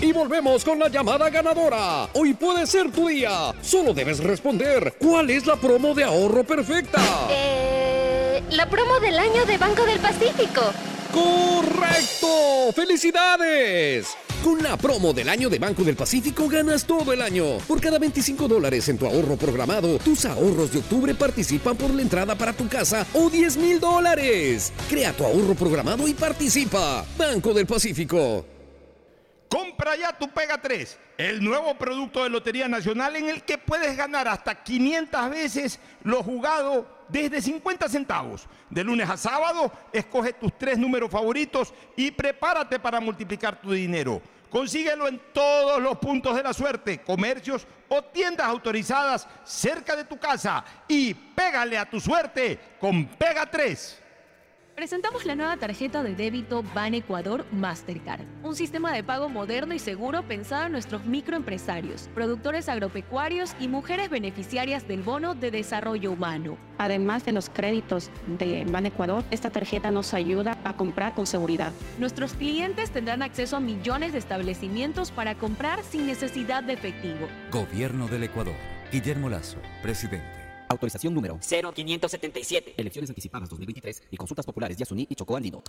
Y 0.00 0.12
volvemos 0.12 0.64
con 0.64 0.78
la 0.78 0.88
llamada 0.88 1.28
ganadora. 1.28 2.08
Hoy 2.14 2.32
puede 2.32 2.66
ser 2.68 2.92
tu 2.92 3.08
día. 3.08 3.52
Solo 3.60 3.92
debes 3.92 4.20
responder. 4.20 4.94
¿Cuál 4.98 5.28
es 5.30 5.44
la 5.44 5.56
promo 5.56 5.92
de 5.92 6.04
ahorro 6.04 6.44
perfecta? 6.44 7.00
Eh, 7.30 8.40
la 8.52 8.70
promo 8.70 9.00
del 9.00 9.18
año 9.18 9.44
de 9.44 9.58
Banco 9.58 9.84
del 9.84 9.98
Pacífico. 9.98 10.62
¡Correcto! 11.12 12.72
¡Felicidades! 12.76 14.06
Con 14.44 14.62
la 14.62 14.76
promo 14.76 15.12
del 15.12 15.28
año 15.28 15.48
de 15.48 15.58
Banco 15.58 15.82
del 15.82 15.96
Pacífico 15.96 16.48
ganas 16.48 16.84
todo 16.84 17.12
el 17.12 17.20
año. 17.20 17.58
Por 17.66 17.80
cada 17.80 17.98
25 17.98 18.46
dólares 18.46 18.88
en 18.88 18.98
tu 18.98 19.06
ahorro 19.06 19.36
programado, 19.36 19.98
tus 19.98 20.24
ahorros 20.26 20.70
de 20.70 20.78
octubre 20.78 21.12
participan 21.16 21.76
por 21.76 21.92
la 21.92 22.02
entrada 22.02 22.36
para 22.36 22.52
tu 22.52 22.68
casa 22.68 23.04
o 23.14 23.28
10 23.28 23.56
mil 23.56 23.80
dólares. 23.80 24.72
Crea 24.88 25.12
tu 25.12 25.24
ahorro 25.24 25.56
programado 25.56 26.06
y 26.06 26.14
participa. 26.14 27.04
Banco 27.18 27.52
del 27.52 27.66
Pacífico. 27.66 28.57
Compra 29.48 29.96
ya 29.96 30.12
tu 30.12 30.28
Pega 30.28 30.58
3, 30.60 30.98
el 31.16 31.42
nuevo 31.42 31.74
producto 31.74 32.22
de 32.22 32.28
Lotería 32.28 32.68
Nacional 32.68 33.16
en 33.16 33.30
el 33.30 33.42
que 33.42 33.56
puedes 33.56 33.96
ganar 33.96 34.28
hasta 34.28 34.62
500 34.62 35.30
veces 35.30 35.80
lo 36.04 36.22
jugado 36.22 36.86
desde 37.08 37.40
50 37.40 37.88
centavos. 37.88 38.46
De 38.68 38.84
lunes 38.84 39.08
a 39.08 39.16
sábado, 39.16 39.72
escoge 39.90 40.34
tus 40.34 40.56
tres 40.58 40.76
números 40.76 41.10
favoritos 41.10 41.72
y 41.96 42.10
prepárate 42.10 42.78
para 42.78 43.00
multiplicar 43.00 43.58
tu 43.58 43.72
dinero. 43.72 44.20
Consíguelo 44.50 45.08
en 45.08 45.20
todos 45.32 45.80
los 45.80 45.96
puntos 45.96 46.36
de 46.36 46.42
la 46.42 46.52
suerte, 46.52 47.00
comercios 47.00 47.66
o 47.88 48.02
tiendas 48.02 48.46
autorizadas 48.46 49.26
cerca 49.44 49.96
de 49.96 50.04
tu 50.04 50.18
casa 50.18 50.62
y 50.86 51.14
pégale 51.14 51.78
a 51.78 51.88
tu 51.88 52.00
suerte 52.00 52.58
con 52.78 53.06
Pega 53.06 53.46
3. 53.50 54.02
Presentamos 54.78 55.26
la 55.26 55.34
nueva 55.34 55.56
tarjeta 55.56 56.04
de 56.04 56.14
débito 56.14 56.62
Ban 56.72 56.94
Ecuador 56.94 57.44
Mastercard, 57.50 58.20
un 58.44 58.54
sistema 58.54 58.92
de 58.92 59.02
pago 59.02 59.28
moderno 59.28 59.74
y 59.74 59.80
seguro 59.80 60.22
pensado 60.22 60.66
en 60.66 60.70
nuestros 60.70 61.04
microempresarios, 61.04 62.08
productores 62.14 62.68
agropecuarios 62.68 63.56
y 63.58 63.66
mujeres 63.66 64.08
beneficiarias 64.08 64.86
del 64.86 65.02
bono 65.02 65.34
de 65.34 65.50
desarrollo 65.50 66.12
humano. 66.12 66.56
Además 66.78 67.24
de 67.24 67.32
los 67.32 67.50
créditos 67.50 68.08
de 68.38 68.64
Ban 68.66 68.86
Ecuador, 68.86 69.24
esta 69.32 69.50
tarjeta 69.50 69.90
nos 69.90 70.14
ayuda 70.14 70.56
a 70.62 70.74
comprar 70.74 71.12
con 71.12 71.26
seguridad. 71.26 71.72
Nuestros 71.98 72.34
clientes 72.34 72.92
tendrán 72.92 73.22
acceso 73.22 73.56
a 73.56 73.60
millones 73.60 74.12
de 74.12 74.18
establecimientos 74.18 75.10
para 75.10 75.34
comprar 75.34 75.82
sin 75.82 76.06
necesidad 76.06 76.62
de 76.62 76.74
efectivo. 76.74 77.26
Gobierno 77.50 78.06
del 78.06 78.22
Ecuador. 78.22 78.54
Guillermo 78.92 79.28
Lazo, 79.28 79.58
presidente. 79.82 80.37
Autorización 80.68 81.14
número 81.14 81.38
0577. 81.40 82.74
Elecciones 82.76 83.10
anticipadas 83.10 83.48
2023 83.48 84.02
y 84.10 84.16
consultas 84.16 84.46
populares 84.46 84.76
Yasuní 84.76 85.06
y 85.08 85.14
Chocó 85.14 85.36
Andino. 85.36 85.62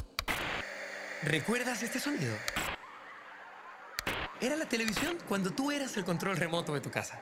¿Recuerdas 1.23 1.83
este 1.83 1.99
sonido? 1.99 2.33
Era 4.41 4.55
la 4.55 4.67
televisión 4.67 5.17
cuando 5.27 5.51
tú 5.51 5.71
eras 5.71 5.97
el 5.97 6.05
control 6.05 6.37
remoto 6.37 6.73
de 6.73 6.79
tu 6.79 6.89
casa. 6.89 7.21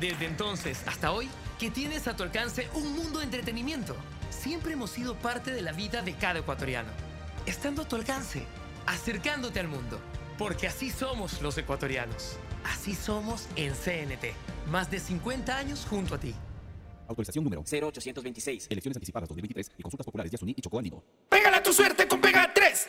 Desde 0.00 0.26
entonces 0.26 0.82
hasta 0.86 1.12
hoy, 1.12 1.28
que 1.58 1.70
tienes 1.70 2.08
a 2.08 2.16
tu 2.16 2.22
alcance 2.22 2.68
un 2.74 2.92
mundo 2.94 3.18
de 3.18 3.26
entretenimiento. 3.26 3.94
Siempre 4.30 4.72
hemos 4.72 4.90
sido 4.90 5.14
parte 5.14 5.52
de 5.52 5.62
la 5.62 5.72
vida 5.72 6.02
de 6.02 6.14
cada 6.14 6.40
ecuatoriano. 6.40 6.88
Estando 7.46 7.82
a 7.82 7.88
tu 7.88 7.96
alcance, 7.96 8.44
acercándote 8.86 9.60
al 9.60 9.68
mundo. 9.68 10.00
Porque 10.38 10.66
así 10.66 10.90
somos 10.90 11.40
los 11.42 11.56
ecuatorianos. 11.58 12.36
Así 12.64 12.94
somos 12.94 13.46
en 13.56 13.74
CNT. 13.74 14.34
Más 14.70 14.90
de 14.90 14.98
50 14.98 15.56
años 15.56 15.86
junto 15.88 16.14
a 16.14 16.18
ti. 16.18 16.34
Autorización 17.08 17.44
número 17.44 17.62
0826. 17.62 18.68
Elecciones 18.70 18.96
anticipadas 18.96 19.28
2023 19.28 19.72
y 19.78 19.82
consultas 19.82 20.04
populares 20.06 20.32
Yasuní 20.32 20.54
y 20.56 20.60
Chocó 20.62 20.78
Andino. 20.78 21.02
¡Pégala 21.28 21.62
tu 21.62 21.72
suerte 21.72 22.08
con 22.08 22.20
Pega 22.20 22.50
3! 22.54 22.88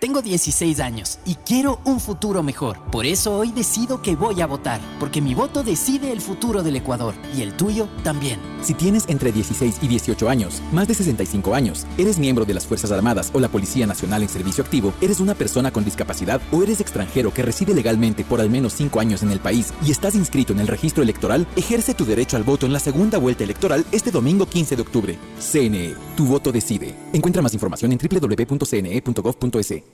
Tengo 0.00 0.20
16 0.20 0.80
años 0.80 1.18
y 1.24 1.36
quiero 1.36 1.80
un 1.84 1.98
futuro 1.98 2.42
mejor. 2.42 2.78
Por 2.90 3.06
eso 3.06 3.38
hoy 3.38 3.52
decido 3.52 4.02
que 4.02 4.16
voy 4.16 4.42
a 4.42 4.46
votar, 4.46 4.80
porque 5.00 5.22
mi 5.22 5.34
voto 5.34 5.62
decide 5.62 6.12
el 6.12 6.20
futuro 6.20 6.62
del 6.62 6.76
Ecuador 6.76 7.14
y 7.34 7.40
el 7.40 7.56
tuyo 7.56 7.88
también. 8.02 8.38
Si 8.60 8.74
tienes 8.74 9.04
entre 9.08 9.32
16 9.32 9.78
y 9.80 9.88
18 9.88 10.28
años, 10.28 10.60
más 10.72 10.88
de 10.88 10.94
65 10.94 11.54
años, 11.54 11.86
eres 11.96 12.18
miembro 12.18 12.44
de 12.44 12.52
las 12.52 12.66
Fuerzas 12.66 12.92
Armadas 12.92 13.30
o 13.32 13.40
la 13.40 13.48
Policía 13.48 13.86
Nacional 13.86 14.22
en 14.22 14.28
servicio 14.28 14.62
activo, 14.62 14.92
eres 15.00 15.20
una 15.20 15.34
persona 15.34 15.70
con 15.70 15.84
discapacidad 15.84 16.40
o 16.52 16.62
eres 16.62 16.80
extranjero 16.80 17.32
que 17.32 17.42
reside 17.42 17.74
legalmente 17.74 18.24
por 18.24 18.42
al 18.42 18.50
menos 18.50 18.74
5 18.74 19.00
años 19.00 19.22
en 19.22 19.30
el 19.30 19.40
país 19.40 19.72
y 19.86 19.90
estás 19.90 20.14
inscrito 20.14 20.52
en 20.52 20.60
el 20.60 20.68
registro 20.68 21.02
electoral, 21.02 21.46
ejerce 21.56 21.94
tu 21.94 22.04
derecho 22.04 22.36
al 22.36 22.44
voto 22.44 22.66
en 22.66 22.74
la 22.74 22.80
segunda 22.80 23.16
vuelta 23.16 23.44
electoral 23.44 23.86
este 23.90 24.10
domingo 24.10 24.46
15 24.46 24.76
de 24.76 24.82
octubre. 24.82 25.18
CNE, 25.38 25.94
tu 26.16 26.26
voto 26.26 26.52
decide. 26.52 26.94
Encuentra 27.14 27.40
más 27.40 27.54
información 27.54 27.92
en 27.92 27.98
www.cne.gov.es. 27.98 29.93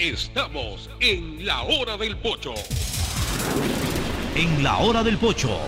Estamos 0.00 0.88
en 0.98 1.44
la 1.44 1.60
hora 1.60 1.98
del 1.98 2.16
pocho. 2.16 2.54
En 4.34 4.62
la 4.62 4.78
hora 4.78 5.02
del 5.02 5.18
pocho 5.18 5.60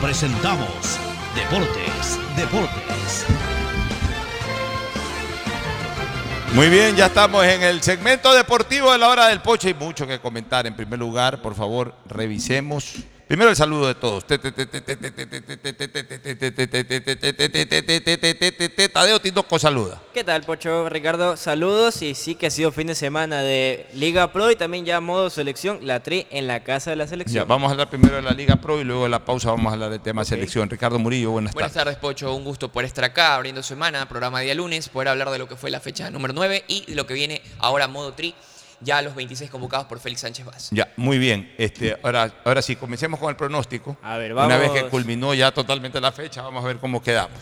presentamos 0.00 1.00
Deportes, 1.34 2.16
Deportes. 2.36 3.26
Muy 6.54 6.68
bien, 6.68 6.94
ya 6.94 7.06
estamos 7.06 7.44
en 7.44 7.64
el 7.64 7.82
segmento 7.82 8.32
deportivo 8.32 8.92
de 8.92 8.98
la 8.98 9.08
hora 9.08 9.26
del 9.26 9.40
pocho. 9.40 9.66
Hay 9.66 9.74
mucho 9.74 10.06
que 10.06 10.20
comentar. 10.20 10.68
En 10.68 10.76
primer 10.76 11.00
lugar, 11.00 11.42
por 11.42 11.56
favor, 11.56 11.92
revisemos 12.06 12.98
Primero 13.30 13.48
el 13.50 13.54
saludo 13.54 13.86
de 13.86 13.94
todos. 13.94 14.24
Tadeo 18.92 19.20
Tinoco 19.20 19.58
saluda. 19.58 20.00
¿Qué 20.12 20.24
tal, 20.24 20.42
Pocho 20.42 20.88
Ricardo? 20.88 21.36
Saludos 21.36 22.02
y 22.02 22.16
sí 22.16 22.34
que 22.34 22.48
ha 22.48 22.50
sido 22.50 22.72
fin 22.72 22.88
de 22.88 22.96
semana 22.96 23.42
de 23.42 23.86
Liga 23.94 24.32
Pro 24.32 24.50
y 24.50 24.56
también 24.56 24.84
ya 24.84 25.00
modo 25.00 25.30
selección, 25.30 25.78
la 25.86 26.02
tri 26.02 26.26
en 26.30 26.48
la 26.48 26.64
casa 26.64 26.90
de 26.90 26.96
la 26.96 27.04
Ya, 27.04 27.10
selección. 27.10 27.46
vamos 27.46 27.68
a 27.68 27.72
hablar 27.72 27.88
primero 27.88 28.16
de 28.16 28.22
la 28.22 28.32
Liga 28.32 28.56
Pro 28.56 28.80
y 28.80 28.84
luego 28.84 29.04
de 29.04 29.10
la 29.10 29.24
pausa 29.24 29.50
vamos 29.50 29.70
a 29.70 29.74
hablar 29.74 29.90
del 29.90 30.00
tema 30.00 30.24
selección. 30.24 30.68
Ricardo 30.68 30.98
Murillo, 30.98 31.30
buenas 31.30 31.54
Buenas 31.54 31.72
tardes. 31.72 31.84
tardes, 31.94 32.00
Pocho. 32.00 32.34
Un 32.34 32.42
gusto 32.42 32.72
por 32.72 32.84
estar 32.84 33.04
acá, 33.04 33.36
abriendo 33.36 33.62
semana, 33.62 34.08
programa 34.08 34.40
día 34.40 34.56
lunes, 34.56 34.88
poder 34.88 35.06
hablar 35.06 35.30
de 35.30 35.38
lo 35.38 35.46
que 35.46 35.54
fue 35.54 35.70
la 35.70 35.78
fecha 35.78 36.10
número 36.10 36.34
9 36.34 36.64
y 36.66 36.84
de 36.86 36.94
lo 36.96 37.06
que 37.06 37.14
viene 37.14 37.42
ahora 37.60 37.86
modo 37.86 38.12
tri, 38.12 38.34
ya 38.80 39.02
los 39.02 39.14
26 39.14 39.50
convocados 39.50 39.86
por 39.86 40.00
Félix 40.00 40.22
Sánchez 40.22 40.46
Vaz. 40.46 40.68
Ya, 40.70 40.92
muy 40.96 41.18
bien. 41.18 41.52
Este, 41.58 41.96
ahora, 42.02 42.32
ahora 42.44 42.62
sí, 42.62 42.76
comencemos 42.76 43.20
con 43.20 43.28
el 43.30 43.36
pronóstico. 43.36 43.96
A 44.02 44.16
ver, 44.18 44.32
Una 44.32 44.56
vez 44.56 44.70
que 44.70 44.78
vamos. 44.78 44.90
culminó 44.90 45.34
ya 45.34 45.52
totalmente 45.52 46.00
la 46.00 46.12
fecha, 46.12 46.42
vamos 46.42 46.64
a 46.64 46.68
ver 46.68 46.78
cómo 46.78 47.02
quedamos. 47.02 47.38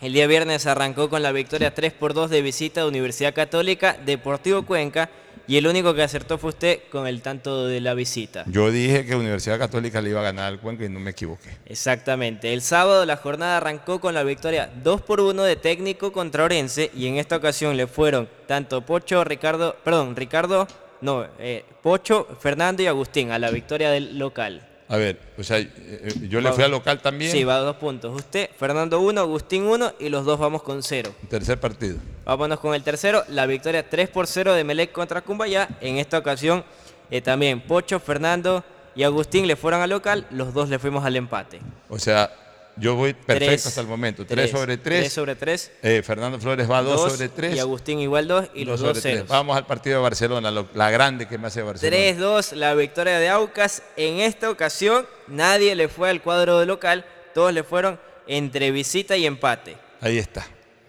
El 0.00 0.12
día 0.12 0.26
viernes 0.26 0.66
arrancó 0.66 1.08
con 1.08 1.22
la 1.22 1.32
victoria 1.32 1.74
3 1.74 1.92
por 1.94 2.12
2 2.12 2.28
de 2.28 2.42
visita 2.42 2.82
a 2.82 2.86
Universidad 2.86 3.32
Católica, 3.34 3.96
Deportivo 4.04 4.64
Cuenca 4.66 5.08
y 5.46 5.56
el 5.56 5.66
único 5.66 5.94
que 5.94 6.02
acertó 6.02 6.38
fue 6.38 6.50
usted 6.50 6.80
con 6.90 7.06
el 7.06 7.22
tanto 7.22 7.66
de 7.66 7.80
la 7.80 7.94
visita. 7.94 8.44
Yo 8.46 8.70
dije 8.70 9.04
que 9.04 9.14
Universidad 9.14 9.58
Católica 9.58 10.00
le 10.00 10.10
iba 10.10 10.20
a 10.20 10.24
ganar 10.24 10.46
al 10.46 10.60
Cuenca 10.60 10.84
y 10.84 10.88
no 10.88 11.00
me 11.00 11.10
equivoqué. 11.10 11.50
Exactamente. 11.66 12.52
El 12.52 12.62
sábado 12.62 13.04
la 13.04 13.16
jornada 13.16 13.58
arrancó 13.58 14.00
con 14.00 14.14
la 14.14 14.22
victoria 14.22 14.70
2 14.82 15.02
por 15.02 15.20
1 15.20 15.42
de 15.42 15.56
técnico 15.56 16.12
contra 16.12 16.44
Orense 16.44 16.90
y 16.94 17.06
en 17.06 17.16
esta 17.16 17.36
ocasión 17.36 17.76
le 17.76 17.86
fueron 17.86 18.28
tanto 18.46 18.82
Pocho, 18.82 19.24
Ricardo, 19.24 19.76
perdón, 19.84 20.16
Ricardo, 20.16 20.66
no, 21.00 21.26
eh, 21.38 21.64
Pocho, 21.82 22.26
Fernando 22.40 22.82
y 22.82 22.86
Agustín 22.86 23.30
a 23.30 23.38
la 23.38 23.50
victoria 23.50 23.90
del 23.90 24.18
local. 24.18 24.66
A 24.88 24.96
ver, 24.96 25.18
o 25.38 25.42
sea, 25.42 25.58
eh, 25.58 25.70
eh, 25.76 26.12
yo 26.28 26.40
le 26.40 26.52
fui 26.52 26.62
al 26.62 26.70
local 26.70 27.00
también. 27.00 27.32
Sí, 27.32 27.42
va 27.42 27.56
a 27.56 27.60
dos 27.60 27.76
puntos. 27.76 28.14
Usted, 28.14 28.50
Fernando 28.58 29.00
1, 29.00 29.20
Agustín 29.20 29.64
1 29.64 29.94
y 29.98 30.10
los 30.10 30.24
dos 30.24 30.38
vamos 30.38 30.62
con 30.62 30.82
0. 30.82 31.14
Tercer 31.28 31.58
partido. 31.58 31.96
Vámonos 32.24 32.60
con 32.60 32.74
el 32.74 32.82
tercero, 32.82 33.24
la 33.28 33.46
victoria 33.46 33.88
3 33.88 34.08
por 34.10 34.26
0 34.26 34.52
de 34.52 34.62
Melec 34.64 34.92
contra 34.92 35.22
Cumbayá. 35.22 35.68
En 35.80 35.96
esta 35.96 36.18
ocasión 36.18 36.64
eh, 37.10 37.22
también 37.22 37.60
Pocho, 37.62 37.98
Fernando 37.98 38.62
y 38.94 39.02
Agustín 39.02 39.46
le 39.46 39.56
fueron 39.56 39.80
al 39.80 39.90
local, 39.90 40.26
los 40.30 40.52
dos 40.52 40.68
le 40.68 40.78
fuimos 40.78 41.04
al 41.04 41.16
empate. 41.16 41.60
O 41.88 41.98
sea, 41.98 42.30
yo 42.76 42.94
voy 42.96 43.14
perfecto 43.14 43.46
Tres. 43.46 43.66
hasta 43.66 43.80
el 43.80 43.86
momento. 43.86 44.24
Tres. 44.26 44.50
3 44.50 44.50
sobre 44.50 44.76
3. 44.78 45.00
Tres 45.02 45.12
sobre 45.12 45.34
tres. 45.36 45.70
Fernando 46.04 46.38
Flores 46.40 46.70
va 46.70 46.82
2 46.82 47.00
Dos, 47.00 47.12
sobre 47.12 47.28
3. 47.28 47.56
y 47.56 47.58
Agustín 47.58 48.00
igual 48.00 48.26
2 48.28 48.48
y 48.54 48.64
los 48.64 48.80
dos 48.80 48.88
sobre 48.90 49.00
tres. 49.02 49.14
ceros. 49.14 49.28
Vamos 49.28 49.56
al 49.56 49.66
partido 49.66 49.96
de 49.98 50.02
Barcelona, 50.02 50.50
lo- 50.50 50.68
la 50.74 50.90
grande 50.90 51.26
que 51.28 51.38
me 51.38 51.46
hace 51.48 51.62
Barcelona. 51.62 51.96
3-2 51.96 52.52
la 52.52 52.74
victoria 52.74 53.18
de 53.18 53.28
Aucas. 53.28 53.82
En 53.96 54.20
esta 54.20 54.50
ocasión 54.50 55.06
nadie 55.28 55.74
le 55.74 55.88
fue 55.88 56.10
al 56.10 56.20
cuadro 56.22 56.58
de 56.58 56.66
local, 56.66 57.04
todos 57.34 57.52
le 57.52 57.62
fueron 57.64 57.98
entre 58.26 58.70
visita 58.70 59.16
y 59.16 59.26
empate. 59.26 59.76
Ahí 60.00 60.18
está. 60.18 60.46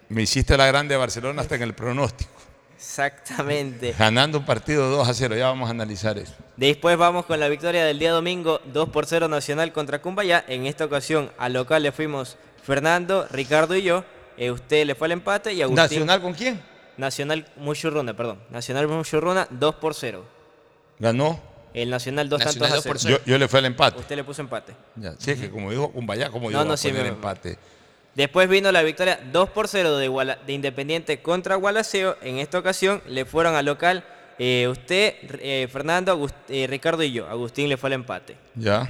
Me 0.10 0.22
hiciste 0.24 0.56
la 0.58 0.68
grande 0.68 0.94
de 0.96 1.00
Barcelona 1.00 1.42
hasta 1.42 1.56
en 1.56 1.64
el 1.64 1.74
pronóstico. 1.74 2.32
Exactamente. 2.86 3.96
Ganando 3.98 4.38
un 4.38 4.46
partido 4.46 4.88
2 4.90 5.10
a 5.10 5.14
0. 5.14 5.36
Ya 5.36 5.48
vamos 5.48 5.68
a 5.68 5.72
analizar 5.72 6.18
eso. 6.20 6.34
Después 6.56 6.96
vamos 6.98 7.26
con 7.26 7.40
la 7.40 7.48
victoria 7.50 7.84
del 7.84 7.98
día 7.98 8.12
domingo 8.12 8.62
2 8.72 8.90
por 8.90 9.08
0 9.08 9.28
Nacional 9.28 9.74
contra 9.74 10.02
Cumbayá. 10.02 10.46
En 10.48 10.68
esta 10.68 10.86
ocasión 10.86 11.32
al 11.40 11.54
local 11.54 11.82
le 11.84 11.92
fuimos 11.92 12.38
Fernando, 12.64 13.28
Ricardo 13.32 13.76
y 13.76 13.82
yo. 13.82 14.06
Eh, 14.38 14.52
usted 14.52 14.86
le 14.86 14.94
fue 14.96 15.08
al 15.08 15.14
empate 15.14 15.52
y 15.54 15.62
Agustín. 15.64 15.84
¿Nacional 15.84 16.22
con 16.22 16.34
quién? 16.34 16.62
Nacional 16.98 17.46
Muchurruna, 17.58 18.16
perdón. 18.16 18.40
Nacional 18.52 18.88
Muchurruna 18.88 19.48
2 19.50 19.76
por 19.76 19.96
0. 19.96 20.24
Ganó. 21.00 21.42
El 21.74 21.90
Nacional 21.90 22.30
2 22.30 22.40
Nacional 22.40 22.70
tantos 22.70 22.72
a 22.72 22.76
2 22.76 22.86
por 22.88 23.00
cero. 23.00 23.20
Yo, 23.26 23.32
yo 23.34 23.38
le 23.38 23.48
fui 23.50 23.60
al 23.60 23.66
empate. 23.66 24.00
Usted 24.00 24.16
le 24.16 24.24
puso 24.24 24.42
empate. 24.42 24.74
Ya, 24.96 25.16
sí, 25.18 25.32
es 25.32 25.40
que 25.40 25.50
como 25.50 25.72
dijo 25.72 25.92
Cumbaya, 25.92 26.30
como 26.30 26.46
yo 26.50 26.58
No, 26.58 26.60
voy 26.60 26.68
no, 26.70 26.74
a 26.76 26.78
sí, 26.78 26.92
me- 26.94 27.06
empate. 27.06 27.58
Después 28.16 28.48
vino 28.48 28.72
la 28.72 28.82
victoria 28.82 29.20
2 29.32 29.50
por 29.50 29.68
0 29.68 29.98
de, 29.98 30.08
Guala- 30.08 30.38
de 30.48 30.54
Independiente 30.54 31.22
contra 31.22 31.56
Gualaceo. 31.56 32.18
En 32.22 32.38
esta 32.40 32.58
ocasión 32.60 33.02
le 33.08 33.26
fueron 33.26 33.56
al 33.56 33.66
local 33.66 34.06
eh, 34.40 34.68
usted, 34.70 35.16
eh, 35.42 35.68
Fernando, 35.72 36.18
Agust- 36.18 36.34
eh, 36.50 36.66
Ricardo 36.68 37.04
y 37.04 37.12
yo. 37.12 37.28
Agustín 37.28 37.68
le 37.70 37.76
fue 37.78 37.88
al 37.90 37.94
empate. 37.94 38.36
Ya. 38.56 38.90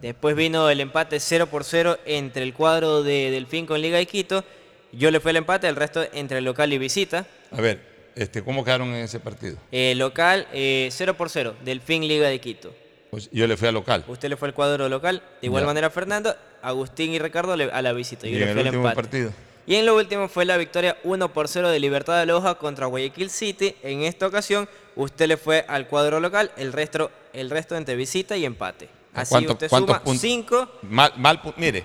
Después 0.00 0.34
vino 0.36 0.68
el 0.70 0.80
empate 0.80 1.20
0 1.20 1.46
por 1.46 1.62
0 1.64 1.98
entre 2.04 2.42
el 2.42 2.52
cuadro 2.52 3.02
de 3.04 3.30
Delfín 3.30 3.64
con 3.64 3.80
Liga 3.80 3.96
de 3.98 4.06
Quito. 4.06 4.44
Yo 4.92 5.10
le 5.10 5.20
fui 5.20 5.30
al 5.30 5.36
empate, 5.36 5.68
el 5.68 5.76
resto 5.76 6.04
entre 6.12 6.38
el 6.38 6.44
local 6.44 6.72
y 6.72 6.78
visita. 6.78 7.26
A 7.52 7.60
ver, 7.60 7.80
este, 8.16 8.42
¿cómo 8.42 8.64
quedaron 8.64 8.88
en 8.88 9.04
ese 9.04 9.18
partido? 9.20 9.56
Local 9.72 10.46
eh, 10.52 10.88
0 10.90 11.14
por 11.14 11.30
0, 11.30 11.54
Delfín 11.64 12.06
Liga 12.06 12.28
de 12.28 12.40
Quito. 12.40 12.74
Pues 13.14 13.30
yo 13.30 13.46
le 13.46 13.56
fui 13.56 13.68
al 13.68 13.74
local. 13.74 14.04
Usted 14.08 14.28
le 14.28 14.36
fue 14.36 14.48
al 14.48 14.54
cuadro 14.54 14.88
local. 14.88 15.22
De 15.40 15.46
igual 15.46 15.62
Ya. 15.62 15.66
manera 15.68 15.88
Fernando, 15.88 16.34
Agustín 16.62 17.12
y 17.12 17.20
Ricardo 17.20 17.56
le- 17.56 17.70
a 17.70 17.80
la 17.80 17.92
visita. 17.92 18.26
Yo 18.26 18.30
Y 18.36 18.40
le 18.40 18.42
en 18.42 18.48
el 18.48 18.54
fui 18.54 18.60
al 18.62 18.66
último 18.66 18.82
empate. 18.88 18.96
partido. 18.96 19.32
Y 19.68 19.76
en 19.76 19.86
lo 19.86 19.94
último 19.94 20.28
fue 20.28 20.44
la 20.44 20.56
victoria 20.56 20.96
1 21.04 21.32
por 21.32 21.46
0 21.46 21.68
de 21.70 21.78
Libertad 21.78 22.18
de 22.18 22.26
Loja 22.26 22.56
contra 22.56 22.86
Guayaquil 22.86 23.30
City. 23.30 23.76
En 23.84 24.02
esta 24.02 24.26
ocasión, 24.26 24.68
usted 24.96 25.28
le 25.28 25.36
fue 25.36 25.64
al 25.68 25.86
cuadro 25.86 26.18
local, 26.18 26.50
el 26.56 26.72
resto, 26.72 27.12
el 27.32 27.50
resto 27.50 27.76
entre 27.76 27.94
visita 27.94 28.36
y 28.36 28.44
empate. 28.44 28.88
Así 29.12 29.30
¿Cuánto- 29.30 29.52
usted 29.52 29.68
cuántos 29.70 29.90
suma 29.94 30.02
puntos? 30.02 30.20
5. 30.20 30.68
Mal, 30.82 31.12
mal 31.16 31.40
mire, 31.56 31.84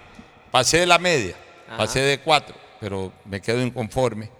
pasé 0.50 0.80
de 0.80 0.88
la 0.88 0.98
media, 0.98 1.36
Ajá. 1.68 1.78
pasé 1.78 2.00
de 2.00 2.20
4, 2.22 2.56
pero 2.80 3.14
me 3.26 3.40
quedo 3.40 3.62
inconforme. 3.62 4.32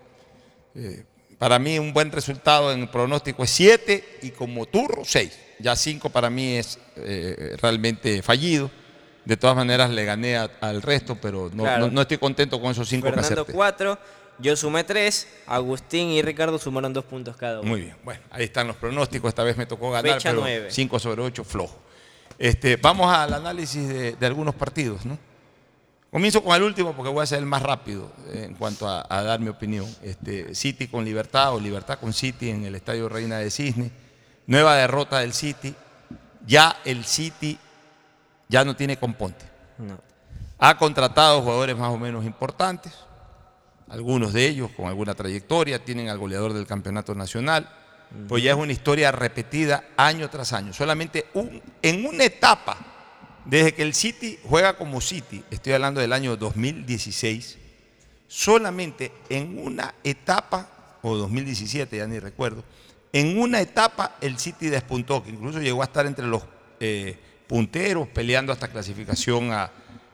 Eh, 0.74 1.04
para 1.38 1.60
mí 1.60 1.78
un 1.78 1.94
buen 1.94 2.12
resultado 2.12 2.72
en 2.74 2.80
el 2.82 2.90
pronóstico 2.90 3.44
es 3.44 3.52
7 3.52 4.18
y 4.24 4.32
como 4.32 4.66
turro 4.66 5.04
6. 5.06 5.38
Ya 5.60 5.76
5 5.76 6.10
para 6.10 6.30
mí 6.30 6.56
es 6.58 6.80
eh, 6.96 7.56
realmente 7.62 8.22
fallido. 8.22 8.72
De 9.26 9.38
todas 9.38 9.56
maneras 9.56 9.90
le 9.92 10.06
gané 10.06 10.38
a- 10.38 10.50
al 10.62 10.82
resto, 10.82 11.18
pero 11.22 11.50
no, 11.54 11.64
Claro. 11.64 11.86
no- 11.88 11.92
no 11.92 12.02
estoy 12.02 12.18
contento 12.18 12.60
con 12.62 12.72
esos 12.72 12.88
5 12.90 13.06
que 13.06 13.12
Fernando 13.14 13.34
acerté. 13.42 13.54
4, 13.54 14.00
yo 14.40 14.56
sumé 14.56 14.84
3, 14.86 15.28
Agustín 15.46 16.10
y 16.10 16.22
Ricardo 16.22 16.58
sumaron 16.58 16.94
2 16.94 17.04
puntos 17.06 17.36
cada 17.36 17.60
uno. 17.60 17.70
Muy 17.70 17.82
bien, 17.82 17.96
bueno, 18.04 18.22
ahí 18.32 18.46
están 18.46 18.68
los 18.68 18.78
pronósticos. 18.78 19.30
Esta 19.30 19.44
vez 19.44 19.58
me 19.58 19.66
tocó 19.66 19.92
ganar, 19.92 20.14
Fecha 20.14 20.30
pero 20.30 20.42
nueve. 20.42 20.68
5 20.72 20.98
sobre 20.98 21.22
8 21.22 21.44
flojo. 21.44 21.78
Este, 22.38 22.78
vamos 22.78 23.14
al 23.14 23.34
análisis 23.34 23.88
de, 23.88 24.14
de 24.14 24.26
algunos 24.26 24.56
partidos, 24.56 25.06
¿no? 25.06 25.18
Comienzo 26.10 26.42
con 26.44 26.56
el 26.56 26.64
último 26.64 26.94
porque 26.94 27.12
voy 27.12 27.22
a 27.22 27.26
ser 27.28 27.38
el 27.40 27.46
más 27.46 27.62
rápido 27.62 28.12
eh, 28.34 28.46
en 28.48 28.56
cuanto 28.56 28.88
a, 28.88 29.06
a 29.08 29.22
dar 29.22 29.40
mi 29.40 29.50
opinión. 29.50 29.86
Este, 30.02 30.56
City 30.56 30.88
con 30.88 31.06
Libertad 31.06 31.54
o 31.54 31.60
Libertad 31.60 32.00
con 32.00 32.14
City 32.14 32.50
en 32.50 32.64
el 32.66 32.74
Estadio 32.74 33.10
Reina 33.10 33.38
de 33.38 33.52
Cisne. 33.52 33.92
Nueva 34.50 34.76
derrota 34.76 35.20
del 35.20 35.32
City. 35.34 35.76
Ya 36.48 36.76
el 36.84 37.06
City 37.06 37.58
ya 38.48 38.66
no 38.66 38.76
tiene 38.76 38.98
componte. 38.98 39.46
No. 39.78 40.00
Ha 40.58 40.76
contratado 40.78 41.42
jugadores 41.44 41.78
más 41.78 41.90
o 41.92 41.98
menos 42.00 42.26
importantes, 42.26 42.92
algunos 43.90 44.34
de 44.34 44.48
ellos 44.48 44.72
con 44.76 44.88
alguna 44.88 45.14
trayectoria, 45.14 45.86
tienen 45.86 46.10
al 46.10 46.18
goleador 46.18 46.54
del 46.54 46.66
campeonato 46.66 47.14
nacional, 47.14 47.70
pues 48.28 48.42
ya 48.44 48.52
es 48.54 48.58
una 48.58 48.72
historia 48.72 49.12
repetida 49.12 49.84
año 49.96 50.28
tras 50.32 50.52
año. 50.52 50.74
Solamente 50.74 51.28
un- 51.36 51.62
en 51.84 52.06
una 52.08 52.24
etapa, 52.24 52.76
desde 53.46 53.76
que 53.76 53.84
el 53.84 53.94
City 53.94 54.40
juega 54.50 54.76
como 54.78 55.00
City, 55.00 55.44
estoy 55.52 55.74
hablando 55.74 56.02
del 56.02 56.12
año 56.12 56.36
2016, 56.36 57.60
solamente 58.28 59.12
en 59.30 59.60
una 59.60 59.94
etapa, 60.04 60.98
o 61.04 61.16
2017, 61.16 61.98
ya 61.98 62.08
ni 62.08 62.18
recuerdo, 62.20 62.64
en 63.12 63.40
una 63.40 63.60
etapa 63.62 64.16
el 64.22 64.38
City 64.38 64.68
despuntó, 64.68 65.24
que 65.24 65.32
incluso 65.32 65.60
llegó 65.60 65.82
a 65.82 65.86
estar 65.86 66.06
entre 66.06 66.26
los 66.26 66.44
eh, 66.80 67.18
punteros 67.48 68.08
peleando 68.10 68.54
hasta 68.54 68.68
clasificación 68.68 69.52
a, 69.52 69.72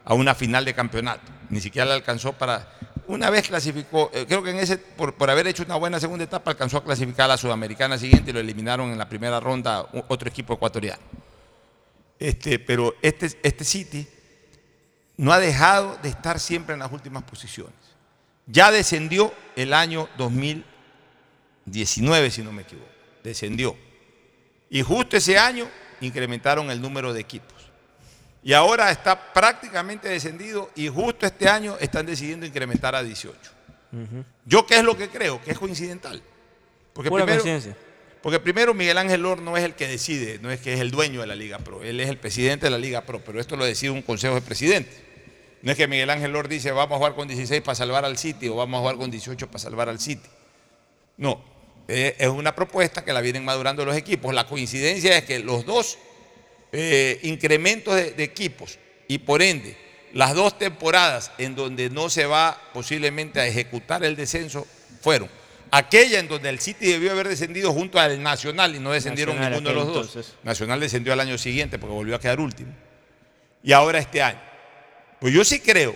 una 0.09 0.35
final 0.35 0.63
de 0.63 0.73
campeonato. 0.73 1.31
Ni 1.49 1.59
siquiera 1.59 1.85
le 1.85 1.93
alcanzó 1.93 2.33
para... 2.33 2.71
Una 3.07 3.29
vez 3.29 3.47
clasificó, 3.47 4.09
eh, 4.13 4.25
creo 4.27 4.41
que 4.41 4.51
en 4.51 4.57
ese, 4.57 4.77
por, 4.77 5.29
haber 5.29 5.47
hecho 5.47 5.63
una 5.63 5.75
buena 5.75 5.99
segunda 5.99 6.23
etapa, 6.23 6.51
alcanzó 6.51 6.77
a 6.77 6.83
clasificar 6.83 7.25
a 7.25 7.29
la 7.29 7.37
sudamericana 7.37 7.97
siguiente 7.97 8.31
y 8.31 8.33
lo 8.33 8.39
eliminaron 8.39 8.91
en 8.91 8.97
la 8.97 9.09
primera 9.09 9.39
ronda 9.39 9.87
otro 10.07 10.29
equipo 10.29 10.53
ecuatoriano. 10.53 11.01
Este, 12.17 12.59
pero 12.59 12.95
este, 13.01 13.29
este 13.43 13.63
City 13.63 14.07
no 15.17 15.33
ha 15.33 15.39
dejado 15.39 15.97
de 16.01 16.09
estar 16.09 16.39
siempre 16.39 16.73
en 16.73 16.79
las 16.79 16.91
últimas 16.91 17.23
posiciones. 17.23 17.73
Ya 18.47 18.71
descendió 18.71 19.33
el 19.55 19.73
año 19.73 20.07
2019, 21.65 22.31
si 22.31 22.41
no 22.43 22.51
me 22.51 22.61
equivoco. 22.61 22.87
Descendió. 23.23 23.75
Y 24.69 24.81
justo 24.81 25.17
ese 25.17 25.37
año 25.37 25.67
incrementaron 26.01 26.69
el 26.71 26.81
número 26.81 27.13
de 27.13 27.21
equipos. 27.21 27.53
Y 28.43 28.53
ahora 28.53 28.91
está 28.91 29.33
prácticamente 29.33 30.07
descendido 30.07 30.69
y 30.75 30.87
justo 30.87 31.25
este 31.25 31.49
año 31.49 31.77
están 31.79 32.05
decidiendo 32.05 32.45
incrementar 32.45 32.93
a 32.95 33.01
18. 33.03 33.37
¿Yo 34.45 34.67
qué 34.67 34.77
es 34.77 34.83
lo 34.83 34.95
que 34.95 35.09
creo? 35.09 35.41
Que 35.41 35.51
es 35.51 35.57
coincidental. 35.57 36.21
Porque 36.93 37.09
Pura 37.09 37.25
primero, 37.25 37.41
coincidencia. 37.41 37.75
porque 38.21 38.39
primero 38.39 38.73
Miguel 38.73 38.97
Ángel 38.97 39.21
Lor 39.21 39.41
no 39.41 39.57
es 39.57 39.63
el 39.63 39.73
que 39.73 39.87
decide, 39.87 40.37
no 40.39 40.51
es 40.51 40.59
que 40.59 40.73
es 40.73 40.79
el 40.79 40.91
dueño 40.91 41.21
de 41.21 41.27
la 41.27 41.35
Liga 41.35 41.57
Pro, 41.59 41.81
él 41.83 41.99
es 41.99 42.07
el 42.09 42.17
presidente 42.17 42.67
de 42.67 42.69
la 42.69 42.77
Liga 42.77 43.01
Pro, 43.01 43.21
pero 43.25 43.39
esto 43.39 43.55
lo 43.55 43.65
decide 43.65 43.89
un 43.91 44.01
consejo 44.01 44.35
de 44.35 44.41
presidentes. 44.41 45.01
No 45.61 45.71
es 45.71 45.77
que 45.77 45.87
Miguel 45.87 46.09
Ángel 46.09 46.31
Lor 46.31 46.47
dice 46.47 46.71
vamos 46.71 46.95
a 46.95 46.97
jugar 46.97 47.15
con 47.15 47.27
16 47.27 47.61
para 47.61 47.75
salvar 47.75 48.05
al 48.05 48.17
City 48.17 48.47
o 48.47 48.55
vamos 48.55 48.77
a 48.77 48.81
jugar 48.81 48.97
con 48.97 49.09
18 49.09 49.47
para 49.47 49.59
salvar 49.59 49.89
al 49.89 49.99
City. 49.99 50.27
No, 51.17 51.43
eh, 51.87 52.15
es 52.17 52.27
una 52.27 52.55
propuesta 52.55 53.03
que 53.03 53.13
la 53.13 53.21
vienen 53.21 53.45
madurando 53.45 53.85
los 53.85 53.95
equipos. 53.95 54.33
La 54.33 54.47
coincidencia 54.47 55.17
es 55.17 55.25
que 55.25 55.39
los 55.39 55.65
dos 55.65 55.97
eh, 56.71 57.19
incrementos 57.23 57.95
de, 57.95 58.11
de 58.11 58.23
equipos 58.23 58.79
y 59.07 59.19
por 59.19 59.41
ende 59.41 59.77
las 60.13 60.33
dos 60.33 60.57
temporadas 60.57 61.31
en 61.37 61.55
donde 61.55 61.89
no 61.89 62.09
se 62.09 62.25
va 62.25 62.59
posiblemente 62.73 63.39
a 63.39 63.47
ejecutar 63.47 64.03
el 64.03 64.15
descenso 64.15 64.65
fueron 65.01 65.29
aquella 65.71 66.19
en 66.19 66.27
donde 66.27 66.49
el 66.49 66.59
City 66.59 66.87
debió 66.87 67.11
haber 67.11 67.27
descendido 67.27 67.73
junto 67.73 67.99
al 67.99 68.21
Nacional 68.21 68.75
y 68.75 68.79
no 68.79 68.91
descendieron 68.91 69.35
Nacional, 69.35 69.63
ninguno 69.63 69.85
de 69.85 69.93
los 69.93 70.13
dos. 70.13 70.35
Nacional 70.43 70.79
descendió 70.79 71.13
al 71.13 71.19
año 71.19 71.37
siguiente 71.37 71.77
porque 71.77 71.93
volvió 71.93 72.15
a 72.15 72.19
quedar 72.19 72.39
último. 72.39 72.73
Y 73.63 73.73
ahora 73.73 73.99
este 73.99 74.21
año. 74.21 74.39
Pues 75.19 75.33
yo 75.33 75.43
sí 75.43 75.59
creo 75.59 75.95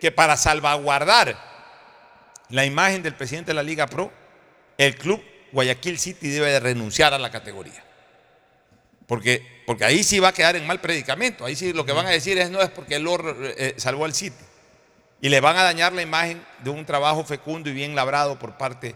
que 0.00 0.12
para 0.12 0.36
salvaguardar 0.36 1.36
la 2.48 2.64
imagen 2.64 3.02
del 3.02 3.14
presidente 3.14 3.50
de 3.50 3.54
la 3.54 3.62
Liga 3.62 3.86
Pro, 3.86 4.12
el 4.82 4.96
club 4.96 5.22
Guayaquil 5.52 5.98
City 5.98 6.28
debe 6.30 6.50
de 6.50 6.60
renunciar 6.60 7.12
a 7.14 7.18
la 7.18 7.30
categoría. 7.30 7.82
Porque, 9.06 9.42
porque 9.66 9.84
ahí 9.84 10.02
sí 10.04 10.18
va 10.20 10.28
a 10.28 10.32
quedar 10.32 10.56
en 10.56 10.66
mal 10.66 10.80
predicamento. 10.80 11.44
Ahí 11.44 11.54
sí 11.56 11.72
lo 11.72 11.84
que 11.84 11.92
van 11.92 12.06
a 12.06 12.10
decir 12.10 12.38
es 12.38 12.50
no 12.50 12.62
es 12.62 12.70
porque 12.70 12.96
el 12.96 13.02
Lord 13.02 13.36
eh, 13.58 13.74
salvó 13.76 14.04
al 14.04 14.14
City. 14.14 14.36
Y 15.20 15.28
le 15.28 15.40
van 15.40 15.56
a 15.56 15.62
dañar 15.62 15.92
la 15.92 16.02
imagen 16.02 16.42
de 16.64 16.70
un 16.70 16.84
trabajo 16.86 17.24
fecundo 17.24 17.68
y 17.70 17.72
bien 17.74 17.94
labrado 17.94 18.38
por 18.38 18.56
parte 18.56 18.94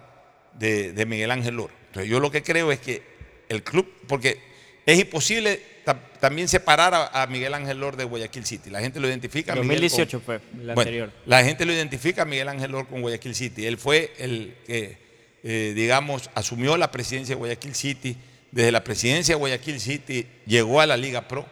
de, 0.54 0.92
de 0.92 1.06
Miguel 1.06 1.30
Ángel 1.30 1.56
Loro. 1.56 1.72
Entonces 1.88 2.10
yo 2.10 2.18
lo 2.20 2.30
que 2.30 2.42
creo 2.42 2.72
es 2.72 2.80
que 2.80 3.02
el 3.48 3.62
club, 3.62 3.86
porque 4.08 4.40
es 4.86 4.98
imposible 4.98 5.60
ta- 5.84 6.00
también 6.20 6.48
separar 6.48 6.94
a, 6.94 7.22
a 7.22 7.26
Miguel 7.26 7.54
Ángel 7.54 7.78
Lor 7.78 7.96
de 7.96 8.04
Guayaquil 8.04 8.44
City. 8.46 8.70
La 8.70 8.80
gente 8.80 8.98
lo 8.98 9.08
identifica. 9.08 9.52
a 9.52 9.56
Miguel 9.56 9.80
2018 9.82 10.18
con- 10.18 10.24
fue 10.24 10.40
la 10.64 10.74
Bueno, 10.74 10.80
anterior. 10.88 11.12
La 11.26 11.44
gente 11.44 11.64
lo 11.64 11.72
identifica 11.72 12.22
a 12.22 12.24
Miguel 12.24 12.48
Ángel 12.48 12.72
Lor 12.72 12.88
con 12.88 13.02
Guayaquil 13.02 13.34
City. 13.34 13.66
Él 13.66 13.76
fue 13.78 14.12
el 14.18 14.56
que, 14.66 15.05
eh, 15.48 15.74
digamos, 15.76 16.28
asumió 16.34 16.76
la 16.76 16.90
presidencia 16.90 17.36
de 17.36 17.38
Guayaquil 17.38 17.76
City. 17.76 18.16
Desde 18.50 18.72
la 18.72 18.82
presidencia 18.82 19.36
de 19.36 19.38
Guayaquil 19.38 19.80
City 19.80 20.26
llegó 20.44 20.80
a 20.80 20.86
la 20.86 20.96
Liga 20.96 21.28
Pro. 21.28 21.46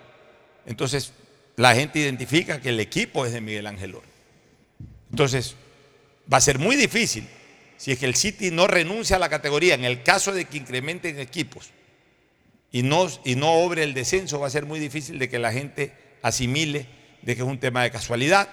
Entonces, 0.67 1.13
la 1.55 1.77
gente 1.77 2.01
identifica 2.01 2.61
que 2.61 2.71
el 2.71 2.81
equipo 2.81 3.25
es 3.25 3.33
de 3.33 3.41
Miguel 3.41 3.69
Ángel 3.69 3.93
Lor. 3.93 4.03
Entonces, 5.13 5.55
va 6.33 6.39
a 6.39 6.41
ser 6.41 6.59
muy 6.59 6.75
difícil 6.75 7.29
si 7.77 7.93
es 7.93 8.01
que 8.01 8.07
el 8.07 8.17
City 8.17 8.51
no 8.51 8.67
renuncia 8.67 9.15
a 9.15 9.21
la 9.21 9.29
categoría, 9.29 9.75
en 9.75 9.85
el 9.85 10.03
caso 10.03 10.33
de 10.33 10.47
que 10.47 10.57
incrementen 10.57 11.21
equipos 11.21 11.71
y 12.73 12.83
no, 12.83 13.07
y 13.25 13.37
no 13.37 13.53
obre 13.53 13.85
el 13.85 13.95
descenso, 13.95 14.41
va 14.41 14.49
a 14.49 14.51
ser 14.51 14.67
muy 14.67 14.81
difícil 14.81 15.21
de 15.21 15.29
que 15.29 15.39
la 15.39 15.53
gente 15.53 15.93
asimile 16.21 16.89
de 17.23 17.37
que 17.37 17.43
es 17.43 17.49
un 17.49 17.61
tema 17.61 17.85
de 17.85 17.93
casualidad, 17.93 18.49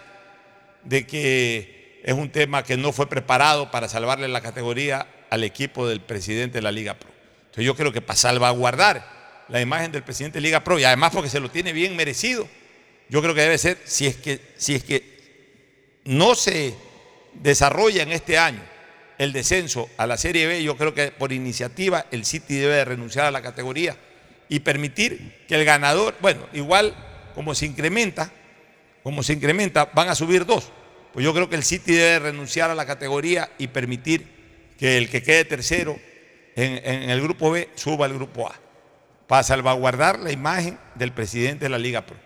de 0.83 1.07
que 1.07 1.99
es 2.03 2.13
un 2.13 2.29
tema 2.29 2.63
que 2.63 2.77
no 2.77 2.91
fue 2.91 3.09
preparado 3.09 3.71
para 3.71 3.89
salvarle 3.89 4.27
la 4.27 4.41
categoría 4.41 5.07
al 5.31 5.43
equipo 5.43 5.87
del 5.87 6.01
presidente 6.01 6.59
de 6.59 6.61
la 6.61 6.71
Liga 6.71 6.93
Pro. 6.93 7.09
Entonces 7.39 7.65
yo 7.65 7.75
creo 7.75 7.91
que 7.91 8.01
para 8.01 8.17
salvaguardar 8.17 9.45
la 9.47 9.59
imagen 9.59 9.91
del 9.91 10.03
presidente 10.03 10.37
de 10.37 10.41
Liga 10.41 10.63
Pro, 10.63 10.77
y 10.77 10.83
además 10.83 11.11
porque 11.13 11.29
se 11.29 11.39
lo 11.39 11.49
tiene 11.49 11.73
bien 11.73 11.95
merecido, 11.95 12.47
yo 13.09 13.21
creo 13.21 13.33
que 13.33 13.41
debe 13.41 13.57
ser, 13.57 13.79
si 13.85 14.05
es 14.05 14.15
que, 14.17 14.39
si 14.57 14.75
es 14.75 14.83
que 14.83 15.99
no 16.03 16.35
se 16.35 16.75
desarrolla 17.33 18.03
en 18.03 18.11
este 18.11 18.37
año 18.37 18.61
el 19.17 19.33
descenso 19.33 19.89
a 19.97 20.05
la 20.05 20.17
Serie 20.17 20.47
B, 20.47 20.63
yo 20.63 20.75
creo 20.77 20.93
que 20.93 21.11
por 21.11 21.31
iniciativa 21.31 22.05
el 22.11 22.25
City 22.25 22.55
debe 22.55 22.75
de 22.75 22.85
renunciar 22.85 23.25
a 23.25 23.31
la 23.31 23.41
categoría 23.41 23.95
y 24.49 24.59
permitir 24.59 25.45
que 25.47 25.55
el 25.55 25.63
ganador, 25.63 26.15
bueno, 26.21 26.45
igual 26.51 26.93
como 27.35 27.55
se 27.55 27.65
incrementa, 27.65 28.31
como 29.01 29.23
se 29.23 29.33
incrementa, 29.33 29.85
van 29.93 30.09
a 30.09 30.15
subir 30.15 30.45
dos. 30.45 30.71
Pues 31.13 31.23
yo 31.23 31.33
creo 31.33 31.49
que 31.49 31.55
el 31.55 31.63
City 31.63 31.93
debe 31.93 32.19
renunciar 32.19 32.69
a 32.69 32.75
la 32.75 32.85
categoría 32.85 33.49
y 33.57 33.67
permitir 33.67 34.40
que 34.81 34.97
el 34.97 35.09
que 35.11 35.21
quede 35.21 35.45
tercero 35.45 35.99
en, 36.55 36.81
en 36.83 37.09
el 37.11 37.21
grupo 37.21 37.51
B 37.51 37.69
suba 37.75 38.07
al 38.07 38.13
grupo 38.15 38.47
A, 38.49 38.55
para 39.27 39.43
salvaguardar 39.43 40.17
la 40.17 40.31
imagen 40.31 40.79
del 40.95 41.11
presidente 41.11 41.65
de 41.65 41.69
la 41.69 41.77
Liga 41.77 42.03
Pro. 42.03 42.17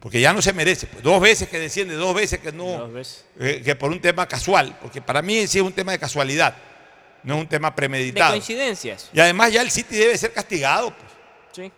Porque 0.00 0.20
ya 0.20 0.32
no 0.32 0.42
se 0.42 0.52
merece. 0.52 0.88
pues, 0.88 1.04
dos 1.04 1.20
veces 1.20 1.48
que 1.48 1.60
desciende, 1.60 1.94
dos 1.94 2.14
veces 2.16 2.40
que 2.40 2.50
no. 2.50 2.90
eh, 3.38 3.62
que 3.64 3.76
por 3.76 3.92
un 3.92 4.00
tema 4.00 4.26
casual. 4.26 4.76
Porque 4.82 5.00
para 5.00 5.22
mí 5.22 5.46
sí 5.46 5.58
es 5.58 5.64
un 5.64 5.72
tema 5.72 5.92
de 5.92 6.00
casualidad. 6.00 6.56
No 7.22 7.36
es 7.36 7.40
un 7.42 7.48
tema 7.48 7.70
De 7.70 7.76
premeditado. 7.76 8.30
coincidencias. 8.32 9.08
Y 9.12 9.20
además 9.20 9.52
ya 9.52 9.62
el 9.62 9.70
City 9.70 9.94
debe 9.96 10.18
ser 10.18 10.32
castigado. 10.32 10.90
Pues. 10.96 11.12
Sí. 11.52 11.72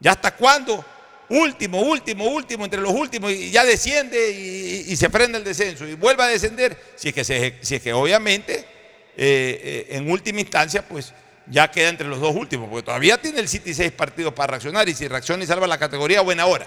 ¿Ya 0.00 0.12
hasta 0.12 0.34
cuándo? 0.34 0.82
Último, 1.28 1.80
último, 1.82 2.24
último, 2.28 2.64
entre 2.64 2.80
los 2.80 2.92
últimos, 2.92 3.30
y 3.30 3.50
ya 3.50 3.64
desciende 3.64 4.30
y, 4.30 4.92
y 4.92 4.96
se 4.96 5.08
frena 5.10 5.36
el 5.38 5.44
descenso 5.44 5.86
y 5.86 5.94
vuelve 5.94 6.22
a 6.22 6.26
descender. 6.28 6.78
Si 6.96 7.08
es 7.08 7.14
que, 7.14 7.24
se- 7.24 7.58
si 7.62 7.74
es 7.76 7.82
que 7.82 7.92
obviamente 7.92 8.73
eh, 9.16 9.86
eh, 9.88 9.96
en 9.96 10.10
última 10.10 10.40
instancia, 10.40 10.86
pues 10.86 11.12
ya 11.46 11.70
queda 11.70 11.90
entre 11.90 12.08
los 12.08 12.20
dos 12.20 12.34
últimos, 12.34 12.68
porque 12.68 12.84
todavía 12.84 13.20
tiene 13.20 13.40
el 13.40 13.48
City 13.48 13.74
seis 13.74 13.92
partidos 13.92 14.32
para 14.32 14.52
reaccionar 14.52 14.88
y 14.88 14.94
si 14.94 15.06
reacciona 15.08 15.44
y 15.44 15.46
salva 15.46 15.66
la 15.66 15.78
categoría, 15.78 16.20
buena 16.22 16.46
hora. 16.46 16.66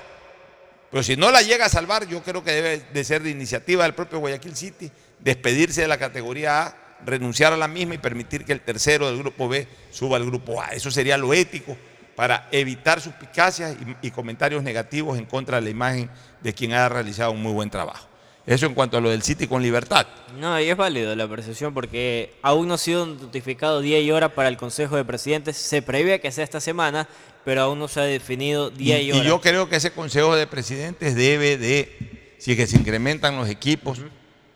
Pero 0.92 1.04
si 1.04 1.18
no 1.18 1.32
la 1.32 1.42
llega 1.42 1.66
a 1.66 1.70
salvar, 1.70 2.08
yo 2.08 2.24
creo 2.24 2.44
que 2.44 2.52
debe 2.52 2.80
de 2.94 3.04
ser 3.04 3.22
de 3.22 3.30
iniciativa 3.30 3.84
del 3.84 3.94
propio 3.94 4.20
Guayaquil 4.20 4.56
City 4.56 4.90
despedirse 5.20 5.82
de 5.82 5.88
la 5.88 5.98
categoría 5.98 6.68
A, 6.68 6.76
renunciar 7.06 7.54
a 7.54 7.58
la 7.58 7.68
misma 7.68 7.96
y 7.96 7.98
permitir 7.98 8.46
que 8.46 8.54
el 8.54 8.62
tercero 8.62 9.08
del 9.08 9.18
grupo 9.18 9.50
B 9.50 9.68
suba 9.92 10.18
al 10.18 10.26
grupo 10.26 10.62
A. 10.62 10.70
Eso 10.70 10.90
sería 10.90 11.18
lo 11.18 11.34
ético 11.34 11.76
para 12.16 12.48
evitar 12.52 13.02
suspicacias 13.02 13.76
y, 14.02 14.08
y 14.08 14.12
comentarios 14.12 14.64
negativos 14.64 15.18
en 15.18 15.26
contra 15.26 15.58
de 15.58 15.64
la 15.64 15.70
imagen 15.70 16.10
de 16.42 16.54
quien 16.54 16.74
ha 16.74 16.88
realizado 16.88 17.32
un 17.32 17.42
muy 17.44 17.52
buen 17.52 17.70
trabajo. 17.70 18.07
Eso 18.48 18.66
en 18.66 18.74
cuanto 18.74 18.98
a 18.98 19.02
lo 19.02 19.10
del 19.10 19.22
City 19.24 19.46
con 19.46 19.62
libertad. 19.62 20.08
No, 20.40 20.58
y 20.60 20.70
es 20.70 20.78
válido 20.78 21.14
la 21.18 21.28
percepción 21.28 21.74
porque 21.74 22.34
aún 22.42 22.70
no 22.70 22.76
ha 22.76 22.78
sido 22.78 23.06
notificado 23.06 23.82
día 23.82 24.00
y 24.00 24.10
hora 24.10 24.34
para 24.34 24.48
el 24.48 24.56
Consejo 24.56 24.96
de 24.96 25.04
Presidentes. 25.04 25.58
Se 25.58 25.82
prevé 25.82 26.22
que 26.22 26.32
sea 26.32 26.46
esta 26.46 26.62
semana, 26.62 27.10
pero 27.44 27.62
aún 27.64 27.78
no 27.78 27.90
se 27.90 28.00
ha 28.00 28.04
definido 28.04 28.70
día 28.70 29.02
y, 29.02 29.10
Y, 29.10 29.12
hora. 29.12 29.22
y 29.22 29.28
yo 29.28 29.42
creo 29.42 29.68
que 29.68 29.76
ese 29.76 29.92
Consejo 29.92 30.34
de 30.38 30.48
Presidentes 30.48 31.14
debe 31.16 31.58
de, 31.58 32.34
si 32.38 32.52
es 32.52 32.58
que 32.58 32.68
se 32.68 32.78
incrementan 32.78 33.36
los 33.36 33.50
equipos, 33.50 34.00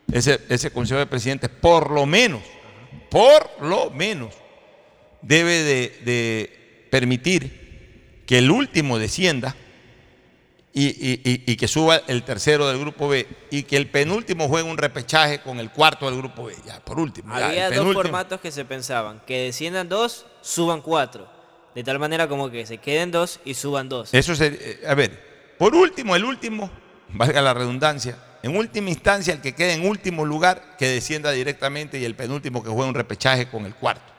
ese, 0.10 0.40
ese 0.48 0.72
Consejo 0.72 1.00
de 1.00 1.06
Presidentes 1.08 1.50
por 1.50 1.92
lo 1.92 2.06
menos, 2.06 2.42
por 3.10 3.50
lo 3.62 3.90
menos, 3.92 4.34
debe 5.22 5.64
de, 5.64 6.00
de 6.06 6.88
permitir 6.90 8.24
que 8.26 8.38
el 8.38 8.52
último 8.52 8.98
descienda 9.00 9.54
y, 10.74 10.86
y- 10.88 11.22
y- 11.24 11.52
y 11.52 11.56
que 11.58 11.68
suba 11.68 12.02
el 12.08 12.24
tercero 12.24 12.68
del 12.68 12.80
grupo 12.80 13.08
B 13.10 13.28
y 13.50 13.64
que 13.64 13.76
el 13.78 13.90
penúltimo 13.90 14.48
juegue 14.48 14.70
un 14.70 14.78
repechaje 14.78 15.42
con 15.42 15.60
el 15.60 15.70
cuarto 15.72 16.06
del 16.10 16.18
grupo 16.18 16.46
B. 16.46 16.56
Ya, 16.66 16.80
por 16.80 17.00
último. 17.00 17.38
ya, 17.38 17.48
Había 17.48 17.70
dos 17.72 17.94
formatos 17.94 18.40
que 18.40 18.52
se 18.52 18.64
pensaban, 18.66 19.22
que 19.28 19.44
desciendan 19.44 19.90
dos, 19.90 20.26
suban 20.42 20.82
cuatro. 20.82 21.28
De 21.76 21.84
tal 21.84 22.00
manera 22.00 22.28
como 22.28 22.50
que 22.50 22.66
se 22.66 22.78
queden 22.80 23.12
dos 23.12 23.40
y 23.46 23.54
suban 23.54 23.88
dos. 23.90 24.14
Eso 24.14 24.36
se, 24.36 24.48
eh, 24.48 24.82
a 24.88 24.94
ver, 24.94 25.56
por 25.58 25.74
último, 25.76 26.16
el 26.16 26.24
último, 26.26 26.70
valga 27.10 27.42
la 27.42 27.54
redundancia, 27.54 28.18
en 28.44 28.58
última 28.58 28.90
instancia, 28.90 29.34
el 29.34 29.42
que 29.42 29.54
quede 29.54 29.74
en 29.74 29.86
último 29.88 30.26
lugar, 30.26 30.76
que 30.78 30.88
descienda 30.88 31.32
directamente 31.32 32.00
y 32.00 32.06
el 32.06 32.16
penúltimo 32.16 32.64
que 32.64 32.70
juegue 32.70 32.90
un 32.90 32.96
repechaje 32.96 33.48
con 33.50 33.66
el 33.66 33.76
cuarto. 33.76 34.11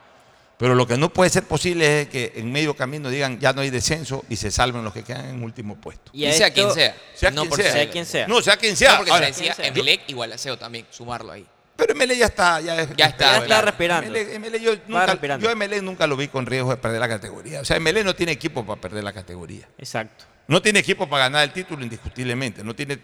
Pero 0.58 0.74
lo 0.74 0.86
que 0.86 0.96
no 0.96 1.12
puede 1.12 1.28
ser 1.30 1.42
posible 1.44 2.02
es 2.02 2.08
que 2.08 2.32
en 2.36 2.52
medio 2.52 2.74
camino 2.74 3.10
digan 3.10 3.40
ya 3.40 3.52
no 3.52 3.62
hay 3.62 3.70
descenso 3.70 4.24
y 4.28 4.36
se 4.36 4.50
salven 4.50 4.84
los 4.84 4.92
que 4.92 5.02
quedan 5.02 5.28
en 5.28 5.42
último 5.42 5.76
puesto. 5.80 6.10
Y 6.14 6.30
sea 6.32 6.52
quien 6.52 6.70
sea. 6.72 6.96
Sea 7.14 7.30
no 7.32 7.42
quien 7.42 7.52
sea. 7.54 7.72
sea- 7.72 7.90
quien 7.90 8.06
sea. 8.06 8.28
No, 8.28 8.42
sea 8.42 8.56
quien 8.56 8.76
sea. 8.76 8.90
No, 8.92 8.96
porque 8.98 9.10
Ahora, 9.12 9.26
se 9.26 9.32
decía 9.32 9.54
quien 9.54 9.56
sea. 9.56 9.66
Emelec 9.68 10.02
igual 10.08 10.32
a 10.32 10.38
SEO 10.38 10.56
también, 10.58 10.86
sumarlo 10.90 11.32
ahí. 11.32 11.46
Pero 11.74 11.94
MLE 11.94 12.16
ya 12.16 12.26
está, 12.26 12.60
ya, 12.60 12.76
Ya 12.76 13.06
está, 13.06 13.32
ya 13.32 13.38
está 13.38 13.62
respirando. 13.62 14.08
MLE, 14.10 14.38
MLE 14.38 14.60
yo, 14.60 14.72
nunca, 14.86 15.38
yo 15.38 15.50
a 15.50 15.54
nunca 15.82 16.06
lo 16.06 16.16
vi 16.16 16.28
con 16.28 16.46
riesgo 16.46 16.70
de 16.70 16.76
perder 16.76 17.00
la 17.00 17.08
categoría. 17.08 17.60
O 17.60 17.64
sea, 17.64 17.80
MLE 17.80 18.04
no 18.04 18.14
tiene 18.14 18.32
equipo 18.32 18.64
para 18.64 18.80
perder 18.80 19.02
la 19.02 19.12
categoría. 19.12 19.68
Exacto. 19.78 20.26
No 20.48 20.60
tiene 20.60 20.80
equipo 20.80 21.08
para 21.08 21.24
ganar 21.24 21.44
el 21.44 21.52
título 21.52 21.82
indiscutiblemente. 21.82 22.62
No 22.62 22.74
tiene, 22.76 22.98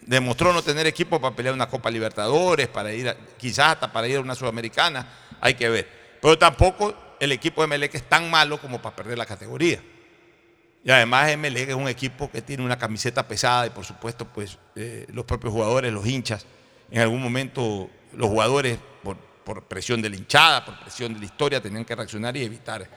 demostró 0.00 0.52
no 0.52 0.62
tener 0.62 0.86
equipo 0.86 1.20
para 1.20 1.36
pelear 1.36 1.54
una 1.54 1.68
Copa 1.68 1.90
Libertadores, 1.90 2.66
para 2.68 2.92
ir 2.92 3.08
a- 3.10 3.16
quizás 3.36 3.74
hasta 3.74 3.92
para 3.92 4.08
ir 4.08 4.16
a 4.16 4.20
una 4.20 4.34
Sudamericana. 4.34 5.06
Hay 5.40 5.54
que 5.54 5.68
ver. 5.68 6.03
Pero 6.24 6.38
tampoco 6.38 6.94
el 7.20 7.32
equipo 7.32 7.60
de 7.60 7.66
Melec 7.68 7.96
es 7.96 8.08
tan 8.08 8.30
malo 8.30 8.58
como 8.58 8.80
para 8.80 8.96
perder 8.96 9.18
la 9.18 9.26
categoría. 9.26 9.82
Y 10.82 10.90
además 10.90 11.28
Emelec 11.28 11.68
es 11.68 11.74
un 11.74 11.86
equipo 11.86 12.30
que 12.30 12.40
tiene 12.40 12.64
una 12.64 12.78
camiseta 12.78 13.28
pesada 13.28 13.66
y 13.66 13.70
por 13.70 13.84
supuesto 13.84 14.24
pues 14.24 14.56
eh, 14.74 15.04
los 15.12 15.26
propios 15.26 15.52
jugadores, 15.52 15.92
los 15.92 16.06
hinchas, 16.06 16.46
en 16.90 17.02
algún 17.02 17.20
momento 17.22 17.90
los 18.14 18.30
jugadores 18.30 18.78
por, 19.02 19.18
por 19.18 19.64
presión 19.64 20.00
de 20.00 20.08
la 20.08 20.16
hinchada, 20.16 20.64
por 20.64 20.80
presión 20.80 21.12
de 21.12 21.20
la 21.20 21.26
historia, 21.26 21.60
tenían 21.60 21.84
que 21.84 21.94
reaccionar 21.94 22.34
y 22.38 22.42
evitar, 22.42 22.88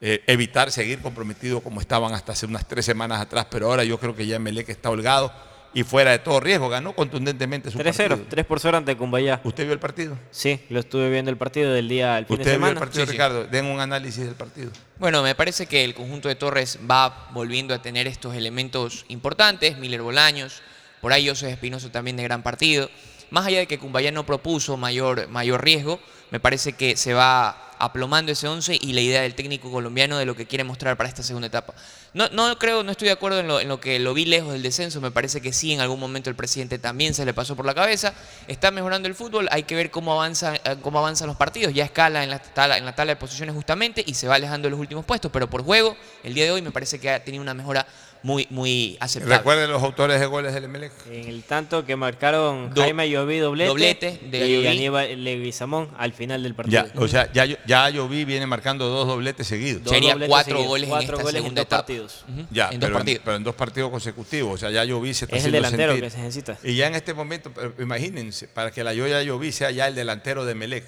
eh, 0.00 0.22
evitar 0.28 0.70
seguir 0.70 1.00
comprometidos 1.00 1.64
como 1.64 1.80
estaban 1.80 2.14
hasta 2.14 2.34
hace 2.34 2.46
unas 2.46 2.68
tres 2.68 2.84
semanas 2.84 3.20
atrás, 3.20 3.48
pero 3.50 3.66
ahora 3.66 3.82
yo 3.82 3.98
creo 3.98 4.14
que 4.14 4.28
ya 4.28 4.36
Emelec 4.36 4.68
está 4.68 4.90
holgado 4.90 5.32
y 5.74 5.82
fuera 5.82 6.10
de 6.12 6.18
todo 6.18 6.40
riesgo, 6.40 6.68
ganó 6.68 6.94
contundentemente 6.94 7.70
su 7.70 7.78
3-0, 7.78 7.84
partido. 7.84 8.26
3 8.30 8.46
por 8.46 8.60
0 8.60 8.76
ante 8.78 8.96
Cumbayá. 8.96 9.40
¿Usted 9.44 9.64
vio 9.64 9.72
el 9.72 9.78
partido? 9.78 10.18
Sí, 10.30 10.60
lo 10.70 10.80
estuve 10.80 11.10
viendo 11.10 11.30
el 11.30 11.36
partido 11.36 11.72
del 11.72 11.88
día, 11.88 12.16
el 12.18 12.26
fin 12.26 12.36
de 12.36 12.42
¿Usted 12.42 12.58
vio 12.58 12.68
el 12.68 12.74
partido, 12.76 13.04
Sí, 13.04 13.06
sí. 13.08 13.12
Ricardo? 13.12 13.44
Den 13.44 13.66
un 13.66 13.80
análisis 13.80 14.24
del 14.24 14.34
partido. 14.34 14.70
Bueno, 14.98 15.22
me 15.22 15.34
parece 15.34 15.66
que 15.66 15.84
el 15.84 15.94
conjunto 15.94 16.28
de 16.28 16.34
Torres 16.34 16.78
va 16.90 17.28
volviendo 17.32 17.74
a 17.74 17.82
tener 17.82 18.06
estos 18.06 18.34
elementos 18.34 19.04
importantes, 19.08 19.76
Miller 19.78 20.02
Bolaños, 20.02 20.62
por 21.00 21.12
ahí 21.12 21.28
José 21.28 21.50
Espinoso 21.50 21.90
también 21.90 22.16
de 22.16 22.22
gran 22.22 22.42
partido. 22.42 22.88
Más 23.30 23.46
allá 23.46 23.58
de 23.58 23.66
que 23.66 23.78
Cumbayá 23.78 24.12
no 24.12 24.24
propuso 24.24 24.76
mayor, 24.76 25.28
mayor 25.28 25.62
riesgo, 25.62 26.00
me 26.30 26.40
parece 26.40 26.72
que 26.72 26.96
se 26.96 27.12
va 27.12 27.65
aplomando 27.78 28.32
ese 28.32 28.48
11 28.48 28.78
y 28.80 28.92
la 28.92 29.00
idea 29.00 29.22
del 29.22 29.34
técnico 29.34 29.70
colombiano 29.70 30.18
de 30.18 30.26
lo 30.26 30.34
que 30.34 30.46
quiere 30.46 30.64
mostrar 30.64 30.96
para 30.96 31.08
esta 31.08 31.22
segunda 31.22 31.48
etapa. 31.48 31.74
No, 32.14 32.28
no 32.30 32.58
creo, 32.58 32.82
no 32.82 32.92
estoy 32.92 33.06
de 33.06 33.12
acuerdo 33.12 33.40
en 33.40 33.48
lo, 33.48 33.60
en 33.60 33.68
lo 33.68 33.80
que 33.80 33.98
lo 33.98 34.14
vi 34.14 34.24
lejos 34.24 34.52
del 34.52 34.62
descenso, 34.62 35.00
me 35.00 35.10
parece 35.10 35.40
que 35.40 35.52
sí, 35.52 35.72
en 35.72 35.80
algún 35.80 36.00
momento 36.00 36.30
el 36.30 36.36
presidente 36.36 36.78
también 36.78 37.14
se 37.14 37.24
le 37.24 37.34
pasó 37.34 37.56
por 37.56 37.66
la 37.66 37.74
cabeza, 37.74 38.14
está 38.48 38.70
mejorando 38.70 39.08
el 39.08 39.14
fútbol, 39.14 39.48
hay 39.50 39.64
que 39.64 39.74
ver 39.74 39.90
cómo, 39.90 40.12
avanza, 40.12 40.56
eh, 40.56 40.76
cómo 40.80 40.98
avanzan 40.98 41.28
los 41.28 41.36
partidos, 41.36 41.74
ya 41.74 41.84
escala 41.84 42.24
en 42.24 42.30
la, 42.30 42.38
tabla, 42.38 42.78
en 42.78 42.84
la 42.84 42.94
tabla 42.94 43.12
de 43.12 43.16
posiciones 43.16 43.54
justamente 43.54 44.02
y 44.06 44.14
se 44.14 44.28
va 44.28 44.36
alejando 44.36 44.66
de 44.66 44.70
los 44.70 44.80
últimos 44.80 45.04
puestos, 45.04 45.30
pero 45.30 45.50
por 45.50 45.62
juego, 45.64 45.96
el 46.24 46.34
día 46.34 46.44
de 46.44 46.52
hoy 46.52 46.62
me 46.62 46.70
parece 46.70 46.98
que 46.98 47.10
ha 47.10 47.22
tenido 47.22 47.42
una 47.42 47.54
mejora 47.54 47.86
muy, 48.22 48.46
muy 48.50 48.96
aceptable. 49.00 49.36
Recuerden 49.38 49.70
los 49.70 49.82
autores 49.82 50.18
de 50.20 50.26
goles 50.26 50.52
del 50.54 50.64
Emelec. 50.64 50.92
En 51.10 51.28
el 51.28 51.42
tanto 51.44 51.84
que 51.84 51.96
marcaron 51.96 52.72
Do- 52.74 52.82
Jaime 52.82 53.08
Lloví 53.08 53.38
doblete, 53.38 53.68
doblete 53.68 54.20
de 54.30 54.48
y. 54.48 54.66
Aníbal 54.66 55.22
Leguizamón 55.24 55.90
al 55.98 56.12
final 56.12 56.42
del 56.42 56.54
partido. 56.54 56.84
Ya, 56.84 57.00
o 57.00 57.06
sea, 57.08 57.32
ya, 57.32 57.44
ya 57.66 57.88
Lloví 57.90 58.24
viene 58.24 58.46
marcando 58.46 58.88
dos 58.88 59.06
dobletes 59.06 59.46
seguidos. 59.46 59.84
Dos 59.84 59.92
Sería 59.92 60.12
dobletes 60.12 60.28
cuatro 60.30 60.52
seguidos, 60.54 60.68
goles 60.68 60.84
en 60.84 60.90
cuatro 60.90 61.12
esta 61.12 61.22
goles 61.22 61.34
en 61.36 61.42
segunda 61.42 61.60
dos 61.60 61.66
etapa. 61.66 61.82
partidos. 61.86 62.24
Ya, 62.50 62.64
en 62.70 62.80
dos 62.80 62.86
pero, 62.88 62.94
partidos. 62.98 63.22
pero 63.24 63.36
en 63.36 63.44
dos 63.44 63.54
partidos 63.54 63.90
consecutivos. 63.90 64.54
O 64.54 64.58
sea, 64.58 64.70
ya 64.70 64.84
Lloví 64.84 65.14
se 65.14 65.24
está 65.26 65.36
Es 65.36 65.44
el 65.44 65.54
haciendo 65.54 65.68
delantero 65.68 65.92
sentir. 65.92 66.04
que 66.04 66.10
se 66.10 66.18
necesita. 66.22 66.58
Y 66.64 66.76
ya 66.76 66.86
en 66.88 66.94
este 66.96 67.14
momento, 67.14 67.52
pero 67.54 67.74
imagínense, 67.80 68.48
para 68.48 68.70
que 68.70 68.82
la 68.82 68.92
Yoya 68.94 69.22
Lloví 69.22 69.52
sea 69.52 69.70
ya 69.70 69.86
el 69.88 69.94
delantero 69.94 70.44
de 70.44 70.54
Melec, 70.54 70.84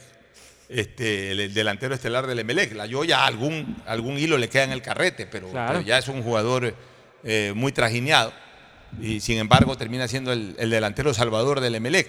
este, 0.69 1.31
el, 1.33 1.41
el 1.41 1.55
delantero 1.55 1.95
estelar 1.95 2.27
del 2.27 2.39
Emelec. 2.41 2.75
La 2.75 2.87
Yoya 2.87 3.25
algún, 3.25 3.77
algún 3.87 4.19
hilo 4.19 4.37
le 4.37 4.49
queda 4.49 4.65
en 4.65 4.73
el 4.73 4.83
carrete, 4.83 5.27
pero, 5.27 5.49
Claro. 5.51 5.73
pero 5.75 5.81
ya 5.87 5.99
es 5.99 6.09
un 6.09 6.23
jugador 6.23 6.75
eh, 7.25 7.53
muy 7.55 7.73
trajineado. 7.73 8.33
Y 9.01 9.21
sin 9.21 9.39
embargo 9.39 9.77
termina 9.77 10.09
siendo 10.09 10.33
el, 10.33 10.55
el 10.59 10.71
delantero 10.71 11.13
salvador 11.15 11.61
del 11.61 11.75
Emelec. 11.75 12.09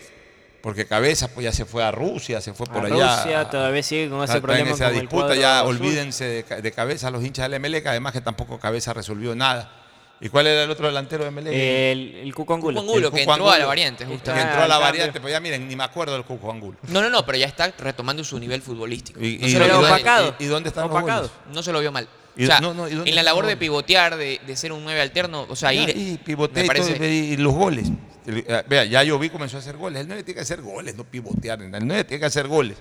Porque 0.62 0.86
Cabeza 0.86 1.30
pues 1.30 1.46
ya 1.46 1.54
se 1.54 1.64
fue 1.64 1.84
a 1.86 1.92
Rusia, 1.92 2.42
se 2.42 2.54
fue 2.54 2.66
por 2.68 2.84
A 2.84 2.88
allá. 2.88 3.16
Rusia 3.24 3.50
todavía 3.50 3.82
sigue 3.82 4.10
con 4.10 4.22
ese 4.24 4.42
problema 4.42 4.68
en 4.68 4.76
esa 4.76 4.86
con 4.88 4.94
el 4.96 5.02
disputa, 5.02 5.26
cuadro 5.28 5.40
ya 5.42 5.60
azul. 5.62 5.76
olvídense 5.78 6.26
de, 6.26 6.44
ca- 6.44 6.60
de 6.60 6.72
cabeza 6.74 7.10
los 7.12 7.24
hinchas 7.24 7.44
del 7.46 7.54
Emelec, 7.54 7.86
además 7.88 8.12
que 8.12 8.20
tampoco 8.20 8.60
cabeza 8.60 8.92
resolvió 8.94 9.34
nada. 9.36 9.72
¿Y 10.20 10.28
cuál 10.28 10.48
era 10.48 10.66
el 10.66 10.70
otro 10.70 10.88
delantero 10.88 11.24
de 11.24 11.30
Emelec? 11.30 11.54
El, 11.54 12.16
el 12.28 12.36
Cuco 12.36 12.56
Angulo. 12.56 12.82
Cuco 12.82 12.92
Angulo, 12.92 13.08
El 13.08 13.14
que 13.14 13.20
Cuco 13.22 13.32
entró 13.32 13.46
a 13.46 13.50
la 13.52 13.54
Angulo. 13.56 13.68
variante, 13.70 14.04
Que 14.06 14.12
justamente. 14.12 14.48
entró 14.50 14.64
a 14.64 14.68
la 14.68 14.76
el 14.76 14.82
variante, 14.82 15.20
pero 15.22 15.30
ya 15.32 15.40
miren, 15.40 15.66
ni 15.66 15.78
me 15.78 15.84
acuerdo 15.86 16.14
del 16.16 16.26
Cuco 16.26 16.52
Angulo. 16.52 16.78
No, 16.90 17.02
no, 17.02 17.10
no, 17.10 17.26
pero 17.26 17.38
ya 17.38 17.48
está 17.48 17.72
retomando 17.80 18.22
su 18.26 18.38
nivel 18.38 18.62
futbolístico. 18.62 19.22
Y- 19.24 19.38
No 19.38 19.48
y- 19.48 19.52
se 19.54 19.60
lo 19.60 19.66
vio 19.66 19.78
y- 19.98 20.04
mal. 20.04 20.36
y- 20.40 20.44
y 20.44 20.48
dónde 20.48 20.68
están 20.70 20.90
los 20.90 20.92
Opacado. 20.98 21.22
goles? 21.30 21.56
No 21.56 21.64
se 21.64 21.72
lo 21.72 21.80
vio 21.80 21.94
mal. 21.94 22.06
Y- 22.40 22.44
o 22.46 22.48
sea, 22.48 22.62
no, 22.62 22.74
no, 22.74 22.88
¿y 22.88 22.96
dónde 22.96 23.10
en 23.10 23.16
la 23.16 23.24
labor 23.24 23.46
de 23.46 23.58
pivotear, 23.58 24.16
de, 24.16 24.40
de 24.48 24.56
ser 24.56 24.72
un 24.72 24.84
9 24.84 25.02
alterno, 25.02 25.46
o 25.50 25.56
sea, 25.56 25.74
Ya, 25.74 25.82
ir. 25.84 25.98
y 25.98 26.18
pivotea 26.18 26.64
me 26.64 26.66
y, 26.66 26.68
todo, 26.80 26.88
parece- 26.88 27.08
y 27.14 27.38
los 27.38 27.54
goles. 27.54 27.90
El- 28.26 28.38
eh, 28.48 28.64
Vea, 28.68 28.86
ya 28.86 29.04
yo 29.04 29.20
vi 29.20 29.30
comenzó 29.30 29.58
a 29.58 29.60
hacer 29.60 29.76
goles. 29.78 30.02
El 30.02 30.08
9 30.08 30.24
tiene 30.24 30.36
que 30.36 30.42
hacer 30.42 30.62
goles, 30.62 30.96
no 30.96 31.04
pivotear. 31.04 31.62
El 31.62 31.70
9 31.86 32.04
tiene 32.06 32.20
que 32.20 32.26
hacer 32.26 32.48
goles. 32.48 32.78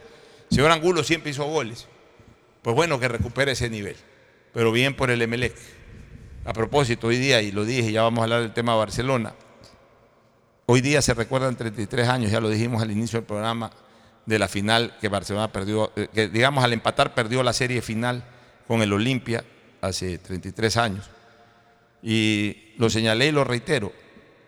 Señor 0.50 0.70
Angulo 0.70 1.02
siempre 1.02 1.30
hizo 1.32 1.44
goles. 1.44 1.86
Pues 2.62 2.76
bueno, 2.76 3.00
que 3.00 3.08
recupere 3.08 3.52
ese 3.52 3.68
nivel. 3.68 3.96
Pero 4.54 4.70
bien 4.72 4.94
por 4.94 5.10
el 5.10 5.20
Emelec. 5.22 5.54
A 6.44 6.52
propósito, 6.52 7.08
hoy 7.08 7.16
día, 7.18 7.42
y 7.42 7.50
lo 7.52 7.64
dije, 7.64 7.90
ya 7.92 8.02
vamos 8.02 8.20
a 8.20 8.22
hablar 8.24 8.40
del 8.42 8.52
tema 8.54 8.72
de 8.72 8.78
Barcelona. 8.78 9.34
Hoy 10.66 10.80
día 10.82 11.00
se 11.02 11.14
recuerdan 11.14 11.56
33 11.56 12.08
años, 12.08 12.30
ya 12.30 12.40
lo 12.40 12.48
dijimos 12.48 12.82
al 12.82 12.90
inicio 12.90 13.18
del 13.18 13.26
programa, 13.26 13.70
de 14.26 14.38
la 14.38 14.48
final 14.48 14.94
que 15.00 15.08
Barcelona 15.08 15.50
perdió, 15.50 15.90
eh, 15.96 16.08
que 16.12 16.28
digamos 16.28 16.62
al 16.62 16.72
empatar 16.74 17.14
perdió 17.14 17.42
la 17.42 17.52
serie 17.54 17.80
final 17.80 18.22
con 18.68 18.82
el 18.82 18.92
Olimpia 18.92 19.42
hace 19.80 20.18
33 20.18 20.76
años. 20.76 21.10
Y 22.02 22.74
lo 22.76 22.90
señalé 22.90 23.28
y 23.28 23.32
lo 23.32 23.42
reitero, 23.42 23.92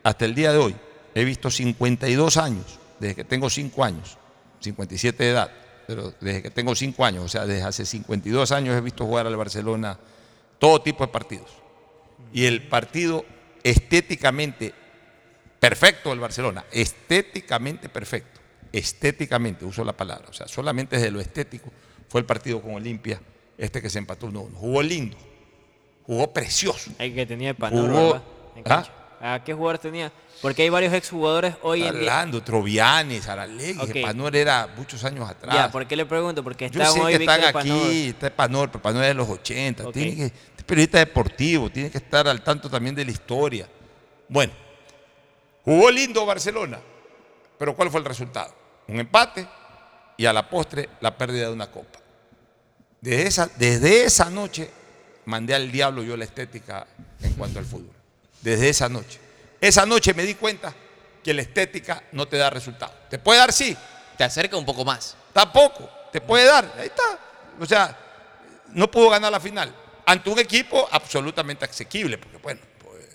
hasta 0.05 0.26
el 0.26 0.34
día 0.34 0.52
de 0.52 0.59
hoy 0.59 0.76
he 1.14 1.24
visto 1.24 1.51
52 1.51 2.36
años, 2.36 2.78
desde 3.01 3.16
que 3.16 3.24
tengo 3.24 3.51
5 3.51 3.82
años, 3.82 4.18
57 4.60 5.24
de 5.24 5.30
edad, 5.30 5.51
pero 5.86 6.14
desde 6.20 6.42
que 6.42 6.51
tengo 6.51 6.74
5 6.74 7.05
años, 7.05 7.24
o 7.24 7.28
sea, 7.28 7.47
desde 7.47 7.64
hace 7.64 7.84
52 7.84 8.52
años 8.52 8.76
he 8.76 8.80
visto 8.82 9.06
jugar 9.06 9.26
al 9.26 9.36
Barcelona 9.36 9.98
todo 10.59 10.82
tipo 10.82 11.05
de 11.05 11.10
partidos. 11.10 11.51
Y 12.32 12.44
el 12.44 12.68
partido 12.68 13.24
estéticamente 13.64 14.72
perfecto 15.59 16.10
del 16.10 16.20
Barcelona, 16.20 16.66
estéticamente 16.70 17.88
perfecto, 17.88 18.40
estéticamente, 18.70 19.64
uso 19.64 19.82
la 19.82 19.97
palabra, 19.97 20.28
o 20.28 20.32
sea, 20.32 20.47
solamente 20.47 20.97
desde 20.97 21.10
lo 21.10 21.20
estético 21.20 21.70
fue 22.09 22.20
el 22.20 22.26
partido 22.26 22.60
con 22.60 22.74
Olimpia, 22.74 23.20
este 23.61 23.82
que 23.82 23.91
se 23.91 23.99
empató 23.99 24.28
1-1. 24.28 24.55
Jugó 24.55 24.82
lindo, 24.82 25.16
jugó 26.07 26.32
precioso. 26.32 26.91
El 26.99 27.15
que 27.15 27.27
tenía 27.27 27.51
el 27.51 27.57
Panor, 27.57 28.23
cancha. 28.65 28.93
¿A 29.23 29.45
qué 29.45 29.53
jugador 29.53 29.78
tenía? 29.78 30.11
Porque 30.41 30.62
hay 30.62 30.70
varios 30.70 30.95
exjugadores 30.95 31.55
hoy 31.61 31.82
en 31.82 31.91
día. 31.93 32.01
Hablando, 32.01 32.43
Trovianes, 32.43 33.28
Aralegui, 33.28 33.78
Ok. 33.78 34.01
Panor 34.03 34.35
era 34.35 34.66
muchos 34.74 35.05
años 35.05 35.28
atrás. 35.28 35.55
Ya, 35.55 35.70
¿por 35.70 35.87
qué 35.87 35.95
le 35.95 36.07
pregunto? 36.07 36.43
Porque 36.43 36.70
Yo 36.70 36.81
están 36.81 36.95
sé 36.95 37.01
hoy 37.03 37.12
que 37.12 37.19
Víctor 37.19 37.39
están 37.39 37.53
Panor. 37.53 37.77
aquí, 37.77 38.09
está 38.09 38.35
Panor, 38.35 38.70
pero 38.70 38.82
Panor 38.82 39.03
es 39.03 39.09
de 39.09 39.15
los 39.15 39.28
80. 39.28 39.89
Ok. 39.89 39.93
Tiene 39.93 40.16
que, 40.16 40.24
este 40.24 40.65
periodista 40.65 40.99
deportivo, 40.99 41.69
tiene 41.69 41.91
que 41.91 41.99
estar 41.99 42.27
al 42.27 42.43
tanto 42.43 42.70
también 42.70 42.95
de 42.95 43.05
la 43.05 43.11
historia. 43.11 43.69
Bueno, 44.27 44.55
jugó 45.66 45.91
lindo 45.91 46.24
Barcelona, 46.24 46.81
pero 47.59 47.77
¿cuál 47.77 47.91
fue 47.91 48.01
el 48.01 48.07
resultado? 48.07 48.55
Un 48.89 49.01
empate 49.01 49.47
y 50.16 50.24
a 50.24 50.32
la 50.32 50.49
postre 50.49 50.89
la 51.01 51.15
pérdida 51.19 51.49
de 51.49 51.53
una 51.53 51.70
copa. 51.70 51.99
Desde 53.01 53.27
esa, 53.27 53.51
desde 53.56 54.05
esa 54.05 54.28
noche 54.31 54.70
mandé 55.24 55.55
al 55.55 55.70
diablo 55.72 56.02
yo 56.02 56.16
la 56.16 56.24
estética 56.24 56.86
en 57.22 57.32
cuanto 57.35 57.59
al 57.59 57.64
fútbol. 57.64 57.94
Desde 58.40 58.68
esa 58.68 58.89
noche. 58.89 59.18
Esa 59.60 59.85
noche 59.86 60.14
me 60.14 60.24
di 60.24 60.35
cuenta 60.35 60.74
que 61.22 61.35
la 61.35 61.43
estética 61.43 62.02
no 62.12 62.27
te 62.28 62.36
da 62.36 62.51
resultado. 62.51 62.93
Te 63.10 63.18
puede 63.18 63.39
dar 63.39 63.52
sí, 63.52 63.77
Te 64.16 64.24
acerca 64.24 64.56
un 64.56 64.64
poco 64.66 64.85
más. 64.85 65.16
Tampoco. 65.32 65.89
Te 66.12 66.20
puede 66.20 66.44
dar. 66.44 66.74
Ahí 66.78 66.86
está. 66.89 67.18
O 67.59 67.64
sea, 67.66 67.97
no 68.68 68.90
pudo 68.90 69.09
ganar 69.10 69.31
la 69.32 69.40
final. 69.40 69.74
Ante 70.05 70.28
un 70.28 70.39
equipo 70.39 70.89
absolutamente 70.90 71.64
asequible, 71.64 72.18
porque 72.18 72.36
bueno, 72.39 72.60
puede, 72.82 73.06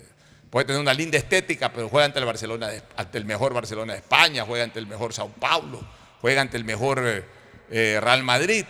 puede 0.49 0.65
tener 0.65 0.81
una 0.81 0.93
linda 0.93 1.17
estética, 1.17 1.71
pero 1.73 1.89
juega 1.89 2.05
ante 2.05 2.19
el 2.19 2.25
Barcelona, 2.25 2.69
de- 2.69 2.81
ante 2.95 3.17
el 3.17 3.25
mejor 3.25 3.53
Barcelona 3.53 3.93
de 3.93 3.99
España, 3.99 4.45
juega 4.45 4.63
ante 4.63 4.79
el 4.79 4.87
mejor 4.87 5.13
Sao 5.13 5.29
Paulo, 5.29 5.85
juega 6.21 6.41
ante 6.41 6.57
el 6.57 6.63
mejor 6.63 7.03
eh, 7.05 7.23
eh, 7.69 7.99
Real 8.01 8.23
Madrid. 8.23 8.65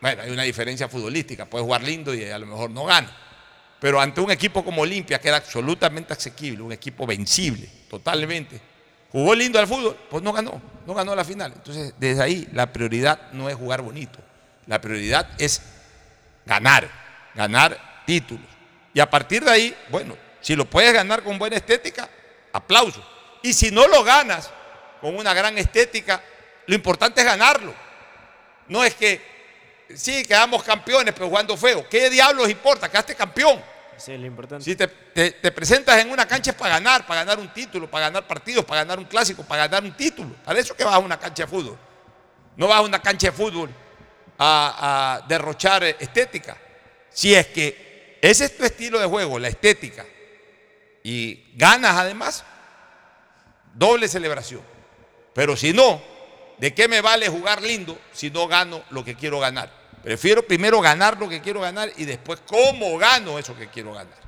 Bueno, 0.00 0.22
hay 0.22 0.30
una 0.30 0.42
diferencia 0.44 0.88
futbolística, 0.88 1.44
puede 1.44 1.64
jugar 1.64 1.82
lindo 1.82 2.14
y 2.14 2.24
a 2.24 2.38
lo 2.38 2.46
mejor 2.46 2.70
no 2.70 2.84
gana. 2.84 3.14
Pero 3.80 4.00
ante 4.00 4.20
un 4.20 4.30
equipo 4.30 4.64
como 4.64 4.82
Olimpia, 4.82 5.18
que 5.18 5.28
era 5.28 5.38
absolutamente 5.38 6.12
asequible, 6.12 6.62
un 6.62 6.72
equipo 6.72 7.06
vencible, 7.06 7.68
totalmente, 7.88 8.60
jugó 9.10 9.34
lindo 9.34 9.58
al 9.58 9.66
fútbol, 9.66 9.96
pues 10.08 10.22
no 10.22 10.32
ganó, 10.32 10.60
no 10.86 10.94
ganó 10.94 11.14
la 11.14 11.24
final. 11.24 11.52
Entonces, 11.56 11.94
desde 11.98 12.22
ahí, 12.22 12.48
la 12.52 12.72
prioridad 12.72 13.32
no 13.32 13.48
es 13.48 13.56
jugar 13.56 13.82
bonito, 13.82 14.18
la 14.66 14.80
prioridad 14.80 15.28
es 15.38 15.62
ganar, 16.44 16.90
ganar 17.34 18.02
títulos. 18.06 18.46
Y 18.92 19.00
a 19.00 19.08
partir 19.08 19.44
de 19.44 19.50
ahí, 19.50 19.76
bueno, 19.88 20.16
si 20.40 20.56
lo 20.56 20.64
puedes 20.64 20.92
ganar 20.92 21.22
con 21.22 21.38
buena 21.38 21.56
estética, 21.56 22.08
aplauso. 22.52 23.04
Y 23.42 23.52
si 23.52 23.70
no 23.70 23.86
lo 23.86 24.02
ganas 24.04 24.50
con 25.00 25.16
una 25.16 25.32
gran 25.32 25.56
estética, 25.58 26.22
lo 26.66 26.74
importante 26.74 27.20
es 27.20 27.26
ganarlo. 27.26 27.74
No 28.68 28.84
es 28.84 28.94
que, 28.94 29.39
sí, 29.96 30.24
quedamos 30.24 30.62
campeones, 30.62 31.12
pero 31.14 31.28
jugando 31.28 31.56
feo. 31.56 31.88
¿Qué 31.88 32.10
diablos 32.10 32.48
importa? 32.48 32.88
Quedaste 32.88 33.14
campeón. 33.14 33.62
Es 33.96 34.08
lo 34.08 34.26
importante. 34.26 34.64
Si 34.64 34.74
te, 34.76 34.86
te- 34.88 35.32
te 35.32 35.52
presentas 35.52 35.98
en 36.00 36.10
una 36.10 36.26
cancha 36.26 36.52
es 36.52 36.56
para 36.56 36.74
ganar, 36.74 37.06
para 37.06 37.22
ganar 37.24 37.38
un 37.38 37.52
título, 37.52 37.90
para 37.90 38.06
ganar 38.06 38.26
partidos, 38.26 38.64
para 38.64 38.82
ganar 38.82 38.98
un 38.98 39.04
clásico, 39.04 39.42
para 39.42 39.66
ganar 39.68 39.84
un 39.84 39.94
título. 39.96 40.34
Para 40.44 40.58
eso 40.58 40.74
que 40.74 40.84
vas 40.84 40.94
a 40.94 40.98
una 40.98 41.18
cancha 41.18 41.42
de 41.42 41.48
fútbol. 41.48 41.78
No 42.56 42.66
vas 42.66 42.78
a 42.78 42.82
una 42.82 43.00
cancha 43.02 43.26
de 43.26 43.32
fútbol 43.32 43.68
a, 44.38 45.20
a 45.22 45.26
derrochar 45.28 45.84
eh, 45.84 45.96
estética. 46.00 46.56
Si 47.10 47.34
es 47.34 47.48
que 47.48 48.18
ese 48.22 48.46
es 48.46 48.56
tu 48.56 48.64
estilo 48.64 48.98
de 48.98 49.06
juego, 49.06 49.38
la 49.38 49.48
estética, 49.48 50.06
y 51.02 51.52
ganas 51.56 51.96
además, 51.96 52.44
doble 53.74 54.08
celebración. 54.08 54.62
Pero 55.34 55.56
si 55.56 55.72
no, 55.72 56.00
¿de 56.58 56.74
qué 56.74 56.88
me 56.88 57.00
vale 57.00 57.28
jugar 57.28 57.62
lindo 57.62 57.98
si 58.12 58.30
no 58.30 58.46
gano 58.48 58.82
lo 58.90 59.04
que 59.04 59.14
quiero 59.14 59.40
ganar? 59.40 59.70
Prefiero 60.02 60.42
primero 60.42 60.80
ganar 60.80 61.18
lo 61.18 61.28
que 61.28 61.40
quiero 61.40 61.60
ganar 61.60 61.90
y 61.96 62.04
después 62.04 62.40
cómo 62.46 62.96
gano 62.98 63.38
eso 63.38 63.54
que 63.56 63.68
quiero 63.68 63.92
ganar. 63.92 64.18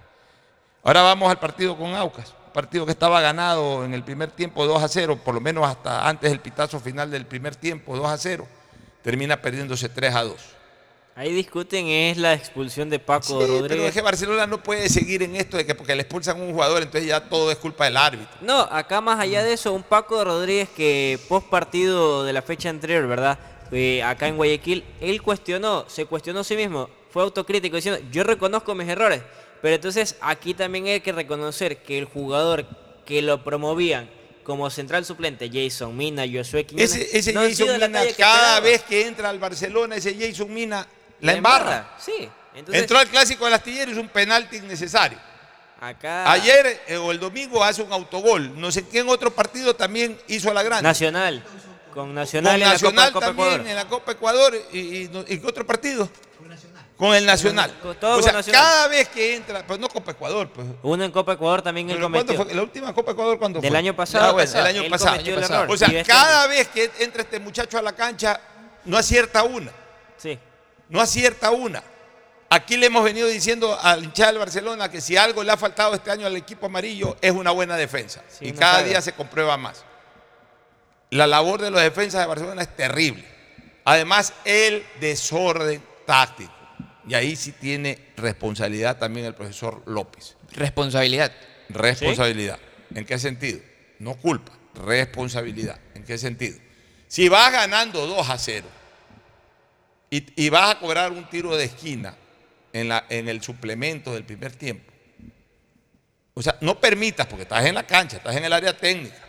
Ahora 0.85 1.03
vamos 1.03 1.31
al 1.31 1.39
partido 1.39 1.77
con 1.77 1.95
Aucas, 1.95 2.35
partido 2.53 2.85
que 2.85 2.93
estaba 2.93 3.21
ganado 3.21 3.85
en 3.85 3.95
el 3.95 4.03
primer 4.03 4.31
tiempo 4.31 4.67
2 4.67 4.83
a 4.83 4.89
0, 4.89 5.21
por 5.25 5.35
lo 5.35 5.41
menos 5.41 5.67
hasta 5.67 6.09
antes 6.09 6.31
del 6.31 6.41
pitazo 6.41 6.81
final 6.81 7.11
del 7.11 7.25
primer 7.25 7.57
tiempo 7.57 7.97
2 7.97 8.07
a 8.07 8.19
0, 8.19 8.47
termina 9.03 9.41
perdiéndose 9.41 9.89
3 9.89 10.15
a 10.15 10.25
2. 10.25 10.37
Ahí 11.15 11.31
discuten 11.33 11.87
es 11.89 12.17
la 12.17 12.33
expulsión 12.33 12.89
de 12.89 12.99
Paco 12.99 13.27
Sí, 13.27 13.35
pero 13.39 13.55
es 13.55 13.61
Rodríguez. 13.61 13.93
que 13.93 14.01
Barcelona 14.01 14.47
no 14.47 14.63
puede 14.63 14.89
seguir 14.89 15.23
en 15.23 15.37
esto 15.37 15.59
de 15.59 15.67
que 15.67 15.75
porque 15.75 15.95
le 15.95 16.03
expulsan 16.03 16.41
a 16.41 16.43
un 16.43 16.53
jugador, 16.53 16.83
entonces 16.83 17.07
ya 17.07 17.21
todo 17.29 17.51
es 17.53 17.59
culpa 17.59 17.85
del 17.85 17.99
árbitro. 17.99 18.35
No, 18.41 18.61
acá 18.63 19.01
más 19.03 19.21
allá 19.21 19.43
de 19.43 19.53
eso, 19.53 19.73
un 19.75 19.83
Paco 19.83 20.25
Rodríguez 20.25 20.71
que 20.71 21.19
post 21.29 21.49
partido 21.49 22.25
de 22.25 22.33
la 22.33 22.41
fecha 22.41 22.71
anterior, 22.71 23.07
¿verdad? 23.07 23.39
Eh, 23.73 24.03
acá 24.03 24.29
en 24.29 24.37
Guayaquil, 24.37 24.85
él 25.01 25.23
cuestionó, 25.23 25.87
se 25.89 26.05
cuestionó 26.07 26.41
a 26.41 26.45
sí 26.45 26.57
mismo, 26.57 26.91
fue 27.11 27.23
autocrítico 27.23 27.77
diciendo, 27.77 28.01
yo 28.11 28.23
reconozco 28.23 28.75
mis 28.75 28.87
errores, 28.89 29.23
pero 29.63 29.75
entonces 29.75 30.17
aquí 30.21 30.53
también 30.55 30.87
hay 30.87 31.01
que 31.01 31.13
reconocer 31.13 31.79
que 31.83 31.99
el 31.99 32.05
jugador 32.05 32.67
que 33.07 33.23
lo 33.23 33.43
promovían 33.43 34.11
como 34.45 34.69
central 34.71 35.05
suplente 35.05 35.49
Jason 35.53 35.97
Mina, 35.97 36.25
Josué 36.31 36.67
Quiñones. 36.67 36.95
Ese, 36.95 37.33
no 37.33 37.43
Jason 37.43 37.69
Mina, 37.75 37.89
cada 37.89 38.05
esperaba. 38.05 38.61
vez 38.61 38.83
que 38.83 39.07
entra 39.07 39.31
al 39.31 39.39
Barcelona, 39.39 39.97
ese 39.97 40.15
Jason 40.19 40.53
Mina 40.53 40.87
la, 41.21 41.33
La 41.33 41.39
embarra. 41.39 41.77
embarra, 41.79 41.97
sí. 41.99 42.29
Entonces- 42.55 42.83
Entró 42.83 42.99
al 42.99 43.09
clásico 43.09 43.45
del 43.47 43.55
astillero 43.55 43.91
y 43.91 43.95
es 43.95 43.99
un 44.01 44.09
penalti 44.09 44.57
innecesario. 44.57 45.19
Acá 45.81 46.31
Ayer 46.31 46.81
eh, 46.87 46.97
o 46.97 47.11
el 47.11 47.19
domingo 47.19 47.65
hace 47.65 47.83
un 47.83 47.93
autogol. 47.93 48.61
No 48.61 48.71
sé 48.71 48.87
qué 48.87 49.01
en 49.01 49.09
otro 49.09 49.31
partido 49.33 49.75
también 49.75 50.17
hizo 50.29 50.53
la 50.53 50.63
grande. 50.63 50.83
Nacional. 50.83 51.43
Con 51.93 52.15
Nacional, 52.15 52.55
Con 52.55 52.63
en 52.63 52.69
Nacional 52.69 52.95
la 53.07 53.13
Copa, 53.13 53.13
Copa 53.13 53.27
también 53.27 53.49
Ecuador. 53.49 53.69
en 53.71 53.77
la 53.77 53.89
Copa 53.89 54.13
Ecuador. 54.13 54.55
¿Y, 54.73 54.79
y, 54.79 55.11
y 55.29 55.39
qué 55.39 55.47
otro 55.47 55.67
partido? 55.67 56.09
Con 56.97 57.15
el 57.15 57.27
Nacional. 57.27 57.75
Con- 57.83 57.97
todo 57.97 58.19
o 58.19 58.23
sea, 58.23 58.33
Nacional. 58.33 58.61
cada 58.63 58.89
vez 58.89 59.09
que 59.09 59.35
entra, 59.37 59.67
pues 59.67 59.79
no 59.81 59.89
Copa 59.89 60.13
Ecuador, 60.13 60.49
pues. 60.51 60.67
Uno 60.83 61.05
en 61.05 61.11
Copa 61.11 61.33
Ecuador 61.33 61.61
también 61.63 61.91
él 61.91 61.97
Pero 61.97 62.09
¿cuándo 62.11 62.27
cometió. 62.33 62.45
fue? 62.45 62.55
La 62.55 62.63
última 62.63 62.95
Copa 62.95 63.13
Ecuador 63.13 63.39
cuando 63.39 63.61
Del 63.61 63.71
fue? 63.71 63.79
año 63.79 63.97
pasado. 63.97 64.25
Ah, 64.27 64.33
bueno, 64.33 64.51
el 64.53 64.67
año 64.67 64.89
pasado. 64.89 65.17
el. 65.17 65.71
O 65.71 65.77
sea, 65.77 65.89
este 65.89 66.05
cada 66.05 66.47
vez 66.47 66.69
que 66.69 66.91
entra 67.01 67.23
este 67.23 67.41
muchacho 67.41 67.79
a 67.79 67.83
la 67.83 67.93
cancha, 67.93 68.41
no 68.85 68.97
acierta 68.97 69.43
una. 69.43 69.73
Sí. 70.17 70.39
No 70.89 71.01
acierta 71.01 71.51
una. 71.51 71.83
Aquí 72.51 72.77
le 72.77 72.87
hemos 72.87 73.03
venido 73.03 73.27
diciendo 73.29 73.77
al 73.83 74.05
hinchada 74.05 74.31
del 74.31 74.39
Barcelona 74.39 74.91
que 74.91 75.01
si 75.01 75.17
algo 75.17 75.43
le 75.43 75.51
ha 75.51 75.57
faltado 75.57 75.95
este 75.95 76.11
año 76.11 76.27
al 76.27 76.37
equipo 76.37 76.67
amarillo 76.67 77.17
es 77.21 77.33
una 77.33 77.51
buena 77.51 77.77
defensa. 77.77 78.23
Sí, 78.29 78.49
y 78.49 78.53
cada 78.53 78.83
día 78.83 79.01
se 79.01 79.13
comprueba 79.13 79.57
más. 79.57 79.83
La 81.13 81.27
labor 81.27 81.61
de 81.61 81.71
los 81.71 81.83
defensas 81.83 82.23
de 82.23 82.27
Barcelona 82.27 82.63
es 82.63 82.75
terrible. 82.75 83.23
Además, 83.85 84.33
el 84.47 84.83
desorden 84.99 85.83
táctico. 86.07 86.51
Y 87.07 87.13
ahí 87.13 87.37
sí 87.37 87.53
tiene 87.53 87.99
responsabilidad 88.17 88.97
también 88.97 89.27
el 89.27 89.35
profesor 89.35 89.83
López. 89.85 90.37
Responsabilidad. 90.53 91.31
Responsabilidad. 91.69 92.59
¿En 92.95 93.05
qué 93.05 93.19
sentido? 93.19 93.61
No 93.99 94.15
culpa, 94.15 94.53
responsabilidad. 94.87 95.79
¿En 95.95 96.03
qué 96.05 96.17
sentido? 96.17 96.59
Si 97.09 97.29
vas 97.29 97.53
ganando 97.53 98.07
2 98.07 98.31
a 98.31 98.39
0 98.39 98.67
y, 100.09 100.45
y 100.45 100.49
vas 100.49 100.75
a 100.75 100.79
cobrar 100.79 101.13
un 101.13 101.29
tiro 101.29 101.55
de 101.59 101.65
esquina 101.65 102.17
en, 102.73 102.89
la, 102.89 103.05
en 103.11 103.29
el 103.29 103.43
suplemento 103.43 104.15
del 104.15 104.25
primer 104.25 104.53
tiempo, 104.53 104.91
o 106.33 106.41
sea, 106.41 106.57
no 106.63 106.81
permitas, 106.81 107.27
porque 107.27 107.43
estás 107.43 107.67
en 107.67 107.75
la 107.75 107.87
cancha, 107.87 108.17
estás 108.17 108.35
en 108.35 108.47
el 108.47 108.53
área 108.55 108.75
técnica, 108.75 109.22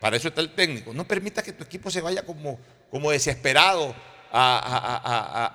para 0.00 0.16
eso 0.16 0.28
está 0.28 0.40
el 0.40 0.54
técnico, 0.54 0.92
no 0.94 1.04
permitas 1.06 1.44
que 1.44 1.52
tu 1.52 1.64
equipo 1.64 1.90
se 1.90 2.00
vaya 2.00 2.22
como, 2.22 2.58
como 2.90 3.10
desesperado 3.10 3.94
a, 4.30 4.58
a- 4.58 4.96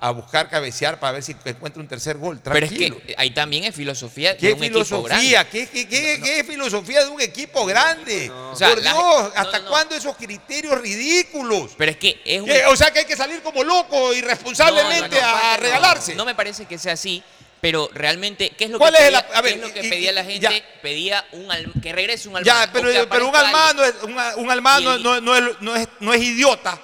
a- 0.01 0.07
a- 0.07 0.11
buscar 0.11 0.49
cabecear 0.49 0.99
para 0.99 1.13
ver 1.13 1.21
si 1.23 1.35
encuentra 1.45 1.79
un 1.79 1.87
tercer 1.87 2.17
gol. 2.17 2.39
Pero 2.43 2.65
es 2.65 2.71
que 2.71 3.13
ahí 3.19 3.29
también 3.29 3.65
es 3.65 3.75
filosofía 3.75 4.35
¿Qué 4.35 4.47
de 4.47 4.53
un 4.53 4.63
equipo 4.63 4.83
filosofía? 4.83 5.43
grande. 5.43 5.49
¿Qué, 5.51 5.67
qué, 5.67 5.87
qué- 5.87 6.19
qué 6.23 6.43
filosofía 6.43 7.03
de 7.03 7.09
un 7.11 7.21
equipo 7.21 7.67
grande? 7.67 8.31
O 8.31 8.55
sea, 8.55 8.69
Por 8.69 8.81
la- 8.83 8.93
Dios, 8.93 9.31
¿hasta 9.35 9.63
cuándo 9.65 9.95
esos 9.95 10.15
criterios 10.17 10.81
ridículos? 10.81 11.73
Pero 11.77 11.91
es 11.91 11.97
que 11.97 12.19
es 12.25 12.41
un... 12.41 12.49
O 12.67 12.75
sea 12.75 12.89
que 12.91 12.99
hay 12.99 13.05
que 13.05 13.15
salir 13.15 13.43
como 13.43 13.63
loco, 13.63 14.11
irresponsablemente 14.13 15.21
a 15.21 15.55
regalarse. 15.57 16.15
No 16.15 16.25
me 16.25 16.33
parece 16.33 16.65
que 16.65 16.79
sea 16.79 16.93
así, 16.93 17.23
pero 17.63 17.89
realmente, 17.93 18.49
¿qué 18.57 18.65
es 18.65 18.71
lo 18.71 18.77
¿Cuál 18.77 18.93
que 18.93 18.97
es 18.99 19.05
pedía, 19.05 19.19
el- 19.29 19.35
a 19.37 19.41
ver, 19.41 19.53
qué 19.53 19.59
es 19.61 19.67
lo 19.67 19.73
que 19.73 19.87
y- 19.87 19.89
pedía 19.89 20.11
la 20.11 20.23
gente? 20.25 20.39
ya. 20.41 20.51
Pedía 20.81 21.25
un 21.31 21.49
al- 21.49 21.71
que 21.81 21.93
regrese 21.93 22.27
un 22.27 22.35
almano. 22.35 22.59
Ya, 22.65 22.69
pero, 22.73 22.89
pero 23.09 23.29
un 23.29 23.33
almano, 23.37 23.85
es, 23.85 23.93
un, 24.03 24.17
un 24.43 24.51
almano 24.51 24.97
no, 24.97 25.21
no 25.21 25.33
es, 25.37 25.43
no 25.61 25.75
es- 25.77 25.87
no 26.01 26.13
es 26.13 26.21
idiota. 26.21 26.77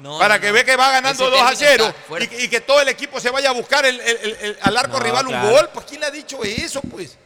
No, 0.00 0.20
para 0.20 0.36
no, 0.36 0.40
que 0.40 0.46
no. 0.46 0.52
ve 0.54 0.64
que 0.64 0.76
va 0.76 0.92
ganando 0.92 1.24
Ese 1.24 1.36
2 1.36 1.42
a 1.42 1.46
término 1.50 1.68
0 1.68 1.86
está 1.88 2.02
fuera. 2.06 2.24
y, 2.24 2.28
que- 2.28 2.42
y 2.44 2.48
que 2.48 2.60
todo 2.60 2.80
el 2.80 2.88
equipo 2.90 3.18
se 3.18 3.30
vaya 3.30 3.50
a 3.50 3.52
buscar 3.52 3.84
el- 3.84 4.00
el- 4.00 4.16
el- 4.22 4.36
el- 4.40 4.58
al 4.62 4.76
arco 4.76 4.98
No, 4.98 5.02
rival 5.02 5.26
claro. 5.26 5.48
un 5.48 5.52
gol. 5.52 5.68
Pues 5.74 5.86
¿quién 5.86 6.00
le 6.00 6.06
ha 6.06 6.10
dicho 6.12 6.44
eso? 6.44 6.80
Pues 6.82 7.18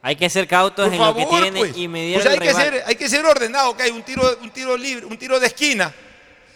Hay 0.00 0.14
que 0.14 0.30
ser 0.30 0.46
cautos 0.46 0.84
Por 0.84 0.92
en 0.94 1.00
favor, 1.00 1.20
lo 1.22 1.28
que 1.28 1.34
tienen 1.34 1.54
pues. 1.58 1.76
y 1.76 1.88
medir 1.88 2.18
O 2.18 2.22
sea, 2.22 2.34
el 2.34 2.40
hay 2.40 2.46
que, 2.46 2.52
rival. 2.54 2.64
ser, 2.72 2.84
hay 2.86 2.94
que 2.94 3.08
ser 3.08 3.24
ordenado, 3.26 3.76
que 3.76 3.82
hay 3.82 3.90
un 3.90 4.02
tiro, 4.04 4.38
un 4.42 4.50
tiro 4.50 4.76
libre, 4.76 5.06
un 5.06 5.18
tiro 5.18 5.40
de 5.40 5.46
esquina. 5.48 5.92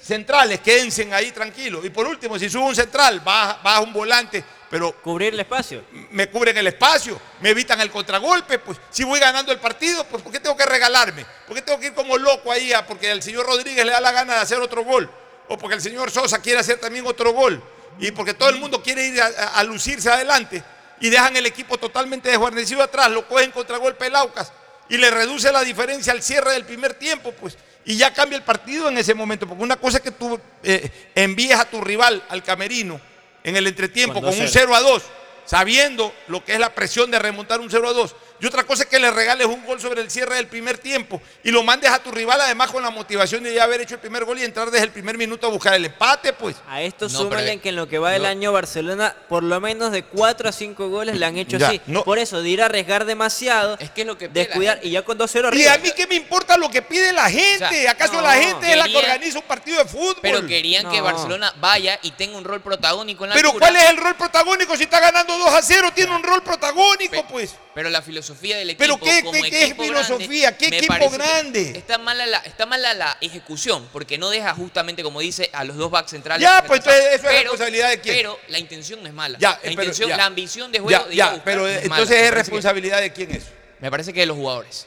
Centrales, 0.08 0.60
quédense 0.60 1.12
ahí 1.12 1.32
tranquilos. 1.32 1.84
Y 1.84 1.90
por 1.90 2.06
último, 2.06 2.38
si 2.38 2.48
sube 2.48 2.62
un 2.64 2.74
central, 2.74 3.20
baja, 3.20 3.60
baja 3.62 3.80
un 3.80 3.92
volante, 3.92 4.42
pero 4.70 4.92
Cubrir 5.02 5.34
el 5.34 5.40
espacio. 5.40 5.84
me 6.12 6.30
cubren 6.30 6.56
el 6.56 6.66
espacio, 6.66 7.20
me 7.42 7.50
evitan 7.50 7.78
el 7.82 7.90
contragolpe, 7.90 8.58
pues 8.58 8.78
si 8.90 9.04
voy 9.04 9.20
ganando 9.20 9.52
el 9.52 9.58
partido, 9.58 10.04
pues 10.04 10.22
¿por 10.22 10.32
qué 10.32 10.40
tengo 10.40 10.56
que 10.56 10.64
regalarme? 10.64 11.26
¿Por 11.46 11.54
qué 11.54 11.60
tengo 11.60 11.78
que 11.78 11.88
ir 11.88 11.92
como 11.94 12.16
loco 12.16 12.50
ahí 12.50 12.72
a- 12.72 12.86
porque 12.86 13.10
el 13.10 13.22
señor 13.22 13.44
Rodríguez 13.44 13.84
le 13.84 13.92
da 13.92 14.00
la 14.00 14.12
gana 14.12 14.34
de 14.36 14.40
hacer 14.40 14.58
otro 14.60 14.82
gol? 14.82 15.10
O 15.48 15.58
porque 15.58 15.74
el 15.76 15.82
señor 15.82 16.10
Sosa 16.10 16.40
quiere 16.40 16.58
hacer 16.60 16.78
también 16.80 17.06
otro 17.06 17.32
gol. 17.34 17.62
Y 17.98 18.10
porque 18.12 18.32
todo 18.32 18.48
el 18.48 18.56
mundo 18.56 18.82
quiere 18.82 19.06
ir 19.08 19.20
a, 19.20 19.26
a- 19.26 19.58
a 19.58 19.64
lucirse 19.64 20.08
adelante 20.10 20.62
y 21.00 21.10
dejan 21.10 21.36
el 21.36 21.44
equipo 21.44 21.76
totalmente 21.76 22.30
desguarnecido 22.30 22.82
atrás, 22.82 23.10
lo 23.10 23.28
cogen 23.28 23.50
contragolpe 23.50 24.06
el 24.06 24.16
Aucas 24.16 24.52
y 24.88 24.96
le 24.96 25.10
reduce 25.10 25.52
la 25.52 25.62
diferencia 25.64 26.12
al 26.14 26.22
cierre 26.22 26.52
del 26.52 26.64
primer 26.64 26.94
tiempo, 26.94 27.32
pues. 27.32 27.58
Y 27.88 27.96
ya 27.96 28.12
cambia 28.12 28.36
el 28.36 28.44
partido 28.44 28.90
en 28.90 28.98
ese 28.98 29.14
momento, 29.14 29.48
porque 29.48 29.62
una 29.64 29.76
cosa 29.76 29.96
es 29.96 30.02
que 30.02 30.10
tú 30.10 30.38
eh, 30.62 30.90
envíes 31.14 31.58
a 31.58 31.64
tu 31.64 31.80
rival 31.80 32.22
al 32.28 32.42
camerino 32.42 33.00
en 33.42 33.56
el 33.56 33.66
entretiempo 33.66 34.20
Con 34.20 34.24
con 34.24 34.34
un 34.34 34.44
2-0. 34.44 34.50
0 34.52 34.74
a 34.74 34.80
2, 34.82 35.02
sabiendo 35.46 36.12
lo 36.26 36.44
que 36.44 36.52
es 36.52 36.60
la 36.60 36.74
presión 36.74 37.10
de 37.10 37.18
remontar 37.18 37.60
un 37.60 37.70
0 37.70 37.88
a 37.88 37.92
2. 37.94 38.14
Y 38.40 38.46
otra 38.46 38.64
cosa 38.64 38.84
es 38.84 38.88
que 38.88 38.98
le 38.98 39.10
regales 39.10 39.46
un 39.46 39.64
gol 39.66 39.80
sobre 39.80 40.00
el 40.00 40.10
cierre 40.10 40.36
del 40.36 40.46
primer 40.46 40.78
tiempo 40.78 41.20
y 41.42 41.50
lo 41.50 41.62
mandes 41.62 41.90
a 41.90 41.98
tu 41.98 42.10
rival 42.12 42.40
además 42.40 42.70
con 42.70 42.82
la 42.82 42.90
motivación 42.90 43.42
de 43.42 43.52
ya 43.52 43.64
haber 43.64 43.80
hecho 43.80 43.94
el 43.94 44.00
primer 44.00 44.24
gol 44.24 44.38
y 44.38 44.44
entrar 44.44 44.70
desde 44.70 44.84
el 44.86 44.92
primer 44.92 45.18
minuto 45.18 45.46
a 45.46 45.50
buscar 45.50 45.74
el 45.74 45.84
empate, 45.84 46.32
pues. 46.32 46.56
A 46.68 46.80
esto 46.82 47.08
No, 47.08 47.18
súmale 47.18 47.46
pero- 47.48 47.62
que 47.62 47.68
en 47.70 47.76
lo 47.76 47.88
que 47.88 47.98
va 47.98 48.10
del 48.12 48.22
no. 48.22 48.28
año 48.28 48.52
Barcelona, 48.52 49.14
por 49.28 49.42
lo 49.42 49.60
menos 49.60 49.90
de 49.90 50.04
4 50.04 50.48
a 50.48 50.52
5 50.52 50.88
goles 50.88 51.16
le 51.16 51.26
han 51.26 51.36
hecho 51.36 51.58
Ya, 51.58 51.68
así. 51.68 51.80
no. 51.86 52.04
Por 52.04 52.18
eso, 52.18 52.40
de 52.42 52.48
ir 52.48 52.62
a 52.62 52.66
arriesgar 52.66 53.04
demasiado, 53.04 53.76
Es 53.80 53.90
que 53.90 54.02
es 54.02 54.06
lo 54.06 54.16
que 54.16 54.28
descuidar 54.28 54.78
y 54.82 54.90
ya 54.90 55.02
con 55.02 55.18
2-0 55.18 55.52
Y 55.56 55.66
a 55.66 55.78
mí 55.78 55.90
qué 55.96 56.06
me 56.06 56.14
importa 56.14 56.56
lo 56.56 56.70
que 56.70 56.82
pide 56.82 57.12
la 57.12 57.28
gente. 57.30 57.64
O 57.64 57.68
sea, 57.70 57.90
¿Acaso 57.90 58.12
no, 58.14 58.20
la 58.22 58.34
gente 58.34 58.70
es 58.70 58.76
la 58.76 58.86
que 58.86 58.96
organiza 58.96 59.38
un 59.38 59.44
partido 59.44 59.78
de 59.78 59.84
fútbol? 59.88 60.16
Pero 60.22 60.46
querían 60.46 60.88
que. 60.90 61.00
Barcelona 61.00 61.52
vaya 61.60 61.98
y 62.02 62.10
tenga 62.12 62.36
un 62.36 62.44
rol 62.44 62.60
protagónico 62.60 63.24
en 63.24 63.30
la 63.30 63.36
Pero 63.36 63.48
altura. 63.48 63.66
¿cuál 63.66 63.76
es 63.82 63.90
el 63.90 63.96
rol 63.96 64.14
protagónico 64.16 64.76
si 64.76 64.82
está 64.84 65.00
ganando 65.00 65.36
2 65.38 65.48
a 65.54 65.62
0? 65.62 65.88
Tiene 65.94 66.14
un 66.14 66.22
rol 66.22 66.42
protagónico, 66.42 67.26
pues. 67.28 67.54
Pero 67.78 67.90
la 67.90 68.02
filosofía 68.02 68.56
del 68.56 68.70
equipo. 68.70 68.82
¿Pero 68.82 68.98
qué- 68.98 69.20
como 69.22 69.40
qué- 69.40 69.50
qué 69.50 69.64
es 69.66 69.74
filosofía? 69.76 70.58
¿Qué 70.58 70.66
equipo 70.66 71.10
grande? 71.10 71.74
Está 71.76 71.96
mala, 71.96 72.26
la, 72.26 72.38
está 72.38 72.66
mala 72.66 72.92
la 72.92 73.16
ejecución, 73.20 73.88
porque 73.92 74.18
no 74.18 74.30
deja 74.30 74.52
justamente, 74.52 75.04
como 75.04 75.20
dice, 75.20 75.48
a 75.52 75.62
los 75.62 75.76
dos 75.76 75.88
backs 75.88 76.10
centrales. 76.10 76.42
Ya, 76.42 76.64
pues, 76.66 76.80
entonces, 76.80 77.04
¿eso 77.14 77.28
es 77.30 77.42
responsabilidad 77.42 77.90
de 77.90 78.00
quién? 78.00 78.16
Pero 78.16 78.36
la 78.48 78.58
intención 78.58 79.00
no 79.00 79.06
es 79.08 79.14
mala. 79.14 79.38
Ya, 79.38 79.50
la 79.50 79.58
pero 79.60 79.70
intención, 79.74 80.08
ya. 80.08 80.16
la 80.16 80.24
ambición 80.24 80.72
de 80.72 80.80
juego 80.80 81.08
Ya, 81.12 81.34
de 81.34 81.40
pero 81.44 81.68
es 81.68 81.88
mala. 81.88 82.02
entonces 82.02 82.24
es 82.26 82.34
responsabilidad 82.34 83.00
de 83.00 83.12
quién 83.12 83.30
es. 83.30 83.44
Me 83.78 83.92
parece 83.92 84.12
que 84.12 84.18
de 84.18 84.26
los 84.26 84.36
jugadores. 84.36 84.86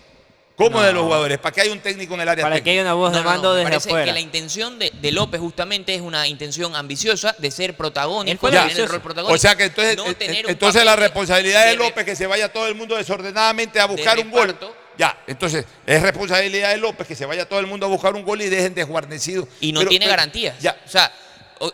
¿Cómo 0.63 0.79
No. 0.79 0.85
de 0.85 0.93
los 0.93 1.03
jugadores? 1.03 1.37
¿Para 1.39 1.53
qué 1.53 1.61
hay 1.61 1.69
un 1.69 1.79
técnico 1.79 2.13
en 2.15 2.21
el 2.21 2.29
área 2.29 2.43
Para 2.43 2.55
técnica? 2.55 2.63
que 2.65 2.71
haya 2.71 2.81
una 2.81 2.93
voz 2.93 3.11
de 3.11 3.19
No, 3.19 3.23
mando 3.25 3.49
no, 3.49 3.53
me 3.53 3.59
desde 3.59 3.69
parece 3.71 3.89
afuera. 3.89 4.05
que 4.05 4.11
la 4.13 4.19
intención 4.19 4.79
de, 4.79 4.91
de 5.01 5.11
López 5.11 5.39
justamente 5.41 5.95
es 5.95 6.01
una 6.01 6.27
intención 6.27 6.75
ambiciosa 6.75 7.35
de 7.37 7.51
ser 7.51 7.75
protagónico, 7.75 8.49
de 8.49 8.57
tener 8.57 8.79
el 8.79 8.87
rol 8.89 9.01
protagónico. 9.01 9.35
O 9.35 9.37
sea 9.37 9.55
que 9.55 9.65
entonces, 9.65 9.97
no 9.97 10.05
eh, 10.07 10.43
entonces 10.47 10.85
la 10.85 10.95
responsabilidad 10.95 11.63
de 11.65 11.71
de 11.71 11.75
López 11.77 12.05
que 12.05 12.15
se 12.15 12.27
vaya 12.27 12.51
todo 12.51 12.67
el 12.67 12.75
mundo 12.75 12.95
desordenadamente 12.95 13.79
a 13.79 13.85
buscar 13.85 14.19
un 14.19 14.29
gol. 14.31 14.55
Ya, 14.97 15.17
entonces 15.25 15.65
es 15.87 16.01
responsabilidad 16.01 16.69
de 16.71 16.77
López 16.77 17.07
que 17.07 17.15
se 17.15 17.25
vaya 17.25 17.47
todo 17.47 17.59
el 17.59 17.65
mundo 17.65 17.85
a 17.85 17.89
buscar 17.89 18.13
un 18.13 18.23
gol 18.23 18.41
y 18.41 18.49
dejen 18.49 18.75
desguarnecidos. 18.75 19.47
y 19.59 19.71
no 19.71 19.79
Pero- 19.79 19.89
tiene 19.89 20.05
pero- 20.05 20.11
garantías. 20.17 20.59
Ya, 20.59 20.77
O 20.85 20.89
sea, 20.89 21.11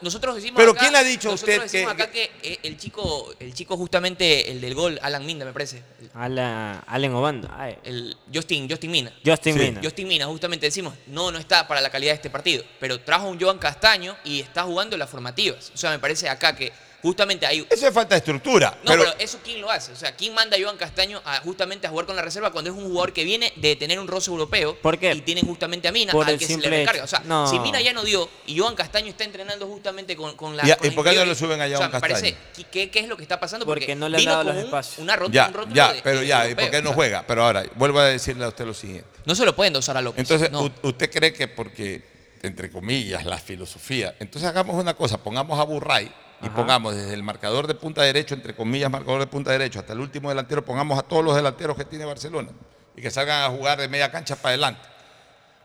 nosotros 0.01 0.35
decimos 0.35 0.57
Pero 0.57 0.71
acá- 0.71 0.79
¿quién 0.81 0.93
le 0.93 0.99
ha 0.99 1.03
dicho 1.03 1.29
a 1.29 1.33
usted 1.33 1.61
decimos 1.61 1.93
que- 1.95 2.01
acá 2.03 2.11
que, 2.11 2.31
eh, 2.43 2.59
el 2.63 2.77
chico, 2.77 3.33
el 3.39 3.53
chico 3.53 3.77
justamente 3.77 4.51
el 4.51 4.59
del 4.61 4.73
gol, 4.75 4.99
Alan 5.01 5.25
Minda 5.25 5.45
me 5.45 5.53
parece, 5.53 5.83
el- 5.99 6.09
Ala- 6.13 6.83
Allen 6.87 7.13
Obando. 7.13 7.49
Ay, 7.51 7.77
el 7.83 8.15
Justin, 8.33 8.69
Justin 8.69 8.91
Mina. 8.91 9.13
Justin 9.25 9.53
Sí. 9.53 9.59
Mina. 9.59 9.81
Justin 9.83 10.07
Mina, 10.07 10.25
justamente 10.25 10.65
decimos, 10.65 10.93
no, 11.07 11.31
no 11.31 11.37
está 11.39 11.67
para 11.67 11.81
la 11.81 11.89
calidad 11.89 12.11
de 12.11 12.15
este 12.15 12.29
partido, 12.29 12.63
pero 12.79 12.99
trajo 13.01 13.27
un 13.29 13.39
Joan 13.39 13.57
Castaño 13.59 14.15
y 14.23 14.39
está 14.41 14.63
jugando 14.63 14.95
en 14.95 14.99
las 14.99 15.09
formativas. 15.09 15.71
O 15.73 15.77
sea, 15.77 15.91
me 15.91 15.99
parece 15.99 16.27
acá 16.29 16.55
que 16.55 16.71
justamente 17.01 17.45
hay... 17.45 17.65
Eso 17.69 17.87
es 17.87 17.93
falta 17.93 18.15
de 18.15 18.19
estructura. 18.19 18.77
No, 18.83 18.91
pero, 18.91 19.03
pero, 19.03 19.15
eso 19.19 19.39
quién 19.43 19.61
lo 19.61 19.69
hace. 19.71 19.91
O 19.91 19.95
sea, 19.95 20.15
¿quién 20.15 20.33
manda 20.33 20.57
a 20.57 20.59
Joan 20.61 20.77
Castaño 20.77 21.21
a, 21.23 21.39
justamente 21.41 21.87
a 21.87 21.89
jugar 21.89 22.05
con 22.05 22.15
la 22.15 22.21
reserva 22.21 22.51
cuando 22.51 22.71
es 22.71 22.75
un 22.77 22.85
jugador 22.85 23.13
que 23.13 23.23
viene 23.23 23.53
de 23.55 23.75
tener 23.75 23.99
un 23.99 24.07
roce 24.07 24.29
europeo? 24.31 24.75
¿Por 24.81 24.97
qué? 24.97 25.11
Y 25.13 25.21
tienen 25.21 25.45
justamente 25.45 25.87
a 25.87 25.91
Mina, 25.91 26.11
Por 26.11 26.25
al 26.25 26.33
el 26.33 26.39
que 26.39 26.47
se 26.47 26.57
le 26.57 26.69
recarga. 26.69 27.03
O 27.03 27.07
sea, 27.07 27.19
No. 27.25 27.47
si 27.49 27.59
Mina 27.59 27.79
ya 27.81 27.93
no 27.93 28.03
dio 28.03 28.29
y 28.45 28.57
Joan 28.59 28.75
Castaño 28.75 29.07
está 29.07 29.23
entrenando 29.23 29.67
justamente 29.67 30.15
con, 30.15 30.35
con 30.35 30.55
la. 30.57 30.63
Con 30.63 30.67
¿y 30.67 30.69
las 30.89 30.95
por 30.95 31.05
qué 31.09 31.15
no 31.15 31.25
lo 31.25 31.35
suben 31.35 31.61
a 31.61 31.65
o 31.65 31.67
sea, 31.67 31.77
Joan 31.77 31.91
me 31.91 31.99
parece, 31.99 32.33
Castaño? 32.33 32.53
¿qué- 32.55 32.63
¿qué, 32.85 32.89
qué 32.91 32.99
es 32.99 33.07
lo 33.07 33.15
que 33.17 33.23
está 33.23 33.39
pasando? 33.39 33.65
Porque 33.65 33.81
Porque, 33.85 33.95
no 33.95 34.09
le 34.09 34.17
han 34.17 34.21
vino 34.21 34.31
dado 34.31 34.43
con 34.45 34.53
los 34.53 34.61
un- 34.61 34.65
espacios. 34.65 34.97
Una 34.99 35.15
ronda, 35.15 35.33
ya, 35.33 35.59
un 35.63 35.73
ya, 35.73 35.93
de- 35.93 36.01
pero 36.01 36.19
de 36.21 36.27
ya, 36.27 36.49
¿y 36.49 36.55
por 36.55 36.69
qué 36.71 36.81
no 36.81 36.89
o 36.89 36.91
sea, 36.91 36.95
juega? 36.95 37.23
Pero 37.27 37.43
ahora, 37.45 37.63
vuelvo 37.75 37.99
a 37.99 38.05
decirle 38.05 38.43
a 38.45 38.47
usted 38.49 38.65
lo 38.65 38.73
siguiente. 38.73 39.07
No 39.25 39.35
se 39.35 39.45
lo 39.45 39.55
pueden 39.55 39.73
dosar 39.73 39.97
a 39.97 40.01
López. 40.01 40.19
Entonces, 40.19 40.51
no. 40.51 40.71
¿usted 40.81 41.11
cree 41.11 41.31
que 41.33 41.47
porque, 41.47 42.01
entre 42.43 42.69
comillas, 42.71 43.25
la 43.25 43.37
filosofía, 43.37 44.15
entonces 44.19 44.49
hagamos 44.49 44.75
una 44.81 44.93
cosa, 44.95 45.17
pongamos 45.23 45.59
a 45.59 45.63
Burray 45.63 46.11
y 46.41 46.45
Ajá. 46.45 46.55
pongamos 46.55 46.95
desde 46.95 47.13
el 47.13 47.23
marcador 47.23 47.67
de 47.67 47.75
punta 47.75 48.03
derecho, 48.03 48.35
entre 48.35 48.55
comillas, 48.55 48.91
marcador 48.91 49.19
de 49.19 49.27
punta 49.27 49.51
derecho, 49.51 49.79
hasta 49.79 49.93
el 49.93 49.99
último 49.99 50.29
delantero, 50.29 50.63
pongamos 50.63 50.97
a 50.99 51.03
todos 51.03 51.23
los 51.23 51.35
delanteros 51.35 51.75
que 51.75 51.85
tiene 51.85 52.05
Barcelona 52.05 52.49
y 52.95 53.01
que 53.01 53.09
salgan 53.09 53.43
a 53.43 53.55
jugar 53.55 53.79
de 53.79 53.87
media 53.87 54.11
cancha 54.11 54.35
para 54.35 54.49
adelante. 54.49 54.81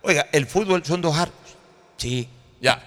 Oiga, 0.03 0.27
el 0.33 0.47
fútbol 0.47 0.85
son 0.85 1.01
dos 1.01 1.17
arcos. 1.17 1.57
Sí. 1.97 2.29
Ya, 2.61 2.83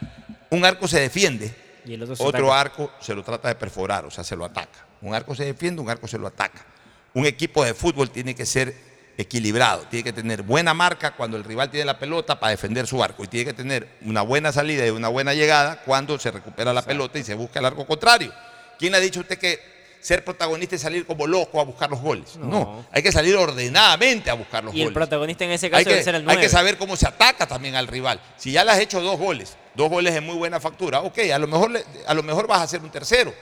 un 0.49 0.65
arco 0.65 0.87
se 0.87 0.99
defiende, 0.99 1.53
Y 1.85 1.93
el 1.93 2.03
otro 2.03 2.15
se 2.15 2.23
otro 2.23 2.53
arco 2.53 2.91
se 2.99 3.13
lo 3.13 3.23
trata 3.23 3.49
de 3.49 3.55
perforar, 3.55 4.05
o 4.05 4.11
sea, 4.11 4.23
se 4.23 4.35
lo 4.35 4.45
ataca. 4.45 4.85
Un 5.01 5.13
arco 5.13 5.35
se 5.35 5.45
defiende, 5.45 5.81
un 5.81 5.89
arco 5.89 6.07
se 6.07 6.17
lo 6.17 6.27
ataca. 6.27 6.65
Un 7.13 7.25
equipo 7.25 7.63
de 7.63 7.73
fútbol 7.73 8.09
tiene 8.09 8.35
que 8.35 8.45
ser 8.45 8.75
equilibrado, 9.17 9.83
tiene 9.89 10.03
que 10.03 10.13
tener 10.13 10.41
buena 10.41 10.73
marca 10.73 11.11
cuando 11.11 11.37
el 11.37 11.43
rival 11.43 11.69
tiene 11.71 11.85
la 11.85 11.97
pelota 11.97 12.39
para 12.39 12.51
defender 12.51 12.85
su 12.85 13.01
arco 13.03 13.23
y 13.23 13.27
tiene 13.27 13.45
que 13.45 13.53
tener 13.53 13.87
una 14.01 14.21
buena 14.21 14.51
salida 14.51 14.85
y 14.85 14.89
una 14.89 15.07
buena 15.07 15.33
llegada 15.33 15.81
cuando 15.85 16.19
se 16.19 16.31
recupera 16.31 16.73
la 16.73 16.81
pelota 16.81 17.17
y 17.17 17.23
se 17.23 17.33
busca 17.33 17.59
el 17.59 17.65
arco 17.65 17.85
contrario. 17.85 18.33
¿Quién 18.77 18.91
le 18.91 18.97
ha 18.97 19.01
dicho 19.01 19.19
a 19.19 19.23
usted 19.23 19.37
que 19.37 19.57
ser 20.01 20.23
protagonista 20.25 20.75
es 20.75 20.81
salir 20.81 21.05
como 21.05 21.25
loco 21.27 21.61
a 21.61 21.63
buscar 21.63 21.89
los 21.89 22.01
goles? 22.01 22.35
No, 22.35 22.85
hay 22.91 23.01
que 23.01 23.11
salir 23.11 23.35
ordenadamente 23.37 24.29
a 24.29 24.33
buscar 24.33 24.63
los 24.65 24.73
Y 24.75 24.79
el 24.81 24.87
goles. 24.87 24.93
protagonista 24.95 25.45
en 25.45 25.51
ese 25.51 25.69
caso 25.69 25.79
Hay 25.79 25.85
debe 25.85 25.97
que, 25.97 26.03
ser 26.03 26.15
el 26.15 26.21
hay 26.21 26.25
9. 26.25 26.41
que 26.41 26.49
saber 26.49 26.77
cómo 26.77 26.97
se 26.97 27.07
ataca 27.07 27.47
también 27.47 27.75
al 27.75 27.87
rival. 27.87 28.19
Si 28.35 28.51
ya 28.51 28.65
le 28.65 28.71
has 28.71 28.79
hecho 28.79 28.99
dos 28.99 29.17
goles, 29.17 29.55
dos 29.75 29.89
goles 29.89 30.13
en 30.13 30.25
muy 30.25 30.35
buena 30.35 30.59
factura, 30.59 30.99
ok, 31.01 31.19
a 31.33 31.39
lo 31.39 31.47
mejor, 31.47 31.71
a 32.05 32.13
lo 32.13 32.21
mejor 32.21 32.47
vas 32.47 32.59
a 32.59 32.63
hacer 32.63 32.81
un 32.81 32.89
tercero. 32.89 33.33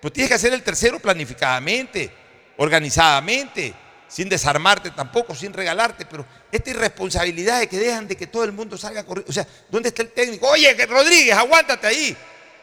Pues 0.00 0.14
tienes 0.14 0.28
que 0.30 0.34
hacer 0.36 0.54
el 0.54 0.62
tercero 0.62 0.98
planificadamente, 0.98 2.10
organizadamente, 2.56 3.74
sin 4.10 4.28
desarmarte 4.28 4.90
tampoco, 4.90 5.34
sin 5.34 5.52
regalarte, 5.52 6.04
pero 6.04 6.26
esta 6.50 6.70
irresponsabilidad 6.70 7.60
de 7.60 7.68
que 7.68 7.78
dejan 7.78 8.08
de 8.08 8.16
que 8.16 8.26
todo 8.26 8.44
el 8.44 8.52
mundo 8.52 8.76
salga 8.76 9.04
corriendo. 9.04 9.30
O 9.30 9.32
sea, 9.32 9.46
¿dónde 9.70 9.88
está 9.90 10.02
el 10.02 10.10
técnico? 10.10 10.48
Oye, 10.48 10.74
que 10.76 10.84
Rodríguez, 10.86 11.34
aguántate 11.36 11.86
ahí. 11.86 12.16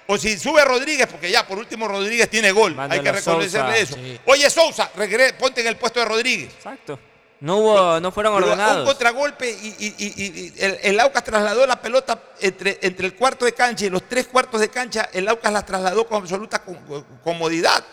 O 0.09 0.17
si 0.17 0.37
sube 0.37 0.63
Rodríguez, 0.63 1.07
porque 1.07 1.29
ya 1.31 1.45
por 1.47 1.57
último 1.57 1.87
Rodríguez 1.87 2.29
tiene 2.29 2.51
gol, 2.51 2.77
hay 2.79 3.01
que 3.01 3.11
reconocerle 3.11 3.81
eso. 3.81 3.95
sí. 3.95 4.19
Oye, 4.25 4.49
Sousa, 4.49 4.91
regre- 4.95 5.33
ponte 5.37 5.61
en 5.61 5.67
el 5.67 5.77
puesto 5.77 5.99
de 5.99 6.05
Rodríguez. 6.05 6.53
Exacto. 6.53 6.99
No 7.39 7.57
hubo, 7.57 7.99
no 7.99 8.11
fueron 8.11 8.33
Pero 8.35 8.47
Un 8.47 8.51
ordenados. 8.53 8.87
contragolpe 8.87 9.49
y, 9.51 9.75
y- 9.77 9.95
y- 9.97 10.13
y- 10.23 10.39
y 10.39 10.53
el, 10.57 10.79
el 10.81 10.99
Aucas 11.01 11.23
trasladó 11.23 11.67
la 11.67 11.79
pelota 11.79 12.19
entre, 12.39 12.79
entre 12.81 13.05
el 13.05 13.15
cuarto 13.15 13.45
de 13.45 13.51
cancha 13.53 13.85
y 13.85 13.89
los 13.89 14.07
tres 14.09 14.27
cuartos 14.27 14.59
de 14.59 14.69
cancha. 14.69 15.07
El 15.13 15.27
Aucas 15.27 15.53
la 15.53 15.63
trasladó 15.63 16.07
con 16.07 16.21
absoluta 16.23 16.59
com- 16.63 16.77
comodidad. 17.23 17.83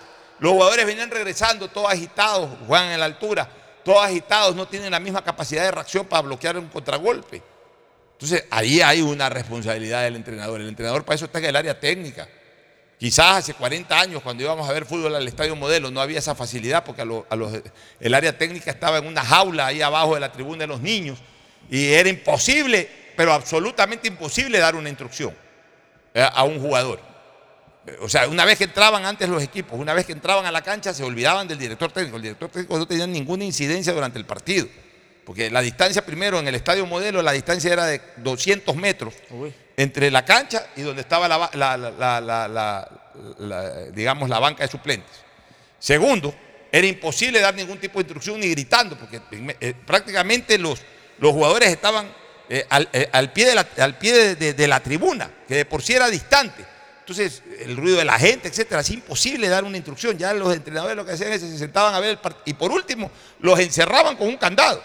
Los 0.41 0.53
jugadores 0.53 0.87
venían 0.87 1.11
regresando 1.11 1.69
todos 1.69 1.91
agitados, 1.91 2.51
juegan 2.67 2.91
en 2.91 3.01
la 3.01 3.07
altura, 3.07 3.49
todos 3.85 4.05
agitados, 4.05 4.55
no 4.57 4.67
tienen 4.67 4.91
la 4.91 5.01
misma 5.01 5.23
capacidad 5.23 5.63
de 5.63 5.71
reacción 5.71 6.07
para 6.07 6.23
bloquear 6.23 6.59
un 6.59 6.69
contragolpe. 6.69 7.43
Entonces 8.13 8.45
ahí 8.51 8.81
hay 8.81 9.03
una 9.03 9.29
responsabilidad 9.29 10.03
del 10.03 10.17
entrenador. 10.17 10.61
El 10.61 10.69
entrenador 10.69 11.05
para 11.05 11.17
eso 11.17 11.27
está 11.27 11.39
en 11.39 11.47
el 11.47 11.57
área 11.57 11.79
técnica. 11.79 12.29
Quizás 12.99 13.39
hace 13.39 13.55
40 13.55 14.01
años, 14.01 14.23
cuando 14.23 14.43
íbamos 14.43 14.69
a 14.69 14.73
ver 14.73 14.87
fútbol 14.87 15.15
al 15.15 15.27
Estadio 15.27 15.57
Modelo, 15.57 15.91
no 15.91 16.01
había 16.01 16.21
esa 16.21 16.35
facilidad 16.35 16.85
porque 16.85 17.03
el 18.01 18.15
área 18.15 18.39
técnica 18.39 18.71
estaba 18.71 18.99
en 18.99 19.07
una 19.07 19.25
jaula 19.25 19.67
ahí 19.67 19.83
abajo 19.83 20.15
de 20.15 20.21
la 20.21 20.33
tribuna 20.33 20.61
de 20.61 20.69
los 20.69 20.81
niños 20.81 21.19
y 21.71 21.93
era 21.93 22.09
imposible, 22.09 22.89
pero 23.17 23.33
absolutamente 23.33 24.09
imposible 24.09 24.59
dar 24.59 24.77
una 24.77 24.89
instrucción 24.89 25.35
eh, 26.15 26.27
a 26.33 26.45
un 26.45 26.61
jugador. 26.61 27.01
O 28.01 28.09
sea, 28.09 28.29
una 28.29 28.45
vez 28.47 28.57
que 28.59 28.65
entraban 28.65 29.05
antes 29.05 29.29
los 29.29 29.43
equipos, 29.43 29.79
una 29.79 29.93
vez 29.93 30.07
que 30.07 30.13
entraban 30.13 30.47
a 30.47 30.51
la 30.53 30.63
cancha, 30.63 30.95
se 30.95 31.05
olvidaban 31.05 31.47
del 31.47 31.59
director 31.59 31.93
técnico. 31.93 32.17
El 32.17 32.23
director 32.23 32.49
técnico 32.49 32.79
no 32.79 32.87
tenía 32.87 33.07
ninguna 33.07 33.45
incidencia 33.45 33.93
durante 33.93 34.19
el 34.19 34.25
partido. 34.25 34.67
Porque 35.27 35.51
la 35.51 35.61
distancia 35.61 36.05
primero 36.05 36.39
en 36.39 36.49
el 36.49 36.55
estadio 36.55 36.87
modelo, 36.87 37.23
la 37.23 37.33
distancia 37.33 37.73
era 37.73 37.87
de 37.87 38.01
200 38.19 38.75
metros 38.77 39.15
entre 39.77 40.11
la 40.11 40.25
cancha 40.25 40.67
y 40.77 40.83
donde 40.83 41.01
estaba 41.03 41.29
la, 41.29 42.89
digamos, 43.93 44.29
la 44.29 44.39
banca 44.39 44.63
de 44.65 44.71
suplentes. 44.71 45.11
Segundo, 45.79 46.35
era 46.73 46.87
imposible 46.87 47.41
dar 47.41 47.55
ningún 47.55 47.79
tipo 47.79 47.99
de 47.99 48.03
instrucción 48.03 48.41
ni 48.41 48.49
gritando, 48.51 48.97
porque 48.99 49.21
eh, 49.61 49.75
prácticamente 49.87 50.59
los, 50.59 50.81
los 51.19 51.33
jugadores 51.33 51.69
estaban 51.69 52.09
eh, 52.49 52.67
al, 52.69 52.89
eh, 52.93 53.09
al 53.13 53.33
pie, 53.33 53.47
de 53.47 53.55
la, 53.55 53.67
al 53.79 53.97
pie 53.99 54.13
de, 54.13 54.35
de- 54.37 54.55
de 54.55 54.69
la 54.69 54.81
tribuna, 54.81 55.31
que 55.47 55.55
de 55.57 55.65
por 55.65 55.83
sí 55.83 55.93
era 55.95 56.09
distante. 56.09 56.65
Entonces, 57.07 57.43
el 57.61 57.77
ruido 57.77 57.99
de 57.99 58.05
la 58.07 58.19
gente, 58.19 58.49
etcétera, 58.49 58.81
es 58.81 58.89
imposible 58.91 59.47
dar 59.49 59.63
una 59.65 59.77
instrucción. 59.77 60.17
Ya 60.17 60.33
los 60.33 60.55
entrenadores 60.55 60.97
lo 60.97 61.05
que 61.05 61.13
hacían 61.13 61.33
es 61.33 61.43
que 61.43 61.49
se 61.49 61.59
sentaban 61.59 61.95
a 61.95 62.01
ver 62.01 62.11
el 62.11 62.17
partido. 62.19 62.43
Y 62.47 62.55
por 62.55 62.73
último, 62.73 63.11
los 63.41 63.59
encerraban 63.61 64.17
con 64.17 64.27
un 64.29 64.39
candado. 64.39 64.83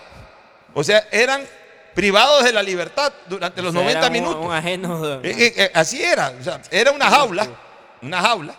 O 0.73 0.83
sea, 0.83 1.07
eran 1.11 1.41
privados 1.95 2.43
de 2.43 2.51
la 2.51 2.61
libertad 2.61 3.13
durante 3.29 3.61
los 3.61 3.69
O 3.69 3.73
sea, 3.73 3.81
90 3.83 3.99
era 3.99 4.07
un- 4.07 4.13
minutos. 4.13 4.45
un 4.45 4.51
ajeno 4.51 5.01
de- 5.19 5.29
Eh, 5.29 5.35
eh, 5.47 5.53
eh, 5.55 5.71
así 5.73 6.03
era. 6.03 6.33
O 6.39 6.43
sea, 6.43 6.61
era 6.71 6.91
una 6.91 7.09
jaula, 7.09 7.47
una 8.01 8.21
jaula. 8.21 8.55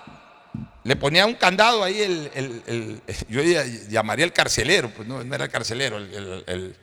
Le 0.82 0.97
ponía 0.97 1.27
un 1.27 1.35
candado 1.35 1.85
ahí 1.85 2.01
el, 2.01 2.31
el- 2.35 2.62
el- 2.66 3.03
yo 3.28 3.43
llamaría 3.91 4.24
el 4.24 4.32
carcelero, 4.32 4.89
pues 4.91 5.07
no, 5.07 5.23
no 5.23 5.35
era 5.35 5.45
el 5.45 5.51
carcelero, 5.51 5.99
el, 5.99 6.15
el- 6.15 6.45
el- 6.47 6.77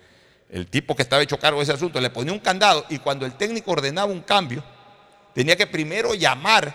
el 0.52 0.68
tipo 0.68 0.96
que 0.96 1.02
estaba 1.02 1.24
hecho 1.24 1.40
cargo 1.40 1.58
de 1.60 1.64
ese 1.64 1.74
asunto, 1.74 2.00
le 2.00 2.12
ponía 2.12 2.32
un 2.32 2.40
candado 2.40 2.86
y 2.90 3.00
cuando 3.00 3.26
el 3.26 3.34
técnico 3.34 3.72
ordenaba 3.72 4.12
un 4.12 4.22
cambio, 4.22 4.64
tenía 5.38 5.56
que 5.56 5.68
primero 5.68 6.16
llamar 6.16 6.74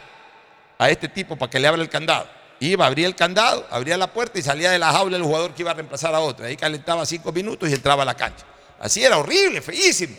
a 0.79 0.89
este 0.89 1.09
tipo 1.09 1.35
para 1.35 1.51
que 1.51 1.59
le 1.59 1.67
abra 1.67 1.83
el 1.83 1.89
candado. 1.89 2.29
Iba, 2.61 2.87
abría 2.87 3.09
el 3.09 3.17
candado, 3.17 3.67
abría 3.73 3.97
la 3.97 4.07
puerta 4.07 4.39
y 4.39 4.43
salía 4.43 4.71
de 4.71 4.79
la 4.79 4.93
jaula 4.93 5.17
el 5.17 5.23
jugador 5.25 5.53
que 5.53 5.63
iba 5.63 5.73
a 5.73 5.75
reemplazar 5.75 6.15
a 6.15 6.21
otro. 6.21 6.47
Ahí 6.47 6.57
calentaba 6.57 7.05
cinco 7.05 7.33
minutos 7.33 7.69
y 7.69 7.73
entraba 7.75 8.03
a 8.03 8.07
la 8.07 8.15
cancha. 8.15 8.45
Así 8.79 9.05
era 9.05 9.19
horrible, 9.19 9.61
feísimo. 9.63 10.15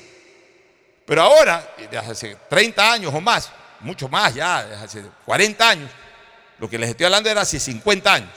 Pero 1.06 1.22
ahora, 1.22 1.66
desde 1.78 1.98
hace 1.98 2.38
30 2.50 2.92
años 2.92 3.14
o 3.14 3.22
más, 3.22 3.50
mucho 3.80 4.10
más 4.10 4.34
ya, 4.36 4.64
desde 4.66 4.84
hace 4.84 5.04
40 5.24 5.70
años, 5.70 5.90
lo 6.60 6.70
que 6.70 6.78
les 6.78 6.90
estoy 6.90 7.06
hablando 7.06 7.30
era 7.30 7.42
hace 7.42 7.62
50 7.62 8.14
años. 8.14 8.30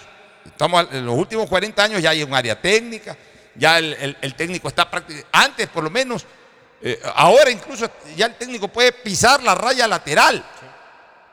Estamos 0.45 0.87
en 0.93 1.05
los 1.05 1.17
últimos 1.17 1.49
40 1.49 1.83
años 1.83 2.01
ya 2.01 2.11
hay 2.11 2.23
un 2.23 2.33
área 2.33 2.61
técnica, 2.61 3.17
ya 3.57 3.79
el, 3.79 3.93
el- 3.95 4.17
el 4.21 4.35
técnico 4.37 4.69
está 4.69 4.89
prácticamente, 4.89 5.29
antes 5.33 5.67
por 5.69 5.83
lo 5.83 5.91
menos, 5.91 6.25
eh, 6.83 7.01
ahora 7.15 7.51
incluso 7.51 7.91
ya 8.17 8.27
el 8.27 8.35
técnico 8.35 8.69
puede 8.69 8.93
pisar 8.93 9.43
la 9.43 9.55
raya 9.55 9.87
lateral. 9.87 10.45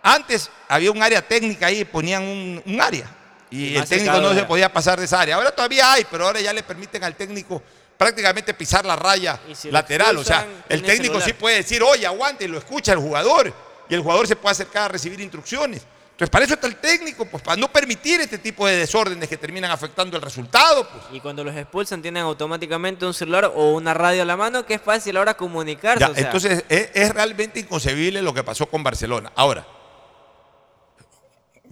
Antes 0.01 0.49
había 0.67 0.91
un 0.91 1.01
área 1.01 1.21
técnica 1.21 1.67
ahí, 1.67 1.85
ponían 1.85 2.23
un, 2.23 2.61
un 2.65 2.81
área 2.81 3.07
y, 3.49 3.67
Y 3.67 3.77
el 3.77 3.87
técnico 3.87 4.19
no 4.19 4.33
se 4.33 4.43
podía 4.43 4.71
pasar 4.71 4.99
de 4.99 5.05
esa 5.05 5.21
área. 5.21 5.35
Ahora 5.35 5.51
todavía 5.51 5.93
hay, 5.93 6.05
pero 6.09 6.25
ahora 6.25 6.41
ya 6.41 6.51
le 6.51 6.63
permiten 6.63 7.03
al 7.03 7.15
técnico 7.15 7.61
prácticamente 7.97 8.53
pisar 8.53 8.83
la 8.85 8.95
raya 8.95 9.39
si 9.53 9.69
lateral. 9.69 10.17
O 10.17 10.23
sea, 10.23 10.45
el 10.67 10.81
técnico 10.81 11.21
sí 11.21 11.33
puede 11.33 11.57
decir, 11.57 11.83
oye, 11.83 12.05
aguante, 12.05 12.45
y 12.45 12.47
lo 12.47 12.57
escucha 12.57 12.93
el 12.93 12.99
jugador. 12.99 13.53
Y 13.89 13.93
el 13.93 14.01
jugador 14.01 14.27
se 14.27 14.35
puede 14.35 14.53
acercar 14.53 14.83
a 14.83 14.87
recibir 14.87 15.19
instrucciones. 15.19 15.83
Entonces, 16.13 16.29
para 16.29 16.45
eso 16.45 16.53
está 16.53 16.67
el 16.67 16.75
técnico, 16.75 17.25
pues 17.25 17.41
para 17.41 17.59
no 17.59 17.71
permitir 17.71 18.21
este 18.21 18.37
tipo 18.37 18.67
de 18.67 18.77
desórdenes 18.77 19.27
que 19.27 19.35
terminan 19.35 19.71
afectando 19.71 20.15
el 20.15 20.21
resultado. 20.21 20.87
Pues. 20.87 21.03
Y 21.11 21.19
cuando 21.19 21.43
los 21.43 21.55
expulsan 21.55 22.03
tienen 22.03 22.21
automáticamente 22.23 23.03
un 23.05 23.15
celular 23.15 23.51
o 23.55 23.71
una 23.73 23.95
radio 23.95 24.21
a 24.21 24.25
la 24.25 24.37
mano 24.37 24.63
que 24.65 24.75
es 24.75 24.81
fácil 24.81 25.17
ahora 25.17 25.33
comunicarse. 25.35 25.99
Ya, 26.01 26.11
o 26.11 26.13
sea, 26.13 26.25
entonces, 26.25 26.65
es, 26.69 26.91
es 26.93 27.13
realmente 27.13 27.59
inconcebible 27.59 28.21
lo 28.21 28.31
que 28.31 28.43
pasó 28.43 28.67
con 28.67 28.83
Barcelona. 28.83 29.31
Ahora, 29.35 29.65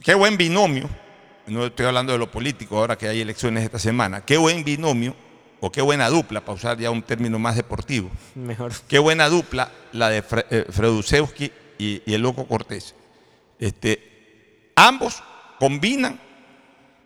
qué 0.04 0.16
buen 0.16 0.38
binomio, 0.38 0.90
no 1.46 1.68
estoy 1.68 1.86
hablando 1.86 2.12
de 2.14 2.18
lo 2.20 2.32
político 2.32 2.80
ahora 2.80 2.98
que 2.98 3.08
hay 3.08 3.22
elecciones 3.22 3.64
esta 3.64 3.78
semana, 3.80 4.26
qué 4.26 4.38
buen 4.38 4.64
binomio 4.64 5.16
o 5.60 5.72
qué 5.72 5.82
buena 5.82 6.10
dupla, 6.10 6.42
para 6.42 6.56
usar 6.56 6.78
ya 6.80 6.90
un 6.90 7.04
término 7.04 7.38
más 7.38 7.56
deportivo, 7.56 8.10
mejor. 8.34 8.74
qué 8.88 8.98
buena 8.98 9.30
dupla 9.30 9.70
la 9.92 10.10
de 10.10 10.24
Fre- 10.24 10.46
eh, 10.50 10.66
Fredusewski 10.68 11.52
y, 11.78 12.02
y 12.08 12.14
el 12.16 12.22
Loco 12.24 12.48
Cortés. 12.48 12.96
Este, 13.60 14.11
ambos 14.76 15.22
combinan 15.60 16.20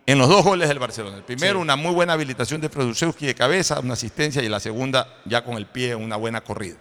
en 0.06 0.18
los 0.20 0.30
dos 0.30 0.44
goles 0.44 0.68
del 0.70 0.80
Barcelona. 0.80 1.18
El 1.18 1.24
primero, 1.24 1.60
Sí. 1.60 1.62
una 1.62 1.76
muy 1.76 1.92
buena 1.94 2.14
habilitación 2.14 2.62
de 2.62 2.70
Fredusewski 2.70 3.26
de 3.26 3.36
cabeza, 3.36 3.80
una 3.80 3.94
asistencia, 3.94 4.44
y 4.44 4.50
la 4.50 4.60
segunda, 4.60 5.08
ya 5.26 5.44
con 5.44 5.58
el 5.58 5.66
pie, 5.66 5.96
una 5.96 6.16
buena 6.16 6.42
corrida. 6.42 6.76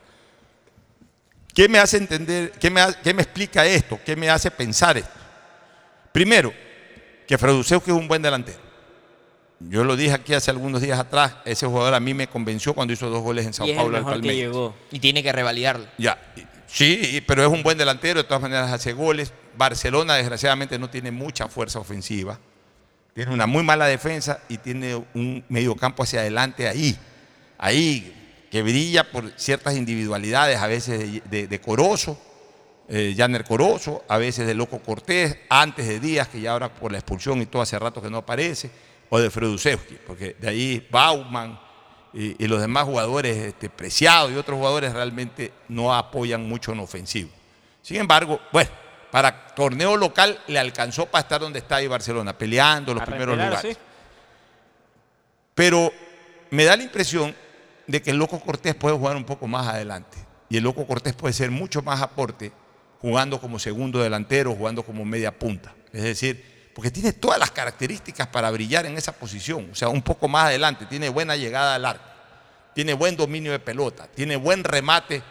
¿Qué 1.54 1.68
me 1.68 1.78
hace 1.78 1.98
entender, 1.98 2.50
qué 2.60 2.68
me, 2.70 2.80
ha- 2.80 2.92
qué 2.92 3.14
me 3.14 3.22
explica 3.22 3.64
esto? 3.64 3.98
¿Qué 4.04 4.16
me 4.16 4.28
hace 4.28 4.50
pensar 4.50 4.98
esto? 4.98 5.10
Primero, 6.12 6.52
que 7.26 7.38
Fredusewski 7.38 7.90
es 7.90 7.96
un 7.96 8.08
buen 8.08 8.22
delantero. 8.22 8.58
Yo 9.60 9.84
lo 9.84 9.96
dije 9.96 10.12
aquí 10.12 10.34
hace 10.34 10.50
algunos 10.50 10.82
días 10.82 10.98
atrás, 10.98 11.36
ese 11.44 11.66
jugador 11.66 11.94
a 11.94 12.00
mí 12.00 12.12
me 12.12 12.26
convenció 12.26 12.74
cuando 12.74 12.92
hizo 12.92 13.08
dos 13.08 13.22
goles 13.22 13.46
en 13.46 13.52
Sao 13.54 13.66
y 13.66 13.70
es 13.70 13.76
el 13.76 13.80
Paulo 13.82 13.96
al 13.98 14.04
que 14.04 14.10
Palmeiras. 14.10 14.36
llegó. 14.36 14.74
Y 14.90 14.98
tiene 14.98 15.22
que 15.22 15.32
revalidarlo. 15.32 15.86
Ya, 15.96 16.18
sí, 16.74 17.22
pero 17.26 17.42
es 17.42 17.48
un 17.48 17.62
buen 17.62 17.78
delantero, 17.78 18.20
de 18.20 18.24
todas 18.24 18.42
maneras 18.42 18.72
hace 18.72 18.92
goles. 18.92 19.32
Barcelona, 19.56 20.14
desgraciadamente, 20.14 20.78
no 20.78 20.90
tiene 20.90 21.10
mucha 21.10 21.48
fuerza 21.48 21.78
ofensiva. 21.78 22.38
Tiene 23.14 23.32
una 23.32 23.46
muy 23.46 23.62
mala 23.62 23.86
defensa 23.86 24.40
y 24.48 24.58
tiene 24.58 24.96
un 25.14 25.44
mediocampo 25.48 26.02
hacia 26.02 26.20
adelante 26.20 26.68
ahí. 26.68 26.98
Ahí, 27.58 28.46
que 28.50 28.62
brilla 28.62 29.10
por 29.10 29.32
ciertas 29.36 29.76
individualidades, 29.76 30.58
a 30.58 30.66
veces 30.66 30.98
de, 30.98 31.22
de, 31.30 31.46
de 31.46 31.60
Corozo, 31.60 32.18
eh, 32.88 33.14
Janer 33.16 33.44
Corozo, 33.44 34.04
a 34.08 34.18
veces 34.18 34.46
de 34.46 34.54
Loco 34.54 34.80
Cortés, 34.80 35.38
antes 35.48 35.86
de 35.86 36.00
Díaz, 36.00 36.28
que 36.28 36.40
ya 36.40 36.52
ahora 36.52 36.74
por 36.74 36.92
la 36.92 36.98
expulsión 36.98 37.40
y 37.40 37.46
todo 37.46 37.62
hace 37.62 37.78
rato 37.78 38.02
que 38.02 38.10
no 38.10 38.18
aparece, 38.18 38.70
o 39.08 39.18
de 39.18 39.30
Fredusewski, 39.30 39.96
porque 40.06 40.36
de 40.38 40.48
ahí 40.48 40.86
Bauman 40.90 41.58
y, 42.14 42.42
y 42.42 42.46
los 42.46 42.60
demás 42.60 42.84
jugadores, 42.84 43.36
este, 43.36 43.68
Preciado 43.68 44.30
y 44.30 44.36
otros 44.36 44.56
jugadores 44.56 44.92
realmente 44.92 45.52
no 45.68 45.94
apoyan 45.94 46.48
mucho 46.48 46.72
en 46.72 46.80
ofensivo. 46.80 47.30
Sin 47.82 47.96
embargo, 47.98 48.40
bueno, 48.52 48.70
para 49.10 49.48
torneo 49.54 49.96
local 49.96 50.40
le 50.46 50.58
alcanzó 50.58 51.06
para 51.06 51.22
estar 51.22 51.40
donde 51.40 51.58
está 51.58 51.76
ahí 51.76 51.86
Barcelona, 51.86 52.36
peleando 52.36 52.94
los 52.94 53.02
A 53.02 53.06
primeros 53.06 53.36
respirar, 53.36 53.64
lugares. 53.64 53.76
sí. 53.76 53.82
Pero 55.54 55.92
me 56.50 56.64
da 56.64 56.76
la 56.76 56.82
impresión 56.82 57.34
de 57.86 58.02
que 58.02 58.10
el 58.10 58.16
Loco 58.16 58.40
Cortés 58.40 58.74
puede 58.74 58.96
jugar 58.96 59.16
un 59.16 59.24
poco 59.24 59.46
más 59.46 59.66
adelante. 59.68 60.16
Y 60.48 60.56
el 60.56 60.64
Loco 60.64 60.86
Cortés 60.86 61.14
puede 61.14 61.34
ser 61.34 61.50
mucho 61.50 61.82
más 61.82 62.00
aporte 62.00 62.52
jugando 63.00 63.40
como 63.40 63.58
segundo 63.58 64.00
delantero, 64.00 64.54
jugando 64.54 64.82
como 64.82 65.04
media 65.04 65.38
punta. 65.38 65.74
Es 65.92 66.02
decir, 66.02 66.44
porque 66.74 66.90
tiene 66.90 67.12
todas 67.12 67.38
las 67.38 67.50
características 67.50 68.26
para 68.28 68.50
brillar 68.50 68.86
en 68.86 68.98
esa 68.98 69.12
posición, 69.12 69.68
o 69.70 69.74
sea, 69.74 69.88
un 69.88 70.02
poco 70.02 70.28
más 70.28 70.46
adelante, 70.46 70.86
tiene 70.86 71.08
buena 71.08 71.36
llegada 71.36 71.76
al 71.76 71.84
arco, 71.84 72.04
tiene 72.74 72.94
buen 72.94 73.16
dominio 73.16 73.52
de 73.52 73.60
pelota, 73.60 74.08
tiene 74.08 74.36
buen 74.36 74.64
remate 74.64 75.22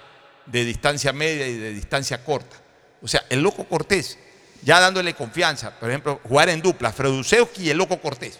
de 0.46 0.66
distancia 0.66 1.14
media 1.14 1.48
y 1.48 1.58
de 1.58 1.74
distancia 1.74 2.24
corta. 2.24 2.58
O 3.02 3.08
sea, 3.08 3.26
el 3.30 3.42
Loco 3.42 3.66
Cortés, 3.66 4.18
ya 4.62 4.80
dándole 4.80 5.14
confianza, 5.14 5.78
por 5.78 5.90
ejemplo, 5.90 6.22
jugar 6.24 6.50
en 6.50 6.62
dupla, 6.62 6.92
Fredusewski 6.94 7.64
y 7.64 7.70
el 7.70 7.78
Loco 7.78 8.00
Cortés. 8.00 8.40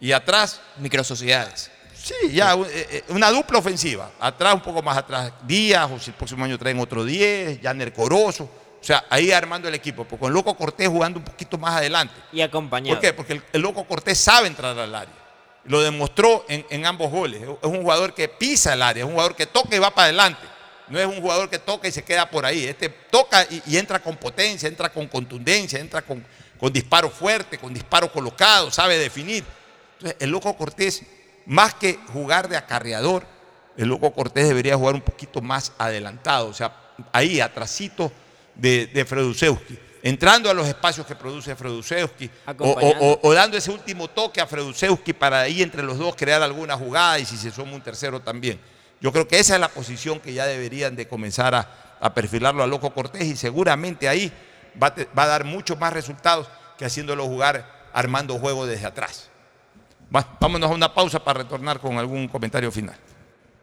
Y 0.00 0.12
atrás... 0.12 0.60
Microsociedades. 0.78 1.70
Sí, 1.94 2.32
ya 2.32 2.54
eh, 2.54 2.66
eh, 2.90 3.04
una 3.10 3.30
dupla 3.30 3.58
ofensiva. 3.58 4.10
Atrás, 4.18 4.54
un 4.54 4.62
poco 4.62 4.82
más 4.82 4.96
atrás, 4.96 5.32
Díaz, 5.46 5.90
o 5.90 5.98
si 5.98 6.10
el 6.10 6.16
próximo 6.16 6.44
año 6.44 6.58
traen 6.58 6.80
otro 6.80 7.04
10, 7.04 7.60
Janer 7.62 7.92
Corozo. 7.92 8.50
O 8.80 8.84
sea, 8.84 9.04
ahí 9.10 9.30
armando 9.30 9.68
el 9.68 9.74
equipo, 9.74 10.04
porque 10.04 10.22
con 10.22 10.32
Loco 10.32 10.56
Cortés 10.56 10.88
jugando 10.88 11.18
un 11.18 11.24
poquito 11.24 11.58
más 11.58 11.76
adelante. 11.76 12.14
Y 12.32 12.40
acompañado. 12.40 12.96
¿Por 12.96 13.00
qué? 13.02 13.12
Porque 13.12 13.34
el, 13.34 13.42
el 13.52 13.60
Loco 13.60 13.84
Cortés 13.84 14.18
sabe 14.18 14.46
entrar 14.46 14.78
al 14.78 14.94
área. 14.94 15.14
Lo 15.64 15.82
demostró 15.82 16.46
en, 16.48 16.64
en 16.70 16.86
ambos 16.86 17.10
goles. 17.10 17.42
Es 17.42 17.68
un 17.68 17.82
jugador 17.82 18.14
que 18.14 18.28
pisa 18.28 18.72
el 18.72 18.80
área, 18.80 19.02
es 19.02 19.06
un 19.06 19.12
jugador 19.12 19.36
que 19.36 19.46
toca 19.46 19.76
y 19.76 19.78
va 19.78 19.90
para 19.90 20.06
adelante. 20.06 20.40
No 20.88 20.98
es 20.98 21.06
un 21.06 21.20
jugador 21.20 21.50
que 21.50 21.58
toca 21.58 21.88
y 21.88 21.92
se 21.92 22.02
queda 22.02 22.28
por 22.30 22.46
ahí. 22.46 22.64
Este 22.64 22.88
toca 22.88 23.46
y, 23.50 23.62
y 23.66 23.76
entra 23.76 24.00
con 24.00 24.16
potencia, 24.16 24.66
entra 24.66 24.88
con 24.90 25.06
contundencia, 25.08 25.78
entra 25.78 26.00
con, 26.00 26.24
con 26.58 26.72
disparo 26.72 27.10
fuerte, 27.10 27.58
con 27.58 27.74
disparo 27.74 28.10
colocado, 28.10 28.70
sabe 28.70 28.96
definir. 28.96 29.44
Entonces, 29.98 30.16
el 30.20 30.30
Loco 30.30 30.56
Cortés, 30.56 31.02
más 31.44 31.74
que 31.74 31.98
jugar 32.12 32.48
de 32.48 32.56
acarreador, 32.56 33.26
el 33.76 33.88
Loco 33.88 34.12
Cortés 34.12 34.48
debería 34.48 34.76
jugar 34.76 34.94
un 34.94 35.02
poquito 35.02 35.42
más 35.42 35.72
adelantado, 35.78 36.48
o 36.48 36.54
sea, 36.54 36.74
ahí, 37.12 37.40
atrasito 37.40 38.10
de, 38.60 38.86
de 38.88 39.04
Fredusewski, 39.04 39.78
entrando 40.02 40.50
a 40.50 40.54
los 40.54 40.66
espacios 40.68 41.06
que 41.06 41.14
produce 41.14 41.54
Fredusewski, 41.56 42.30
o, 42.64 42.74
o- 43.00 43.20
o 43.22 43.32
dando 43.34 43.56
ese 43.56 43.70
último 43.70 44.08
toque 44.08 44.40
a 44.40 44.46
Fredusewski 44.46 45.12
para 45.12 45.40
ahí 45.40 45.62
entre 45.62 45.82
los 45.82 45.98
dos 45.98 46.14
crear 46.16 46.42
alguna 46.42 46.76
jugada 46.76 47.18
y 47.18 47.24
si 47.24 47.36
se 47.36 47.50
suma 47.50 47.72
un 47.72 47.82
tercero 47.82 48.20
también. 48.20 48.60
Yo 49.00 49.12
creo 49.12 49.26
que 49.26 49.38
esa 49.38 49.54
es 49.54 49.60
la 49.60 49.68
posición 49.68 50.20
que 50.20 50.32
ya 50.34 50.46
deberían 50.46 50.94
de 50.94 51.08
comenzar 51.08 51.54
a, 51.54 51.96
a 52.00 52.12
perfilarlo 52.14 52.62
a 52.62 52.66
Loco 52.66 52.92
Cortés 52.92 53.22
y 53.24 53.34
seguramente 53.36 54.08
ahí 54.08 54.30
va 54.80 54.88
a, 54.88 54.94
te- 54.94 55.08
va 55.18 55.22
a 55.24 55.26
dar 55.26 55.44
muchos 55.44 55.78
más 55.78 55.92
resultados 55.92 56.48
que 56.76 56.84
haciéndolo 56.84 57.24
jugar 57.26 57.88
armando 57.94 58.38
juego 58.38 58.66
desde 58.66 58.86
atrás. 58.86 59.28
Va, 60.14 60.36
vámonos 60.40 60.70
a 60.70 60.74
una 60.74 60.92
pausa 60.92 61.22
para 61.24 61.42
retornar 61.42 61.80
con 61.80 61.96
algún 61.98 62.28
comentario 62.28 62.70
final. 62.70 62.96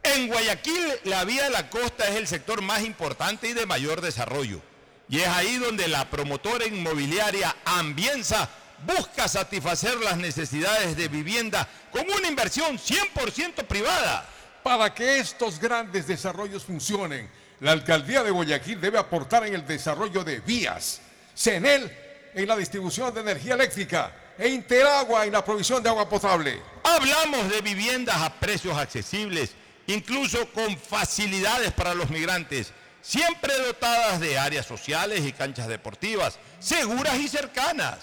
En 0.04 0.28
Guayaquil, 0.28 0.86
la 1.04 1.24
vía 1.26 1.44
de 1.44 1.50
la 1.50 1.70
costa 1.70 2.08
es 2.08 2.16
el 2.16 2.28
sector 2.28 2.62
más 2.62 2.84
importante 2.84 3.48
y 3.50 3.54
de 3.54 3.66
mayor 3.66 4.02
desarrollo. 4.02 4.62
Y 5.10 5.20
es 5.20 5.28
ahí 5.28 5.58
donde 5.58 5.88
la 5.88 6.10
promotora 6.10 6.66
inmobiliaria 6.66 7.56
Ambienza 7.66 8.50
busca 8.86 9.28
satisfacer 9.28 9.98
las 9.98 10.18
necesidades 10.18 10.96
de 10.96 11.08
vivienda 11.08 11.68
con 11.92 12.10
una 12.10 12.28
inversión 12.28 12.78
100% 12.78 13.66
privada. 13.66 14.28
Para 14.64 14.94
que 14.94 15.20
estos 15.20 15.60
grandes 15.60 16.08
desarrollos 16.08 16.66
funcionen, 16.66 17.30
la 17.62 17.72
alcaldía 17.72 18.22
de 18.22 18.32
Guayaquil 18.32 18.82
debe 18.82 19.00
aportar 19.00 19.48
en 19.48 19.56
el 19.56 19.66
desarrollo 19.66 20.24
de 20.24 20.42
vías, 20.42 21.02
CENEL 21.36 21.90
en 22.34 22.48
la 22.48 22.58
distribución 22.58 23.14
de 23.14 23.22
energía 23.22 23.56
eléctrica 23.56 24.12
e 24.38 24.50
Interagua 24.50 25.26
en 25.26 25.32
la 25.32 25.44
provisión 25.44 25.82
de 25.82 25.90
agua 25.90 26.08
potable. 26.08 26.62
Hablamos 26.84 27.50
de 27.50 27.62
viviendas 27.62 28.18
a 28.18 28.34
precios 28.34 28.78
accesibles, 28.78 29.52
incluso 29.88 30.52
con 30.52 30.78
facilidades 30.78 31.72
para 31.72 31.96
los 31.96 32.10
migrantes, 32.10 32.72
siempre 33.08 33.58
dotadas 33.60 34.20
de 34.20 34.38
áreas 34.38 34.66
sociales 34.66 35.22
y 35.26 35.32
canchas 35.32 35.70
deportivas, 35.70 36.38
seguras 36.60 37.16
y 37.16 37.30
cercanas. 37.30 38.00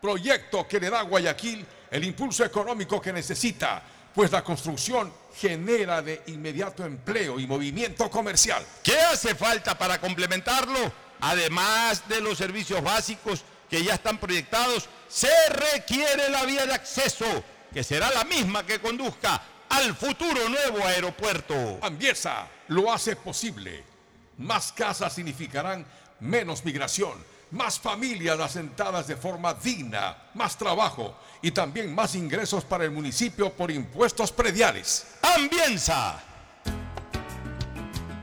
Proyecto 0.00 0.66
que 0.66 0.80
le 0.80 0.88
da 0.88 1.00
a 1.00 1.02
Guayaquil 1.02 1.66
el 1.90 2.04
impulso 2.04 2.42
económico 2.42 2.98
que 2.98 3.12
necesita, 3.12 3.82
pues 4.14 4.32
la 4.32 4.42
construcción 4.42 5.12
genera 5.36 6.00
de 6.00 6.22
inmediato 6.28 6.86
empleo 6.86 7.38
y 7.38 7.46
movimiento 7.46 8.08
comercial. 8.10 8.64
¿Qué 8.82 8.98
hace 8.98 9.34
falta 9.34 9.76
para 9.76 10.00
complementarlo? 10.00 10.90
Además 11.20 12.08
de 12.08 12.22
los 12.22 12.38
servicios 12.38 12.82
básicos 12.82 13.44
que 13.68 13.84
ya 13.84 13.94
están 13.94 14.16
proyectados, 14.16 14.88
se 15.08 15.30
requiere 15.50 16.30
la 16.30 16.44
vía 16.46 16.64
de 16.64 16.72
acceso, 16.72 17.26
que 17.72 17.84
será 17.84 18.10
la 18.10 18.24
misma 18.24 18.64
que 18.64 18.80
conduzca 18.80 19.42
al 19.68 19.94
futuro 19.94 20.48
nuevo 20.48 20.86
aeropuerto. 20.86 21.78
Ambiesa 21.82 22.48
lo 22.68 22.90
hace 22.90 23.14
posible. 23.14 23.91
Más 24.38 24.72
casas 24.72 25.12
significarán 25.12 25.84
menos 26.20 26.64
migración, 26.64 27.12
más 27.50 27.78
familias 27.78 28.40
asentadas 28.40 29.06
de 29.06 29.16
forma 29.16 29.54
digna, 29.54 30.16
más 30.34 30.56
trabajo 30.56 31.14
y 31.42 31.50
también 31.50 31.94
más 31.94 32.14
ingresos 32.14 32.64
para 32.64 32.84
el 32.84 32.90
municipio 32.90 33.52
por 33.52 33.70
impuestos 33.70 34.32
prediales. 34.32 35.06
Ambienza. 35.22 36.22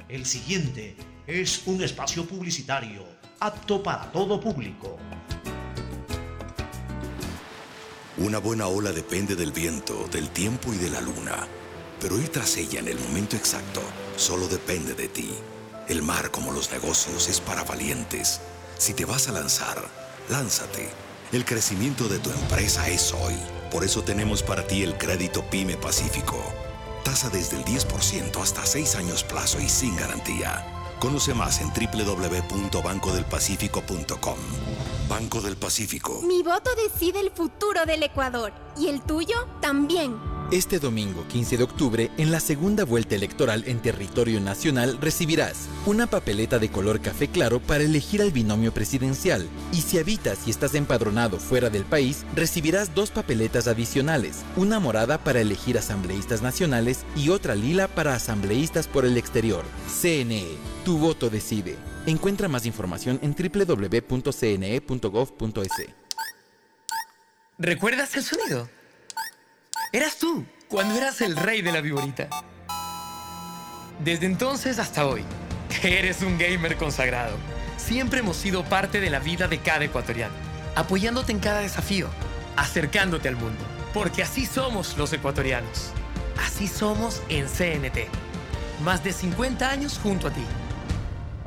El 0.07 0.26
siguiente 0.26 0.98
es 1.27 1.61
un 1.68 1.84
espacio 1.84 2.26
publicitario 2.26 3.06
apto 3.40 3.81
para 3.84 4.11
todo 4.11 4.40
público. 4.40 4.98
Una 8.18 8.40
buena 8.40 8.68
ola 8.68 8.91
depende 8.91 9.36
del 9.36 9.52
viento, 9.52 10.07
del 10.11 10.30
tiempo 10.30 10.73
y 10.73 10.77
de 10.77 10.90
la 10.90 10.99
luna. 10.99 11.48
Pero 12.02 12.19
ir 12.19 12.30
tras 12.30 12.57
ella 12.57 12.80
en 12.80 12.88
el 12.88 12.99
momento 12.99 13.36
exacto 13.36 13.81
solo 14.18 14.48
depende 14.48 14.94
de 14.94 15.07
ti. 15.07 15.30
El 15.90 16.02
mar, 16.03 16.30
como 16.30 16.52
los 16.52 16.72
negocios, 16.72 17.28
es 17.28 17.41
para 17.41 17.64
valientes. 17.64 18.41
Si 18.78 18.94
te 18.94 19.06
vas 19.06 19.28
a 19.28 19.32
lanzar, 19.32 19.84
lánzate. 20.30 20.88
El 21.32 21.45
crecimiento 21.45 22.07
de 22.07 22.20
tu 22.20 22.30
empresa 22.30 22.88
es 22.88 23.11
hoy. 23.11 23.34
Por 23.72 23.84
eso 23.84 24.03
tenemos 24.03 24.44
para 24.44 24.68
ti 24.68 24.84
el 24.84 24.99
crédito 24.99 25.44
PYME 25.49 25.78
Pacífico. 25.78 26.38
Tasa 27.03 27.32
desde 27.32 27.57
el 27.57 27.66
10% 27.66 28.40
hasta 28.40 28.68
6 28.68 28.95
años 28.98 29.24
plazo 29.24 29.60
y 29.60 29.68
sin 29.68 29.95
garantía. 29.95 30.64
Conoce 30.99 31.34
más 31.34 31.60
en 31.60 31.74
www.bancodelpacifico.com. 31.74 34.38
Banco 35.10 35.41
del 35.41 35.57
Pacífico. 35.57 36.22
Mi 36.22 36.44
voto 36.44 36.70
decide 36.76 37.20
el 37.20 37.32
futuro 37.32 37.88
del 37.88 38.03
Ecuador 38.03 38.53
y 38.78 38.90
el 38.90 39.02
tuyo 39.02 39.48
también. 39.60 40.28
Este 40.52 40.80
domingo 40.80 41.28
15 41.28 41.58
de 41.58 41.64
octubre, 41.64 42.10
en 42.18 42.32
la 42.32 42.40
segunda 42.40 42.84
vuelta 42.84 43.14
electoral 43.14 43.64
en 43.68 43.80
territorio 43.84 44.42
nacional, 44.42 44.98
recibirás 45.00 45.70
una 45.86 46.08
papeleta 46.08 46.58
de 46.58 46.72
color 46.72 47.02
café 47.02 47.28
claro 47.28 47.60
para 47.60 47.84
elegir 47.84 48.20
al 48.20 48.32
binomio 48.32 48.74
presidencial. 48.74 49.48
Y 49.72 49.82
si 49.82 50.00
habitas 50.00 50.48
y 50.48 50.50
estás 50.50 50.74
empadronado 50.74 51.38
fuera 51.38 51.70
del 51.70 51.86
país, 51.86 52.26
recibirás 52.36 52.96
dos 52.96 53.12
papeletas 53.12 53.68
adicionales, 53.68 54.44
una 54.56 54.80
morada 54.80 55.20
para 55.24 55.40
elegir 55.40 55.78
asambleístas 55.78 56.42
nacionales 56.42 57.06
y 57.16 57.30
otra 57.30 57.54
lila 57.54 57.88
para 57.88 58.16
asambleístas 58.16 58.88
por 58.88 59.06
el 59.06 59.18
exterior. 59.18 59.64
CNE, 60.02 60.48
tu 60.84 60.98
voto 60.98 61.30
decide. 61.30 61.76
Encuentra 62.08 62.48
más 62.48 62.66
información 62.66 63.20
en 63.22 63.36
www.cne.gov.es. 63.36 64.30
¿Recuerdas 67.60 68.16
el 68.16 68.24
sonido? 68.24 68.78
Eras 69.91 70.18
tú, 70.18 70.45
cuando 70.68 70.95
eras 70.95 71.20
el 71.22 71.36
rey 71.36 71.64
de 71.64 71.72
la 71.72 71.82
viborita. 71.82 72.30
Desde 74.03 74.28
entonces 74.28 74.78
hasta 74.78 75.07
hoy, 75.07 75.26
eres 75.82 76.22
un 76.22 76.38
gamer 76.38 76.78
consagrado. 76.78 77.36
Siempre 77.78 78.20
hemos 78.20 78.38
sido 78.38 78.64
parte 78.64 78.99
de 78.99 79.10
la 79.10 79.18
vida 79.18 79.48
de 79.48 79.57
cada 79.57 79.86
ecuatoriano, 79.86 80.36
apoyándote 80.76 81.32
en 81.32 81.40
cada 81.40 81.61
desafío, 81.61 82.07
acercándote 82.56 83.30
al 83.30 83.36
mundo. 83.36 83.66
Porque 83.91 84.22
así 84.22 84.45
somos 84.45 84.95
los 84.95 85.11
ecuatorianos. 85.11 85.90
Así 86.45 86.68
somos 86.68 87.24
en 87.30 87.48
CNT. 87.48 88.07
Más 88.84 89.03
de 89.03 89.11
50 89.11 89.68
años 89.68 89.99
junto 90.03 90.28
a 90.28 90.32
ti. 90.32 90.45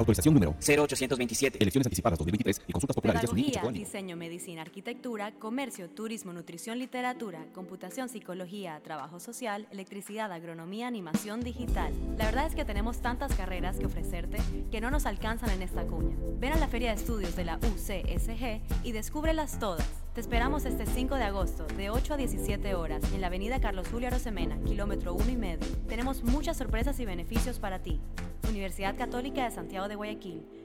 Autorización 0.03 0.35
número 0.35 0.57
0827. 0.61 1.59
Elecciones 1.61 1.87
anticipadas 1.87 2.19
2023 2.19 2.63
y 2.67 2.73
consultas 2.73 2.97
populares. 2.97 3.21
Pedagogía, 3.23 3.63
diseño, 3.71 4.17
medicina, 4.17 4.63
arquitectura, 4.63 5.33
comercio, 5.33 5.89
turismo, 5.89 6.33
nutrición, 6.33 6.79
literatura, 6.81 7.47
computación, 7.55 8.09
psicología, 8.09 8.81
trabajo 8.83 9.21
social, 9.21 9.69
electricidad, 9.71 10.33
agronomía, 10.33 10.89
animación 10.89 11.41
digital. 11.43 11.93
La 12.19 12.25
verdad 12.25 12.47
es 12.47 12.55
que 12.57 12.65
tenemos 12.65 13.01
tantas 13.01 13.33
carreras 13.35 13.79
que 13.79 13.87
ofrecerte 13.87 14.39
que 14.73 14.81
no 14.81 14.91
nos 14.91 15.07
alcanzan 15.07 15.51
en 15.51 15.63
esta 15.63 15.85
cuña. 15.85 16.17
Ven 16.41 16.53
a 16.53 16.59
la 16.59 16.67
Feria 16.67 16.91
de 16.91 16.97
Estudios 16.97 17.37
de 17.37 17.45
la 17.45 17.59
UCSG 17.59 18.61
y 18.83 18.93
descúbrelas 18.93 19.61
todas. 19.61 19.87
Te 20.15 20.21
esperamos 20.21 20.67
este 20.67 20.85
5 20.85 21.15
de 21.15 21.25
agosto 21.25 21.65
de 21.77 21.89
8 21.89 22.15
a 22.15 22.17
17 22.19 22.75
horas 22.75 23.03
en 23.15 23.21
la 23.21 23.29
avenida 23.29 23.61
Carlos 23.61 23.89
Julio 23.89 24.09
Arosemena, 24.09 24.59
kilómetro 24.65 25.15
1 25.15 25.31
y 25.31 25.37
medio. 25.37 25.67
Tenemos 25.89 26.23
muchas 26.23 26.59
sorpresas 26.59 27.01
y 27.01 27.07
beneficios 27.07 27.59
para 27.59 27.79
ti. 27.79 27.99
Universidad 28.51 28.95
Católica 28.95 29.45
de 29.45 29.51
Santiago 29.51 29.89
de 29.89 29.92
Guayaquil. 29.97 30.43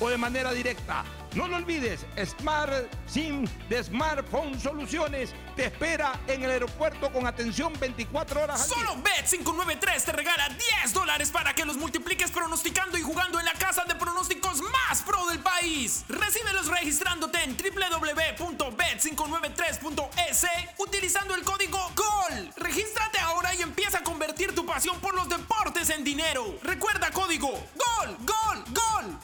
o 0.00 0.08
de 0.08 0.16
manera 0.16 0.52
directa. 0.52 1.04
No 1.34 1.48
lo 1.48 1.56
olvides, 1.56 2.06
Smart 2.24 2.72
SIM 3.08 3.44
de 3.68 3.82
Smartphone 3.82 4.60
Soluciones 4.60 5.34
te 5.56 5.64
espera 5.66 6.20
en 6.28 6.44
el 6.44 6.50
aeropuerto 6.50 7.12
con 7.12 7.26
atención 7.26 7.72
24 7.80 8.44
horas 8.44 8.62
al 8.62 8.68
Solo 8.68 8.94
Bet593 9.02 10.04
te 10.04 10.12
regala 10.12 10.48
10 10.82 10.92
dólares 10.92 11.32
para 11.32 11.52
que 11.52 11.64
los 11.64 11.76
multipliques 11.76 12.30
pronosticando 12.30 12.96
y 12.96 13.02
jugando 13.02 13.40
en 13.40 13.46
la 13.46 13.54
casa 13.54 13.84
de 13.84 13.96
pronósticos 13.96 14.62
más 14.62 15.02
pro 15.02 15.26
del 15.26 15.40
país. 15.40 16.04
Recíbelos 16.08 16.68
registrándote 16.68 17.42
en 17.42 17.56
www.bet593.es 17.56 20.46
utilizando 20.78 21.34
el 21.34 21.42
código 21.42 21.80
GOL. 21.96 22.52
Regístrate 22.56 23.18
ahora 23.18 23.52
y 23.54 23.62
empieza 23.62 23.98
a 23.98 24.04
convertir 24.04 24.54
tu 24.54 24.64
pasión 24.64 25.00
por 25.00 25.14
los 25.14 25.28
deportes 25.28 25.90
en 25.90 26.04
dinero. 26.04 26.56
Recuerda 26.62 27.10
código 27.10 27.48
GOL, 27.48 28.16
GOL, 28.20 28.64
GOL. 28.68 29.18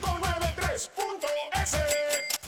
Bet593.es 0.00 1.78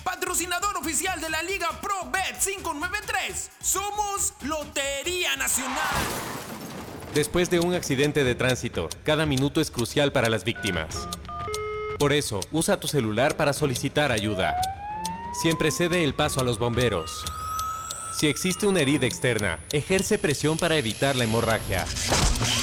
Patrocinador 0.03 0.77
oficial 0.77 1.21
de 1.21 1.29
la 1.29 1.43
Liga 1.43 1.69
Pro 1.81 2.11
Bet 2.11 2.39
593. 2.39 3.51
Somos 3.61 4.35
Lotería 4.43 5.37
Nacional. 5.37 5.77
Después 7.15 7.51
de 7.51 7.61
un 7.61 7.75
accidente 7.75 8.25
de 8.25 8.35
tránsito, 8.35 8.89
cada 9.05 9.27
minuto 9.27 9.61
es 9.61 9.71
crucial 9.71 10.13
para 10.13 10.29
las 10.29 10.45
víctimas. 10.45 11.09
Por 11.99 12.13
eso, 12.13 12.41
usa 12.51 12.81
tu 12.81 12.89
celular 12.89 13.37
para 13.37 13.53
solicitar 13.53 14.11
ayuda. 14.11 14.57
Siempre 15.41 15.71
cede 15.71 16.03
el 16.05 16.15
paso 16.15 16.41
a 16.41 16.45
los 16.45 16.59
bomberos. 16.59 17.25
Si 18.25 18.31
existe 18.31 18.67
una 18.67 18.81
herida 18.81 19.05
externa, 19.05 19.59
ejerce 19.71 20.17
presión 20.17 20.57
para 20.57 20.79
evitar 20.79 21.15
la 21.15 21.25
hemorragia. 21.25 21.85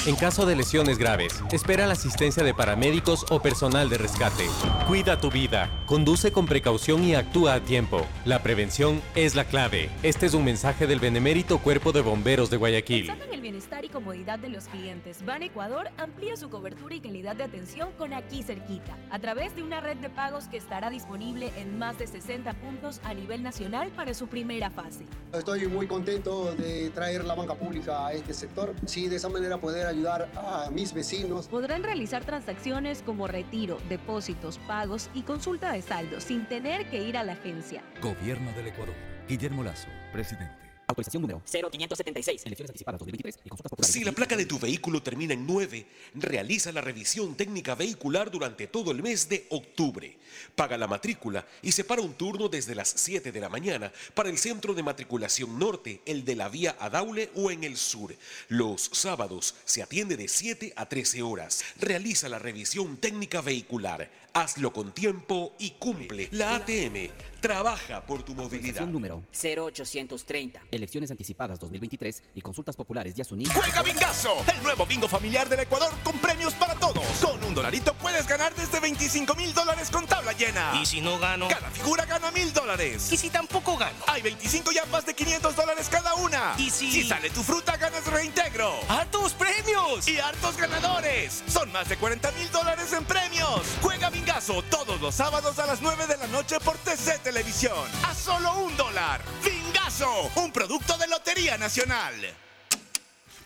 En 0.06 0.16
caso 0.16 0.44
de 0.44 0.56
lesiones 0.56 0.98
graves, 0.98 1.40
espera 1.52 1.86
la 1.86 1.92
asistencia 1.92 2.42
de 2.42 2.52
paramédicos 2.52 3.24
o 3.30 3.40
personal 3.40 3.88
de 3.88 3.96
rescate. 3.96 4.48
Cuida 4.88 5.20
tu 5.20 5.30
vida, 5.30 5.70
conduce 5.86 6.32
con 6.32 6.46
precaución 6.46 7.04
y 7.04 7.14
actúa 7.14 7.54
a 7.54 7.60
tiempo. 7.60 8.04
La 8.24 8.42
prevención 8.42 9.00
es 9.14 9.36
la 9.36 9.44
clave. 9.44 9.88
Este 10.02 10.26
es 10.26 10.34
un 10.34 10.44
mensaje 10.44 10.88
del 10.88 10.98
Benemérito 10.98 11.58
Cuerpo 11.58 11.92
de 11.92 12.00
Bomberos 12.00 12.50
de 12.50 12.56
Guayaquil. 12.56 13.06
Pensando 13.06 13.26
en 13.26 13.34
el 13.34 13.40
bienestar 13.40 13.84
y 13.84 13.88
comodidad 13.88 14.40
de 14.40 14.48
los 14.48 14.64
clientes, 14.64 15.24
Ban 15.24 15.44
Ecuador 15.44 15.90
amplía 15.96 16.36
su 16.36 16.50
cobertura 16.50 16.96
y 16.96 17.00
calidad 17.00 17.36
de 17.36 17.44
atención 17.44 17.90
con 17.96 18.12
aquí 18.12 18.42
cerquita, 18.42 18.98
a 19.10 19.20
través 19.20 19.54
de 19.54 19.62
una 19.62 19.80
red 19.80 19.98
de 19.98 20.10
pagos 20.10 20.48
que 20.48 20.56
estará 20.56 20.90
disponible 20.90 21.52
en 21.56 21.78
más 21.78 21.98
de 21.98 22.08
60 22.08 22.52
puntos 22.54 23.00
a 23.04 23.14
nivel 23.14 23.44
nacional 23.44 23.90
para 23.94 24.12
su 24.14 24.26
primera 24.26 24.68
fase. 24.68 25.06
Estoy 25.32 25.51
muy 25.68 25.86
contento 25.86 26.54
de 26.54 26.90
traer 26.90 27.24
la 27.24 27.34
banca 27.34 27.54
pública 27.54 28.06
a 28.06 28.12
este 28.12 28.32
sector. 28.32 28.74
Sí, 28.86 29.08
de 29.08 29.16
esa 29.16 29.28
manera 29.28 29.60
poder 29.60 29.86
ayudar 29.86 30.30
a 30.34 30.70
mis 30.70 30.92
vecinos. 30.92 31.48
Podrán 31.48 31.82
realizar 31.82 32.24
transacciones 32.24 33.02
como 33.02 33.26
retiro, 33.26 33.78
depósitos, 33.88 34.58
pagos 34.66 35.10
y 35.14 35.22
consulta 35.22 35.72
de 35.72 35.82
saldo 35.82 36.20
sin 36.20 36.46
tener 36.46 36.88
que 36.88 37.02
ir 37.02 37.16
a 37.16 37.24
la 37.24 37.32
agencia. 37.32 37.82
Gobierno 38.00 38.50
del 38.52 38.68
Ecuador. 38.68 38.94
Guillermo 39.28 39.62
Lazo, 39.62 39.88
presidente. 40.12 40.61
Autorización 40.92 41.22
número 41.22 41.42
0576. 41.46 42.46
Elecciones 42.46 42.70
anticipadas 42.70 42.98
2023 43.00 43.38
y. 43.44 43.82
Si 43.82 44.04
la 44.04 44.12
placa 44.12 44.36
de 44.36 44.46
tu 44.46 44.58
vehículo 44.58 45.02
termina 45.02 45.34
en 45.34 45.46
9, 45.46 45.86
realiza 46.14 46.70
la 46.72 46.80
revisión 46.80 47.34
técnica 47.34 47.74
vehicular 47.74 48.30
durante 48.30 48.66
todo 48.66 48.90
el 48.90 49.02
mes 49.02 49.28
de 49.28 49.46
octubre. 49.50 50.16
Paga 50.54 50.76
la 50.76 50.86
matrícula 50.86 51.46
y 51.62 51.72
separa 51.72 52.02
un 52.02 52.14
turno 52.14 52.48
desde 52.48 52.74
las 52.74 52.88
7 52.88 53.32
de 53.32 53.40
la 53.40 53.48
mañana 53.48 53.92
para 54.14 54.28
el 54.28 54.38
centro 54.38 54.74
de 54.74 54.82
matriculación 54.82 55.58
norte, 55.58 56.00
el 56.06 56.24
de 56.24 56.36
la 56.36 56.48
vía 56.48 56.76
Adaule 56.78 57.30
o 57.34 57.50
en 57.50 57.64
el 57.64 57.76
sur. 57.76 58.14
Los 58.48 58.90
sábados 58.92 59.54
se 59.64 59.82
atiende 59.82 60.16
de 60.16 60.28
7 60.28 60.74
a 60.76 60.88
13 60.88 61.22
horas. 61.22 61.64
Realiza 61.78 62.28
la 62.28 62.38
revisión 62.38 62.96
técnica 62.98 63.40
vehicular. 63.40 64.10
Hazlo 64.34 64.72
con 64.72 64.92
tiempo 64.92 65.54
y 65.58 65.72
cumple. 65.72 66.28
La 66.32 66.54
ATM 66.54 67.10
trabaja 67.42 68.06
por 68.06 68.22
tu 68.22 68.34
movilidad. 68.34 68.86
Número 68.86 69.22
0830. 69.32 70.62
Elecciones 70.70 71.10
anticipadas 71.10 71.60
2023 71.60 72.22
y 72.36 72.40
consultas 72.40 72.74
populares 72.74 73.14
Yasuní. 73.14 73.44
Juega 73.46 73.82
Bingazo, 73.82 74.32
el 74.56 74.62
nuevo 74.62 74.86
bingo 74.86 75.06
familiar 75.06 75.48
del 75.50 75.60
Ecuador 75.60 75.92
con 76.02 76.16
premios 76.18 76.54
para 76.54 76.74
todos. 76.76 77.04
Con 77.20 77.44
un 77.44 77.54
dolarito 77.54 77.92
puedes 77.94 78.26
ganar 78.26 78.54
desde 78.54 78.80
25 78.80 79.34
mil 79.34 79.52
dólares 79.52 79.90
con 79.90 80.06
tabla 80.06 80.32
llena. 80.32 80.80
¿Y 80.80 80.86
si 80.86 81.02
no 81.02 81.18
gano? 81.18 81.48
Cada 81.48 81.70
figura 81.70 82.06
gana 82.06 82.30
mil 82.30 82.54
dólares. 82.54 83.12
¿Y 83.12 83.18
si 83.18 83.28
tampoco 83.28 83.76
gano? 83.76 83.98
Hay 84.06 84.22
25 84.22 84.72
yapas 84.72 85.04
de 85.04 85.12
500 85.12 85.56
dólares 85.56 85.88
cada 85.90 86.14
una. 86.14 86.54
¿Y 86.56 86.70
si...? 86.70 86.90
Si 86.90 87.04
sale 87.04 87.28
tu 87.28 87.42
fruta, 87.42 87.76
ganas 87.76 88.06
reintegro. 88.06 88.72
¡Hartos 88.88 89.34
premios! 89.34 90.08
¡Y 90.08 90.18
hartos 90.20 90.56
ganadores! 90.56 91.42
Son 91.48 91.70
más 91.70 91.88
de 91.88 91.98
40 91.98 92.32
mil 92.32 92.50
dólares 92.50 92.92
en 92.92 93.04
premios. 93.04 93.62
Juega 93.82 94.08
Bingazo 94.08 94.21
todos 94.70 95.00
los 95.00 95.14
sábados 95.14 95.58
a 95.58 95.66
las 95.66 95.80
9 95.80 96.06
de 96.06 96.16
la 96.16 96.26
noche 96.28 96.58
por 96.60 96.76
TC 96.78 97.22
Televisión. 97.22 97.88
A 98.04 98.14
solo 98.14 98.54
un 98.54 98.76
dólar. 98.76 99.20
Bingazo, 99.44 100.30
un 100.36 100.52
producto 100.52 100.96
de 100.96 101.06
Lotería 101.08 101.58
Nacional. 101.58 102.14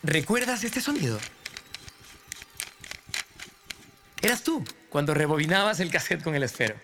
¿Recuerdas 0.03 0.63
este 0.63 0.81
sonido? 0.81 1.19
Eras 4.21 4.43
tú 4.43 4.63
cuando 4.89 5.13
rebobinabas 5.13 5.79
el 5.79 5.91
cassette 5.91 6.23
con 6.23 6.35
el 6.35 6.43
esfero. 6.43 6.75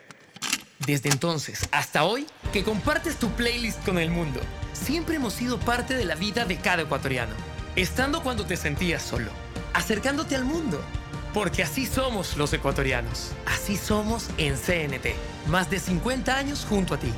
Desde 0.79 1.09
entonces 1.09 1.67
hasta 1.71 2.03
hoy, 2.03 2.27
que 2.51 2.63
compartes 2.63 3.17
tu 3.17 3.31
playlist 3.31 3.83
con 3.83 3.97
el 3.99 4.09
mundo, 4.09 4.41
siempre 4.73 5.15
hemos 5.15 5.33
sido 5.33 5.59
parte 5.59 5.95
de 5.95 6.05
la 6.05 6.15
vida 6.15 6.45
de 6.45 6.57
cada 6.57 6.83
ecuatoriano. 6.83 7.33
Estando 7.75 8.21
cuando 8.21 8.45
te 8.45 8.57
sentías 8.57 9.01
solo, 9.01 9.31
acercándote 9.73 10.35
al 10.35 10.45
mundo. 10.45 10.83
Porque 11.33 11.63
así 11.63 11.85
somos 11.85 12.37
los 12.37 12.53
ecuatorianos. 12.53 13.31
Así 13.45 13.75
somos 13.75 14.29
en 14.37 14.55
CNT. 14.55 15.15
Más 15.49 15.69
de 15.69 15.79
50 15.79 16.37
años 16.37 16.65
junto 16.69 16.93
a 16.93 16.97
ti. 16.97 17.11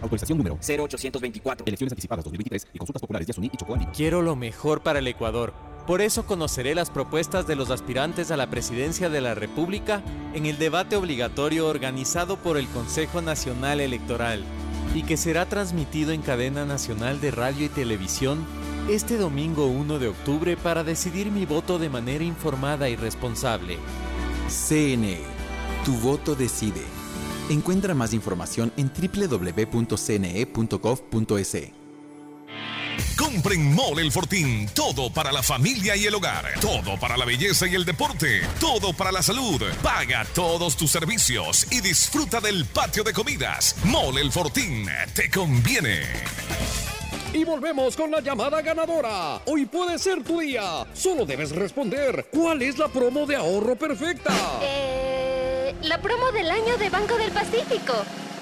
Autorización 0.00 0.38
número 0.38 0.56
0824. 0.56 1.66
Elecciones 1.66 1.92
anticipadas 1.92 2.24
2023 2.24 2.68
y 2.72 2.78
consultas 2.78 3.00
populares 3.02 3.26
Yasuní 3.26 3.50
y 3.52 3.56
Chocó 3.56 3.74
Andino. 3.74 3.92
Quiero 3.94 4.22
lo 4.22 4.36
mejor 4.36 4.82
para 4.82 5.00
el 5.00 5.06
Ecuador. 5.06 5.52
Por 5.86 6.00
eso 6.00 6.26
conoceré 6.26 6.74
las 6.74 6.90
propuestas 6.90 7.46
de 7.46 7.56
los 7.56 7.70
aspirantes 7.70 8.30
a 8.30 8.36
la 8.36 8.48
presidencia 8.48 9.08
de 9.08 9.20
la 9.20 9.34
República 9.34 10.02
en 10.34 10.46
el 10.46 10.58
debate 10.58 10.96
obligatorio 10.96 11.66
organizado 11.66 12.36
por 12.36 12.58
el 12.58 12.68
Consejo 12.68 13.22
Nacional 13.22 13.80
Electoral 13.80 14.44
y 14.94 15.02
que 15.02 15.16
será 15.16 15.46
transmitido 15.46 16.12
en 16.12 16.22
cadena 16.22 16.64
nacional 16.64 17.20
de 17.20 17.30
radio 17.30 17.66
y 17.66 17.68
televisión 17.68 18.46
este 18.88 19.16
domingo 19.18 19.66
1 19.66 19.98
de 19.98 20.08
octubre 20.08 20.56
para 20.56 20.82
decidir 20.82 21.30
mi 21.30 21.44
voto 21.44 21.78
de 21.78 21.90
manera 21.90 22.24
informada 22.24 22.88
y 22.88 22.96
responsable. 22.96 23.78
CNE. 24.48 25.20
Tu 25.84 25.92
voto 25.98 26.34
decide. 26.34 26.82
Encuentra 27.50 27.94
más 27.94 28.14
información 28.14 28.72
en 28.76 28.90
www.cne.gov.es. 28.90 29.98
Compren 33.16 33.74
Mole 33.74 34.02
El 34.02 34.10
Fortín. 34.10 34.66
Todo 34.74 35.12
para 35.12 35.32
la 35.32 35.42
familia 35.42 35.94
y 35.94 36.06
el 36.06 36.14
hogar. 36.14 36.46
Todo 36.60 36.98
para 36.98 37.16
la 37.16 37.24
belleza 37.26 37.66
y 37.66 37.74
el 37.74 37.84
deporte. 37.84 38.40
Todo 38.58 38.92
para 38.94 39.12
la 39.12 39.22
salud. 39.22 39.62
Paga 39.82 40.24
todos 40.34 40.76
tus 40.76 40.90
servicios 40.90 41.66
y 41.70 41.80
disfruta 41.80 42.40
del 42.40 42.64
patio 42.64 43.04
de 43.04 43.12
comidas. 43.12 43.76
Mole 43.84 44.22
El 44.22 44.32
Fortín. 44.32 44.86
Te 45.14 45.30
conviene. 45.30 46.04
Y 47.32 47.44
volvemos 47.44 47.94
con 47.94 48.10
la 48.10 48.20
llamada 48.20 48.62
ganadora. 48.62 49.40
Hoy 49.44 49.66
puede 49.66 49.98
ser 49.98 50.24
tu 50.24 50.40
día. 50.40 50.86
Solo 50.94 51.26
debes 51.26 51.54
responder. 51.54 52.26
¿Cuál 52.32 52.62
es 52.62 52.78
la 52.78 52.88
promo 52.88 53.26
de 53.26 53.36
ahorro 53.36 53.76
perfecta? 53.76 54.32
Eh, 54.62 55.74
la 55.82 56.00
promo 56.00 56.32
del 56.32 56.50
año 56.50 56.78
de 56.78 56.88
Banco 56.88 57.16
del 57.18 57.30
Pacífico. 57.30 57.94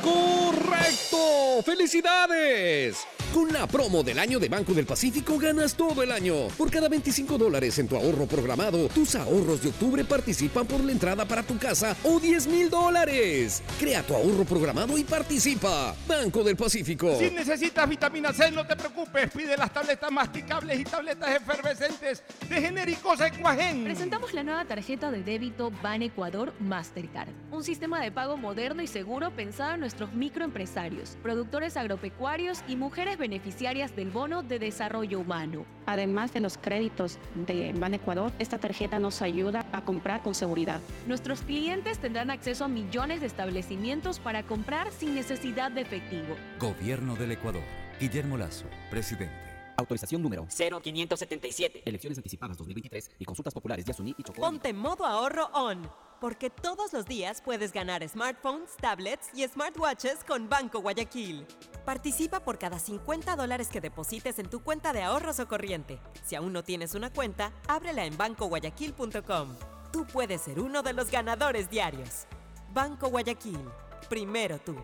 ¡Correcto! 0.06 1.62
¡Felicidades! 1.64 3.06
Con 3.34 3.52
la 3.52 3.66
promo 3.66 4.02
del 4.02 4.18
año 4.18 4.38
de 4.38 4.48
Banco 4.48 4.72
del 4.72 4.86
Pacífico 4.86 5.36
ganas 5.36 5.74
todo 5.74 6.02
el 6.02 6.10
año. 6.10 6.48
Por 6.56 6.70
cada 6.70 6.88
25 6.88 7.36
dólares 7.36 7.78
en 7.78 7.86
tu 7.86 7.96
ahorro 7.96 8.24
programado, 8.26 8.88
tus 8.88 9.14
ahorros 9.14 9.62
de 9.62 9.68
octubre 9.68 10.04
participan 10.04 10.66
por 10.66 10.82
la 10.82 10.92
entrada 10.92 11.26
para 11.26 11.42
tu 11.42 11.58
casa 11.58 11.94
o 12.04 12.18
10 12.18 12.46
mil 12.46 12.70
dólares. 12.70 13.62
Crea 13.78 14.02
tu 14.02 14.14
ahorro 14.14 14.44
programado 14.44 14.96
y 14.96 15.04
participa. 15.04 15.94
Banco 16.08 16.42
del 16.44 16.56
Pacífico. 16.56 17.18
Si 17.18 17.30
necesitas 17.30 17.86
vitamina 17.86 18.32
C, 18.32 18.50
no 18.52 18.66
te 18.66 18.74
preocupes. 18.74 19.30
Pide 19.30 19.56
las 19.56 19.72
tabletas 19.72 20.10
masticables 20.10 20.80
y 20.80 20.84
tabletas 20.84 21.36
efervescentes 21.36 22.22
de 22.48 22.60
genéricos 22.60 23.20
Equagen. 23.20 23.84
Presentamos 23.84 24.32
la 24.32 24.44
nueva 24.44 24.64
tarjeta 24.64 25.10
de 25.10 25.22
débito 25.22 25.70
Ban 25.82 26.00
Ecuador 26.00 26.54
Mastercard. 26.60 27.28
Un 27.50 27.64
sistema 27.64 28.00
de 28.00 28.12
pago 28.12 28.36
moderno 28.38 28.82
y 28.82 28.86
seguro 28.86 29.30
pensado 29.30 29.74
en 29.74 29.80
nuestros 29.96 30.14
microempresarios, 30.14 31.16
productores 31.22 31.78
agropecuarios 31.78 32.62
y 32.68 32.76
mujeres 32.76 33.16
beneficiarias 33.16 33.96
del 33.96 34.10
bono 34.10 34.42
de 34.42 34.58
desarrollo 34.58 35.20
humano. 35.20 35.64
Además 35.86 36.34
de 36.34 36.40
los 36.40 36.58
créditos 36.58 37.18
de 37.34 37.72
Ban 37.72 37.94
Ecuador, 37.94 38.30
esta 38.38 38.58
tarjeta 38.58 38.98
nos 38.98 39.22
ayuda 39.22 39.64
a 39.72 39.86
comprar 39.86 40.22
con 40.22 40.34
seguridad. 40.34 40.82
Nuestros 41.06 41.40
clientes 41.40 41.98
tendrán 41.98 42.30
acceso 42.30 42.66
a 42.66 42.68
millones 42.68 43.22
de 43.22 43.26
establecimientos 43.26 44.18
para 44.18 44.42
comprar 44.42 44.92
sin 44.92 45.14
necesidad 45.14 45.70
de 45.70 45.80
efectivo. 45.80 46.36
Gobierno 46.60 47.16
del 47.16 47.32
Ecuador. 47.32 47.62
Guillermo 47.98 48.36
Lazo, 48.36 48.66
presidente. 48.90 49.46
Autorización 49.78 50.20
número 50.20 50.46
0577. 50.50 51.84
Elecciones 51.86 52.18
anticipadas 52.18 52.58
2023 52.58 53.12
y 53.18 53.24
consultas 53.24 53.54
populares 53.54 53.86
de 53.86 53.92
Asuní 53.92 54.14
y 54.18 54.22
Chocó. 54.22 54.42
Ponte 54.42 54.74
modo 54.74 55.06
ahorro 55.06 55.46
on, 55.54 55.88
porque 56.20 56.50
todos 56.50 56.92
los 56.92 57.06
días 57.06 57.40
puedes 57.40 57.72
ganar 57.72 58.06
smartphones, 58.08 58.70
tablets 58.80 59.28
y 59.34 59.46
smartwatches 59.46 60.24
con 60.24 60.48
Banco 60.48 60.80
Guayaquil. 60.80 61.46
Participa 61.84 62.40
por 62.40 62.58
cada 62.58 62.78
50 62.78 63.36
dólares 63.36 63.68
que 63.68 63.80
deposites 63.80 64.38
en 64.38 64.48
tu 64.48 64.60
cuenta 64.60 64.92
de 64.92 65.02
ahorros 65.02 65.38
o 65.40 65.48
corriente. 65.48 65.98
Si 66.24 66.34
aún 66.34 66.52
no 66.52 66.62
tienes 66.64 66.94
una 66.94 67.12
cuenta, 67.12 67.52
ábrela 67.68 68.04
en 68.04 68.16
bancoguayaquil.com. 68.16 69.56
Tú 69.92 70.06
puedes 70.06 70.42
ser 70.42 70.60
uno 70.60 70.82
de 70.82 70.92
los 70.92 71.10
ganadores 71.10 71.70
diarios. 71.70 72.26
Banco 72.72 73.08
Guayaquil. 73.08 73.60
Primero 74.08 74.58
tú. 74.58 74.76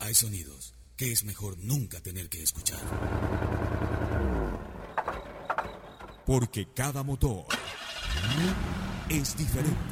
Hay 0.00 0.14
sonidos 0.14 0.74
que 0.96 1.12
es 1.12 1.24
mejor 1.24 1.58
nunca 1.58 2.00
tener 2.00 2.28
que 2.28 2.42
escuchar. 2.42 2.80
Porque 6.24 6.68
cada 6.72 7.02
motor 7.02 7.46
es 9.08 9.36
diferente. 9.36 9.91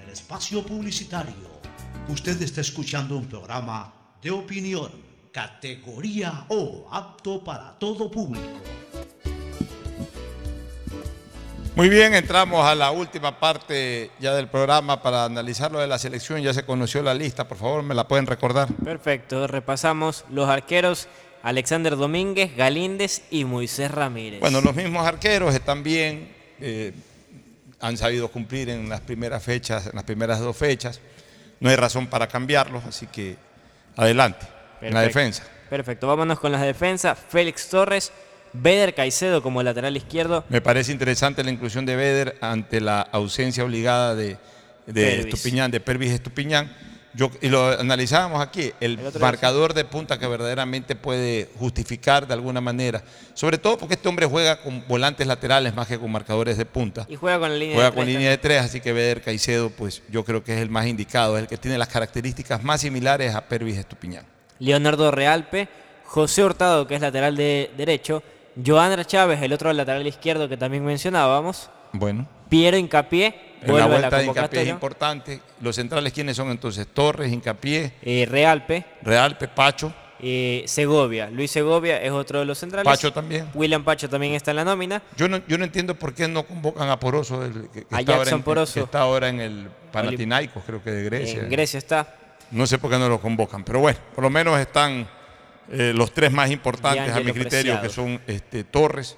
espacio 0.31 0.63
publicitario. 0.63 1.51
Usted 2.07 2.41
está 2.41 2.61
escuchando 2.61 3.17
un 3.17 3.25
programa 3.25 3.93
de 4.21 4.31
opinión, 4.31 4.89
categoría 5.29 6.45
O, 6.47 6.87
apto 6.89 7.43
para 7.43 7.77
todo 7.77 8.09
público. 8.09 8.47
Muy 11.75 11.89
bien, 11.89 12.13
entramos 12.13 12.65
a 12.65 12.75
la 12.75 12.91
última 12.91 13.41
parte 13.41 14.09
ya 14.21 14.33
del 14.33 14.47
programa 14.47 15.01
para 15.01 15.25
analizar 15.25 15.69
lo 15.69 15.79
de 15.79 15.87
la 15.87 15.99
selección. 15.99 16.41
Ya 16.41 16.53
se 16.53 16.63
conoció 16.63 17.03
la 17.03 17.13
lista, 17.13 17.45
por 17.45 17.57
favor, 17.57 17.83
me 17.83 17.93
la 17.93 18.07
pueden 18.07 18.25
recordar. 18.25 18.69
Perfecto, 18.85 19.47
repasamos 19.47 20.23
los 20.29 20.47
arqueros 20.47 21.09
Alexander 21.43 21.97
Domínguez, 21.97 22.55
Galíndez 22.55 23.23
y 23.31 23.43
Moisés 23.43 23.91
Ramírez. 23.91 24.39
Bueno, 24.39 24.61
los 24.61 24.75
mismos 24.75 25.05
arqueros 25.05 25.53
están 25.53 25.83
bien, 25.83 26.33
eh, 26.61 26.93
han 27.81 27.97
sabido 27.97 28.29
cumplir 28.29 28.69
en 28.69 28.87
las 28.87 29.01
primeras 29.01 29.43
fechas, 29.43 29.87
en 29.87 29.95
las 29.95 30.03
primeras 30.03 30.39
dos 30.39 30.55
fechas. 30.55 30.99
No 31.59 31.69
hay 31.69 31.75
razón 31.75 32.07
para 32.07 32.27
cambiarlos, 32.27 32.83
así 32.85 33.07
que 33.07 33.35
adelante, 33.95 34.45
en 34.81 34.93
la 34.93 35.01
defensa. 35.01 35.43
Perfecto, 35.69 36.07
vámonos 36.07 36.39
con 36.39 36.51
las 36.51 36.61
defensas. 36.61 37.17
Félix 37.29 37.69
Torres, 37.69 38.11
Beder 38.53 38.93
Caicedo 38.93 39.41
como 39.41 39.63
lateral 39.63 39.95
izquierdo. 39.95 40.43
Me 40.49 40.61
parece 40.61 40.91
interesante 40.91 41.43
la 41.43 41.51
inclusión 41.51 41.85
de 41.85 41.95
Beder 41.95 42.37
ante 42.41 42.81
la 42.81 43.01
ausencia 43.01 43.63
obligada 43.63 44.15
de, 44.15 44.37
de 44.85 44.93
Pervis. 44.93 45.33
Estupiñán, 45.33 45.71
de 45.71 45.79
Pervis 45.79 46.11
Estupiñán. 46.11 46.90
Yo, 47.13 47.29
y 47.41 47.49
lo 47.49 47.67
analizábamos 47.79 48.41
aquí, 48.41 48.71
el, 48.79 48.97
marcador 49.19 49.73
de 49.73 49.83
punta 49.83 50.17
que 50.17 50.27
verdaderamente 50.27 50.95
puede 50.95 51.49
justificar 51.59 52.25
de 52.25 52.33
alguna 52.33 52.61
manera, 52.61 53.03
sobre 53.33 53.57
todo 53.57 53.77
porque 53.77 53.95
este 53.95 54.07
hombre 54.07 54.25
juega 54.25 54.61
con 54.61 54.85
volantes 54.87 55.27
laterales 55.27 55.75
más 55.75 55.87
que 55.87 55.99
con 55.99 56.09
marcadores 56.09 56.57
de 56.57 56.65
punta. 56.65 57.05
Y 57.09 57.17
juega 57.17 57.39
con 57.39 57.49
la 57.49 57.55
línea 57.55 57.75
Juega 57.75 57.89
de 57.89 57.95
con 57.95 58.05
tres 58.05 58.15
línea 58.15 58.29
de 58.29 58.37
tres, 58.37 58.61
así 58.61 58.79
que 58.79 58.93
Beder 58.93 59.21
Caicedo, 59.21 59.69
pues 59.71 60.03
yo 60.09 60.23
creo 60.23 60.43
que 60.43 60.55
es 60.55 60.61
el 60.61 60.69
más 60.69 60.87
indicado, 60.87 61.35
es 61.35 61.43
el 61.43 61.49
que 61.49 61.57
tiene 61.57 61.77
las 61.77 61.89
características 61.89 62.63
más 62.63 62.81
similares 62.81 63.35
a 63.35 63.41
Pervis 63.41 63.77
Estupiñán. 63.77 64.25
Leonardo 64.59 65.11
Realpe, 65.11 65.67
José 66.05 66.43
Hurtado, 66.43 66.87
que 66.87 66.95
es 66.95 67.01
lateral 67.01 67.35
de 67.35 67.71
derecho, 67.75 68.23
Joandra 68.63 69.05
Chávez, 69.05 69.41
el 69.41 69.53
otro 69.53 69.71
lateral 69.73 70.05
izquierdo 70.05 70.47
que 70.47 70.57
también 70.57 70.85
mencionábamos, 70.85 71.69
Bueno. 71.93 72.27
Piero 72.49 72.77
Incapié, 72.77 73.50
En 73.61 73.77
la 73.77 73.85
vuelta 73.85 74.09
la 74.09 74.17
de 74.17 74.25
Hincapié 74.25 74.61
es 74.63 74.67
importante. 74.69 75.39
Los 75.61 75.75
centrales, 75.75 76.11
¿quiénes 76.13 76.35
son 76.35 76.49
entonces? 76.49 76.87
Torres, 76.87 77.31
Hincapié, 77.31 77.93
eh, 78.01 78.27
Realpe, 78.29 78.85
Real, 79.03 79.37
Pepacho. 79.37 79.93
eh, 80.19 80.63
Segovia. 80.67 81.29
Luis 81.29 81.51
Segovia 81.51 82.01
es 82.01 82.11
otro 82.11 82.39
de 82.39 82.45
los 82.45 82.57
centrales. 82.57 82.85
Pacho 82.85 83.11
también. 83.13 83.49
William 83.53 83.83
Pacho 83.83 84.07
también 84.09 84.33
está 84.33 84.51
en 84.51 84.57
la 84.57 84.63
nómina. 84.65 85.01
Yo 85.17 85.27
no, 85.27 85.41
yo 85.47 85.57
no 85.57 85.63
entiendo 85.63 85.95
por 85.95 86.13
qué 86.13 86.27
no 86.27 86.43
convocan 86.43 86.89
a 86.89 86.99
Poroso, 86.99 87.43
el 87.45 87.69
que, 87.69 87.85
que 87.85 87.95
A 87.95 87.99
está, 88.01 88.15
ahora 88.15 88.31
en, 88.31 88.43
Poroso. 88.43 88.73
que 88.75 88.79
está 88.81 88.99
ahora 89.01 89.29
en 89.29 89.39
el 89.39 89.67
Panathinaikos, 89.91 90.63
creo 90.65 90.83
que 90.83 90.91
de 90.91 91.03
Grecia. 91.05 91.41
En 91.41 91.49
Grecia 91.49 91.77
está. 91.77 92.15
No 92.51 92.67
sé 92.67 92.77
por 92.77 92.91
qué 92.91 92.97
no 92.99 93.07
lo 93.09 93.19
convocan, 93.21 93.63
pero 93.63 93.79
bueno, 93.79 93.97
por 94.13 94.23
lo 94.23 94.29
menos 94.29 94.59
están 94.59 95.07
eh, 95.71 95.93
los 95.95 96.11
tres 96.13 96.31
más 96.31 96.51
importantes 96.51 97.13
a 97.15 97.19
mi 97.21 97.31
criterio, 97.31 97.79
Preciado. 97.79 97.81
que 97.81 97.89
son 97.89 98.21
este, 98.27 98.63
Torres, 98.63 99.17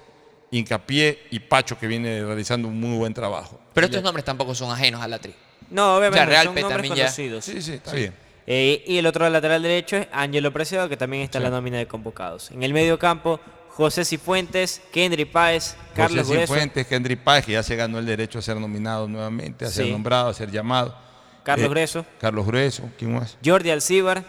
Hincapié 0.58 1.26
y 1.30 1.40
Pacho, 1.40 1.78
que 1.78 1.86
viene 1.86 2.24
realizando 2.24 2.68
un 2.68 2.78
muy 2.78 2.96
buen 2.96 3.12
trabajo. 3.14 3.60
Pero 3.72 3.86
estos 3.86 4.02
nombres 4.02 4.24
tampoco 4.24 4.54
son 4.54 4.70
ajenos 4.70 5.00
a 5.02 5.08
la 5.08 5.18
tri. 5.18 5.34
No, 5.70 5.96
obviamente 5.96 6.18
Ya, 6.18 6.26
Realpe 6.26 6.60
son 6.60 6.68
nombres 6.70 6.72
también 6.76 6.94
ya. 6.94 7.04
conocidos. 7.04 7.44
Sí, 7.44 7.62
sí, 7.62 7.72
está 7.74 7.92
bien. 7.92 8.14
Eh, 8.46 8.84
y 8.86 8.98
el 8.98 9.06
otro 9.06 9.28
lateral 9.30 9.62
derecho 9.62 9.96
es 9.96 10.06
Ángelo 10.12 10.52
Preciado, 10.52 10.88
que 10.88 10.96
también 10.96 11.22
está 11.22 11.38
en 11.38 11.44
la 11.44 11.50
nómina 11.50 11.78
de 11.78 11.86
convocados. 11.86 12.50
En 12.50 12.62
el 12.62 12.72
medio 12.74 12.98
campo, 12.98 13.40
José 13.70 14.04
Cifuentes, 14.04 14.82
Kendry 14.92 15.24
Páez, 15.24 15.76
Carlos 15.96 16.26
José 16.26 16.40
Cifuentes, 16.42 16.86
Kendry 16.86 17.16
Páez, 17.16 17.46
que 17.46 17.52
ya 17.52 17.62
se 17.62 17.74
ganó 17.74 17.98
el 17.98 18.06
derecho 18.06 18.38
a 18.38 18.42
ser 18.42 18.56
nominado 18.58 19.08
nuevamente, 19.08 19.64
a 19.64 19.68
ser 19.68 19.86
nombrado, 19.86 20.28
a 20.28 20.34
ser 20.34 20.50
llamado. 20.50 20.94
Carlos 21.42 21.66
Eh, 21.66 21.70
Grueso, 21.70 22.06
Carlos 22.20 22.46
Grueso, 22.46 22.88
¿quién 22.98 23.14
más? 23.14 23.36
Jordi 23.44 23.70
Alcíbar, 23.70 24.22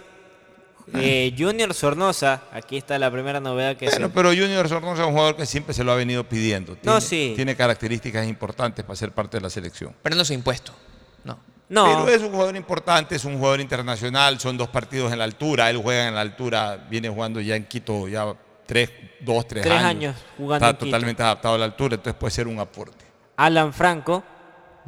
eh, 0.93 1.33
Junior 1.38 1.73
Sornosa. 1.73 2.43
Aquí 2.51 2.77
está 2.77 2.97
la 2.99 3.09
primera 3.11 3.39
novedad 3.39 3.75
que 3.77 3.85
Bueno, 3.89 4.07
se... 4.07 4.14
pero 4.14 4.30
Junior 4.30 4.67
Sornosa 4.69 5.01
es 5.01 5.07
un 5.07 5.14
jugador 5.14 5.35
que 5.35 5.45
siempre 5.45 5.73
se 5.73 5.83
lo 5.83 5.91
ha 5.91 5.95
venido 5.95 6.23
pidiendo. 6.23 6.73
No, 6.83 6.99
Tiene- 6.99 7.01
sí. 7.01 7.33
Tiene 7.35 7.55
características 7.55 8.27
importantes 8.27 8.83
para 8.85 8.95
ser 8.95 9.11
parte 9.11 9.38
de 9.38 9.41
la 9.41 9.49
selección. 9.49 9.93
Pero 10.01 10.15
no 10.15 10.23
se 10.25 10.33
impuesto. 10.33 10.72
No. 11.23 11.39
No. 11.69 12.03
Pero 12.05 12.15
es 12.15 12.22
un 12.22 12.31
jugador 12.31 12.55
importante, 12.55 13.15
es 13.15 13.25
un 13.25 13.38
jugador 13.38 13.59
internacional, 13.59 14.39
son 14.39 14.55
dos 14.57 14.69
partidos 14.69 15.11
en 15.11 15.17
la 15.17 15.23
altura, 15.25 15.69
él 15.72 15.77
juega 15.77 16.07
en 16.07 16.14
la 16.15 16.22
altura, 16.22 16.85
viene 16.89 17.09
jugando 17.09 17.41
ya 17.41 17.55
en 17.55 17.65
Quito 17.65 18.07
ya 18.07 18.35
tres, 18.67 18.91
dos, 19.22 19.47
tres, 19.47 19.64
Tres 19.64 19.73
años. 19.75 19.88
años 19.89 20.15
jugando 20.38 20.55
Está 20.65 20.69
en 20.69 20.75
Quito. 20.75 20.85
totalmente 20.85 21.23
adaptado 21.23 21.55
a 21.55 21.57
la 21.57 21.65
altura, 21.65 21.95
entonces 21.95 22.19
puede 22.19 22.31
ser 22.31 22.47
un 22.47 22.59
aporte. 22.59 23.03
Alan 23.38 23.73
Franco, 23.73 24.23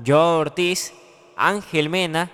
Joao 0.05 0.37
Ortiz, 0.37 0.93
Ángel 1.35 1.89
Mena, 1.89 2.29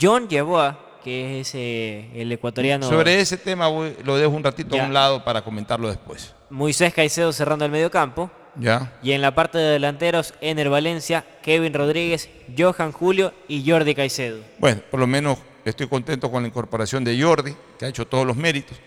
John 0.00 0.28
Yeboah, 0.28 0.78
que 1.04 1.40
es 1.40 1.48
ese, 1.48 2.20
el 2.20 2.32
ecuatoriano. 2.32 2.88
Sobre 2.88 3.20
ese 3.20 3.36
tema 3.36 3.68
voy- 3.68 3.94
lo 4.02 4.16
dejo 4.16 4.32
un 4.32 4.42
ratito 4.42 4.74
Ya. 4.74 4.82
a 4.84 4.86
un 4.86 4.94
lado 4.94 5.22
para 5.22 5.42
comentarlo 5.42 5.88
después. 5.88 6.34
Moisés 6.50 6.92
Caicedo 6.94 7.32
cerrando 7.32 7.64
el 7.64 7.70
medio 7.70 7.90
campo. 7.90 8.30
¿Ya? 8.56 8.92
Y 9.02 9.10
en 9.12 9.20
la 9.20 9.34
parte 9.34 9.58
de 9.58 9.64
delanteros, 9.72 10.32
Ener 10.40 10.70
Valencia, 10.70 11.24
Kevin 11.42 11.74
Rodríguez, 11.74 12.30
Johan 12.56 12.92
Julio 12.92 13.34
y 13.48 13.68
Jordi 13.68 13.94
Caicedo. 13.96 14.38
Bueno, 14.58 14.80
por 14.90 15.00
lo 15.00 15.06
menos 15.08 15.38
estoy 15.64 15.88
contento 15.88 16.30
con 16.30 16.42
la 16.44 16.48
incorporación 16.48 17.02
de 17.04 17.20
Jordi, 17.20 17.54
que 17.78 17.84
ha 17.84 17.88
hecho 17.88 18.06
todos 18.06 18.24
los 18.24 18.36
méritos. 18.36 18.78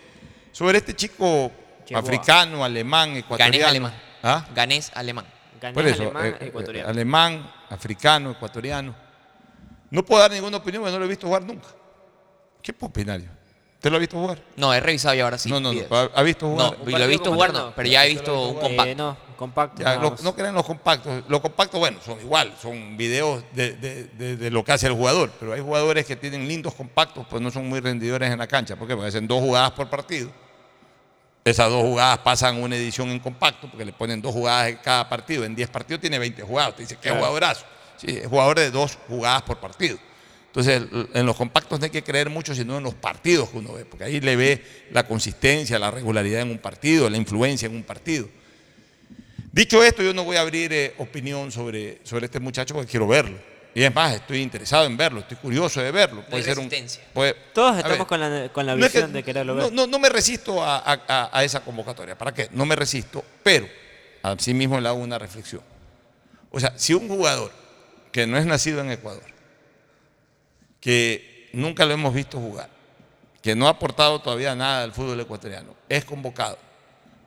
Sobre 0.53 0.77
este 0.77 0.95
chico 0.95 1.51
africano, 1.93 2.63
alemán, 2.63 3.17
ecuatoriano. 3.17 3.51
Ganés 3.51 3.67
alemán. 3.67 3.93
¿Ah? 4.23 4.47
Ganés 4.55 4.91
alemán. 4.95 5.25
Por 5.73 5.85
eso, 5.85 6.03
eh, 6.23 6.51
eh, 6.73 6.83
alemán, 6.85 7.51
africano, 7.69 8.31
ecuatoriano. 8.31 8.95
No 9.89 10.03
puedo 10.05 10.21
dar 10.21 10.31
ninguna 10.31 10.57
opinión 10.57 10.81
porque 10.81 10.93
no 10.93 10.99
lo 10.99 11.05
he 11.05 11.09
visto 11.09 11.27
jugar 11.27 11.43
nunca. 11.43 11.67
¿Qué 12.61 12.73
yo? 12.73 13.31
¿Usted 13.75 13.91
lo 13.91 13.97
ha 13.97 13.99
visto 13.99 14.17
jugar? 14.17 14.39
No, 14.55 14.73
he 14.73 14.79
revisado 14.79 15.13
y 15.15 15.19
ahora 15.19 15.37
sí. 15.37 15.49
No, 15.49 15.59
no, 15.59 15.71
no. 15.71 15.81
¿Ha, 15.95 16.09
ha 16.15 16.23
visto 16.23 16.47
jugar? 16.49 16.77
No, 16.83 16.89
lo 16.97 17.03
he 17.03 17.07
visto 17.07 17.31
jugar 17.31 17.53
no, 17.53 17.73
pero 17.75 17.87
ya 17.87 18.05
he 18.05 18.09
visto 18.09 18.49
un 18.49 18.55
compacto. 18.55 18.91
Eh, 18.91 18.95
no, 18.95 19.17
compacto. 19.37 19.83
Ya, 19.83 19.95
lo- 19.97 20.15
no 20.23 20.33
crean 20.35 20.55
los 20.55 20.65
compactos. 20.65 21.23
Los 21.27 21.41
compactos, 21.41 21.79
bueno, 21.79 21.99
son 22.03 22.19
igual, 22.19 22.53
son 22.59 22.97
videos 22.97 23.43
de, 23.53 23.73
de- 23.73 24.03
de- 24.05 24.35
de 24.35 24.49
lo 24.51 24.63
que 24.63 24.71
hace 24.71 24.87
el 24.87 24.93
jugador. 24.93 25.31
Pero 25.39 25.53
hay 25.53 25.61
jugadores 25.61 26.05
que 26.07 26.15
tienen 26.15 26.47
lindos 26.47 26.73
compactos, 26.73 27.27
pues 27.29 27.39
no 27.41 27.51
son 27.51 27.69
muy 27.69 27.79
rendidores 27.79 28.31
en 28.31 28.39
la 28.39 28.47
cancha. 28.47 28.75
¿Por 28.75 28.87
qué? 28.87 28.95
Porque 28.95 29.09
hacen 29.09 29.27
dos 29.27 29.39
jugadas 29.41 29.71
por 29.71 29.87
partido. 29.89 30.31
Esas 31.45 31.69
dos 31.69 31.81
jugadas 31.83 32.17
pasan 32.19 32.61
una 32.61 32.75
edición 32.75 33.09
en 33.09 33.19
compacto, 33.19 33.69
porque 33.69 33.85
le 33.85 33.93
ponen 33.93 34.21
dos 34.21 34.33
jugadas 34.33 34.69
en 34.69 34.77
cada 34.77 35.07
partido. 35.07 35.45
En 35.45 35.55
10 35.55 35.69
partidos 35.69 36.01
tiene 36.01 36.19
20 36.19 36.41
jugadas. 36.41 36.71
Usted 36.71 36.83
dice, 36.83 36.95
¿qué 36.95 37.01
Claro. 37.03 37.19
jugadorazo? 37.19 37.65
Sí, 37.95 38.07
es 38.09 38.27
jugador 38.27 38.57
de 38.57 38.69
dos 38.71 38.97
jugadas 39.07 39.43
por 39.43 39.57
partido. 39.59 39.97
Entonces, 40.47 40.83
en 41.13 41.25
los 41.25 41.35
compactos 41.35 41.79
no 41.79 41.85
hay 41.85 41.91
que 41.91 42.03
creer 42.03 42.29
mucho, 42.29 42.55
sino 42.55 42.77
en 42.77 42.83
los 42.83 42.95
partidos 42.95 43.49
que 43.49 43.57
uno 43.57 43.73
ve, 43.73 43.85
porque 43.85 44.05
ahí 44.05 44.19
le 44.19 44.35
ve 44.35 44.63
la 44.91 45.05
consistencia, 45.07 45.77
la 45.77 45.91
regularidad 45.91 46.41
en 46.41 46.49
un 46.51 46.57
partido, 46.57 47.09
la 47.09 47.17
influencia 47.17 47.67
en 47.67 47.75
un 47.75 47.83
partido. 47.83 48.27
Dicho 49.51 49.83
esto, 49.83 50.03
yo 50.03 50.13
no 50.13 50.23
voy 50.23 50.37
a 50.37 50.41
abrir 50.41 50.71
eh, 50.73 50.93
opinión 50.97 51.51
sobre, 51.51 51.99
sobre 52.03 52.25
este 52.25 52.39
muchacho 52.39 52.73
porque 52.73 52.89
quiero 52.89 53.07
verlo. 53.07 53.37
Y 53.75 53.83
es 53.83 53.93
más, 53.93 54.15
estoy 54.15 54.41
interesado 54.41 54.85
en 54.85 54.97
verlo, 54.97 55.19
estoy 55.19 55.37
curioso 55.37 55.81
de 55.81 55.91
verlo. 55.91 56.23
Hay 56.31 56.41
ser 56.41 56.57
un- 56.57 56.69
puede- 57.13 57.35
Todos 57.53 57.77
estamos 57.77 57.99
ver, 57.99 58.07
con 58.07 58.19
la, 58.19 58.49
con 58.51 58.65
la 58.65 58.75
no 58.75 58.85
es 58.85 58.91
que- 58.91 58.97
visión 58.99 59.13
de 59.13 59.23
quererlo 59.23 59.55
ver. 59.55 59.71
no, 59.71 59.85
no 59.85 59.99
me 59.99 60.09
resisto 60.09 60.63
a, 60.63 60.77
a- 60.79 61.01
a- 61.07 61.29
a 61.31 61.43
esa 61.43 61.59
convocatoria. 61.59 62.17
¿Para 62.17 62.33
qué? 62.33 62.49
No 62.51 62.65
me 62.65 62.75
resisto, 62.75 63.23
pero 63.43 63.67
a 64.23 64.35
sí 64.39 64.53
mismo 64.55 64.79
le 64.79 64.87
hago 64.87 64.97
una 64.97 65.19
reflexión. 65.19 65.61
O 66.49 66.59
sea, 66.59 66.73
si 66.77 66.93
un 66.95 67.07
jugador 67.07 67.51
que 68.11 68.25
no 68.25 68.37
es 68.39 68.45
nacido 68.47 68.81
en 68.81 68.89
Ecuador, 68.91 69.21
que 70.79 71.49
nunca 71.53 71.85
lo 71.85 71.93
hemos 71.93 72.13
visto 72.13 72.39
jugar, 72.39 72.69
que 73.41 73.55
no 73.55 73.67
ha 73.67 73.71
aportado 73.71 74.19
todavía 74.21 74.55
nada 74.55 74.83
al 74.83 74.93
fútbol 74.93 75.19
ecuatoriano, 75.19 75.73
es 75.89 76.05
convocado. 76.05 76.57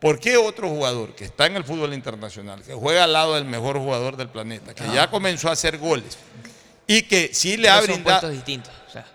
¿Por 0.00 0.18
qué 0.18 0.36
otro 0.38 0.68
jugador 0.68 1.14
que 1.14 1.24
está 1.24 1.46
en 1.46 1.56
el 1.56 1.64
fútbol 1.64 1.92
internacional, 1.92 2.62
que 2.62 2.72
juega 2.72 3.04
al 3.04 3.12
lado 3.12 3.34
del 3.34 3.44
mejor 3.44 3.76
jugador 3.78 4.16
del 4.16 4.28
planeta, 4.28 4.74
que 4.74 4.84
ya 4.94 5.10
comenzó 5.10 5.48
a 5.48 5.52
hacer 5.52 5.76
goles 5.78 6.16
y 6.86 7.02
que 7.02 7.30
sí 7.34 7.56
le 7.58 7.64
Pero 7.64 7.74
ha 7.74 7.76
son 7.78 7.86
brindado... 7.86 8.20
puestos 8.20 8.32
distintos. 8.32 8.72
O 8.88 8.90
sea, 8.90 9.06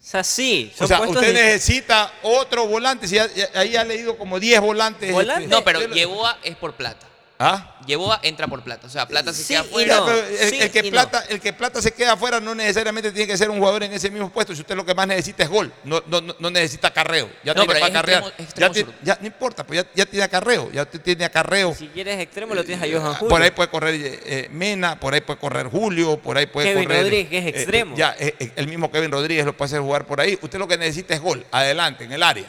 O 0.00 0.08
sea, 0.08 0.22
sí. 0.22 0.70
O 0.74 0.78
son 0.78 0.86
sea, 0.88 1.00
usted 1.00 1.20
de- 1.20 1.32
necesita 1.32 2.12
otro 2.22 2.66
volante. 2.68 3.08
Si 3.08 3.16
ya- 3.16 3.26
ya- 3.34 3.48
ahí 3.56 3.74
ha 3.74 3.82
leído 3.84 4.16
como 4.16 4.38
10 4.38 4.60
volantes. 4.60 5.10
este, 5.12 5.46
no, 5.48 5.64
pero 5.64 5.80
Yeboah 5.88 6.38
es 6.44 6.54
por 6.56 6.74
plata. 6.74 7.04
¿Ah? 7.38 7.76
Yeboah 7.86 8.18
entra 8.22 8.48
por 8.48 8.62
plata. 8.62 8.86
O 8.86 8.90
sea, 8.90 9.06
plata 9.06 9.30
se 9.32 9.42
Sí 9.44 9.52
queda 9.52 9.64
y 9.64 9.68
fuera. 9.68 9.96
no. 9.98 10.06
Pero 10.06 10.26
el, 10.26 10.54
el 10.54 10.70
que 10.70 10.84
plata, 10.84 11.24
el 11.28 11.38
que 11.38 11.52
plata 11.52 11.82
se 11.82 11.92
queda 11.92 12.12
afuera 12.14 12.40
no 12.40 12.54
necesariamente 12.54 13.12
tiene 13.12 13.26
que 13.26 13.36
ser 13.36 13.50
un 13.50 13.58
jugador 13.58 13.82
en 13.82 13.92
ese 13.92 14.10
mismo 14.10 14.30
puesto. 14.32 14.54
Si 14.54 14.62
usted 14.62 14.74
lo 14.74 14.86
que 14.86 14.94
más 14.94 15.06
necesita 15.06 15.42
es 15.42 15.50
gol, 15.50 15.70
no, 15.84 16.02
no, 16.06 16.22
no- 16.22 16.34
no 16.38 16.50
necesita 16.50 16.90
carreo. 16.92 17.28
Ya 17.44 17.52
No, 17.52 17.60
tiene 17.60 17.66
pero 17.74 17.80
para 17.80 17.86
es 17.86 17.92
carrear. 17.92 18.24
extremo- 18.38 18.94
ya, 19.02 19.18
no 19.20 19.26
importa, 19.26 19.66
pues 19.66 19.82
ya, 19.84 19.90
ya 19.94 20.06
tiene 20.06 20.24
acarreo. 20.24 20.72
Ya 20.72 20.82
usted 20.82 21.00
tiene 21.02 21.26
acarreo. 21.26 21.74
Si 21.74 21.88
quieres 21.88 22.18
extremo, 22.20 22.54
lo 22.54 22.64
tienes 22.64 22.82
a 22.82 22.90
Johan 22.98 23.14
Julio. 23.14 23.28
Por 23.28 23.42
ahí 23.42 23.50
puede 23.50 23.68
correr 23.68 23.94
eh, 23.94 24.20
eh, 24.24 24.48
Mena, 24.50 24.98
por 24.98 25.12
ahí 25.12 25.20
puede 25.20 25.38
correr 25.38 25.66
Julio, 25.68 26.16
por 26.18 26.38
ahí 26.38 26.46
puede 26.46 26.68
Kevin 26.72 26.84
correr. 26.84 27.02
Rodríguez, 27.02 27.28
que 27.28 27.38
es 27.38 27.44
eh, 27.44 27.48
extremo. 27.50 27.96
ya, 27.96 28.16
eh, 28.18 28.52
el 28.56 28.66
mismo 28.66 28.90
Kevin 28.90 29.12
Rodríguez 29.12 29.44
lo 29.44 29.54
puede 29.54 29.66
hacer 29.66 29.80
jugar 29.80 30.06
por 30.06 30.22
ahí. 30.22 30.38
Usted 30.40 30.58
lo 30.58 30.66
que 30.66 30.78
necesita 30.78 31.12
es 31.14 31.20
gol, 31.20 31.44
adelante, 31.52 32.04
en 32.04 32.12
el 32.12 32.22
área. 32.22 32.46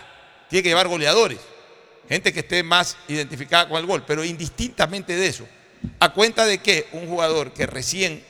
Tiene 0.49 0.63
que 0.63 0.69
llevar 0.69 0.87
goleadores, 0.87 1.39
gente 2.07 2.33
que 2.33 2.39
esté 2.39 2.63
más 2.63 2.97
identificada 3.07 3.67
con 3.67 3.77
el 3.77 3.85
gol, 3.85 4.03
pero 4.05 4.23
indistintamente 4.23 5.15
de 5.15 5.27
eso. 5.27 5.47
A 5.99 6.13
cuenta 6.13 6.45
de 6.45 6.59
que 6.59 6.87
un 6.93 7.07
jugador 7.07 7.53
que 7.53 7.67
recién 7.67 8.23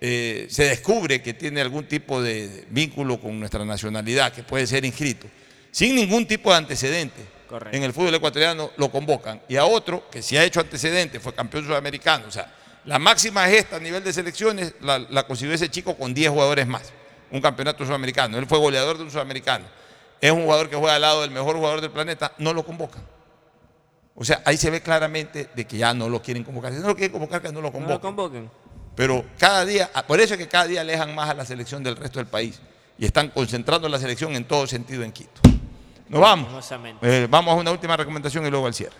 eh, 0.00 0.46
se 0.50 0.64
descubre 0.64 1.22
que 1.22 1.34
tiene 1.34 1.60
algún 1.60 1.86
tipo 1.86 2.20
de 2.20 2.66
vínculo 2.70 3.20
con 3.20 3.38
nuestra 3.38 3.64
nacionalidad, 3.64 4.32
que 4.32 4.42
puede 4.42 4.66
ser 4.66 4.84
inscrito, 4.84 5.26
sin 5.70 5.94
ningún 5.96 6.26
tipo 6.26 6.50
de 6.50 6.56
antecedente 6.58 7.22
Correcto. 7.48 7.76
en 7.76 7.82
el 7.84 7.92
fútbol 7.92 8.14
ecuatoriano, 8.14 8.70
lo 8.76 8.90
convocan. 8.90 9.40
Y 9.48 9.56
a 9.56 9.64
otro 9.64 10.08
que 10.10 10.22
sí 10.22 10.36
ha 10.36 10.44
hecho 10.44 10.60
antecedentes, 10.60 11.22
fue 11.22 11.34
campeón 11.34 11.64
sudamericano. 11.64 12.26
O 12.28 12.30
sea, 12.30 12.52
la 12.84 12.98
máxima 12.98 13.46
gesta 13.46 13.76
a 13.76 13.80
nivel 13.80 14.04
de 14.04 14.12
selecciones 14.12 14.74
la, 14.80 14.98
la 14.98 15.26
consiguió 15.26 15.54
ese 15.54 15.70
chico 15.70 15.96
con 15.96 16.12
10 16.12 16.30
jugadores 16.30 16.66
más. 16.66 16.92
Un 17.30 17.40
campeonato 17.40 17.84
sudamericano. 17.86 18.38
Él 18.38 18.46
fue 18.46 18.58
goleador 18.58 18.98
de 18.98 19.04
un 19.04 19.10
sudamericano. 19.10 19.64
Es 20.24 20.32
un 20.32 20.44
jugador 20.44 20.70
que 20.70 20.76
juega 20.76 20.94
al 20.94 21.02
lado 21.02 21.20
del 21.20 21.30
mejor 21.30 21.54
jugador 21.56 21.82
del 21.82 21.90
planeta. 21.90 22.32
No 22.38 22.54
lo 22.54 22.64
convocan. 22.64 23.02
O 24.14 24.24
sea, 24.24 24.40
ahí 24.46 24.56
se 24.56 24.70
ve 24.70 24.80
claramente 24.80 25.50
de 25.54 25.66
que 25.66 25.76
ya 25.76 25.92
no 25.92 26.08
lo 26.08 26.22
quieren 26.22 26.42
convocar. 26.42 26.72
Si 26.72 26.78
no 26.78 26.86
lo 26.86 26.96
quieren 26.96 27.12
convocar, 27.12 27.42
que 27.42 27.48
no 27.52 27.60
lo 27.60 27.66
No 27.66 27.72
convoquen. 27.72 27.94
lo 27.94 28.00
convoquen. 28.00 28.50
Pero 28.96 29.22
cada 29.38 29.66
día, 29.66 29.90
ah, 29.92 30.02
por 30.06 30.18
eso 30.20 30.32
es 30.32 30.38
que 30.40 30.48
cada 30.48 30.66
día 30.66 30.80
alejan 30.80 31.14
más 31.14 31.28
a 31.28 31.34
la 31.34 31.44
selección 31.44 31.82
del 31.82 31.94
resto 31.96 32.20
del 32.20 32.26
país. 32.26 32.58
Y 32.96 33.04
están 33.04 33.28
concentrando 33.28 33.86
la 33.86 33.98
selección 33.98 34.34
en 34.34 34.46
todo 34.46 34.66
sentido 34.66 35.02
en 35.02 35.12
Quito. 35.12 35.42
Nos 36.08 36.22
vamos. 36.22 36.72
Eh, 37.02 37.26
vamos 37.28 37.52
a 37.52 37.56
una 37.60 37.70
última 37.70 37.94
recomendación 37.94 38.46
y 38.46 38.50
luego 38.50 38.66
al 38.66 38.72
cierre. 38.72 38.96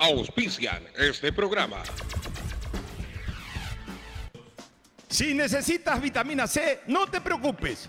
Auspician 0.00 0.82
este 0.98 1.32
programa. 1.32 1.84
Si 5.08 5.34
necesitas 5.34 6.02
vitamina 6.02 6.48
C, 6.48 6.80
no 6.88 7.06
te 7.06 7.20
preocupes. 7.20 7.88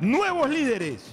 nuevos 0.00 0.48
líderes. 0.48 1.12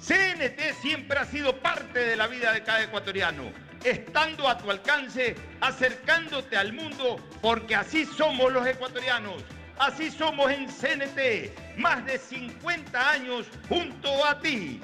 CNT 0.00 0.74
siempre 0.80 1.18
ha 1.18 1.24
sido 1.24 1.60
parte 1.60 1.98
de 2.00 2.16
la 2.16 2.26
vida 2.26 2.52
de 2.52 2.62
cada 2.62 2.82
ecuatoriano, 2.82 3.44
estando 3.84 4.48
a 4.48 4.58
tu 4.58 4.70
alcance, 4.70 5.34
acercándote 5.60 6.56
al 6.56 6.72
mundo, 6.72 7.16
porque 7.40 7.74
así 7.74 8.04
somos 8.04 8.52
los 8.52 8.66
ecuatorianos. 8.66 9.42
Así 9.78 10.10
somos 10.10 10.50
en 10.52 10.68
CNT, 10.68 11.78
más 11.78 12.04
de 12.06 12.18
50 12.18 13.10
años 13.10 13.46
junto 13.68 14.24
a 14.24 14.38
ti. 14.38 14.80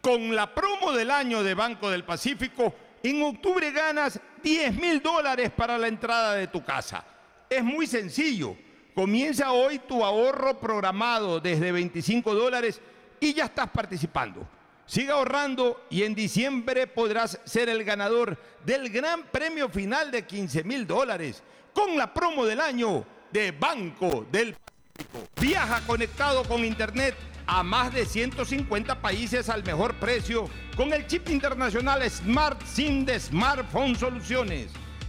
Con 0.00 0.36
la 0.36 0.54
promo 0.54 0.92
del 0.92 1.10
año 1.10 1.42
de 1.42 1.54
Banco 1.54 1.90
del 1.90 2.04
Pacífico, 2.04 2.74
en 3.02 3.22
octubre 3.22 3.72
ganas 3.72 4.20
10 4.42 4.76
mil 4.76 5.02
dólares 5.02 5.50
para 5.50 5.76
la 5.78 5.88
entrada 5.88 6.34
de 6.34 6.46
tu 6.46 6.62
casa. 6.62 7.04
Es 7.50 7.64
muy 7.64 7.86
sencillo. 7.86 8.56
Comienza 8.94 9.50
hoy 9.50 9.80
tu 9.80 10.04
ahorro 10.04 10.60
programado 10.60 11.40
desde 11.40 11.72
25 11.72 12.32
dólares 12.32 12.80
y 13.18 13.34
ya 13.34 13.46
estás 13.46 13.68
participando. 13.70 14.46
Sigue 14.86 15.10
ahorrando 15.10 15.84
y 15.90 16.04
en 16.04 16.14
diciembre 16.14 16.86
podrás 16.86 17.40
ser 17.44 17.68
el 17.68 17.82
ganador 17.82 18.38
del 18.64 18.90
gran 18.90 19.24
premio 19.24 19.68
final 19.68 20.12
de 20.12 20.24
15 20.24 20.62
mil 20.62 20.86
dólares 20.86 21.42
con 21.72 21.96
la 21.96 22.14
promo 22.14 22.46
del 22.46 22.60
año 22.60 23.04
de 23.32 23.50
Banco 23.50 24.26
del 24.30 24.54
Pacífico. 24.54 25.28
Viaja 25.40 25.80
conectado 25.86 26.44
con 26.44 26.64
Internet 26.64 27.16
a 27.46 27.64
más 27.64 27.92
de 27.92 28.06
150 28.06 29.02
países 29.02 29.48
al 29.48 29.64
mejor 29.64 29.94
precio 29.96 30.48
con 30.76 30.92
el 30.92 31.06
chip 31.08 31.30
internacional 31.30 32.08
Smart 32.08 32.62
SIM 32.64 33.04
de 33.04 33.18
Smartphone 33.18 33.96
Soluciones. 33.96 34.70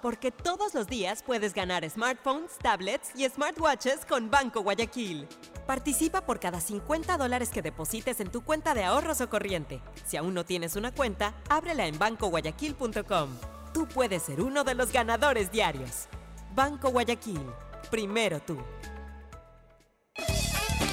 porque 0.00 0.30
todos 0.30 0.74
los 0.74 0.86
días 0.86 1.22
puedes 1.22 1.54
ganar 1.54 1.88
smartphones, 1.88 2.52
tablets 2.62 3.10
y 3.14 3.28
smartwatches 3.28 4.04
con 4.06 4.30
Banco 4.30 4.62
Guayaquil. 4.62 5.26
Participa 5.66 6.20
por 6.22 6.40
cada 6.40 6.60
50 6.60 7.16
dólares 7.16 7.50
que 7.50 7.62
deposites 7.62 8.20
en 8.20 8.30
tu 8.30 8.42
cuenta 8.42 8.74
de 8.74 8.84
ahorros 8.84 9.20
o 9.20 9.30
corriente. 9.30 9.80
Si 10.06 10.16
aún 10.16 10.34
no 10.34 10.44
tienes 10.44 10.76
una 10.76 10.92
cuenta, 10.92 11.34
ábrela 11.48 11.86
en 11.86 11.98
bancoguayaquil.com. 11.98 13.30
Tú 13.72 13.86
puedes 13.86 14.22
ser 14.22 14.40
uno 14.40 14.64
de 14.64 14.74
los 14.74 14.92
ganadores 14.92 15.52
diarios. 15.52 16.08
Banco 16.54 16.90
Guayaquil. 16.90 17.42
Primero 17.90 18.40
tú. 18.40 18.58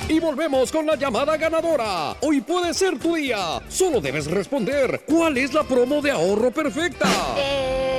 Y 0.09 0.19
volvemos 0.19 0.71
con 0.71 0.85
la 0.85 0.95
llamada 0.95 1.35
ganadora. 1.35 2.15
Hoy 2.21 2.39
puede 2.39 2.73
ser 2.73 2.97
tu 2.97 3.15
día. 3.15 3.61
Solo 3.67 3.99
debes 3.99 4.31
responder. 4.31 5.03
¿Cuál 5.05 5.37
es 5.37 5.53
la 5.53 5.63
promo 5.63 6.01
de 6.01 6.11
ahorro 6.11 6.49
perfecta? 6.49 7.09
Eh, 7.37 7.96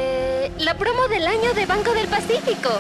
la 0.59 0.77
promo 0.77 1.09
del 1.09 1.27
año 1.27 1.55
de 1.55 1.67
Banco 1.67 1.93
del 1.93 2.09
Pacífico. 2.09 2.71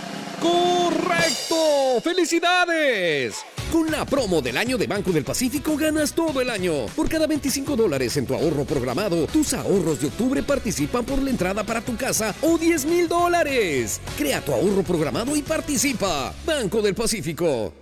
¡Correcto! 0.41 2.01
¡Felicidades! 2.03 3.45
Con 3.73 3.91
la 3.91 4.05
promo 4.05 4.41
del 4.41 4.57
año 4.57 4.79
de 4.79 4.87
Banco 4.87 5.13
del 5.13 5.25
Pacífico 5.25 5.77
ganas 5.77 6.13
todo 6.13 6.41
el 6.41 6.49
año. 6.49 6.87
Por 6.97 7.09
cada 7.09 7.27
25 7.27 7.77
dólares 7.77 8.17
en 8.17 8.27
tu 8.27 8.35
ahorro 8.35 8.65
programado, 8.65 9.27
tus 9.27 9.53
ahorros 9.53 10.01
de 10.01 10.07
octubre 10.07 10.43
participan 10.43 11.05
por 11.05 11.21
la 11.21 11.31
entrada 11.31 11.65
para 11.65 11.81
tu 11.81 11.97
casa 11.97 12.35
o 12.43 12.57
10 12.57 12.87
mil 12.87 13.09
dólares. 13.09 14.01
Crea 14.17 14.41
tu 14.41 14.53
ahorro 14.53 14.83
programado 14.83 15.37
y 15.37 15.43
participa. 15.43 16.33
Banco 16.47 16.81
del 16.81 16.95
Pacífico. 16.95 17.75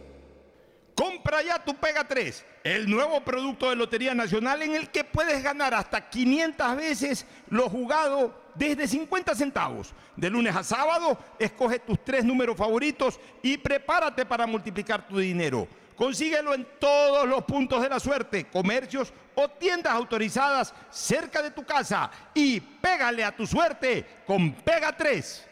Compra 0.94 1.42
ya 1.42 1.62
tu 1.62 1.74
Pega 1.76 2.08
3, 2.08 2.44
el 2.64 2.88
nuevo 2.88 3.22
producto 3.22 3.68
de 3.68 3.76
Lotería 3.76 4.14
Nacional 4.14 4.62
en 4.62 4.74
el 4.74 4.90
que 4.90 5.04
puedes 5.04 5.42
ganar 5.42 5.74
hasta 5.74 6.08
500 6.08 6.76
veces 6.76 7.26
lo 7.50 7.68
jugado 7.68 8.45
desde 8.56 8.86
50 8.86 9.34
centavos. 9.34 9.92
De 10.16 10.30
lunes 10.30 10.54
a 10.54 10.62
sábado, 10.62 11.18
escoge 11.38 11.78
tus 11.78 12.02
tres 12.04 12.24
números 12.24 12.56
favoritos 12.56 13.20
y 13.42 13.56
prepárate 13.58 14.24
para 14.24 14.46
multiplicar 14.46 15.06
tu 15.06 15.18
dinero. 15.18 15.68
Consíguelo 15.96 16.52
en 16.52 16.66
todos 16.78 17.26
los 17.26 17.44
puntos 17.44 17.82
de 17.82 17.88
la 17.88 17.98
suerte, 17.98 18.46
comercios 18.48 19.12
o 19.34 19.48
tiendas 19.48 19.94
autorizadas 19.94 20.74
cerca 20.90 21.40
de 21.40 21.50
tu 21.50 21.64
casa 21.64 22.10
y 22.34 22.60
pégale 22.60 23.24
a 23.24 23.34
tu 23.34 23.46
suerte 23.46 24.04
con 24.26 24.52
Pega 24.52 24.94
3. 24.94 25.45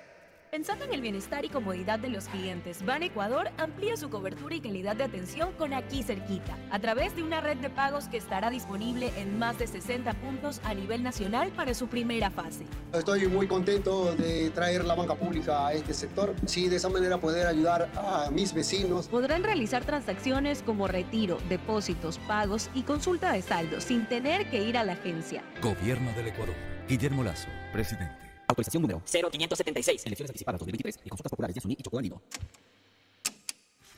Pensando 0.54 0.84
en 0.84 0.94
el 0.94 1.00
bienestar 1.00 1.44
y 1.44 1.48
comodidad 1.48 1.98
de 1.98 2.08
los 2.08 2.28
clientes, 2.28 2.84
Ban 2.84 3.02
Ecuador 3.02 3.50
amplía 3.58 3.96
su 3.96 4.08
cobertura 4.08 4.54
y 4.54 4.60
calidad 4.60 4.94
de 4.94 5.02
atención 5.02 5.52
con 5.54 5.74
aquí 5.74 6.04
cerquita, 6.04 6.56
a 6.70 6.78
través 6.78 7.16
de 7.16 7.24
una 7.24 7.40
red 7.40 7.56
de 7.56 7.70
pagos 7.70 8.06
que 8.06 8.18
estará 8.18 8.50
disponible 8.50 9.10
en 9.16 9.36
más 9.36 9.58
de 9.58 9.66
60 9.66 10.12
puntos 10.12 10.60
a 10.62 10.72
nivel 10.72 11.02
nacional 11.02 11.50
para 11.56 11.74
su 11.74 11.88
primera 11.88 12.30
fase. 12.30 12.66
Estoy 12.92 13.26
muy 13.26 13.48
contento 13.48 14.14
de 14.14 14.50
traer 14.50 14.84
la 14.84 14.94
banca 14.94 15.16
pública 15.16 15.66
a 15.66 15.72
este 15.72 15.92
sector, 15.92 16.36
sí, 16.46 16.68
de 16.68 16.76
esa 16.76 16.88
manera 16.88 17.18
poder 17.18 17.48
ayudar 17.48 17.90
a 17.96 18.30
mis 18.30 18.54
vecinos. 18.54 19.08
Podrán 19.08 19.42
realizar 19.42 19.84
transacciones 19.84 20.62
como 20.62 20.86
retiro, 20.86 21.36
depósitos, 21.48 22.18
pagos 22.28 22.70
y 22.74 22.82
consulta 22.82 23.32
de 23.32 23.42
saldo 23.42 23.80
sin 23.80 24.06
tener 24.06 24.48
que 24.50 24.62
ir 24.62 24.78
a 24.78 24.84
la 24.84 24.92
agencia. 24.92 25.42
Gobierno 25.60 26.12
del 26.12 26.28
Ecuador. 26.28 26.54
Guillermo 26.86 27.24
Lazo, 27.24 27.48
presidente. 27.72 28.23
Autorización 28.46 28.82
número 28.82 29.02
0576. 29.06 30.06
Elecciones 30.06 30.30
anticipadas 30.30 30.58
2023 30.60 31.00
y 31.04 31.08
consultas 31.08 31.30
populares 31.30 31.54
de 31.54 31.58
Asuní 31.58 31.76
y 31.78 31.82
Chocó. 31.82 32.00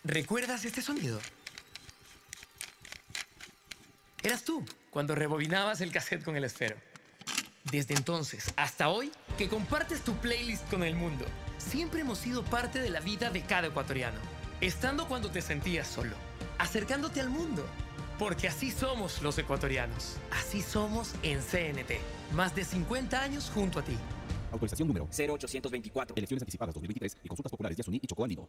¿Recuerdas 0.05 0.65
este 0.65 0.83
sonido? 0.83 1.19
Eras 4.23 4.45
tú 4.45 4.65
cuando 4.91 5.15
rebobinabas 5.15 5.81
el 5.81 5.93
cassette 5.93 6.25
con 6.25 6.37
el 6.37 6.45
esfero. 6.45 6.77
Desde 7.65 7.95
entonces 7.95 8.53
hasta 8.57 8.89
hoy, 8.89 9.11
que 9.37 9.49
compartes 9.49 10.03
tu 10.03 10.15
playlist 10.19 10.69
con 10.71 10.85
el 10.85 10.95
mundo, 10.95 11.25
siempre 11.59 12.01
hemos 12.01 12.19
sido 12.19 12.45
parte 12.45 12.81
de 12.81 12.91
la 12.91 13.01
vida 13.01 13.31
de 13.31 13.43
cada 13.43 13.67
ecuatoriano. 13.67 14.19
Estando 14.61 15.09
cuando 15.09 15.31
te 15.31 15.43
sentías 15.43 15.89
solo, 15.89 16.15
acercándote 16.59 17.21
al 17.21 17.31
mundo. 17.31 17.67
Porque 18.19 18.49
así 18.49 18.71
somos 18.71 19.21
los 19.21 19.37
ecuatorianos. 19.37 20.17
Así 20.31 20.63
somos 20.63 21.15
en 21.23 21.41
CNT. 21.41 22.01
Más 22.35 22.55
de 22.55 22.65
50 22.65 23.21
años 23.21 23.51
junto 23.53 23.81
a 23.81 23.83
ti. 23.83 23.97
Autorización 24.53 24.89
número 24.89 25.07
0824. 25.07 26.17
Elecciones 26.17 26.43
anticipadas 26.43 26.75
2023 26.75 27.19
y 27.25 27.29
consultas 27.29 27.51
populares 27.51 27.77
de 27.77 27.81
Asuní 27.83 28.01
y 28.03 28.07
Chocó 28.07 28.25
Andino. 28.25 28.49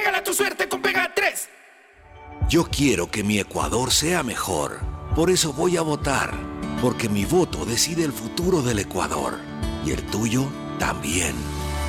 Pégale 0.00 0.16
a 0.16 0.24
tu 0.24 0.32
suerte 0.32 0.66
con 0.66 0.80
Pega 0.80 1.12
3. 1.14 1.48
Yo 2.48 2.64
quiero 2.64 3.10
que 3.10 3.22
mi 3.22 3.38
Ecuador 3.38 3.92
sea 3.92 4.22
mejor. 4.22 4.80
Por 5.14 5.28
eso 5.28 5.52
voy 5.52 5.76
a 5.76 5.82
votar. 5.82 6.32
Porque 6.80 7.10
mi 7.10 7.26
voto 7.26 7.66
decide 7.66 8.04
el 8.04 8.12
futuro 8.14 8.62
del 8.62 8.78
Ecuador. 8.78 9.38
Y 9.84 9.90
el 9.90 10.02
tuyo 10.06 10.46
también. 10.78 11.34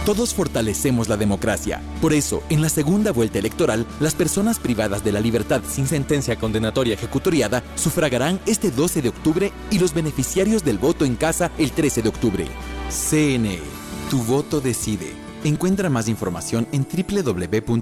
Todos 0.06 0.34
fortalecemos 0.34 1.08
la 1.08 1.16
democracia. 1.16 1.82
Por 2.02 2.12
eso, 2.12 2.44
en 2.50 2.62
la 2.62 2.68
segunda 2.68 3.14
vuelta 3.14 3.40
electoral, 3.40 3.88
las 4.02 4.14
personas 4.14 4.60
privadas 4.60 5.06
de 5.06 5.14
la 5.14 5.22
libertad 5.22 5.62
sin 5.66 5.88
sentencia 5.88 6.36
condenatoria 6.36 6.96
ejecutoriada 6.96 7.64
sufragarán 7.76 8.42
este 8.46 8.72
12 8.72 9.04
de 9.04 9.10
octubre 9.10 9.54
y 9.70 9.80
los 9.80 9.94
beneficiarios 9.94 10.66
del 10.66 10.80
voto 10.80 11.06
en 11.06 11.16
casa 11.16 11.50
el 11.58 11.72
13 11.72 12.02
de 12.02 12.10
octubre. 12.10 12.48
CNE. 12.90 13.62
Tu 14.10 14.22
voto 14.24 14.60
decide. 14.60 15.21
Encuentra 15.44 15.90
más 15.90 16.08
información 16.08 16.68
en 16.72 16.86
www.cne.gov.es. 16.86 17.82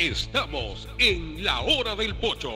Estamos 0.00 0.88
en 0.98 1.44
la 1.44 1.60
hora 1.60 1.94
del 1.94 2.14
pocho. 2.14 2.48